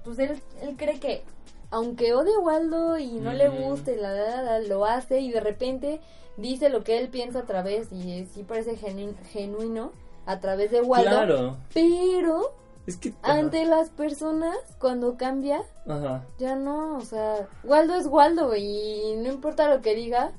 pues 0.06 0.18
él, 0.20 0.42
él 0.62 0.76
cree 0.78 0.98
que 1.00 1.24
aunque 1.72 2.14
odie 2.14 2.34
a 2.35 2.39
Waldo 2.39 2.98
y 2.98 3.14
no 3.19 3.34
le 3.34 3.49
guste, 3.49 3.95
la, 3.98 4.11
la, 4.14 4.41
la, 4.41 4.60
lo 4.60 4.85
hace 4.85 5.19
y 5.19 5.31
de 5.31 5.39
repente 5.41 5.99
dice 6.38 6.69
lo 6.69 6.84
que 6.84 6.98
él 6.99 7.10
piensa 7.10 7.39
a 7.39 7.45
través 7.45 7.91
y 7.91 8.26
sí 8.26 8.44
parece 8.44 8.77
genu- 8.77 9.15
genuino 9.31 9.91
a 10.26 10.39
través 10.39 10.72
de 10.72 10.81
Waldo, 10.81 11.10
Claro. 11.10 11.57
pero 11.73 12.53
Es 12.85 12.98
que... 12.98 13.14
ajá, 13.22 13.34
ante 13.39 13.65
las 13.65 13.89
personas 13.89 14.56
cuando 14.80 15.18
cambia 15.18 15.61
Ajá. 15.88 16.23
ya 16.38 16.56
no, 16.56 16.98
o 16.98 17.02
sea, 17.02 17.48
Waldo 17.64 17.95
es 17.95 18.07
Waldo 18.07 18.56
y 18.56 19.15
no 19.18 19.30
importa 19.31 19.68
lo 19.73 19.81
que 19.81 19.95
diga, 19.95 20.31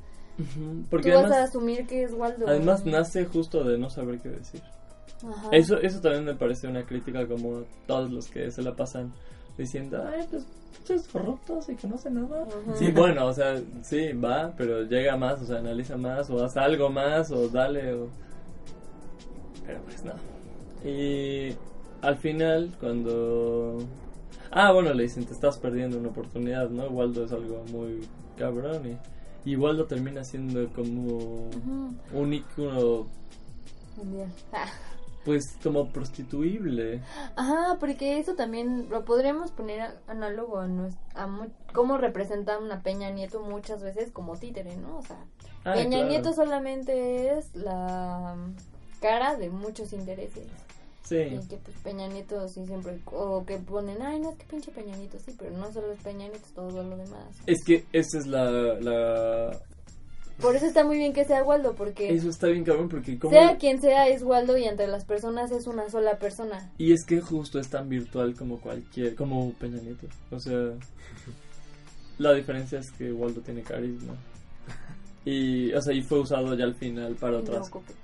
Porque 0.91 1.11
tú 1.11 1.17
vas 1.21 1.33
a 1.33 1.43
asumir 1.45 1.87
que 1.87 2.05
es 2.05 2.13
Waldo. 2.13 2.47
además 2.47 2.85
nace 2.87 3.25
justo 3.25 3.65
de 3.65 3.77
no 3.79 3.91
saber 3.91 4.21
qué 4.21 4.29
decir. 4.29 4.63
Ajá. 5.29 5.49
Eso, 5.51 5.79
eso 5.79 6.01
también 6.01 6.25
me 6.25 6.35
parece 6.35 6.69
una 6.69 6.87
crítica 6.87 7.27
como 7.27 7.65
todos 7.89 8.09
los 8.11 8.29
que 8.29 8.51
se 8.53 8.63
la 8.63 8.77
pasan 8.77 9.13
diciendo, 9.57 10.05
ay, 10.07 10.25
pues, 10.31 10.47
pinches 10.73 11.09
corruptos 11.09 11.69
y 11.69 11.77
que 11.77 11.87
no 11.87 11.99
sé 11.99 12.11
nada. 12.11 12.47
Sí, 12.75 12.91
bueno, 12.91 13.27
o 13.27 13.33
sea, 13.33 13.61
sí, 13.83 14.13
va, 14.13 14.53
pero 14.57 14.83
llega 14.83 15.17
más, 15.17 15.41
o 15.43 15.47
sea, 15.47 15.59
analiza 15.59 15.97
más, 15.97 16.31
o 16.31 16.45
haz 16.45 16.57
algo 16.57 16.91
más, 16.91 17.31
o 17.31 17.49
dale, 17.49 17.95
o... 17.95 18.09
Pero 19.67 19.81
pues 19.83 20.05
no. 20.05 20.13
Y 20.89 21.55
al 22.03 22.17
final, 22.17 22.73
cuando... 22.81 23.79
Ah, 24.51 24.73
bueno, 24.73 24.95
le 24.95 25.03
dicen, 25.03 25.27
te 25.27 25.33
estás 25.35 25.59
perdiendo 25.59 25.99
una 25.99 26.09
oportunidad, 26.09 26.71
¿no? 26.71 26.87
Waldo 26.89 27.25
es 27.25 27.33
algo 27.33 27.65
muy 27.71 28.07
cabrón 28.37 28.83
y... 28.87 29.51
Y 29.51 29.57
Waldo 29.57 29.87
termina 29.87 30.25
siendo 30.25 30.69
como 30.75 31.47
Ujú. 31.49 31.95
un 32.13 32.35
ícono, 32.35 33.07
Mundial. 33.99 34.29
Pues 35.29 35.57
como 35.63 35.89
prostituible. 35.93 37.03
Ajá, 37.37 37.77
porque 37.79 38.19
eso 38.19 38.35
también 38.35 38.89
lo 38.89 39.05
podríamos 39.05 39.51
poner 39.51 39.81
a- 39.83 39.95
análogo 40.07 40.59
a, 40.59 40.67
a 41.15 41.27
mu- 41.27 41.51
cómo 41.75 41.99
representa 41.99 42.59
una 42.59 42.83
Peña 42.83 43.11
Nieto 43.11 43.41
muchas 43.43 43.83
veces 43.83 44.11
como 44.11 44.37
títere, 44.39 44.75
¿no? 44.79 44.97
O 44.99 45.03
sea, 45.03 45.19
Ah, 45.65 45.75
Peña 45.75 45.99
claro. 45.99 46.09
Nieto 46.09 46.33
solamente 46.33 47.37
es 47.39 47.55
la 47.55 48.37
cara 49.01 49.37
de 49.37 49.51
muchos 49.51 49.93
intereses. 49.93 50.47
Sí. 51.03 51.17
Y 51.17 51.47
que 51.49 51.57
pues 51.57 51.77
Peña 51.83 52.07
Nieto 52.09 52.49
sí 52.49 52.65
siempre, 52.67 52.99
o 53.07 53.45
que 53.45 53.59
ponen, 53.59 54.01
ay 54.03 54.21
no, 54.21 54.31
es 54.31 54.37
que 54.37 54.45
pinche 54.45 54.71
Peña 54.71 54.97
Nieto, 54.97 55.19
sí, 55.19 55.35
pero 55.39 55.51
no 55.57 55.73
solo 55.73 55.93
es 55.93 56.01
Peña 56.03 56.29
Nieto, 56.29 56.47
todo 56.55 56.83
lo 56.83 56.97
demás. 56.97 57.27
Es 57.47 57.65
que 57.65 57.85
esa 57.93 58.19
es 58.19 58.27
la, 58.27 58.51
la... 58.51 59.59
Por 60.41 60.55
eso 60.55 60.67
está 60.67 60.85
muy 60.85 60.99
bien 60.99 61.13
que 61.13 61.25
sea 61.25 61.43
Waldo, 61.43 61.75
porque 61.75 62.15
Eso 62.15 62.29
está 62.29 62.47
bien 62.47 62.65
cabrón 62.65 62.89
porque 62.89 63.19
como... 63.19 63.33
sea 63.33 63.57
quien 63.57 63.81
sea 63.81 64.09
es 64.09 64.23
Waldo 64.23 64.57
y 64.57 64.65
entre 64.65 64.87
las 64.87 65.05
personas 65.05 65.51
es 65.51 65.67
una 65.67 65.91
sola 65.91 66.19
persona. 66.19 66.71
Y 66.79 66.93
es 66.93 67.05
que 67.05 67.21
justo 67.21 67.59
es 67.59 67.69
tan 67.69 67.89
virtual 67.89 68.35
como 68.35 68.61
cualquier... 68.61 69.15
Como 69.15 69.53
Peña 69.55 69.81
Nieto. 69.81 70.07
O 70.31 70.39
sea... 70.39 70.53
La 72.19 72.33
diferencia 72.35 72.79
es 72.79 72.91
que 72.93 73.13
Waldo 73.13 73.41
tiene 73.41 73.63
carisma. 73.63 74.15
Y, 75.25 75.73
o 75.73 75.83
sea, 75.83 75.93
y 75.93 76.03
fue 76.03 76.21
usado 76.21 76.55
ya 76.55 76.65
al 76.65 76.75
final 76.75 77.15
para 77.15 77.33
no 77.33 77.39
otras... 77.39 77.69
copete. 77.69 77.99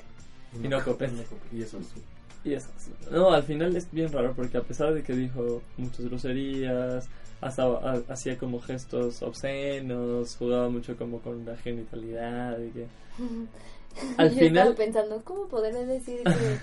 Y 0.62 0.68
no 0.68 0.82
copete. 0.84 1.24
Y 1.52 1.62
eso 1.62 1.78
es 1.78 1.86
Y 2.44 2.54
eso, 2.54 2.68
no, 3.10 3.30
al 3.32 3.42
final 3.42 3.74
es 3.76 3.90
bien 3.90 4.12
raro 4.12 4.32
porque 4.34 4.58
a 4.58 4.62
pesar 4.62 4.94
de 4.94 5.02
que 5.02 5.14
dijo 5.14 5.62
muchas 5.76 6.04
groserías, 6.06 7.08
hasta 7.46 7.64
ha- 7.64 8.02
hacía 8.08 8.36
como 8.38 8.60
gestos 8.60 9.22
obscenos, 9.22 10.36
jugaba 10.36 10.68
mucho 10.68 10.96
como 10.96 11.20
con 11.20 11.44
la 11.44 11.56
genitalidad 11.56 12.58
y 12.60 12.70
que... 12.70 12.86
Al 14.16 14.30
Yo 14.30 14.38
final- 14.40 14.68
estaba 14.68 14.74
pensando, 14.76 15.22
¿cómo 15.24 15.46
podré 15.46 15.84
decir 15.86 16.20
que, 16.24 16.58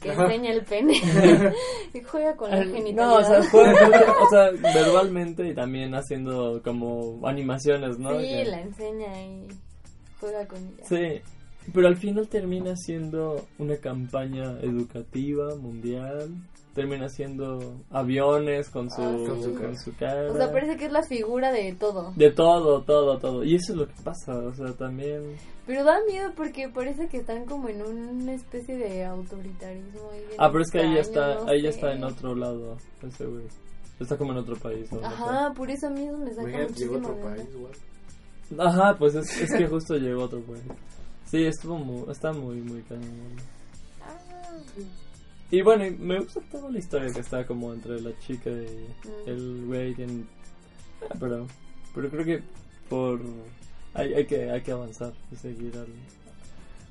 que 0.00 0.12
enseña 0.12 0.52
el 0.52 0.64
pene? 0.64 0.94
y 1.94 2.00
juega 2.02 2.36
con 2.36 2.50
la 2.50 2.58
Al- 2.58 2.70
genitalidad. 2.72 3.06
No, 3.06 3.14
o 3.16 3.24
sea, 3.24 3.42
juega 3.50 3.86
mucho, 3.86 4.12
o 4.22 4.30
sea, 4.30 4.50
verbalmente 4.74 5.48
y 5.48 5.54
también 5.54 5.94
haciendo 5.94 6.60
como 6.62 7.20
animaciones, 7.26 7.98
¿no? 7.98 8.10
sí, 8.20 8.26
Que- 8.28 8.44
la 8.44 8.60
enseña 8.60 9.22
y 9.22 9.48
juega 10.20 10.46
con 10.46 10.58
ella. 10.58 10.84
Sí, 10.84 11.20
pero 11.74 11.88
al 11.88 11.96
final 11.96 12.28
termina 12.28 12.76
siendo 12.76 13.44
una 13.58 13.76
campaña 13.78 14.58
educativa 14.62 15.54
mundial. 15.56 16.30
Termina 16.78 17.08
siendo 17.08 17.58
aviones 17.90 18.70
con 18.70 18.88
su, 18.88 19.02
Ah, 19.02 19.16
sí. 19.18 19.26
con 19.26 19.42
su, 19.42 19.54
con 19.54 19.76
su 19.76 19.96
cara. 19.96 20.30
O 20.30 20.36
sea, 20.36 20.52
parece 20.52 20.76
que 20.76 20.84
es 20.86 20.92
la 20.92 21.02
figura 21.02 21.50
de 21.50 21.74
todo. 21.74 22.12
De 22.14 22.30
todo, 22.30 22.82
todo, 22.82 23.18
todo. 23.18 23.42
Y 23.42 23.56
eso 23.56 23.72
es 23.72 23.78
lo 23.78 23.88
que 23.88 23.94
pasa, 24.04 24.32
o 24.38 24.54
sea, 24.54 24.72
también... 24.74 25.36
Pero 25.66 25.82
da 25.82 25.98
miedo 26.08 26.30
porque 26.36 26.68
parece 26.68 27.08
que 27.08 27.16
están 27.16 27.46
como 27.46 27.68
en 27.68 27.82
una 27.82 28.32
especie 28.32 28.76
de 28.76 29.04
autoritarismo. 29.04 30.08
ahí 30.12 30.22
Ah, 30.38 30.50
pero 30.52 30.62
es 30.62 30.70
que 30.70 30.78
ahí 30.78 30.94
ya 30.94 31.00
está, 31.00 31.34
no 31.34 31.48
ahí 31.48 31.62
ya 31.62 31.70
está 31.70 31.92
en 31.92 32.04
otro 32.04 32.36
lado, 32.36 32.76
ese 33.02 33.26
güey. 33.26 33.44
Está 33.98 34.16
como 34.16 34.30
en 34.30 34.38
otro 34.38 34.54
país, 34.54 34.92
¿no? 34.92 35.04
Ajá, 35.04 35.52
por 35.56 35.68
eso 35.68 35.90
mismo 35.90 36.18
me 36.18 36.30
saca 36.30 36.48
Imagínate, 36.48 36.74
llegó 36.74 36.92
muchísimo 36.94 37.08
a 37.08 37.10
otro 37.10 37.28
país. 37.28 37.48
Ajá, 38.56 38.96
pues 38.96 39.14
es, 39.16 39.40
es 39.40 39.52
que 39.52 39.66
justo 39.66 39.96
llegó 39.96 40.22
otro 40.22 40.40
país. 40.42 40.62
Sí, 41.24 41.44
estuvo 41.44 41.76
muy, 41.76 42.08
está 42.10 42.32
muy, 42.32 42.60
muy 42.60 42.82
cañón. 42.82 43.36
Ah, 44.00 44.16
Y 45.50 45.62
bueno, 45.62 45.84
me 45.98 46.18
gusta 46.20 46.40
toda 46.52 46.70
la 46.70 46.78
historia 46.78 47.10
que 47.12 47.20
está 47.20 47.46
como 47.46 47.72
entre 47.72 48.00
la 48.00 48.16
chica 48.18 48.50
y 48.50 48.86
Mm. 49.08 49.28
el 49.28 49.64
güey. 49.66 49.94
en- 50.02 50.28
ah, 51.10 51.14
pero, 51.18 51.46
pero 51.94 52.10
creo 52.10 52.24
que 52.24 52.42
por 52.88 53.20
hay, 53.94 54.14
hay 54.14 54.26
que 54.26 54.50
hay 54.50 54.60
que 54.62 54.72
avanzar 54.72 55.12
y 55.32 55.36
seguir 55.36 55.72
al, 55.76 55.86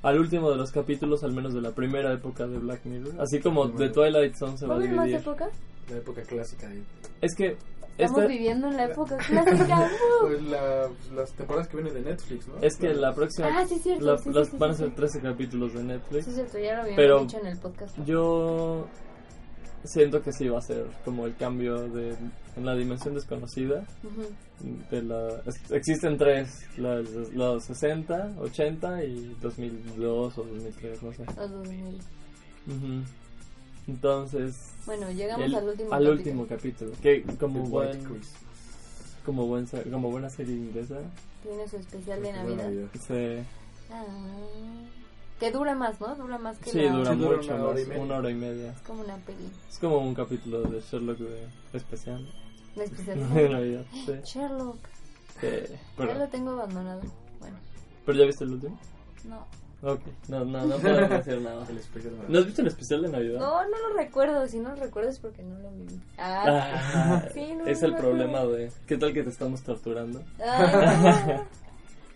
al 0.02 0.20
último 0.20 0.50
de 0.50 0.58
los 0.58 0.72
capítulos, 0.72 1.24
al 1.24 1.34
menos 1.34 1.54
de 1.54 1.62
la 1.62 1.72
primera 1.72 2.12
época 2.14 2.48
de 2.48 2.58
Black 2.58 2.86
Mirror. 2.86 3.20
Así 3.22 3.40
como 3.40 3.70
The 3.70 3.90
Twilight 3.90 4.36
Zone 4.36 4.58
se 4.58 4.66
¿Va 4.66 4.74
a 4.76 4.78
haber 4.78 4.92
más 4.92 5.06
dividir. 5.06 5.22
época? 5.22 5.50
La 5.90 5.98
época 5.98 6.22
clásica 6.24 6.68
de... 6.68 6.82
Es 7.22 7.34
que 7.36 7.56
Estamos 7.98 8.22
esta- 8.22 8.28
viviendo 8.32 8.68
en 8.68 8.78
la 8.78 8.86
época 8.86 9.18
clásica. 9.28 9.80
¡uh! 9.82 10.28
Pues 10.28 10.44
la- 10.44 10.90
las 11.16 11.32
temporadas 11.34 11.68
que 11.68 11.78
vienen 11.78 11.94
de 11.96 12.02
Netflix, 12.12 12.48
¿no? 12.48 12.56
es 12.62 12.78
que 12.78 12.94
la 12.94 13.14
próxima 13.14 13.48
Ah, 13.48 13.66
sí, 13.68 13.80
cierto, 13.80 14.06
la- 14.06 14.18
sí, 14.18 14.24
sí, 14.26 14.32
las- 14.34 14.50
sí, 14.50 14.58
van 14.58 14.70
a 14.72 14.74
ser 14.74 14.90
sí. 14.90 14.94
13 14.96 15.22
capítulos 15.22 15.74
de 15.74 15.84
Netflix. 15.84 16.26
Sí, 16.26 16.32
cierto, 16.34 16.60
ya 16.60 16.76
lo 16.76 16.82
habíamos 16.82 16.96
Pero- 16.96 17.20
dicho 17.22 17.40
en 17.40 17.48
el 17.48 17.58
podcast. 17.60 17.98
Yo 18.06 18.88
siento 19.84 20.22
que 20.22 20.32
sí 20.34 20.48
va 20.50 20.60
a 20.60 20.62
ser 20.62 20.86
como 21.06 21.26
el 21.26 21.36
cambio 21.36 21.88
de 21.90 22.16
en 22.58 22.66
la 22.66 22.76
dimensión 22.76 23.14
desconocida. 23.14 23.86
Ujú. 24.04 24.24
De 24.90 25.02
la, 25.04 25.30
es- 25.46 25.72
existen 25.72 26.18
tres, 26.18 26.66
las- 26.78 27.10
los 27.34 27.64
60, 27.66 28.32
80 28.40 29.04
y 29.04 29.36
2002 29.42 30.38
o 30.38 30.44
2003, 30.44 31.04
no 31.04 31.14
sé. 31.14 31.24
Los 31.38 31.52
2000. 31.52 31.96
Ujú. 32.68 33.04
Entonces, 33.88 34.74
Bueno, 34.86 35.10
llegamos 35.12 35.46
el- 35.46 35.56
al 35.56 35.64
último 35.70 35.94
al 35.94 36.04
capítulo. 36.04 36.12
último 36.18 36.48
capítulo, 36.48 36.92
que 37.02 37.24
como 37.40 37.64
The 37.64 37.70
buen, 37.70 38.22
como 39.26 39.48
buen 39.48 39.66
como 39.92 40.12
buena 40.12 40.30
serie 40.30 40.56
inglesa, 40.56 40.96
Tiene 41.44 41.68
su 41.68 41.78
especial 41.78 42.22
de 42.22 42.28
de 42.28 42.34
Navidad. 42.34 42.64
Navidad. 42.66 42.88
se, 43.00 43.44
Ah, 43.90 44.04
que 45.40 45.52
dura 45.52 45.74
más, 45.76 46.02
¿no? 46.02 46.14
Dura 46.16 46.38
más 46.38 46.58
que 46.58 46.72
sí, 46.72 46.82
la... 46.82 46.92
dura 46.92 47.14
Sí, 47.14 47.20
dura 47.20 47.38
mucho 47.38 47.54
una 47.56 47.64
hora 47.66 47.80
y 47.80 47.84
más, 47.84 47.88
media. 47.90 48.04
una 48.04 48.16
hora 48.18 48.30
y 48.32 48.36
media. 48.36 48.72
Es 48.72 48.82
como 48.82 49.02
una 49.02 49.16
peli. 49.18 49.50
Es 49.70 49.80
como 49.80 49.98
un 50.00 50.14
capítulo 50.16 50.62
de 50.64 50.82
Sherlock 50.82 51.18
de 51.20 51.48
especial 51.74 52.28
La 52.76 52.84
especial 52.86 53.34
de 53.34 53.50
Navidad. 53.50 53.86
Sí. 54.06 54.12
Sherlock. 54.26 54.78
Sí, 55.40 55.48
Ya 55.48 55.70
lo 55.70 56.14
pero, 56.14 56.28
tengo 56.30 56.52
abandonado. 56.52 57.02
Bueno, 57.40 57.56
pero 58.06 58.18
ya 58.18 58.26
viste 58.26 58.44
el 58.44 58.52
último? 58.54 58.78
no. 59.26 59.46
Ok, 59.84 60.02
no, 60.28 60.44
no, 60.44 60.66
no 60.66 60.78
puedo 60.78 61.08
decir 61.08 61.40
nada. 61.42 61.64
El 61.70 61.78
especial 61.78 62.14
de 62.18 62.24
¿No 62.30 62.40
has 62.40 62.46
visto 62.46 62.62
el 62.62 62.68
especial 62.68 63.02
de 63.04 63.10
Navidad? 63.10 63.40
No, 63.40 63.62
no 63.70 63.90
lo 63.90 63.96
recuerdo. 63.96 64.48
Si 64.48 64.58
no 64.60 64.70
lo 64.70 64.76
recuerdo 64.76 65.10
es 65.10 65.20
porque 65.20 65.44
no 65.44 65.58
lo 65.60 65.70
viví. 65.72 66.00
Ah, 66.18 66.72
Ah, 66.96 67.26
sí, 67.34 67.54
no, 67.54 67.66
es 67.68 67.82
no 67.82 67.88
el 67.88 67.94
me 67.94 68.00
problema 68.00 68.44
de... 68.46 68.72
¿Qué 68.88 68.98
tal 68.98 69.14
que 69.14 69.22
te 69.24 69.30
estamos 69.30 69.62
torturando? 69.62 70.24
Ay, 70.40 71.08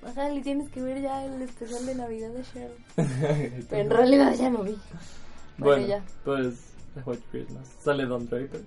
no. 0.02 0.10
Ajá, 0.10 0.32
y 0.34 0.42
tienes 0.42 0.70
que 0.70 0.82
ver 0.82 1.00
ya 1.02 1.24
el 1.24 1.40
especial 1.44 1.86
de 1.86 1.94
Navidad 1.94 2.30
de 2.32 2.42
Sherlock. 2.44 2.80
Pero 3.70 3.82
en 3.84 3.90
realidad 3.92 4.34
ya 4.34 4.50
lo 4.50 4.64
vi. 4.64 4.72
Bueno, 5.60 5.86
bueno, 5.86 5.88
ya. 5.88 6.04
pues 6.26 6.74
The 6.96 7.02
White 7.06 7.24
Christmas. 7.30 7.68
Sale 7.84 8.06
Don 8.08 8.28
Draper. 8.28 8.62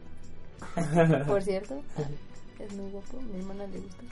Por 1.27 1.43
cierto, 1.43 1.83
es 2.61 2.73
muy 2.77 2.91
guapo. 2.93 3.21
Mi 3.21 3.41
hermana 3.41 3.67
le 3.67 3.81
gusta. 3.81 4.03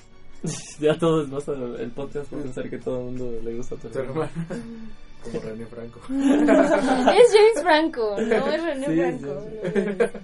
ya 0.81 0.97
todos 0.99 1.49
a... 1.49 1.53
El 1.81 1.91
podcast 1.93 2.33
va 2.33 2.39
a 2.39 2.43
pensar 2.43 2.69
que 2.71 2.79
todo 2.79 2.99
el 2.99 3.05
mundo 3.07 3.41
le 3.43 3.57
gusta 3.57 3.75
a 3.75 3.79
tu 3.79 3.89
Tu 3.89 3.99
hermano. 3.99 4.31
Como 5.23 5.41
René 5.41 5.67
Franco. 5.67 6.01
Es 6.11 7.33
James 7.33 7.63
Franco, 7.63 8.17
no 8.21 8.53
es 8.53 8.63
René 8.65 8.87
Sí, 8.87 8.97
Franco. 9.21 9.41
sí, 9.41 10.19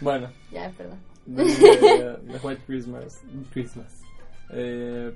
Bueno, 0.00 0.28
Ya, 0.52 0.70
perdón. 0.76 0.98
de, 1.26 1.44
The 1.46 2.38
White 2.46 2.62
Christmas. 2.66 3.22
Christmas. 3.52 4.02
Eh, 4.50 5.12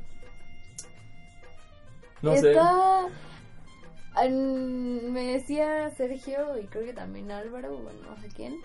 no 2.22 2.36
sé. 2.36 2.54
An- 4.14 5.12
me 5.12 5.32
decía 5.34 5.90
Sergio 5.96 6.58
y 6.58 6.66
creo 6.66 6.84
que 6.84 6.92
también 6.92 7.30
Álvaro, 7.30 7.76
bueno, 7.78 7.98
no 8.10 8.16
sé 8.20 8.28
quién, 8.34 8.56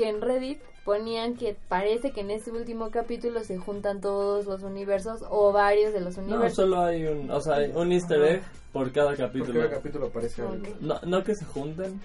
que 0.00 0.08
en 0.08 0.22
Reddit 0.22 0.58
ponían 0.86 1.36
que 1.36 1.54
parece 1.68 2.10
que 2.10 2.22
en 2.22 2.30
este 2.30 2.50
último 2.50 2.90
capítulo 2.90 3.44
se 3.44 3.58
juntan 3.58 4.00
todos 4.00 4.46
los 4.46 4.62
universos 4.62 5.22
o 5.28 5.52
varios 5.52 5.92
de 5.92 6.00
los 6.00 6.16
No, 6.16 6.24
universos. 6.24 6.56
solo 6.56 6.80
hay 6.80 7.04
un, 7.04 7.30
o 7.30 7.38
sea, 7.38 7.56
hay 7.56 7.70
un 7.74 7.92
easter 7.92 8.22
egg 8.22 8.42
por 8.72 8.90
cada 8.92 9.08
Por 9.10 9.18
capítulo. 9.18 9.60
cada 9.60 9.70
capítulo 9.74 10.06
aparece. 10.06 10.42
No, 10.80 10.98
no 11.04 11.22
que 11.22 11.34
se 11.34 11.44
junten, 11.44 12.00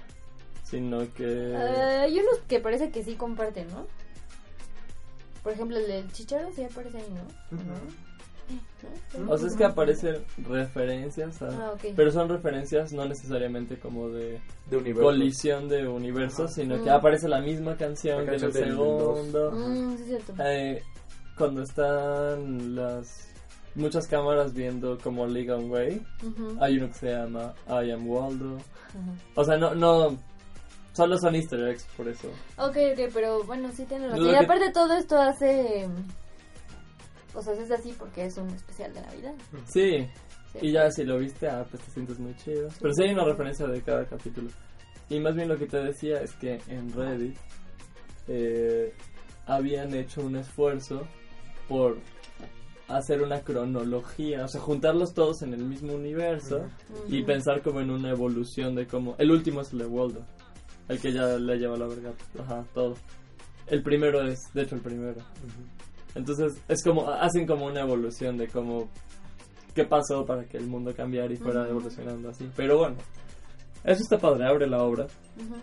sino 0.65 0.99
que... 1.13 1.23
Eh, 1.53 1.99
hay 2.01 2.19
unos 2.19 2.39
que 2.49 2.59
parece 2.59 2.91
que 2.91 3.01
sí 3.01 3.15
comparten, 3.15 3.67
¿no? 3.69 3.87
Por 5.41 5.53
ejemplo, 5.53 5.77
el 5.77 5.87
del 5.87 6.11
chicharo 6.11 6.49
sí 6.53 6.63
aparece 6.65 6.97
ahí, 6.97 7.09
¿no? 7.11 7.57
¿O 7.57 7.63
no? 7.63 7.75
O 9.29 9.37
sea, 9.37 9.47
es 9.47 9.55
que 9.55 9.63
aparecen 9.65 10.17
referencias, 10.47 11.41
a- 11.41 11.47
Ah, 11.49 11.73
pero 11.95 12.11
son 12.11 12.29
referencias 12.29 12.91
no 12.93 13.05
necesariamente 13.05 13.79
como 13.79 14.09
de 14.09 14.39
De 14.69 14.77
universo. 14.77 15.03
colisión 15.03 15.67
de 15.69 15.87
universos, 15.87 16.53
sino 16.53 16.75
que 16.83 16.89
Mm. 16.89 16.93
aparece 16.93 17.27
la 17.27 17.39
misma 17.39 17.75
canción 17.77 18.25
La 18.25 18.31
que 18.31 18.37
en 18.37 18.43
el 18.43 18.51
canción 18.51 18.63
del- 18.67 18.75
segundo. 18.77 19.51
Mm, 19.51 19.97
sí, 19.97 20.03
cierto. 20.05 20.33
Eh, 20.43 20.83
cuando 21.37 21.61
están 21.63 22.75
las 22.75 23.29
muchas 23.73 24.07
cámaras 24.07 24.53
viendo 24.53 24.97
como 24.99 25.25
Legon 25.25 25.69
Way, 25.71 26.01
Ujú. 26.23 26.57
hay 26.61 26.77
uno 26.77 26.87
que 26.87 26.93
se 26.93 27.11
llama 27.11 27.53
I 27.67 27.91
Am 27.91 28.07
Waldo. 28.07 28.57
O 29.35 29.43
sea, 29.43 29.57
no, 29.57 29.73
no, 29.75 30.17
solo 30.93 31.17
son 31.17 31.35
easter 31.35 31.59
eggs 31.67 31.85
por 31.97 32.07
eso. 32.07 32.27
Ok, 32.57 32.77
ok, 32.93 33.09
pero 33.13 33.43
bueno, 33.43 33.69
sí 33.73 33.83
tienes 33.85 34.11
razón. 34.11 34.25
Y 34.27 34.29
que- 34.29 34.37
aparte 34.37 34.71
todo 34.71 34.93
esto 34.95 35.17
hace... 35.17 35.89
O 37.35 37.41
sea, 37.41 37.53
es 37.53 37.69
así 37.71 37.93
porque 37.97 38.25
es 38.25 38.37
un 38.37 38.49
especial 38.49 38.93
de 38.93 39.01
Navidad. 39.01 39.33
Sí, 39.67 40.07
Sí. 40.53 40.59
y 40.61 40.71
ya 40.71 40.89
si 40.89 41.03
lo 41.03 41.17
viste, 41.19 41.47
ah, 41.49 41.65
pues 41.69 41.83
te 41.83 41.91
sientes 41.91 42.17
muy 42.17 42.33
chido. 42.37 42.69
Pero 42.79 42.93
sí 42.93 43.03
hay 43.03 43.11
una 43.13 43.25
referencia 43.25 43.67
de 43.67 43.81
cada 43.81 44.05
capítulo. 44.05 44.49
Y 45.09 45.19
más 45.19 45.35
bien 45.35 45.49
lo 45.49 45.57
que 45.57 45.67
te 45.67 45.77
decía 45.77 46.21
es 46.21 46.33
que 46.35 46.59
en 46.67 46.91
Reddit 46.93 47.35
eh, 48.27 48.93
habían 49.45 49.93
hecho 49.93 50.21
un 50.25 50.37
esfuerzo 50.37 51.01
por 51.67 51.97
hacer 52.87 53.21
una 53.21 53.41
cronología, 53.41 54.45
o 54.45 54.47
sea, 54.47 54.61
juntarlos 54.61 55.13
todos 55.13 55.41
en 55.41 55.53
el 55.53 55.63
mismo 55.65 55.93
universo 55.93 56.67
y 57.07 57.23
pensar 57.23 57.61
como 57.61 57.81
en 57.81 57.89
una 57.89 58.11
evolución 58.11 58.75
de 58.75 58.87
cómo... 58.87 59.15
El 59.17 59.31
último 59.31 59.61
es 59.61 59.73
el 59.73 59.79
de 59.79 59.85
Waldo, 59.87 60.23
el 60.87 60.99
que 60.99 61.11
ya 61.11 61.37
le 61.37 61.57
lleva 61.57 61.77
la 61.77 61.87
verga, 61.87 62.13
ajá, 62.39 62.63
todo. 62.73 62.95
El 63.67 63.81
primero 63.81 64.21
es, 64.21 64.39
de 64.53 64.61
hecho, 64.61 64.75
el 64.75 64.81
primero. 64.81 65.19
Entonces, 66.15 66.53
es 66.67 66.83
como, 66.83 67.09
hacen 67.09 67.45
como 67.45 67.65
una 67.65 67.81
evolución 67.81 68.37
de 68.37 68.47
cómo, 68.47 68.89
qué 69.73 69.83
pasó 69.85 70.25
para 70.25 70.45
que 70.45 70.57
el 70.57 70.65
mundo 70.67 70.93
cambiara 70.95 71.31
y 71.33 71.37
fuera 71.37 71.61
Ujú. 71.61 71.71
evolucionando 71.71 72.29
así. 72.29 72.49
Pero 72.55 72.77
bueno, 72.77 72.95
eso 73.83 74.01
está 74.01 74.17
padre, 74.17 74.47
abre 74.47 74.67
la 74.67 74.81
obra. 74.83 75.05
Ujú. 75.37 75.55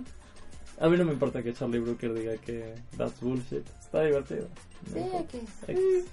A 0.81 0.89
mí 0.89 0.97
no 0.97 1.05
me 1.05 1.13
importa 1.13 1.43
que 1.43 1.53
Charlie 1.55 1.79
Brooker 1.79 2.13
diga 2.13 2.37
que 2.39 2.75
that's 2.97 3.21
bullshit. 3.21 3.67
Está 3.81 4.03
divertido. 4.03 4.49
Sí, 4.93 4.99
No 5.01 5.19
hay 5.19 5.25
que... 5.25 5.39
X. 5.73 6.05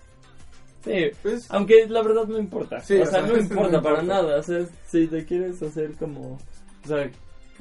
Sí, 0.84 1.18
Pues, 1.22 1.52
aunque 1.52 1.88
la 1.90 2.02
verdad 2.02 2.26
no 2.28 2.38
importa. 2.38 2.80
Sí, 2.82 2.96
o 2.98 3.04
o 3.04 3.06
sea, 3.06 3.22
no 3.28 3.38
importa 3.38 3.72
no 3.78 3.82
para 3.84 4.02
importa. 4.02 4.22
nada. 4.22 4.40
O 4.40 4.44
sea, 4.44 4.66
si 4.88 5.08
te 5.08 5.26
quieres 5.26 5.62
hacer 5.62 5.94
como. 5.96 6.38
O 6.84 6.88
sea, 6.88 7.10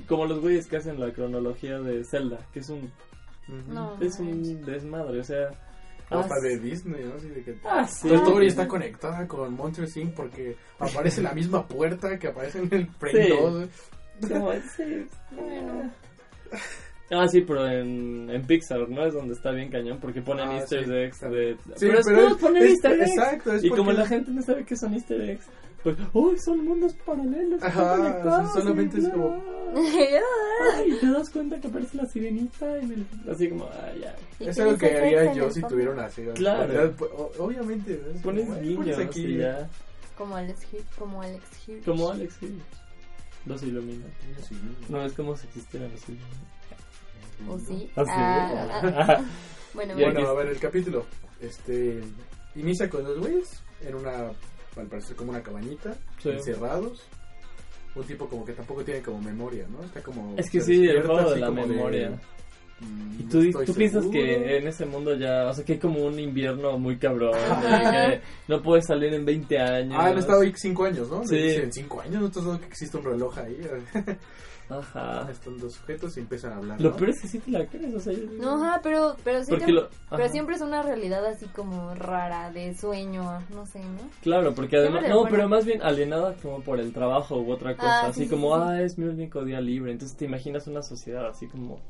como 0.06 0.26
los 0.26 0.40
güeyes 0.40 0.66
que 0.68 0.76
hacen 0.76 1.00
la 1.00 1.12
cronología 1.12 1.80
de 1.80 2.04
Zelda, 2.04 2.38
que 2.52 2.60
es 2.60 2.68
un. 2.68 2.92
No. 3.68 3.96
es 4.00 4.18
un 4.20 4.64
desmadre. 4.64 5.18
O 5.20 5.24
sea. 5.24 5.50
Hasta 6.10 6.34
ah, 6.34 6.40
de 6.40 6.58
Disney, 6.58 7.04
¿no? 7.04 7.14
Así 7.14 7.28
de 7.28 7.42
que 7.42 7.54
Ah, 7.64 7.86
sí. 7.86 8.08
Toy 8.08 8.16
Story 8.16 8.46
está 8.46 8.66
conectada 8.68 9.26
con 9.28 9.54
Monster 9.54 9.86
Inc. 9.96 10.14
porque 10.14 10.56
aparece 10.78 11.20
la 11.22 11.32
misma 11.32 11.66
puerta 11.66 12.18
que 12.18 12.28
aparece 12.28 12.60
en 12.60 12.68
el 12.72 12.86
Frame 12.98 13.24
Sí. 13.24 13.30
2. 13.30 13.68
Como, 14.30 14.52
sí, 14.76 15.06
bueno. 15.32 15.92
Ah, 17.10 17.26
sí, 17.26 17.40
pero 17.40 17.66
en, 17.66 18.28
en 18.30 18.46
Pixar, 18.46 18.86
¿no? 18.88 19.06
Es 19.06 19.14
donde 19.14 19.32
está 19.34 19.50
bien 19.52 19.70
cañón 19.70 19.98
porque 20.00 20.20
ponen 20.20 20.48
Ah, 20.48 20.56
easter 20.58 20.84
sí. 20.84 20.92
eggs 20.92 21.20
de... 21.20 21.56
Sí, 21.76 21.86
pero 21.86 21.98
es 22.00 22.06
pero 22.06 22.28
es- 22.28 22.34
poner 22.34 22.62
es- 22.64 22.70
easter 22.72 22.92
eggs. 23.00 23.10
exacto, 23.10 23.52
es 23.54 23.64
y 23.64 23.70
como 23.70 23.92
la 23.92 24.06
gente 24.06 24.30
no 24.30 24.42
sabe 24.42 24.64
qué 24.64 24.76
son 24.76 24.92
easter 24.94 25.20
eggs, 25.22 25.46
pues, 25.82 25.96
¡uy, 26.12 26.38
son 26.38 26.64
mundos 26.64 26.92
paralelos! 27.04 27.62
Ajá, 27.62 27.96
conectados, 27.96 28.52
solamente 28.52 28.98
es 28.98 29.08
como- 29.08 29.30
bla". 29.30 29.42
Ay, 30.74 30.96
te 31.00 31.06
das 31.10 31.28
cuenta 31.30 31.60
que 31.60 31.68
aparece 31.68 31.96
la 31.98 32.06
sirenita 32.06 32.78
en 32.78 32.92
el... 32.92 33.06
Así 33.30 33.48
como, 33.50 33.64
ah, 33.66 33.92
ya. 34.00 34.16
Es 34.40 34.58
algo 34.58 34.76
que 34.78 34.96
haría 34.96 35.32
yo 35.34 35.50
si 35.50 35.62
tuviera 35.62 35.90
una 35.92 36.08
Sega. 36.10 36.32
Claro. 36.34 36.92
Pues, 36.96 37.10
Obviamente. 37.38 38.00
es 38.14 38.22
Pones 38.22 38.46
como, 38.46 38.56
"Ay, 38.58 38.68
guiños 38.68 38.78
pones 38.96 38.98
aquí". 39.06 39.24
y 39.26 39.36
ya. 39.38 39.68
Como 40.16 40.36
Alex 40.36 40.60
Hirsch. 40.72 40.94
Como 40.98 41.22
Alex 41.22 41.44
Hirsch. 41.68 41.84
Como 41.84 42.10
Alex 42.10 42.34
Hill. 42.42 42.62
Los 43.46 43.62
Illuminati. 43.62 44.10
Sí. 44.48 44.56
No, 44.88 45.04
es 45.04 45.12
como 45.12 45.36
si 45.36 45.46
existieran 45.46 45.90
los 45.92 46.02
Illuminati. 46.08 46.48
¿O 47.48 47.58
sí? 47.58 47.90
Ah, 47.94 48.04
sí. 48.04 48.10
Ah, 48.14 48.80
ah. 49.20 49.24
Bueno, 49.74 49.92
aquí 49.92 50.02
bueno. 50.02 50.20
Bueno, 50.20 50.28
a 50.30 50.34
ver, 50.34 50.46
el 50.48 50.58
capítulo. 50.58 51.04
Este. 51.40 52.00
Inicia 52.56 52.88
con 52.90 53.04
dos 53.04 53.18
güeyes 53.20 53.60
en 53.82 53.94
una. 53.94 54.32
Al 54.78 54.86
parecer, 54.86 55.16
como 55.16 55.30
una 55.30 55.42
cabañita. 55.42 55.94
Sí. 56.22 56.30
Encerrados. 56.30 57.02
Un 57.94 58.04
tipo 58.04 58.28
como 58.28 58.44
que 58.44 58.52
tampoco 58.52 58.84
tiene 58.84 59.02
como 59.02 59.20
memoria, 59.20 59.66
¿no? 59.68 59.82
Está 59.84 60.00
como. 60.02 60.34
Es 60.38 60.48
que 60.50 60.60
sí, 60.60 60.86
el 60.86 61.02
juego 61.02 61.30
de 61.32 61.40
la 61.40 61.50
memoria. 61.50 62.10
mm, 62.80 63.20
Y 63.20 63.22
tú, 63.24 63.64
tú 63.64 63.74
piensas 63.74 64.06
que 64.06 64.58
en 64.58 64.68
ese 64.68 64.86
mundo 64.86 65.14
ya, 65.16 65.46
o 65.48 65.54
sea, 65.54 65.64
que 65.64 65.72
hay 65.72 65.78
como 65.78 66.04
un 66.06 66.18
invierno 66.20 66.78
muy 66.78 66.96
cabrón, 66.96 67.32
que 67.62 68.20
no 68.46 68.62
puedes 68.62 68.86
salir 68.86 69.12
en 69.14 69.24
20 69.24 69.58
años. 69.58 69.96
Ah, 69.98 70.06
han 70.08 70.18
estado 70.18 70.42
ahí 70.42 70.52
cinco 70.54 70.84
años, 70.84 71.08
¿no? 71.10 71.26
Sí. 71.26 71.36
Dicen, 71.36 71.72
cinco 71.72 72.00
años, 72.00 72.22
¿no 72.22 72.30
te 72.30 72.38
has 72.38 72.44
dado 72.44 72.60
que 72.60 72.66
existe 72.66 72.96
un 72.98 73.04
reloj 73.04 73.36
ahí? 73.38 73.58
Ajá. 74.70 75.26
Están 75.30 75.58
dos 75.58 75.74
sujetos 75.74 76.16
y 76.16 76.20
empiezan 76.20 76.52
a 76.52 76.56
hablar. 76.56 76.80
Lo 76.80 76.90
¿no? 76.90 76.96
peor 76.96 77.10
es 77.10 77.20
que 77.22 77.28
sí 77.28 77.38
te 77.38 77.50
la 77.50 77.66
crees, 77.66 77.94
o 77.94 78.00
sea, 78.00 78.12
yo- 78.12 78.24
No, 78.38 78.62
ajá, 78.62 78.80
pero, 78.82 79.16
pero, 79.24 79.42
sí 79.42 79.56
te- 79.56 79.72
lo- 79.72 79.88
pero 80.10 80.24
ajá. 80.24 80.32
siempre 80.32 80.56
es 80.56 80.60
una 80.60 80.82
realidad 80.82 81.24
así 81.24 81.46
como 81.46 81.94
rara, 81.94 82.50
de 82.50 82.76
sueño, 82.76 83.22
no 83.50 83.64
sé, 83.66 83.80
¿no? 83.80 84.00
Claro, 84.22 84.54
porque 84.54 84.76
además, 84.76 85.04
no, 85.08 85.24
pero 85.24 85.48
más 85.48 85.64
bien 85.64 85.80
alienada 85.82 86.34
como 86.42 86.60
por 86.60 86.80
el 86.80 86.92
trabajo 86.92 87.38
u 87.40 87.50
otra 87.50 87.76
cosa, 87.76 88.02
Ah, 88.04 88.06
así 88.08 88.24
sí, 88.24 88.28
como, 88.30 88.54
sí. 88.56 88.62
ah, 88.64 88.82
es 88.82 88.98
mi 88.98 89.06
único 89.06 89.42
día 89.44 89.60
libre, 89.60 89.92
entonces 89.92 90.16
te 90.16 90.26
imaginas 90.26 90.66
una 90.66 90.82
sociedad 90.82 91.26
así 91.26 91.46
como, 91.46 91.80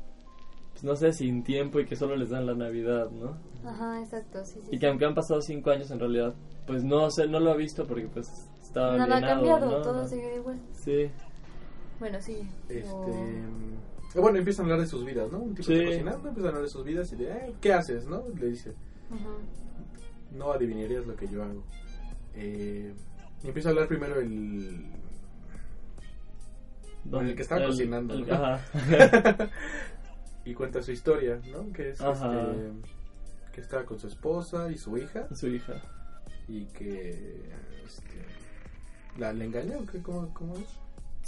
pues, 0.71 0.83
no 0.85 0.95
sé, 0.95 1.11
sin 1.11 1.43
tiempo 1.43 1.81
y 1.81 1.85
que 1.85 1.97
solo 1.97 2.15
les 2.15 2.29
dan 2.29 2.45
la 2.45 2.53
Navidad, 2.55 3.09
¿no? 3.11 3.35
Ajá, 3.69 4.01
exacto, 4.01 4.45
sí, 4.45 4.59
sí. 4.61 4.69
Y 4.71 4.79
que 4.79 4.87
aunque 4.87 5.03
han 5.03 5.15
pasado 5.15 5.41
cinco 5.41 5.69
años 5.71 5.91
en 5.91 5.99
realidad, 5.99 6.33
pues 6.65 6.83
no 6.85 7.11
sé, 7.11 7.27
no 7.27 7.41
lo 7.41 7.51
ha 7.51 7.55
visto 7.57 7.85
porque 7.85 8.07
pues 8.07 8.47
estaba 8.61 8.91
ha 8.93 9.03
alienado, 9.03 9.35
cambiado, 9.35 9.65
¿no? 9.69 9.81
todo 9.81 10.07
sigue 10.07 10.35
igual. 10.37 10.57
Sí. 10.71 11.11
Bueno, 11.99 12.21
sí. 12.21 12.37
Este, 12.69 12.89
o- 12.89 13.07
eh, 13.07 14.19
bueno, 14.19 14.37
empiezan 14.39 14.63
a 14.65 14.67
hablar 14.67 14.81
de 14.81 14.87
sus 14.87 15.05
vidas, 15.05 15.31
¿no? 15.31 15.39
Un 15.39 15.53
tipo 15.55 15.67
Sí. 15.67 15.73
está 15.75 15.85
cocinando, 15.87 16.29
empiezan 16.29 16.45
a 16.45 16.49
hablar 16.49 16.63
de 16.63 16.69
sus 16.69 16.83
vidas 16.85 17.11
y 17.13 17.15
de, 17.17 17.31
"Eh, 17.31 17.53
¿qué 17.61 17.73
haces, 17.73 18.05
no? 18.07 18.23
Le 18.39 18.47
dice, 18.47 18.73
no 20.31 20.51
adivinarías 20.51 21.05
lo 21.05 21.15
que 21.15 21.27
yo 21.27 21.43
hago. 21.43 21.63
Eh, 22.35 22.93
y 23.43 23.47
empieza 23.47 23.69
a 23.69 23.71
hablar 23.71 23.87
primero 23.87 24.19
el... 24.19 24.85
Donde 27.03 27.31
el 27.31 27.35
que 27.35 27.41
estaba 27.41 27.61
el- 27.61 27.67
cocinando. 27.67 28.13
el- 28.13 28.27
¿no? 28.27 28.33
ajá. 28.35 28.59
y 30.45 30.53
cuenta 30.53 30.81
su 30.81 30.91
historia, 30.91 31.39
¿no? 31.51 31.71
Que 31.73 31.89
es 31.91 32.01
Ajá. 32.01 32.41
este, 32.51 32.71
que 33.53 33.61
estaba 33.61 33.85
con 33.85 33.99
su 33.99 34.07
esposa 34.07 34.71
y 34.71 34.77
su 34.77 34.97
hija 34.97 35.27
Su 35.35 35.47
hija. 35.47 35.73
y 36.47 36.65
que 36.65 37.51
este, 37.85 38.25
la 39.17 39.33
le 39.33 39.45
engañó. 39.45 39.79
¿Cómo, 40.03 40.33
cómo 40.33 40.55
es? 40.57 40.67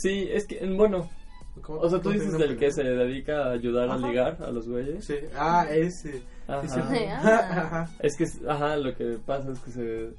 Sí, 0.01 0.27
es 0.31 0.47
que, 0.47 0.65
bueno, 0.65 1.09
¿Cómo- 1.61 1.79
o 1.81 1.89
sea, 1.89 1.99
tú 2.01 2.09
dices 2.11 2.37
del 2.37 2.57
que 2.57 2.71
se 2.71 2.83
dedica 2.83 3.45
a 3.47 3.51
ayudar 3.51 3.89
Ajá. 3.89 3.95
a 4.05 4.09
ligar 4.09 4.37
a 4.41 4.51
los 4.51 4.67
güeyes. 4.67 5.05
Sí. 5.05 5.15
Ah, 5.35 5.67
ese. 5.69 6.21
Ajá. 6.47 6.61
Ah. 7.23 7.49
Ajá. 7.85 7.89
Es 7.99 8.15
que, 8.17 8.25
ajá, 8.47 8.75
lo 8.77 8.95
que 8.95 9.17
pasa 9.25 9.51
es 9.51 9.59
que 9.59 9.71
se 9.71 10.09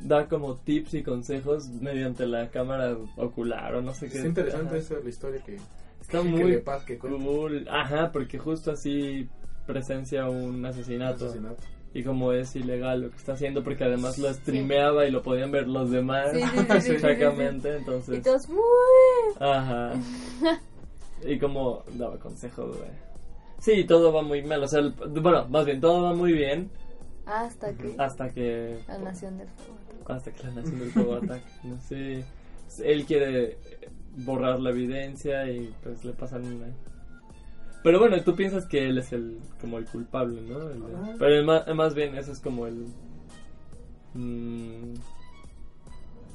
da 0.00 0.28
como 0.28 0.56
tips 0.56 0.94
y 0.94 1.02
consejos 1.02 1.68
mediante 1.68 2.26
la 2.26 2.48
cámara 2.50 2.96
ocular 3.16 3.74
o 3.74 3.82
no 3.82 3.92
sé 3.94 4.08
qué. 4.08 4.18
Es 4.18 4.24
interesante 4.24 4.68
Ajá. 4.68 4.78
esa 4.78 4.94
la 5.02 5.08
historia 5.08 5.42
que, 5.42 5.56
Está 6.00 6.18
que 6.22 6.28
muy 6.28 6.62
que 6.86 6.98
cool. 6.98 7.66
Ajá, 7.70 8.10
porque 8.12 8.38
justo 8.38 8.70
así 8.70 9.28
presencia 9.66 10.28
un 10.28 10.64
asesinato. 10.64 11.26
Asesinato. 11.26 11.62
Y 11.94 12.02
como 12.04 12.32
es 12.32 12.54
ilegal 12.54 13.00
lo 13.02 13.10
que 13.10 13.16
está 13.16 13.32
haciendo, 13.32 13.64
porque 13.64 13.84
además 13.84 14.18
lo 14.18 14.32
streameaba 14.32 15.06
y 15.06 15.10
lo 15.10 15.22
podían 15.22 15.50
ver 15.50 15.66
los 15.66 15.90
demás 15.90 16.30
Sí, 16.32 16.40
sí, 16.80 16.96
chacamente, 17.00 17.70
Y 17.72 17.76
entonces... 17.78 18.22
todos. 18.22 18.46
Ajá. 19.40 19.92
Y 21.24 21.36
como 21.40 21.82
daba 21.94 22.16
consejos, 22.18 22.76
güey. 22.78 22.90
Sí, 23.58 23.84
todo 23.84 24.12
va 24.12 24.22
muy 24.22 24.40
mal. 24.44 24.62
O 24.62 24.68
sea, 24.68 24.78
el- 24.78 24.92
bueno, 24.92 25.48
más 25.48 25.64
bien, 25.66 25.80
todo 25.80 26.02
va 26.04 26.14
muy 26.14 26.32
bien 26.32 26.70
Hasta 27.26 27.72
que 27.74 27.94
hasta 27.98 28.30
que 28.30 28.78
la 28.86 28.98
nación 28.98 29.36
del 29.38 29.48
fuego. 29.48 30.12
hasta 30.14 30.30
que 30.32 30.44
la 30.44 30.50
nación 30.52 30.78
del 30.78 30.90
fuego 30.92 31.16
ataca. 31.16 31.42
No 31.64 31.80
sé. 31.80 32.22
Él 32.84 33.04
quiere 33.04 33.58
borrar 34.18 34.60
la 34.60 34.70
evidencia 34.70 35.50
y 35.50 35.74
pues 35.82 36.04
le 36.04 36.12
pasan 36.12 36.44
una. 36.46 36.66
Pero 37.82 37.98
bueno, 38.00 38.20
tú 38.22 38.34
piensas 38.34 38.66
que 38.66 38.88
él 38.88 38.98
es 38.98 39.12
el 39.12 39.38
como 39.60 39.78
el 39.78 39.84
culpable, 39.86 40.40
¿no? 40.42 40.68
El 40.70 40.82
pero 41.18 41.44
ma- 41.44 41.64
más, 41.74 41.94
bien 41.94 42.16
eso 42.16 42.32
es 42.32 42.40
como 42.40 42.66
el 42.66 42.86
mm, 44.14 44.94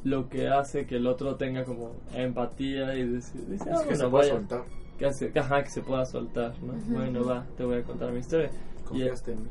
lo 0.06 0.30
que 0.30 0.48
hace 0.50 0.86
que 0.86 0.96
el 0.98 1.08
otro 1.08 1.36
tenga 1.36 1.64
como 1.64 1.96
empatía 2.14 2.96
y 2.96 3.08
dice, 3.08 3.38
dice, 3.50 3.70
Es 3.70 3.78
"Ah, 3.78 3.80
que 3.82 3.86
bueno, 3.86 3.96
se 3.96 4.08
puede 4.10 4.10
vaya". 4.12 4.30
soltar. 4.36 4.64
que, 4.98 5.06
hace- 5.06 5.32
que, 5.32 5.40
ajá, 5.40 5.64
que 5.64 5.70
se 5.70 5.82
pueda 5.82 6.06
soltar, 6.06 6.54
¿no? 6.62 6.74
Bueno, 6.88 7.26
va, 7.26 7.46
te 7.58 7.64
voy 7.64 7.78
a 7.78 7.84
contar 7.84 8.12
mi 8.12 8.20
historia. 8.20 8.50
Y, 8.50 8.88
Confiaste 8.88 9.32
en 9.34 9.40
mí. 9.44 9.50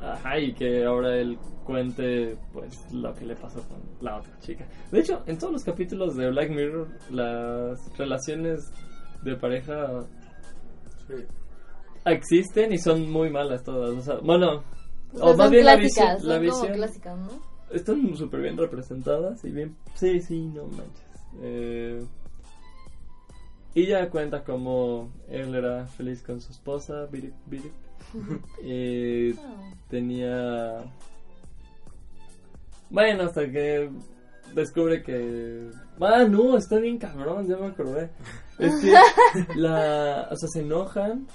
Ajá, 0.00 0.38
y 0.40 0.52
que 0.52 0.84
ahora 0.84 1.16
él 1.16 1.38
cuente, 1.64 2.36
pues, 2.52 2.92
lo 2.92 3.14
que 3.14 3.24
le 3.24 3.36
pasó 3.36 3.62
con 3.62 3.78
la 4.00 4.16
otra 4.16 4.32
chica. 4.40 4.66
De 4.90 4.98
hecho, 5.00 5.22
en 5.26 5.38
todos 5.38 5.52
los 5.52 5.62
capítulos 5.64 6.16
de 6.16 6.28
Black 6.30 6.50
Mirror, 6.50 6.88
las 7.10 7.96
relaciones 7.96 8.72
de 9.22 9.36
pareja 9.36 10.02
Sí. 11.08 11.14
existen 12.04 12.72
y 12.72 12.78
son 12.78 13.10
muy 13.10 13.30
malas 13.30 13.62
todas. 13.62 13.90
O 13.90 14.00
sea, 14.02 14.16
bueno, 14.22 14.62
O 15.20 15.28
más 15.28 15.36
son 15.36 15.50
bien 15.50 15.64
la 15.66 15.76
visión, 15.76 16.06
la 16.08 16.18
son 16.18 16.28
como 16.28 16.40
visión 16.40 16.72
clásicas, 16.72 17.18
¿no? 17.18 17.52
están 17.70 18.16
súper 18.16 18.40
bien 18.42 18.56
representadas 18.58 19.44
y 19.44 19.50
bien... 19.50 19.76
Sí, 19.94 20.20
sí, 20.20 20.40
no 20.54 20.64
manches. 20.64 21.20
Eh, 21.42 22.04
y 23.74 23.86
ya 23.86 24.10
cuenta 24.10 24.44
como 24.44 25.10
él 25.28 25.54
era 25.54 25.86
feliz 25.86 26.22
con 26.22 26.40
su 26.42 26.52
esposa, 26.52 27.06
Birip, 27.06 27.34
Birip. 27.46 27.72
y 28.62 29.32
Ah. 29.38 29.72
tenía... 29.88 30.84
Bueno, 32.90 33.22
hasta 33.24 33.50
que 33.50 33.88
descubre 34.54 35.02
que... 35.02 35.70
Ah, 35.98 36.24
no, 36.28 36.58
está 36.58 36.76
bien 36.78 36.98
cabrón, 36.98 37.46
ya 37.48 37.56
me 37.56 37.68
acordé. 37.68 38.10
Es 38.66 38.80
que 38.80 39.54
la... 39.56 40.28
O 40.30 40.36
sea, 40.36 40.48
se 40.48 40.60
enojan 40.60 41.26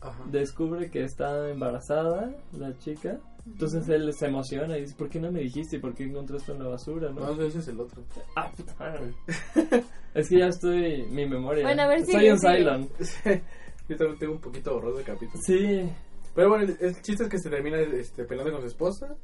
Ajá. 0.00 0.24
descubre 0.30 0.90
que 0.90 1.04
está 1.04 1.48
embarazada 1.50 2.34
la 2.52 2.76
chica. 2.78 3.18
Entonces 3.46 3.88
él 3.88 4.12
se 4.12 4.26
emociona 4.26 4.76
y 4.76 4.82
dice, 4.82 4.96
¿por 4.96 5.08
qué 5.08 5.20
no 5.20 5.30
me 5.30 5.40
dijiste? 5.40 5.78
¿Por 5.78 5.94
qué 5.94 6.04
encontraste 6.04 6.50
en 6.52 6.58
la 6.64 6.68
basura? 6.68 7.12
¿no? 7.12 7.32
No, 7.32 7.42
ese 7.42 7.60
es 7.60 7.68
el 7.68 7.80
otro. 7.80 8.02
Ah, 8.34 8.50
puta 8.56 8.74
madre. 8.78 9.14
es 10.14 10.28
que 10.28 10.38
ya 10.38 10.46
estoy, 10.46 11.04
mi 11.10 11.26
memoria. 11.26 11.62
Bueno, 11.62 11.82
a 11.82 11.86
ver, 11.86 12.04
Soy 12.04 12.14
sigue, 12.14 12.32
un 12.32 12.38
sigue. 12.40 12.56
Cylon. 12.56 12.88
Yo 13.88 13.96
también 13.96 14.18
tengo 14.18 14.32
un 14.32 14.40
poquito 14.40 14.74
borroso 14.74 14.98
de 14.98 15.04
capítulo. 15.04 15.40
Sí. 15.44 15.88
Pero 16.34 16.48
bueno, 16.48 16.64
el, 16.64 16.76
el 16.80 17.00
chiste 17.02 17.22
es 17.22 17.30
que 17.30 17.38
se 17.38 17.48
termina 17.48 17.78
este, 17.78 18.24
peleando 18.24 18.52
con 18.52 18.62
su 18.62 18.66
esposa. 18.66 19.14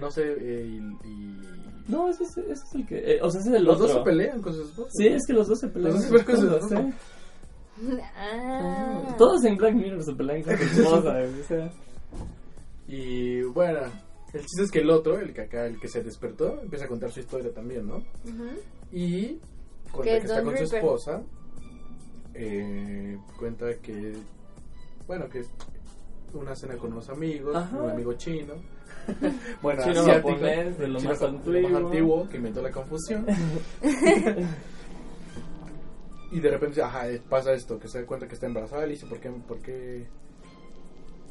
No 0.00 0.10
sé, 0.10 0.22
eh, 0.38 0.66
y, 0.66 0.76
y- 1.08 1.40
No, 1.88 2.08
ese 2.08 2.22
es, 2.24 2.36
ese 2.38 2.52
es 2.52 2.74
el 2.74 2.86
que... 2.86 2.98
eh, 2.98 3.18
o 3.22 3.30
sea, 3.30 3.40
ese 3.40 3.50
es 3.50 3.56
el 3.56 3.64
Los 3.64 3.76
otro. 3.76 3.86
dos 3.88 3.96
se 3.96 4.02
pelean 4.04 4.40
con 4.42 4.54
su 4.54 4.62
esposa. 4.62 4.90
Sí, 4.92 5.06
es 5.08 5.26
que 5.26 5.32
los 5.32 5.48
dos 5.48 5.58
se 5.58 5.68
pelean. 5.68 5.94
Los 5.94 6.02
dos 6.10 6.18
se 6.18 6.24
pelean 6.24 6.26
con 6.26 6.36
su 6.36 6.54
esposa, 6.56 6.80
esposa. 6.80 6.96
sí. 7.80 7.98
Ah. 8.14 9.14
Todos 9.18 9.44
en 9.44 9.56
Black 9.56 9.74
Mirror 9.74 10.02
se 10.04 10.14
pelean 10.14 10.42
con 10.42 10.56
su 10.58 10.62
esposa. 10.82 11.14
o 11.18 11.44
sea. 11.48 11.70
Y 12.86 13.42
bueno, 13.42 13.80
el 14.32 14.40
chiste 14.40 14.62
es 14.64 14.70
que 14.70 14.80
el 14.80 14.90
otro, 14.90 15.18
el 15.18 15.32
que 15.32 15.42
acá, 15.42 15.66
el 15.66 15.78
que 15.80 15.88
se 15.88 16.02
despertó, 16.02 16.60
empieza 16.60 16.84
a 16.84 16.88
contar 16.88 17.10
su 17.10 17.20
historia 17.20 17.52
también, 17.52 17.86
¿no? 17.86 18.02
Y 18.92 19.26
Que 19.36 19.40
cuenta 19.92 20.10
que, 20.12 20.16
es 20.18 20.24
está 20.24 20.42
con 20.42 20.56
su 20.56 20.76
esposa. 20.76 21.22
Eh, 22.34 23.18
cuenta 23.38 23.66
que, 23.82 24.12
bueno, 25.06 25.28
que 25.28 25.40
es 25.40 25.50
una 26.32 26.54
cena 26.54 26.76
con 26.76 26.92
unos 26.92 27.08
amigos, 27.10 27.56
Ajá. 27.56 27.76
un 27.82 27.90
amigo 27.90 28.12
chino. 28.14 28.54
bueno, 29.62 29.82
Chino 29.82 30.00
asiático, 30.00 30.28
japonés, 30.30 30.78
de 30.78 30.88
lo 30.88 30.98
chino 30.98 31.10
más 31.10 31.18
ja- 31.20 31.26
de 31.30 31.62
lo 31.62 31.68
más 31.68 31.82
antiguo. 31.84 32.28
que 32.28 32.36
inventó 32.36 32.62
la 32.62 32.70
confusión. 32.70 33.26
y 36.32 36.40
de 36.40 36.50
repente, 36.50 36.80
ajá, 36.82 37.06
pasa 37.28 37.52
esto, 37.52 37.78
que 37.78 37.88
se 37.88 38.00
da 38.00 38.06
cuenta 38.06 38.28
que 38.28 38.34
está 38.34 38.46
embarazada 38.46 38.84
y 38.84 38.88
le 38.88 38.92
dice, 38.94 39.06
¿por 39.06 39.18
qué, 39.18 39.30
por 39.30 39.58
qué, 39.60 40.06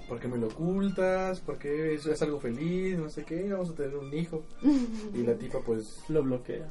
por 0.10 0.20
qué 0.20 0.28
me 0.28 0.38
lo 0.38 0.48
ocultas? 0.48 1.40
¿Por 1.40 1.58
qué 1.58 1.94
eso 1.94 2.12
es 2.12 2.22
algo 2.22 2.40
feliz? 2.40 2.98
No 2.98 3.10
sé 3.10 3.24
qué, 3.24 3.50
vamos 3.52 3.70
a 3.70 3.76
tener 3.76 3.96
un 3.96 4.14
hijo. 4.14 4.44
y 5.14 5.24
la 5.24 5.36
tipa 5.36 5.60
pues, 5.66 5.86
Lo 6.10 6.22
bloquea. 6.24 6.68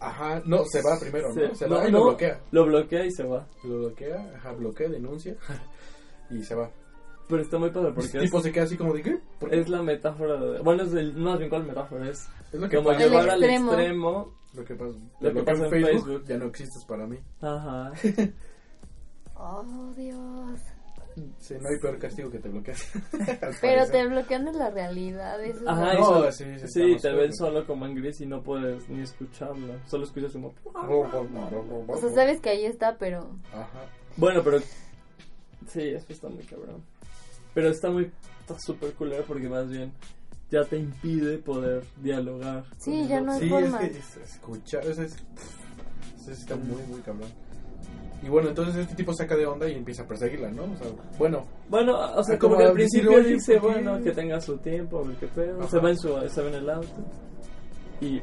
ajá, 0.00 0.42
no, 0.46 0.64
se 0.64 0.82
va 0.82 0.98
primero, 0.98 1.32
¿no? 1.32 1.54
Se 1.54 1.68
No, 1.68 1.76
va 1.76 1.88
y 1.88 1.92
no, 1.92 1.98
lo 1.98 2.04
bloquea. 2.06 2.40
Lo 2.50 2.64
bloquea 2.64 3.04
y 3.06 3.12
se 3.12 3.22
va. 3.22 3.46
Lo 3.62 3.78
bloquea, 3.78 4.32
ajá, 4.36 4.52
bloquea, 4.52 4.88
denuncia 4.88 5.36
y 6.30 6.42
se 6.42 6.54
va. 6.56 6.70
Pero 7.30 7.42
está 7.42 7.58
muy 7.58 7.70
padre 7.70 7.88
El 7.88 7.94
porque 7.94 8.18
es, 8.18 8.24
tipo 8.24 8.40
se 8.42 8.52
queda 8.52 8.64
así 8.64 8.76
como 8.76 8.92
de, 8.92 9.02
¿qué? 9.02 9.18
Es 9.50 9.68
la 9.68 9.82
metáfora 9.82 10.36
de... 10.40 10.58
Bueno, 10.60 10.82
es 10.82 10.92
el, 10.92 11.14
más 11.14 11.38
bien 11.38 11.48
cuál 11.48 11.64
metáfora 11.64 12.08
es. 12.10 12.28
Es 12.52 12.60
lo 12.60 12.68
que 12.68 12.76
Como 12.76 12.88
pasa. 12.90 13.04
El 13.04 13.10
llevar 13.10 13.30
al 13.30 13.42
extremo. 13.44 13.72
extremo. 13.72 14.34
Lo 14.52 14.64
que 14.64 14.74
pasa, 14.74 14.90
Lo 15.20 15.28
lo 15.28 15.32
que 15.32 15.38
que 15.38 15.44
pasa 15.44 15.58
en 15.58 15.64
en 15.64 15.70
Facebook, 15.70 16.04
Facebook. 16.06 16.24
ya 16.26 16.38
no 16.38 16.44
existes 16.46 16.84
para 16.86 17.06
mí. 17.06 17.16
Ajá. 17.40 17.92
Oh, 19.42 19.92
Dios. 19.96 20.60
Sí, 21.38 21.54
no 21.60 21.68
hay 21.68 21.78
peor 21.80 21.98
castigo 21.98 22.30
que 22.30 22.38
te 22.38 22.48
bloqueas. 22.50 22.92
Al 23.42 23.54
Pero 23.60 23.86
te 23.90 24.06
bloquean 24.06 24.44
de 24.44 24.52
la 24.52 24.70
realidad. 24.70 25.42
Eso 25.42 25.60
es 25.62 25.66
Ajá, 25.66 25.94
lo- 25.94 26.24
No, 26.24 26.32
sí, 26.32 26.44
sí, 26.58 26.66
sí, 26.68 26.96
te 27.00 27.12
ven 27.12 27.32
solo 27.34 27.66
como 27.66 27.86
en 27.86 27.94
gris 27.94 28.20
y 28.20 28.26
no 28.26 28.42
puedes 28.42 28.88
ni 28.90 29.00
escucharlo. 29.02 29.74
Solo 29.86 30.04
escuchas 30.04 30.32
como... 30.34 30.52
O 30.74 31.96
sea, 31.96 32.10
sabes 32.10 32.40
que 32.40 32.50
ahí 32.50 32.64
está, 32.66 32.96
pero. 32.98 33.30
Ajá. 33.52 33.86
Bueno, 34.16 34.42
pero... 34.44 34.58
Sí, 35.66 35.88
eso 35.88 36.06
está 36.10 36.28
muy 36.28 36.44
cabrón. 36.44 36.82
Pero 37.54 37.68
está 37.70 37.90
muy... 37.90 38.10
Está 38.40 38.56
súper 38.58 38.92
culero 38.94 39.24
porque 39.26 39.48
más 39.48 39.68
bien 39.68 39.92
ya 40.50 40.64
te 40.64 40.76
impide 40.78 41.38
poder 41.38 41.84
dialogar. 42.02 42.64
Sí, 42.78 43.06
ya 43.06 43.20
no 43.20 43.32
hay 43.32 43.38
Sí, 43.40 43.44
es 43.46 43.50
forma. 43.50 43.78
que 43.78 43.86
es- 43.86 44.16
escuchar, 44.16 44.84
eso 44.86 45.02
es, 45.02 45.16
eso 46.20 46.30
está 46.32 46.56
muy, 46.56 46.82
muy 46.88 47.00
cabrón. 47.00 47.28
Y 48.22 48.28
bueno, 48.28 48.48
entonces 48.50 48.76
este 48.76 48.94
tipo 48.96 49.14
saca 49.14 49.34
de 49.36 49.46
onda 49.46 49.68
y 49.68 49.74
empieza 49.74 50.02
a 50.02 50.06
perseguirla, 50.06 50.50
¿no? 50.50 50.64
O 50.64 50.76
sea, 50.76 50.88
bueno, 51.18 51.46
Bueno, 51.70 51.96
o 52.16 52.22
sea, 52.24 52.38
como 52.38 52.56
que 52.58 52.64
al 52.64 52.74
decir, 52.76 53.02
principio 53.06 53.22
dice, 53.22 53.58
bueno, 53.60 54.02
que 54.02 54.10
tenga 54.12 54.40
su 54.40 54.58
tiempo, 54.58 54.98
a 54.98 55.02
ver 55.08 55.16
qué 55.16 55.26
pedo. 55.28 55.60
Ajá. 55.60 55.70
Se 55.70 55.78
va 55.78 55.90
en 55.90 55.96
su, 55.98 56.08
se 56.28 56.42
va 56.42 56.48
en 56.48 56.54
el 56.54 56.68
auto. 56.70 56.88
Y 58.02 58.20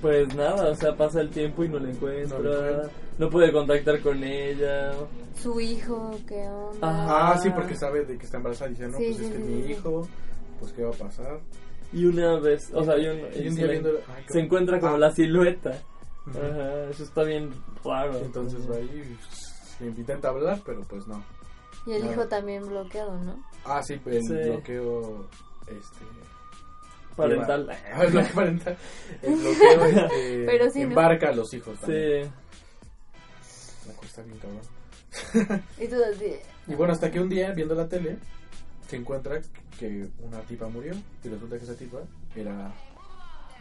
pues 0.00 0.34
nada, 0.34 0.70
o 0.70 0.74
sea, 0.74 0.96
pasa 0.96 1.20
el 1.20 1.30
tiempo 1.30 1.64
y 1.64 1.68
no 1.68 1.78
la 1.78 1.90
encuentra. 1.90 2.90
No 3.18 3.28
puede 3.28 3.52
contactar 3.52 4.00
con 4.00 4.22
ella. 4.24 4.92
Su 5.36 5.60
hijo, 5.60 6.18
¿qué 6.26 6.48
onda? 6.48 6.88
Ajá. 6.88 7.32
ah, 7.32 7.38
sí, 7.38 7.50
porque 7.50 7.74
sabe 7.76 8.04
de 8.04 8.16
que 8.18 8.24
está 8.24 8.38
embarazada 8.38 8.70
y 8.70 8.74
dice, 8.74 8.88
no, 8.88 8.98
Sí, 8.98 9.04
pues 9.06 9.16
sí, 9.18 9.24
es 9.24 9.30
que 9.30 9.36
sí, 9.36 9.42
mi 9.42 9.62
sí. 9.64 9.72
hijo, 9.72 10.08
pues 10.58 10.72
qué 10.72 10.82
va 10.84 10.90
a 10.90 10.98
pasar. 10.98 11.40
Y 11.92 12.04
una 12.06 12.38
vez, 12.38 12.70
o 12.72 12.84
sea, 12.84 12.96
y 12.98 13.06
un, 13.08 13.18
Y 13.18 13.48
un 13.48 13.54
se, 13.54 13.58
día 13.58 13.66
le- 13.66 13.72
viendo, 13.72 13.90
ay, 14.08 14.24
qué- 14.26 14.32
se 14.32 14.40
encuentra 14.40 14.80
como 14.80 14.94
Ah. 14.94 14.98
la 14.98 15.10
silueta. 15.12 15.70
Ajá, 16.28 16.84
eso 16.90 17.02
está 17.04 17.22
bien 17.24 17.50
raro. 17.84 18.18
Y 18.20 18.24
entonces 18.24 18.70
va 18.70 18.76
ahí 18.76 19.16
le 19.80 19.86
intenta 19.86 20.28
hablar, 20.28 20.60
pero 20.64 20.82
pues 20.82 21.06
no. 21.08 21.22
Y 21.86 21.92
el 21.92 22.04
hijo 22.10 22.26
también 22.28 22.66
bloqueado, 22.66 23.18
¿no? 23.18 23.42
Ah, 23.64 23.82
sí, 23.82 23.94
el 24.06 24.22
Sí. 24.22 24.34
bloqueo. 24.34 25.26
Este. 25.66 26.04
Parental. 27.20 27.78
el 28.00 28.10
bloqueo 28.10 28.34
parental. 28.34 28.76
El 29.22 29.34
bloqueo 29.36 29.84
este, 29.86 30.44
Pero 30.46 30.70
sí, 30.70 30.78
¿no? 30.80 30.84
embarca 30.86 31.28
a 31.28 31.32
los 31.32 31.52
hijos 31.54 31.78
también. 31.80 32.24
Sí. 33.42 33.88
La 33.88 33.94
cosa 33.94 34.06
está 34.06 34.22
bien 34.22 34.38
cabrón. 34.38 35.62
Y 35.80 35.88
tú 35.88 35.96
así, 36.04 36.32
Y 36.68 36.74
bueno, 36.74 36.92
hasta 36.92 37.10
que 37.10 37.20
un 37.20 37.28
día, 37.28 37.50
viendo 37.52 37.74
la 37.74 37.88
tele, 37.88 38.16
se 38.88 38.96
encuentra 38.96 39.40
que 39.78 40.08
una 40.20 40.40
tipa 40.42 40.68
murió. 40.68 40.94
Y 41.24 41.28
resulta 41.28 41.56
que 41.58 41.64
esa 41.64 41.74
tipa 41.74 41.98
era 42.36 42.72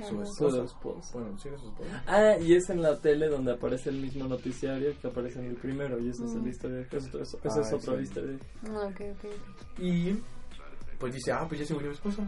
su 0.07 0.22
esposa. 0.22 0.57
Su 0.57 0.64
esposa. 0.64 1.10
Bueno, 1.14 1.38
sí, 1.40 1.48
era 1.49 1.57
su 1.57 1.68
esposa. 1.69 2.03
Ah, 2.07 2.38
y 2.40 2.53
es 2.56 2.69
en 2.69 2.81
la 2.81 2.98
tele 2.99 3.27
donde 3.27 3.52
aparece 3.53 3.90
el 3.90 3.98
mismo 3.98 4.27
noticiario 4.27 4.94
que 5.02 5.07
aparece 5.07 5.40
en 5.40 5.45
el 5.48 5.56
primero. 5.56 5.99
Y 5.99 6.10
esa 6.10 6.23
es 6.26 6.31
Mm. 6.31 6.44
la 6.44 6.49
historia. 6.49 6.88
Eso, 6.91 7.22
eso- 7.22 7.40
esa 7.44 7.60
Ah, 7.60 7.61
es 7.61 7.73
otra 7.73 7.95
sí. 7.98 8.03
historia. 8.03 8.38
ah, 8.69 8.88
ok, 8.88 9.02
ok, 9.02 9.26
ok. 9.26 9.80
Y 9.80 10.19
pues 10.99 11.14
dice, 11.15 11.31
ah, 11.31 11.45
pues 11.48 11.61
ya 11.61 11.65
se 11.65 11.73
murió 11.73 11.90
mi 11.90 11.95
esposa. 11.95 12.23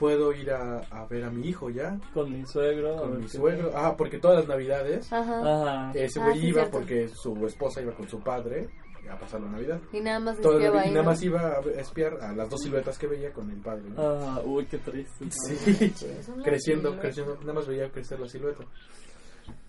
Puedo 0.00 0.32
ir 0.32 0.50
a, 0.50 0.78
a 0.90 1.06
ver 1.06 1.24
a 1.24 1.30
mi 1.30 1.46
hijo 1.46 1.70
ya. 1.70 1.96
Con 2.12 2.32
mi 2.32 2.44
suegro. 2.46 2.96
Con 2.96 3.20
mi 3.20 3.28
suegro. 3.28 3.70
Ah, 3.76 3.94
porque 3.96 4.18
todas 4.18 4.38
las 4.38 4.48
navidades 4.48 5.12
Ajá. 5.12 5.92
Ese 5.94 6.18
Ah, 6.20 6.24
güey 6.24 6.38
sí, 6.40 6.46
iba 6.48 6.62
cierto. 6.62 6.78
porque 6.78 7.08
su 7.08 7.46
esposa 7.46 7.82
iba 7.82 7.92
con 7.92 8.08
su 8.08 8.18
padre 8.20 8.68
a 9.10 9.18
pasar 9.18 9.40
la 9.40 9.50
Navidad. 9.50 9.80
Y 9.92 10.00
nada 10.00 10.20
más 10.20 10.40
Todo 10.40 10.54
espiaba 10.54 10.76
y 10.84 10.88
ahí. 10.88 10.90
nada 10.92 11.02
¿no? 11.02 11.10
más 11.10 11.22
iba 11.22 11.40
a 11.40 11.60
espiar 11.80 12.14
a 12.22 12.32
las 12.32 12.48
dos 12.48 12.60
siluetas 12.62 12.96
que 12.96 13.06
veía 13.08 13.32
con 13.32 13.50
el 13.50 13.60
padre. 13.60 13.90
¿no? 13.90 14.02
Ah, 14.02 14.40
uy, 14.44 14.64
qué 14.66 14.78
triste. 14.78 15.26
Sí, 15.30 15.92
creciendo, 16.44 16.96
creciendo, 16.98 17.36
nada 17.40 17.52
más 17.54 17.66
veía 17.66 17.90
crecer 17.90 18.18
la 18.20 18.28
silueta. 18.28 18.64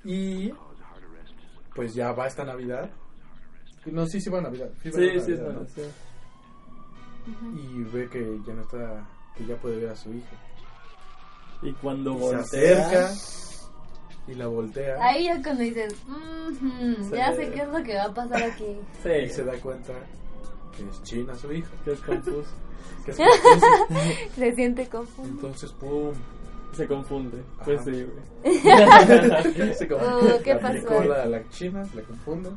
Y 0.03 0.51
pues 1.75 1.93
ya 1.93 2.11
va 2.13 2.27
esta 2.27 2.43
Navidad. 2.45 2.89
No, 3.87 4.05
sí, 4.05 4.21
sí 4.21 4.29
va 4.29 4.37
a 4.39 4.41
Navidad. 4.43 4.69
Sí, 4.83 4.89
va 4.91 4.97
a 4.97 4.99
Sí, 5.01 5.07
Navidad, 5.07 5.25
sí, 5.25 5.31
¿no? 5.59 5.65
sí, 5.67 5.81
sí. 5.81 5.89
Y 7.57 7.83
ve 7.95 8.09
que 8.09 8.39
ya 8.45 8.53
no 8.53 8.61
está, 8.61 9.09
que 9.37 9.45
ya 9.45 9.55
puede 9.57 9.77
ver 9.79 9.89
a 9.89 9.95
su 9.95 10.11
hija. 10.13 10.35
Y 11.61 11.73
cuando 11.73 12.11
Y 12.11 12.15
se 12.15 12.19
voltea. 12.21 12.39
acerca 12.41 13.11
y 14.27 14.33
la 14.35 14.47
voltea 14.47 14.97
Ahí 15.03 15.25
ya 15.25 15.41
cuando 15.41 15.63
dices, 15.63 15.93
"Mhm, 16.07 16.95
Sí. 17.09 17.15
ya 17.15 17.33
sé 17.35 17.49
qué 17.51 17.61
es 17.61 17.67
lo 17.69 17.83
que 17.83 17.95
va 17.95 18.03
a 18.05 18.13
pasar 18.13 18.43
aquí. 18.43 18.65
y 19.05 19.27
Sí, 19.27 19.29
se 19.33 19.43
da 19.43 19.53
cuenta 19.59 19.93
que 20.75 20.83
es 20.87 21.03
China 21.03 21.35
su 21.35 21.51
hija. 21.51 21.69
que 21.85 21.91
es 21.93 21.99
confuso. 22.01 22.49
Que 23.05 23.11
es 23.11 23.17
confusa. 23.17 23.67
Se 24.35 24.55
siente 24.55 24.87
confuso. 24.87 25.27
Entonces, 25.27 25.71
pum, 25.73 26.13
Se 26.73 26.87
confunde. 26.87 27.43
Pues 27.65 27.81
Ajá. 27.81 27.91
sí, 27.91 28.07
güey. 28.43 29.73
se 29.75 29.87
como 29.87 30.01
Oh, 30.05 30.39
¿qué 30.43 30.53
aplicó 30.53 30.87
pasó? 30.95 31.03
la, 31.03 31.25
la 31.25 31.49
china, 31.49 31.83
la 31.93 32.01
confunde. 32.03 32.49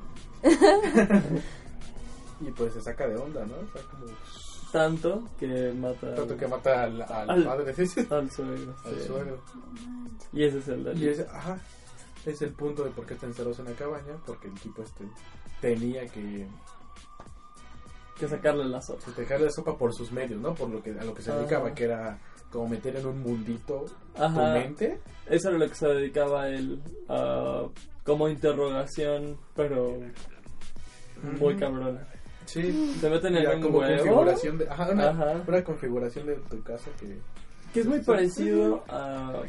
y 2.40 2.50
pues 2.52 2.72
se 2.74 2.80
saca 2.80 3.06
de 3.08 3.16
onda, 3.16 3.44
¿no? 3.46 3.54
O 3.54 3.72
sea, 3.72 3.82
como 3.90 4.06
Tanto 4.74 5.28
que 5.38 5.72
mata 5.72 6.14
tanto 6.16 6.36
que 6.36 6.48
mata 6.48 6.82
al, 6.82 7.00
al 7.02 7.30
Al- 7.30 7.44
padre, 7.44 7.74
sí, 7.86 8.06
al 8.10 8.28
suegro. 8.28 8.74
al 8.84 8.98
sí. 9.00 9.06
suegro. 9.06 9.40
Y 10.32 10.42
ese 10.44 10.58
es 10.58 10.66
el 10.68 10.80
Y 10.80 10.82
delito. 10.84 11.10
es, 11.22 11.28
ajá, 11.28 11.58
es 12.26 12.42
el 12.42 12.52
punto 12.54 12.82
de 12.82 12.90
por 12.90 13.06
qué 13.06 13.14
está 13.14 13.26
encerrado 13.26 13.54
en 13.60 13.66
la 13.66 13.72
cabaña, 13.76 14.16
porque 14.26 14.48
el 14.48 14.54
tipo 14.54 14.82
este 14.82 15.04
tenía 15.60 16.06
que, 16.08 16.48
Que 18.18 18.26
sacarle 18.28 18.64
la 18.64 18.82
sopa. 18.82 19.12
dejarle 19.16 19.46
la 19.46 19.52
sopa 19.52 19.78
por 19.78 19.94
sus 19.94 20.10
medios, 20.10 20.40
¿no? 20.40 20.54
Por 20.56 20.68
lo 20.70 20.82
que 20.82 20.90
a 20.90 21.04
lo 21.04 21.14
que 21.14 21.22
se 21.22 21.30
Ajá. 21.30 21.38
dedicaba, 21.38 21.72
que 21.72 21.84
era 21.84 22.18
como 22.50 22.68
meter 22.68 22.96
en 22.96 23.06
un 23.06 23.20
mundito 23.20 23.84
tu 24.16 24.22
Ajá. 24.22 24.54
mente. 24.54 25.00
Eso 25.26 25.50
era 25.50 25.58
lo 25.58 25.68
que 25.68 25.74
se 25.76 25.86
dedicaba 25.86 26.48
él 26.48 26.82
a 27.08 27.68
como 28.04 28.28
interrogación, 28.28 29.38
pero 29.54 29.98
muy 31.38 31.56
cabrona. 31.56 32.06
Sí, 32.46 32.96
Te 33.00 33.08
meten 33.10 33.36
en 33.36 33.46
un 33.48 33.60
como 33.62 33.78
huevo. 33.78 33.96
configuración 33.96 34.58
de, 34.58 34.68
ajá, 34.68 34.90
una, 34.90 35.08
Ajá. 35.10 35.42
una 35.46 35.64
configuración 35.64 36.26
de 36.26 36.34
tu 36.36 36.62
casa 36.62 36.90
que 37.00 37.18
Que 37.72 37.80
es 37.80 37.86
muy 37.86 38.00
parecido 38.00 38.84
a 38.88 39.42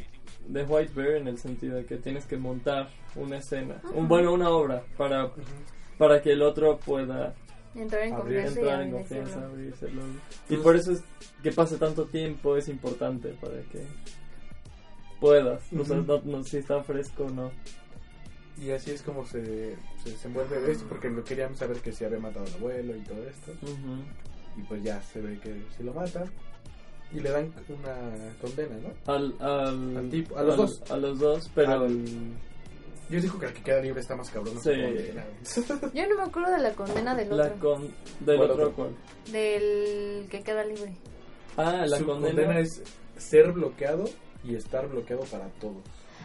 The 0.51 0.63
White 0.63 0.91
Bear 0.95 1.15
en 1.17 1.27
el 1.27 1.37
sentido 1.37 1.75
de 1.77 1.85
que 1.85 1.97
tienes 1.97 2.25
que 2.25 2.37
montar 2.37 2.87
una 3.15 3.37
escena, 3.37 3.81
un 3.93 4.07
bueno, 4.07 4.31
una 4.33 4.49
obra 4.49 4.83
para 4.97 5.29
para 5.97 6.21
que 6.21 6.31
el 6.33 6.41
otro 6.41 6.77
pueda 6.77 7.33
Entrar 7.73 8.03
en 8.03 8.13
Abrir, 8.13 8.43
confianza 8.43 8.59
entrar 8.59 8.79
y 8.79 8.83
en 8.85 8.91
confianza, 8.91 9.45
abrírselo. 9.45 10.01
Y 10.49 10.57
por 10.57 10.75
eso 10.77 10.91
es 10.93 11.03
que 11.43 11.51
pase 11.51 11.77
tanto 11.77 12.05
tiempo 12.05 12.55
es 12.55 12.69
importante 12.69 13.29
para 13.41 13.55
que 13.71 13.85
puedas, 15.19 15.61
o 15.73 15.83
sea, 15.85 15.97
Ujú. 15.97 16.05
no, 16.25 16.37
no 16.37 16.43
si 16.43 16.57
está 16.57 16.81
fresco 16.83 17.25
o 17.25 17.29
no. 17.29 17.51
Y 18.57 18.71
así 18.71 18.91
es 18.91 19.01
como 19.01 19.25
se, 19.25 19.75
se, 20.03 20.15
se 20.17 20.27
envuelve 20.27 20.71
esto, 20.71 20.85
porque 20.87 21.09
lo 21.09 21.23
querían 21.23 21.55
saber 21.55 21.77
que 21.81 21.91
se 21.91 22.05
había 22.05 22.19
matado 22.19 22.45
al 22.45 22.53
abuelo 22.53 22.95
y 22.95 23.01
todo 23.01 23.23
esto. 23.27 23.51
Y 24.57 24.61
pues 24.63 24.81
ya 24.83 25.01
se 25.01 25.19
ve 25.21 25.37
que 25.39 25.61
si 25.75 25.83
lo 25.83 25.93
matan. 25.93 26.29
Y 27.11 27.19
le 27.19 27.29
dan 27.29 27.53
una 27.69 28.33
condena, 28.41 28.75
¿no? 28.77 29.13
Al, 29.13 29.35
al, 29.39 29.97
Al 29.97 30.09
tipo- 30.09 30.37
a 30.37 30.43
los 30.43 30.51
al- 30.51 30.57
dos. 30.57 30.91
A 30.91 30.97
los 30.97 31.19
dos, 31.19 31.51
pero 31.53 31.71
Al- 31.71 32.05
Yo 33.09 33.21
digo 33.21 33.37
que 33.39 33.45
el 33.45 33.53
que 33.53 33.61
queda 33.61 33.79
libre 33.81 34.01
está 34.01 34.15
más 34.15 34.29
cabrón. 34.31 34.59
Sí. 34.61 34.71
Yo 35.93 36.07
no 36.09 36.15
me 36.17 36.23
acuerdo 36.23 36.51
de 36.51 36.61
la 36.63 36.71
condena 36.73 37.13
del 37.15 37.29
la 37.37 37.45
otro. 37.45 37.59
con 37.59 37.81
del 38.25 38.37
¿Cuál 38.37 38.51
otro 38.51 38.71
cual. 38.73 38.89
Del 39.31 40.27
que 40.29 40.41
queda 40.41 40.63
libre. 40.65 40.95
Ah, 41.57 41.85
la 41.85 41.97
Su 41.99 42.05
condena, 42.05 42.41
condena 42.43 42.59
es 42.59 42.81
ser 43.17 43.51
bloqueado 43.51 44.05
y 44.43 44.55
estar 44.55 44.87
bloqueado 44.87 45.23
para 45.25 45.47
todos. 45.61 45.75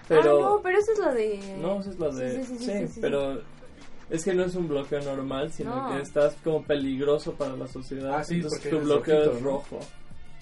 Pero 0.08 0.20
Ah, 0.38 0.40
no, 0.56 0.60
pero 0.62 0.78
esa 0.78 0.92
es 0.92 0.98
la 0.98 1.12
de... 1.12 1.56
no, 1.60 1.80
esa 1.80 1.90
es 1.90 1.98
la 1.98 2.08
de 2.10 2.30
Sí, 2.32 2.44
sí, 2.44 2.58
sí, 2.58 2.64
sí, 2.64 2.72
sí, 2.72 2.88
sí. 2.88 2.98
pero 3.00 3.40
es 4.10 4.24
que 4.24 4.34
no 4.34 4.44
es 4.44 4.54
un 4.56 4.66
bloqueo 4.68 5.00
normal, 5.02 5.52
sino 5.52 5.74
No. 5.88 5.94
que 5.96 6.02
estás 6.02 6.34
como 6.42 6.62
peligroso 6.64 7.34
para 7.34 7.56
la 7.56 7.66
sociedad. 7.68 8.14
Ah, 8.14 8.24
sí, 8.24 8.36
entonces 8.36 8.58
porque 8.58 8.70
tu 8.70 8.76
eres 8.76 8.88
bloqueo 8.88 9.16
rojito, 9.16 9.36
es 9.36 9.42
¿no? 9.42 9.48
rojo. 9.50 9.78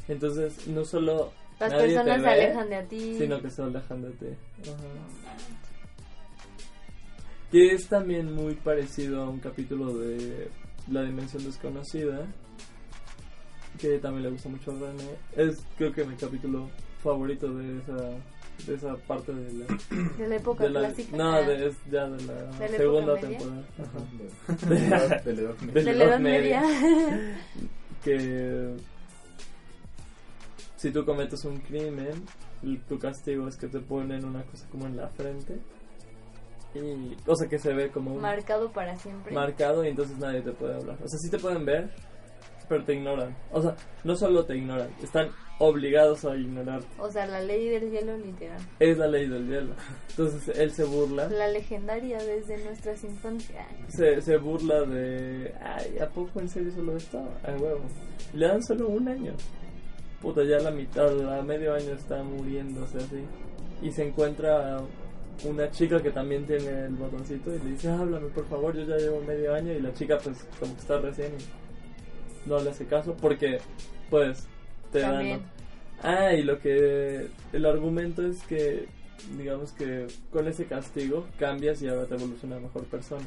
Entonces, 0.08 0.66
no 0.68 0.84
solo 0.86 1.32
Las 1.60 1.70
nadie 1.72 1.88
te 1.88 1.94
personas 1.96 2.22
se 2.22 2.28
alejan 2.30 2.68
de 2.70 2.76
a 2.76 2.82
ti. 2.84 3.14
sino 3.18 3.42
que 3.42 3.50
se 3.50 3.62
alejan 3.62 4.02
de 4.02 4.10
ti. 4.12 4.26
Que 7.50 7.72
es 7.72 7.88
también 7.88 8.34
muy 8.34 8.54
parecido 8.54 9.22
a 9.22 9.28
un 9.30 9.38
capítulo 9.40 9.94
de 9.96 10.50
La 10.90 11.02
Dimensión 11.02 11.44
Desconocida, 11.44 12.26
que 13.80 13.98
también 13.98 14.24
le 14.24 14.30
gusta 14.30 14.48
mucho 14.50 14.70
a 14.70 14.74
René. 14.74 15.16
Es 15.36 15.62
creo 15.76 15.92
que 15.92 16.04
mi 16.04 16.14
capítulo 16.16 16.68
favorito 17.02 17.48
de 17.54 17.78
esa, 17.78 17.96
de 18.66 18.74
esa 18.74 18.94
parte 18.96 19.32
de 19.32 19.52
la... 19.52 19.66
De 20.18 20.28
la 20.28 20.36
época 20.36 20.64
de 20.64 20.70
la- 20.70 20.80
clásica. 20.80 21.16
no, 21.16 21.42
de, 21.42 21.66
es 21.68 21.76
ya 21.90 22.06
de 22.08 22.22
la, 22.24 22.34
¿De 22.58 22.68
la 22.68 22.76
segunda 22.76 23.16
temporada. 23.16 23.62
Ajá. 23.78 25.20
De, 25.24 25.32
la 25.34 26.04
edad- 26.04 26.18
media. 26.20 26.62
Que 28.04 28.76
si 30.76 30.90
tú 30.92 31.04
cometes 31.04 31.44
un 31.44 31.58
crimen, 31.58 32.24
tu 32.88 32.98
castigo 32.98 33.48
es 33.48 33.56
que 33.56 33.66
te 33.66 33.80
ponen 33.80 34.24
una 34.24 34.42
cosa 34.44 34.66
como 34.70 34.86
en 34.86 34.96
la 34.96 35.08
frente. 35.08 35.58
Y, 36.74 37.16
o 37.26 37.34
sea, 37.34 37.48
que 37.48 37.58
se 37.58 37.72
ve 37.72 37.90
como 37.90 38.12
un 38.14 38.20
Marcado 38.20 38.70
para 38.70 38.94
siempre. 38.96 39.34
marcado 39.34 39.84
y 39.84 39.88
entonces 39.88 40.16
nadie 40.18 40.42
te 40.42 40.52
puede 40.52 40.74
hablar. 40.76 40.96
O 41.02 41.08
sea, 41.08 41.18
sí 41.18 41.28
te 41.30 41.38
pueden 41.38 41.64
ver, 41.64 41.90
pero 42.68 42.84
te 42.84 42.94
ignoran. 42.94 43.34
O 43.50 43.60
sea, 43.62 43.74
no 44.04 44.14
solo 44.14 44.44
te 44.44 44.56
ignoran, 44.56 44.88
están 45.02 45.28
obligados 45.58 46.24
a 46.24 46.36
ignorarte. 46.36 46.86
o 46.98 47.10
sea, 47.10 47.26
la 47.26 47.40
ley 47.40 47.68
del 47.68 47.90
hielo 47.90 48.16
literal. 48.16 48.60
Es 48.78 48.96
la 48.96 49.08
ley 49.08 49.28
del 49.28 49.48
hielo. 49.48 49.74
Entonces 50.10 50.56
él 50.56 50.70
se 50.70 50.84
burla. 50.84 51.28
La 51.28 51.48
legendaria 51.48 52.18
desde 52.18 52.62
nuestras 52.64 53.02
infancias. 53.04 53.66
Se, 53.88 54.20
se 54.22 54.36
burla 54.36 54.82
de. 54.82 55.52
Ay, 55.60 55.98
¿a 55.98 56.08
poco 56.08 56.40
en 56.40 56.48
serio 56.48 56.72
solo 56.72 56.96
esto? 56.96 57.18
A 57.18 57.50
huevo. 57.52 57.82
Le 58.34 58.46
dan 58.46 58.62
solo 58.62 58.88
un 58.88 59.08
año. 59.08 59.34
Puta, 60.22 60.42
ya 60.44 60.58
la 60.58 60.70
mitad, 60.70 61.38
a 61.38 61.42
medio 61.42 61.74
año 61.74 61.92
está 61.92 62.22
muriéndose 62.22 62.98
así. 62.98 63.24
Y 63.82 63.92
se 63.92 64.06
encuentra 64.06 64.80
una 65.44 65.70
chica 65.70 66.02
que 66.02 66.10
también 66.10 66.44
tiene 66.44 66.86
el 66.86 66.94
botoncito 66.94 67.54
y 67.54 67.58
le 67.58 67.70
dice: 67.70 67.88
Háblame 67.90 68.28
por 68.28 68.46
favor, 68.46 68.76
yo 68.76 68.84
ya 68.84 68.96
llevo 68.96 69.20
medio 69.22 69.54
año. 69.54 69.72
Y 69.72 69.80
la 69.80 69.92
chica, 69.92 70.18
pues, 70.22 70.44
como 70.58 70.74
que 70.74 70.80
está 70.80 70.98
recién 70.98 71.32
y 71.34 72.48
no 72.48 72.60
le 72.60 72.70
hace 72.70 72.86
caso 72.86 73.14
porque, 73.20 73.58
pues, 74.10 74.48
te 74.92 75.00
También. 75.00 75.40
dan. 76.02 76.16
Ah, 76.16 76.32
y 76.34 76.42
lo 76.42 76.58
que. 76.60 77.28
El 77.52 77.66
argumento 77.66 78.22
es 78.26 78.42
que, 78.44 78.86
digamos 79.36 79.72
que 79.72 80.06
con 80.32 80.46
ese 80.46 80.66
castigo 80.66 81.26
cambias 81.38 81.82
y 81.82 81.88
ahora 81.88 82.06
te 82.06 82.14
evoluciona 82.14 82.56
a 82.56 82.60
mejor 82.60 82.84
persona. 82.84 83.26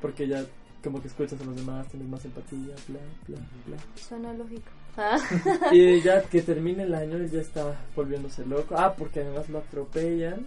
Porque 0.00 0.26
ya, 0.26 0.44
como 0.82 1.00
que 1.00 1.08
escuchas 1.08 1.40
a 1.40 1.44
los 1.44 1.56
demás, 1.56 1.88
tienes 1.88 2.08
más 2.08 2.24
empatía, 2.24 2.74
bla, 2.88 3.00
bla, 3.28 3.38
bla. 3.66 3.76
Suena 3.96 4.32
lógico. 4.32 4.70
Ah. 4.96 5.18
Y 5.72 6.00
ya 6.00 6.22
que 6.22 6.40
termine 6.42 6.84
el 6.84 6.94
año, 6.94 7.16
él 7.16 7.30
ya 7.30 7.40
está 7.40 7.78
volviéndose 7.94 8.46
loco. 8.46 8.74
Ah, 8.78 8.94
porque 8.96 9.20
además 9.20 9.48
lo 9.48 9.58
atropellan. 9.58 10.46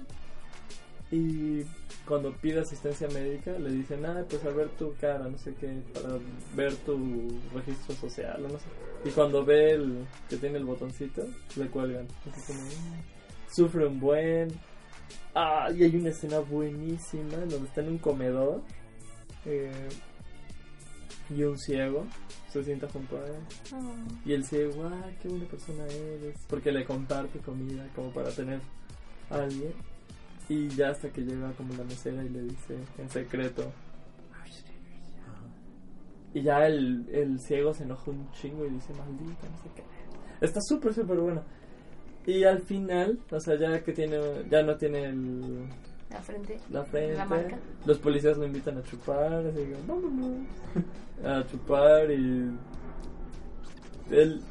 Y 1.11 1.63
cuando 2.07 2.31
pide 2.33 2.59
asistencia 2.59 3.07
médica, 3.09 3.51
le 3.51 3.71
dicen, 3.71 4.05
ah, 4.05 4.23
pues 4.29 4.43
a 4.45 4.49
ver 4.49 4.69
tu 4.69 4.93
cara, 4.99 5.27
no 5.27 5.37
sé 5.37 5.53
qué, 5.59 5.81
para 5.93 6.17
ver 6.55 6.75
tu 6.77 7.27
registro 7.53 7.95
social, 7.95 8.45
o 8.45 8.49
no 8.49 8.59
sé. 8.59 8.65
Y 9.05 9.09
cuando 9.11 9.45
ve 9.45 9.71
el 9.71 10.05
que 10.29 10.37
tiene 10.37 10.57
el 10.57 10.65
botoncito, 10.65 11.25
le 11.55 11.67
cuelgan. 11.67 12.07
Así 12.31 12.41
como, 12.53 12.59
"Mm". 12.65 13.53
sufre 13.53 13.85
un 13.87 13.99
buen. 13.99 14.49
Ah, 15.33 15.69
y 15.73 15.83
hay 15.83 15.95
una 15.95 16.09
escena 16.09 16.39
buenísima 16.39 17.35
en 17.35 17.49
donde 17.49 17.67
está 17.67 17.81
en 17.81 17.89
un 17.89 17.97
comedor 17.99 18.61
eh, 19.45 19.71
y 21.29 21.43
un 21.43 21.57
ciego 21.57 22.05
se 22.51 22.63
sienta 22.63 22.87
junto 22.89 23.15
a 23.17 23.25
él. 23.25 23.41
Oh. 23.73 23.93
Y 24.25 24.33
el 24.33 24.43
ciego, 24.43 24.83
ah, 24.85 25.09
qué 25.21 25.27
buena 25.29 25.45
persona 25.45 25.85
eres. 25.85 26.35
Porque 26.49 26.71
le 26.71 26.83
comparte 26.83 27.39
comida 27.39 27.87
como 27.95 28.11
para 28.11 28.31
tener 28.31 28.59
a 29.29 29.35
alguien. 29.35 29.71
Y 30.49 30.67
ya 30.69 30.89
hasta 30.89 31.09
que 31.09 31.21
llega 31.21 31.51
como 31.53 31.73
la 31.75 31.83
mesera 31.83 32.23
y 32.23 32.29
le 32.29 32.41
dice 32.41 32.75
en 32.97 33.09
secreto. 33.09 33.71
Y 36.33 36.41
ya 36.43 36.65
el, 36.67 37.07
el 37.11 37.39
ciego 37.39 37.73
se 37.73 37.83
enoja 37.83 38.11
un 38.11 38.29
chingo 38.31 38.65
y 38.65 38.69
dice, 38.69 38.93
maldita, 38.93 39.47
no 39.49 39.57
sé 39.57 39.69
qué. 39.75 39.83
Está 40.41 40.61
súper, 40.61 40.93
súper 40.93 41.17
bueno. 41.17 41.43
Y 42.25 42.43
al 42.43 42.61
final, 42.61 43.19
o 43.31 43.39
sea, 43.39 43.55
ya 43.57 43.83
que 43.83 43.91
tiene, 43.93 44.19
ya 44.49 44.61
no 44.61 44.75
tiene 44.77 45.05
el, 45.05 45.67
La 46.11 46.21
frente. 46.21 46.59
la 46.69 46.83
frente. 46.85 47.15
La 47.15 47.25
marca. 47.25 47.57
Los 47.85 47.97
policías 47.97 48.37
lo 48.37 48.45
invitan 48.45 48.77
a 48.77 48.83
chupar, 48.83 49.45
así 49.47 49.57
que 49.57 49.75
vámonos. 49.87 50.47
A 51.23 51.45
chupar 51.47 52.09
y 52.11 52.49
él 54.09 54.41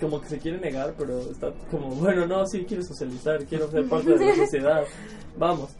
como 0.00 0.18
que 0.20 0.28
se 0.28 0.38
quiere 0.38 0.58
negar, 0.58 0.94
pero 0.96 1.20
está 1.30 1.52
como, 1.70 1.90
bueno, 1.96 2.26
no, 2.26 2.46
sí 2.46 2.64
quiero 2.66 2.82
socializar, 2.82 3.44
quiero 3.44 3.70
ser 3.70 3.86
parte 3.86 4.16
de 4.16 4.26
la 4.26 4.34
sociedad. 4.44 4.84
Vamos. 5.38 5.70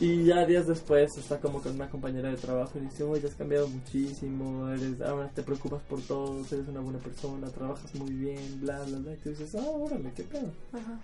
Y 0.00 0.24
ya 0.24 0.44
días 0.46 0.66
después 0.66 1.16
está 1.16 1.38
como 1.38 1.60
con 1.60 1.74
una 1.74 1.88
compañera 1.88 2.30
de 2.30 2.36
trabajo 2.36 2.78
y 2.78 2.80
dice, 2.80 3.04
oye, 3.04 3.28
has 3.28 3.34
cambiado 3.34 3.68
muchísimo, 3.68 4.68
eres, 4.68 5.00
ahora 5.00 5.30
te 5.30 5.42
preocupas 5.42 5.82
por 5.82 6.00
todos, 6.02 6.50
eres 6.52 6.66
una 6.68 6.80
buena 6.80 6.98
persona, 6.98 7.48
trabajas 7.50 7.94
muy 7.94 8.12
bien, 8.12 8.60
bla, 8.60 8.82
bla, 8.82 8.98
bla. 8.98 9.12
Y 9.12 9.16
tú 9.18 9.30
dices, 9.30 9.54
ah, 9.54 9.70
órale, 9.70 10.10
qué 10.16 10.24
pedo. 10.24 10.50
Ajá. 10.72 11.00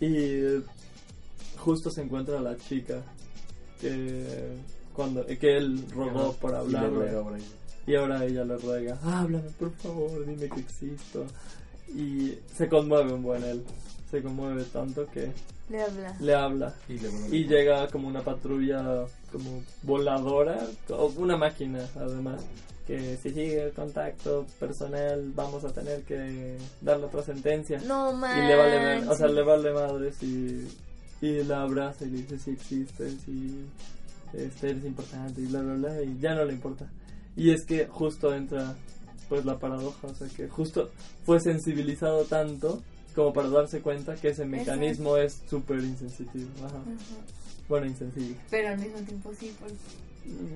Y 0.00 0.62
justo 1.58 1.90
se 1.90 2.02
encuentra 2.02 2.40
la 2.40 2.56
chica 2.56 3.02
que 3.80 4.56
cuando 4.94 5.26
que 5.26 5.56
él 5.56 5.84
rogó 5.90 6.32
por 6.34 6.52
Y 6.68 6.72
por 6.72 7.34
ahí. 7.34 7.44
y 7.86 7.94
ahora 7.96 8.24
ella 8.24 8.44
le 8.44 8.56
ruega, 8.56 8.98
háblame 9.02 9.50
por 9.58 9.72
favor, 9.72 10.24
dime 10.24 10.48
que 10.48 10.60
existo. 10.60 11.26
Y 11.94 12.38
se 12.54 12.68
conmueve 12.68 13.12
un 13.12 13.22
buen 13.22 13.44
él, 13.44 13.62
se 14.14 14.22
conmueve 14.22 14.62
tanto 14.64 15.06
que 15.06 15.32
Le 15.68 15.82
habla. 15.82 16.16
le 16.20 16.34
habla 16.34 16.74
Y 16.88 16.98
le 16.98 17.08
y 17.36 17.44
llega 17.48 17.88
como 17.88 18.06
una 18.08 18.22
patrulla 18.22 19.06
como 19.32 19.62
voladora 19.82 20.66
o 20.90 21.06
una 21.16 21.36
máquina 21.36 21.80
además 21.96 22.44
que 22.86 23.16
si 23.16 23.30
sigue 23.30 23.62
el 23.64 23.72
contacto 23.72 24.46
personal 24.60 25.32
vamos 25.34 25.64
a 25.64 25.72
tener 25.72 26.02
que 26.02 26.56
darle 26.80 27.06
otra 27.06 27.22
sentencia 27.22 27.80
No 27.86 28.12
y 28.12 28.14
manches. 28.16 28.46
le 28.48 28.56
vale 28.56 29.08
o 29.08 29.14
sea 29.16 29.26
le 29.26 29.42
vale 29.42 29.72
madres 29.72 30.22
y 30.22 30.68
y 31.20 31.42
la 31.44 31.62
abraza 31.62 32.04
y 32.04 32.10
le 32.10 32.16
dice 32.18 32.38
si 32.38 32.50
existes 32.50 33.26
y 33.26 33.64
este 34.34 34.70
eres 34.70 34.84
importante 34.84 35.40
y 35.40 35.46
bla 35.46 35.60
bla 35.62 35.74
bla 35.74 36.02
y 36.02 36.18
ya 36.20 36.34
no 36.34 36.44
le 36.44 36.52
importa 36.52 36.86
y 37.36 37.50
es 37.50 37.64
que 37.64 37.86
justo 37.86 38.34
entra 38.34 38.74
pues 39.28 39.44
la 39.46 39.58
paradoja 39.58 40.06
o 40.06 40.14
sea 40.14 40.28
que 40.28 40.46
justo 40.48 40.90
fue 41.24 41.40
sensibilizado 41.40 42.24
tanto 42.24 42.82
como 43.14 43.32
para 43.32 43.48
darse 43.48 43.80
cuenta 43.80 44.14
que 44.16 44.28
ese 44.28 44.44
mecanismo 44.44 45.16
es 45.16 45.42
súper 45.48 45.78
insensitivo 45.80 46.48
ajá. 46.58 46.76
Ajá. 46.76 46.84
bueno 47.68 47.86
insensible 47.86 48.36
Pero 48.50 48.68
al 48.68 48.78
mismo 48.78 48.98
tiempo 49.00 49.30
sí, 49.38 49.54
porque... 49.60 49.74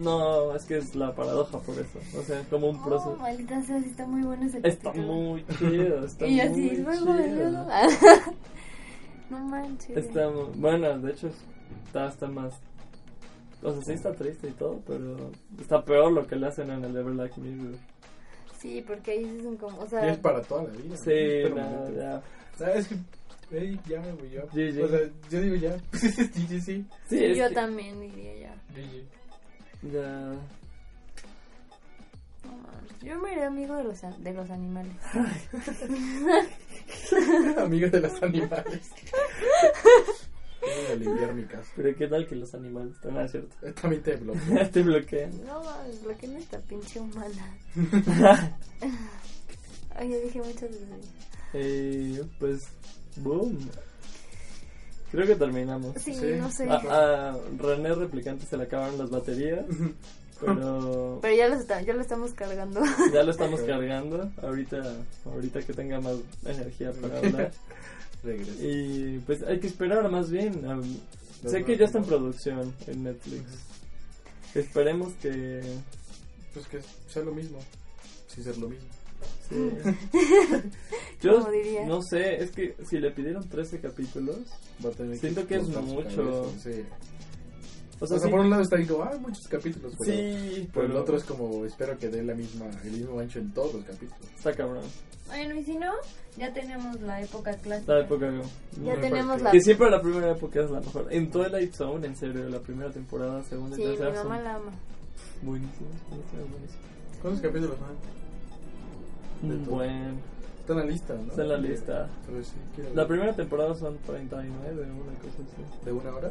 no 0.01 0.55
es 0.55 0.65
que 0.65 0.79
es 0.79 0.95
la 0.95 1.15
paradoja 1.15 1.59
por 1.61 1.75
eso 1.79 1.99
o 2.19 2.23
sea 2.23 2.43
como 2.51 2.69
un 2.71 2.77
Oh, 2.77 2.85
proceso 2.85 3.17
maldita 3.17 3.63
sea, 3.63 3.81
sí 3.81 3.89
está 3.91 4.07
muy 4.07 4.23
bueno 4.23 4.47
ese 4.47 4.61
está 4.65 4.91
capítulo. 4.91 5.13
muy 5.13 5.45
chido 5.59 6.05
está 6.07 6.27
Y 6.27 6.41
así, 6.41 6.61
muy 6.61 6.77
luego, 6.77 7.17
chido. 7.17 7.51
luego. 7.51 7.67
no 9.31 9.39
manches. 9.41 9.97
Está, 9.97 10.27
bueno, 10.57 10.99
de 11.01 11.13
hecho 11.13 11.31
está 11.87 12.07
hasta 12.07 12.27
más... 12.29 12.55
O 13.63 13.73
sea, 13.73 13.83
sí 13.83 13.93
está 13.93 14.13
triste 14.15 14.49
y 14.49 14.53
todo, 14.53 14.81
pero 14.87 15.31
está 15.61 15.85
peor 15.85 16.13
lo 16.13 16.27
que 16.27 16.37
le 16.37 16.47
hacen 16.47 16.71
en 16.71 16.85
el 16.85 16.97
Ever 16.97 17.15
Like 17.15 17.41
Mirror. 17.41 17.75
Sí, 18.59 18.83
porque 18.87 19.11
ahí 19.13 19.25
sí 19.25 19.43
son 19.43 19.57
como, 19.57 19.79
o 19.81 19.87
Y 19.87 19.89
sea, 19.89 20.09
es 20.11 20.19
para 20.19 20.43
toda 20.43 20.65
la 20.65 20.71
vida. 20.71 20.97
Sí, 20.97 21.51
no, 21.55 21.57
momento. 21.57 21.93
ya. 22.01 22.23
Ah, 22.61 22.73
es 22.75 22.89
que, 22.89 22.97
ey, 23.57 23.81
ya, 23.89 24.01
güey, 24.01 24.31
yo. 24.31 24.43
GG. 24.53 24.85
O 24.85 24.89
sea, 24.89 25.01
yo 25.31 25.41
digo 25.41 25.55
ya. 25.57 25.77
sí, 25.93 26.11
sí, 26.49 26.61
sí. 26.61 26.85
Yo 27.11 27.49
que 27.49 27.55
también 27.55 28.01
diría 28.01 28.35
ya. 28.37 28.55
GG. 28.75 29.93
ya... 29.93 30.35
No 32.45 32.57
manches. 32.57 33.01
Yo 33.03 33.19
me 33.21 33.33
iré 33.33 33.45
amigo 33.45 33.77
de 33.77 33.85
los, 33.85 34.03
a- 34.05 34.17
de 34.19 34.33
los 34.33 34.51
animales. 34.51 34.95
Amigo 37.59 37.89
de 37.91 38.01
los 38.01 38.23
animales. 38.23 38.91
Voy 40.61 40.87
a 40.93 40.97
limpiar 40.97 41.35
mi 41.35 41.45
casa. 41.45 41.71
Pero 41.77 41.97
qué 41.97 42.09
tal 42.09 42.27
que 42.27 42.35
los 42.35 42.55
animales 42.55 42.95
están 42.95 43.17
ah, 43.19 43.29
cierto. 43.29 43.55
También 43.81 44.03
te 44.03 44.17
bloqueo. 44.17 44.69
Te 44.71 44.83
bloquean. 44.83 45.31
No 45.47 45.63
mames, 45.63 46.03
lo 46.03 46.17
que 46.17 46.27
no 46.29 46.39
está 46.39 46.59
pinche 46.61 47.01
humana. 47.01 47.57
Ay, 49.95 50.11
ya 50.11 50.17
dije 50.19 50.39
muchas 50.39 50.71
veces. 50.71 50.89
Eh, 51.55 52.23
pues, 52.39 52.69
boom. 53.17 53.59
Creo 55.11 55.27
que 55.27 55.37
terminamos. 55.37 55.95
Sí, 56.03 56.15
Sí. 56.15 56.27
no 56.39 56.51
sé. 56.51 56.69
A, 56.69 57.31
a 57.31 57.39
René 57.57 57.95
Replicante 57.95 58.45
se 58.47 58.57
le 58.59 58.65
acabaron 58.65 58.99
las 58.99 59.09
baterías, 59.11 59.65
pero 60.41 61.19
Pero 61.23 61.35
ya 61.35 61.49
lo, 61.49 61.55
está, 61.59 61.81
ya 61.81 61.95
lo 61.95 62.03
estamos 62.03 62.33
cargando. 62.33 62.81
ya 63.13 63.23
lo 63.23 63.31
estamos 63.31 63.61
cargando. 63.63 64.31
Ahorita, 64.43 64.83
ahorita 65.25 65.63
que 65.63 65.73
tenga 65.73 66.01
más 66.01 66.17
energía 66.45 66.93
para 66.93 67.19
hablar. 67.19 67.53
Regreso. 68.23 68.53
Y 68.61 69.19
pues 69.21 69.43
hay 69.45 69.61
que 69.61 69.69
esperar 69.69 70.11
más 70.11 70.29
bien. 70.31 70.61
sé 71.47 71.65
que 71.65 71.77
ya 71.77 71.87
está 71.87 71.99
en 71.99 72.05
producción 72.05 72.75
en 72.87 73.05
Netflix. 73.05 73.45
Esperemos 74.55 75.13
que... 75.23 75.63
Pues 76.53 76.67
que 76.67 76.81
sea 77.09 77.23
lo 77.23 77.33
mismo. 77.33 77.59
Sin 78.27 78.43
ser 78.45 78.59
lo 78.59 78.69
mismo. 78.69 78.89
Sí. 79.49 79.71
Yo 81.21 81.39
Como 81.41 81.51
diría. 81.51 81.87
no 81.87 82.01
sé, 82.03 82.43
es 82.43 82.51
que 82.51 82.77
si 82.89 82.99
le 82.99 83.11
pidieron 83.11 83.49
13 83.49 83.81
capítulos, 83.81 84.39
Va 84.85 84.91
a 84.91 84.93
tener 84.93 85.19
Siento 85.19 85.47
que 85.47 85.57
es 85.57 85.69
mucho. 85.69 86.05
cabeza, 86.17 86.61
Sí. 86.63 86.85
o 88.01 88.05
O 88.05 88.07
sea, 88.07 88.19
sí, 88.21 88.29
por 88.29 88.41
un 88.41 88.51
lado 88.51 88.63
está 88.63 88.77
diciendo, 88.77 89.03
ah, 89.03 89.17
muchos 89.21 89.49
capítulos. 89.49 89.95
Pero 89.99 90.13
sí, 90.17 90.69
Por 90.73 90.85
el 90.85 90.93
otro 90.97 91.17
es 91.17 91.25
como, 91.25 91.65
espero 91.65 91.99
que 91.99 92.09
dé 92.09 92.23
la 92.23 92.35
misma, 92.35 92.67
el 92.85 92.93
mismo 92.93 93.19
ancho 93.19 93.41
en 93.41 93.53
todos 93.53 93.75
los 93.75 93.85
capítulos. 93.85 94.23
está 94.37 94.53
cabrón. 94.55 94.85
Bueno, 95.27 95.57
y 95.57 95.65
si 95.65 95.77
no, 95.77 95.93
ya 96.39 96.53
tenemos 96.55 97.01
la 97.03 97.21
época 97.21 97.53
clásica. 97.57 97.93
La 97.95 98.01
época 98.05 98.31
Ya 98.31 98.93
muy 98.95 99.01
tenemos 99.03 99.43
la- 99.43 99.51
Que 99.51 99.61
siempre 99.61 99.91
la 99.91 100.01
primera 100.01 100.31
época 100.31 100.61
es 100.63 100.71
la 100.71 100.81
mejor. 100.81 101.09
En 101.11 101.31
Twilight 101.31 101.75
Zone, 101.75 102.07
en 102.07 102.17
serio, 102.17 102.49
la 102.49 102.61
primera 102.61 102.91
temporada, 102.93 103.43
segunda 103.43 103.77
Sí, 103.77 103.83
y 103.83 103.87
mi 103.87 103.97
tercera 103.97 104.23
mamá 104.23 104.37
son 104.37 104.45
la 104.45 104.55
ama. 104.55 104.73
buenísimas, 105.43 105.93
buenísimas. 106.09 106.71
¿Cuántos 107.21 107.43
capítulos 107.43 107.77
son? 107.79 108.28
Un 109.43 109.65
buen. 109.67 110.19
Está 110.61 110.73
en 110.75 110.79
la 110.81 110.85
lista, 110.85 111.15
¿no? 111.15 111.23
Está 111.31 111.43
en 111.43 111.49
la 111.49 111.57
lista. 111.59 112.09
Pero 112.27 112.43
sí, 112.45 112.53
quiero 112.75 112.91
La 112.91 113.03
ver. 113.03 113.07
primera 113.09 113.35
temporada 113.37 113.75
son 113.75 113.97
39, 114.07 114.83
una 114.83 115.19
cosa 115.19 115.43
así. 115.43 115.85
¿De 115.85 115.93
una 115.93 116.15
hora? 116.15 116.31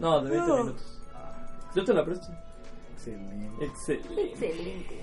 No, 0.00 0.20
de 0.22 0.30
20 0.30 0.48
No. 0.48 0.56
minutos. 0.58 1.00
Yo 1.74 1.84
te 1.84 1.94
la 1.94 2.04
presto. 2.04 2.26
Excelente. 2.94 3.64
Excelente. 3.64 4.22
Excelente. 4.22 5.00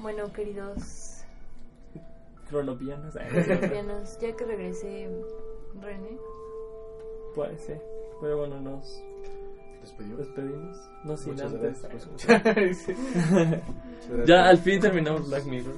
Bueno, 0.00 0.32
queridos 0.32 1.22
Cronopianos. 2.48 3.14
colombianos, 3.14 4.18
ya 4.20 4.36
que 4.36 4.44
regresé, 4.44 5.08
René, 5.80 6.18
Puede 7.34 7.58
ser. 7.58 7.80
Pero 8.20 8.38
bueno, 8.38 8.60
nos 8.60 9.00
Despedimos. 9.82 10.18
despedimos. 10.18 10.76
No 11.04 11.16
sin 11.16 11.32
Muchas 11.34 11.52
antes. 11.54 11.82
gracias 12.26 12.96
Ya 14.26 14.48
al 14.48 14.58
fin 14.58 14.80
terminamos 14.80 15.28
Black 15.28 15.44
Mirror. 15.44 15.74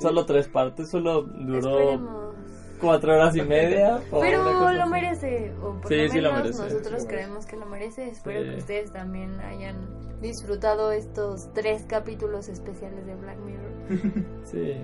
Solo 0.00 0.24
tres 0.26 0.48
partes, 0.48 0.90
solo 0.90 1.22
duró 1.22 1.58
esperemos. 1.78 2.34
cuatro 2.80 3.12
horas 3.14 3.36
y 3.36 3.42
media. 3.42 4.00
Pero 4.10 4.42
lo 4.44 4.82
así. 4.82 4.90
merece, 4.90 5.52
o 5.62 5.72
por 5.80 5.88
Sí, 5.88 5.96
lo 6.06 6.12
sí 6.12 6.20
lo 6.20 6.32
menos 6.32 6.42
merece, 6.42 6.62
nosotros 6.62 6.82
sí 6.82 6.84
lo 6.84 6.90
merece. 6.92 7.06
creemos 7.08 7.46
que 7.46 7.56
lo 7.56 7.66
merece. 7.66 8.08
Espero 8.08 8.42
Sí. 8.44 8.50
que 8.50 8.56
ustedes 8.56 8.92
también 8.92 9.40
hayan 9.40 9.76
disfrutado 10.20 10.92
estos 10.92 11.52
tres 11.54 11.84
capítulos 11.88 12.48
especiales 12.48 13.04
de 13.06 13.14
Black 13.16 13.38
Mirror. 13.38 14.24
Sí. 14.44 14.74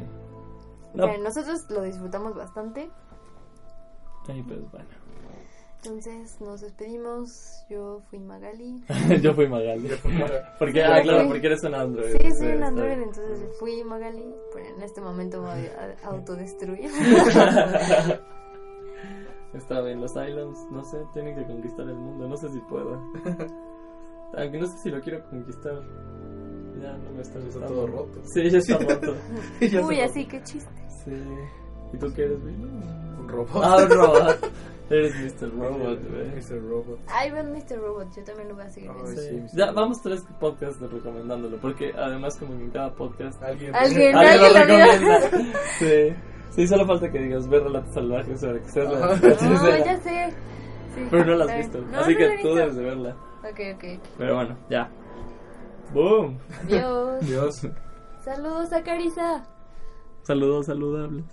O 0.94 0.96
No. 0.98 1.04
sea, 1.06 1.18
nosotros 1.18 1.70
lo 1.70 1.82
disfrutamos 1.82 2.34
bastante. 2.34 2.90
Ay, 4.28 4.42
pues 4.42 4.60
bueno. 4.72 4.86
Entonces 5.86 6.40
nos 6.40 6.60
despedimos. 6.62 7.64
Yo 7.70 8.00
fui 8.10 8.18
Magali. 8.18 8.82
Yo 9.22 9.32
fui 9.34 9.46
Magali. 9.46 9.88
Porque, 10.58 10.82
ah, 10.82 11.00
claro, 11.00 11.28
porque 11.28 11.46
eres 11.46 11.62
un 11.62 11.74
Android. 11.74 12.16
Sí, 12.20 12.30
soy 12.38 12.54
un 12.54 12.64
Android, 12.64 12.88
bien. 12.88 13.02
entonces 13.02 13.48
fui 13.58 13.84
Magali. 13.84 14.34
Pero 14.52 14.66
en 14.66 14.82
este 14.82 15.00
momento 15.00 15.40
me 15.42 15.48
voy 15.54 15.66
a 15.66 15.96
autodestruir. 16.08 16.90
Está 19.54 19.80
bien, 19.80 20.00
los 20.00 20.10
Islands, 20.10 20.66
no 20.70 20.82
sé, 20.84 20.98
tienen 21.12 21.36
que 21.36 21.44
conquistar 21.46 21.88
el 21.88 21.94
mundo. 21.94 22.28
No 22.28 22.36
sé 22.36 22.48
si 22.50 22.58
puedo. 22.60 23.00
Aunque 24.36 24.58
no 24.58 24.66
sé 24.66 24.78
si 24.78 24.90
lo 24.90 25.00
quiero 25.00 25.24
conquistar. 25.30 25.80
Ya 26.82 26.92
no 26.92 27.10
me 27.12 27.22
está 27.22 27.38
Está 27.38 27.66
todo 27.66 27.86
roto. 27.86 28.20
Sí, 28.24 28.50
ya 28.50 28.58
está 28.58 28.76
roto. 28.78 29.14
Uy, 29.86 30.00
así 30.00 30.26
que 30.26 30.42
chiste. 30.42 30.70
Sí. 31.04 31.12
¿Y 31.92 31.98
tú 31.98 32.12
qué 32.14 32.24
eres, 32.24 32.44
Billy? 32.44 32.64
Un 32.64 33.28
robot. 33.28 33.62
Ah, 33.62 33.76
un 33.82 33.90
robot. 33.90 34.50
Eres 34.88 35.14
Mr. 35.16 35.50
Robot, 35.50 35.98
güey. 36.10 36.28
Mr. 36.36 36.62
Robot. 36.68 36.98
Ay, 37.08 37.30
ven 37.32 37.52
Mr. 37.52 37.78
Robot, 37.80 38.08
yo 38.16 38.22
también 38.24 38.48
lo 38.48 38.54
voy 38.54 38.64
a 38.64 38.68
seguir 38.70 38.90
sí, 39.06 39.16
Sí. 39.16 39.34
Mr. 39.34 39.56
Ya, 39.56 39.72
vamos 39.72 40.00
tres 40.00 40.24
podcasts 40.38 40.80
recomendándolo, 40.80 41.56
porque 41.58 41.92
además 41.96 42.36
como 42.38 42.56
que 42.56 42.64
en 42.64 42.70
cada 42.70 42.94
podcast 42.94 43.42
Alguien. 43.42 43.74
Alguien, 43.74 44.14
alguien 44.14 44.52
lo 44.52 44.58
alguien 44.58 44.80
lo 44.80 44.88
recomienda. 44.90 45.54
Sí. 45.78 46.14
Sí, 46.50 46.66
solo 46.66 46.86
falta 46.86 47.10
que 47.10 47.18
digas 47.18 47.46
ver 47.48 47.64
relatos 47.64 47.92
salvajes 47.92 48.40
sobre 48.40 48.60
que 48.62 48.68
seas 48.68 48.90
la, 48.90 48.98
No, 48.98 49.84
ya 49.84 49.96
sé. 50.00 50.30
Sí, 50.94 51.06
Pero 51.10 51.24
no 51.26 51.34
la 51.34 51.44
has 51.44 51.56
visto. 51.58 51.80
No, 51.82 51.98
Así 52.00 52.12
no 52.12 52.18
que 52.18 52.38
tú 52.40 52.54
debes 52.54 52.76
de 52.76 52.82
verla. 52.82 53.16
Ok, 53.40 53.60
ok. 53.74 53.84
Pero 54.16 54.34
bueno, 54.36 54.56
ya. 54.70 54.90
Boom. 55.92 56.38
Dios. 56.66 57.20
Dios. 57.26 57.68
Saludos 58.24 58.72
a 58.72 58.82
Carissa. 58.82 59.46
Saludos 60.22 60.66
saludables. 60.66 61.24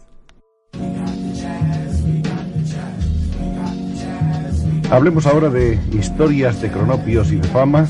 Hablemos 4.90 5.26
ahora 5.26 5.50
de 5.50 5.80
historias 5.92 6.62
de 6.62 6.70
cronopios 6.70 7.32
y 7.32 7.38
de 7.38 7.48
fama. 7.48 7.88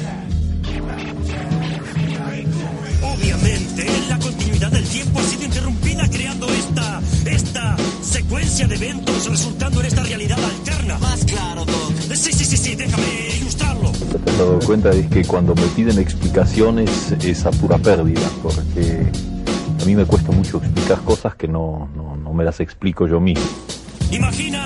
Obviamente, 3.02 3.86
la 4.08 4.18
continuidad 4.20 4.72
del 4.72 4.88
tiempo 4.88 5.20
ha 5.20 5.24
sido 5.24 5.44
interrumpida 5.44 6.08
creando 6.10 6.48
esta, 6.48 7.02
esta 7.26 7.76
secuencia 8.02 8.68
de 8.68 8.76
eventos 8.76 9.30
resultando 9.30 9.82
en 9.82 9.86
esta 9.88 10.04
realidad 10.04 10.38
alterna. 10.44 10.98
Más 11.00 11.26
claro, 11.26 11.66
Doc. 11.66 11.94
Sí, 12.16 12.32
sí, 12.32 12.46
sí, 12.46 12.58
sí, 12.58 12.76
déjame 12.76 13.04
ilustrarlo. 13.42 13.92
Te 13.92 14.32
has 14.32 14.38
dado 14.38 14.60
cuenta 14.60 14.92
es 14.92 15.08
que 15.08 15.26
cuando 15.26 15.56
me 15.56 15.66
piden 15.76 16.00
explicaciones 16.00 17.12
es 17.22 17.46
a 17.46 17.52
pura 17.52 17.78
pérdida, 17.78 18.30
porque 18.42 19.06
a 19.82 19.86
mí 19.86 19.96
me 19.96 20.06
cuesta 20.06 20.32
mucho 20.32 20.58
explicar 20.60 21.02
cosas 21.02 21.36
que 21.36 21.48
no, 21.48 21.90
no, 21.96 22.16
no 22.16 22.34
me 22.34 22.46
las 22.46 22.62
explico 22.62 23.08
yo 23.08 23.20
mismo. 23.20 23.44
Imagina 24.12 24.64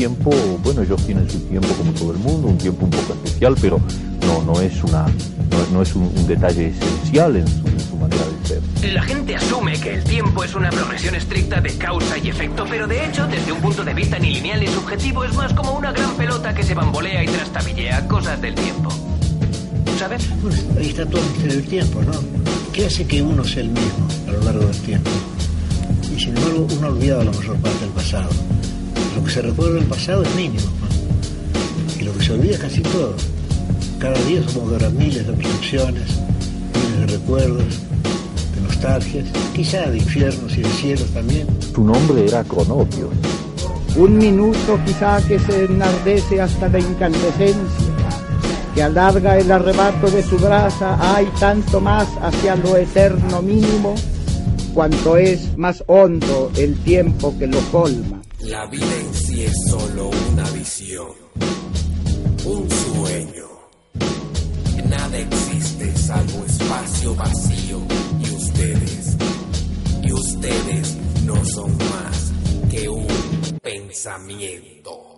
tiempo, 0.00 0.30
bueno, 0.64 0.80
ellos 0.80 1.04
tienen 1.04 1.28
su 1.28 1.38
tiempo 1.40 1.68
como 1.76 1.92
todo 1.92 2.12
el 2.12 2.18
mundo, 2.20 2.48
un 2.48 2.56
tiempo 2.56 2.86
un 2.86 2.90
poco 2.90 3.12
especial, 3.12 3.54
pero 3.60 3.78
no, 4.26 4.42
no 4.44 4.58
es, 4.62 4.82
una, 4.82 5.02
no, 5.02 5.66
no 5.74 5.82
es 5.82 5.94
un, 5.94 6.04
un 6.04 6.26
detalle 6.26 6.68
esencial 6.68 7.36
en 7.36 7.46
su, 7.46 7.68
en 7.68 7.80
su 7.80 7.96
manera 7.96 8.22
de 8.24 8.48
ser. 8.48 8.94
La 8.94 9.02
gente 9.02 9.36
asume 9.36 9.78
que 9.78 9.92
el 9.92 10.04
tiempo 10.04 10.42
es 10.42 10.54
una 10.54 10.70
progresión 10.70 11.14
estricta 11.16 11.60
de 11.60 11.76
causa 11.76 12.16
y 12.16 12.30
efecto, 12.30 12.64
pero 12.70 12.86
de 12.86 13.04
hecho, 13.04 13.26
desde 13.26 13.52
un 13.52 13.60
punto 13.60 13.84
de 13.84 13.92
vista 13.92 14.18
ni 14.18 14.32
lineal 14.32 14.60
ni 14.60 14.68
subjetivo, 14.68 15.22
es 15.22 15.34
más 15.34 15.52
como 15.52 15.72
una 15.72 15.92
gran 15.92 16.14
pelota 16.16 16.54
que 16.54 16.62
se 16.62 16.72
bambolea 16.72 17.22
y 17.22 17.26
trastabillea 17.26 18.08
cosas 18.08 18.40
del 18.40 18.54
tiempo. 18.54 18.88
¿Sabes? 19.98 20.30
Pues 20.40 20.64
ahí 20.78 20.88
está 20.88 21.04
todo 21.04 21.20
el 21.42 21.48
del 21.50 21.64
tiempo, 21.64 22.00
¿no? 22.00 22.12
¿Qué 22.72 22.86
hace 22.86 23.06
que 23.06 23.20
uno 23.20 23.44
sea 23.44 23.64
el 23.64 23.68
mismo 23.68 24.08
a 24.28 24.30
lo 24.32 24.40
largo 24.44 24.64
del 24.64 24.78
tiempo? 24.78 25.10
Y 26.04 26.18
sin 26.18 26.34
embargo, 26.34 26.66
uno 26.74 26.86
ha 26.86 26.90
olvidado 26.90 27.24
la 27.24 27.32
mayor 27.32 27.56
parte 27.58 27.80
del 27.80 27.90
pasado. 27.90 28.30
Lo 29.16 29.24
que 29.24 29.30
se 29.30 29.42
recuerda 29.42 29.74
del 29.74 29.84
pasado 29.84 30.22
es 30.22 30.34
mínimo. 30.34 30.68
Y 31.98 32.04
lo 32.04 32.12
que 32.16 32.24
se 32.24 32.32
olvida 32.32 32.52
es 32.52 32.58
casi 32.60 32.80
todo. 32.82 33.14
Cada 33.98 34.18
día 34.22 34.42
somos 34.48 34.78
de 34.80 34.90
miles 34.90 35.26
de 35.26 35.32
percepciones, 35.32 36.18
miles 36.74 37.00
de 37.00 37.06
recuerdos, 37.18 37.80
de 38.54 38.60
nostalgias, 38.62 39.26
quizá 39.54 39.90
de 39.90 39.98
infiernos 39.98 40.56
y 40.56 40.62
de 40.62 40.70
cielos 40.70 41.06
también. 41.12 41.46
Su 41.74 41.84
nombre 41.84 42.26
era 42.26 42.42
Cronopios. 42.44 43.10
Un 43.96 44.18
minuto 44.18 44.78
quizá 44.86 45.20
que 45.26 45.38
se 45.38 45.64
enardece 45.64 46.40
hasta 46.40 46.68
la 46.68 46.78
incandescencia, 46.78 47.58
que 48.74 48.82
alarga 48.82 49.36
el 49.36 49.50
arrebato 49.50 50.10
de 50.10 50.22
su 50.22 50.38
brasa, 50.38 50.96
hay 51.14 51.26
tanto 51.38 51.80
más 51.80 52.08
hacia 52.22 52.54
lo 52.56 52.76
eterno 52.76 53.42
mínimo, 53.42 53.96
cuanto 54.72 55.16
es 55.16 55.58
más 55.58 55.82
hondo 55.88 56.50
el 56.56 56.76
tiempo 56.84 57.34
que 57.36 57.48
lo 57.48 57.58
colma. 57.72 58.22
La 58.42 58.66
vida 58.66 58.96
en 58.96 59.14
sí 59.14 59.42
es 59.44 59.52
solo 59.68 60.10
una 60.32 60.50
visión, 60.50 61.08
un 62.46 62.70
sueño. 62.70 63.48
Nada 64.88 65.18
existe 65.18 65.94
salvo 65.96 66.44
espacio 66.46 67.14
vacío 67.14 67.80
y 68.18 68.30
ustedes, 68.34 69.16
y 70.02 70.12
ustedes 70.12 70.96
no 71.26 71.44
son 71.44 71.76
más 71.76 72.32
que 72.70 72.88
un 72.88 73.06
pensamiento. 73.62 75.09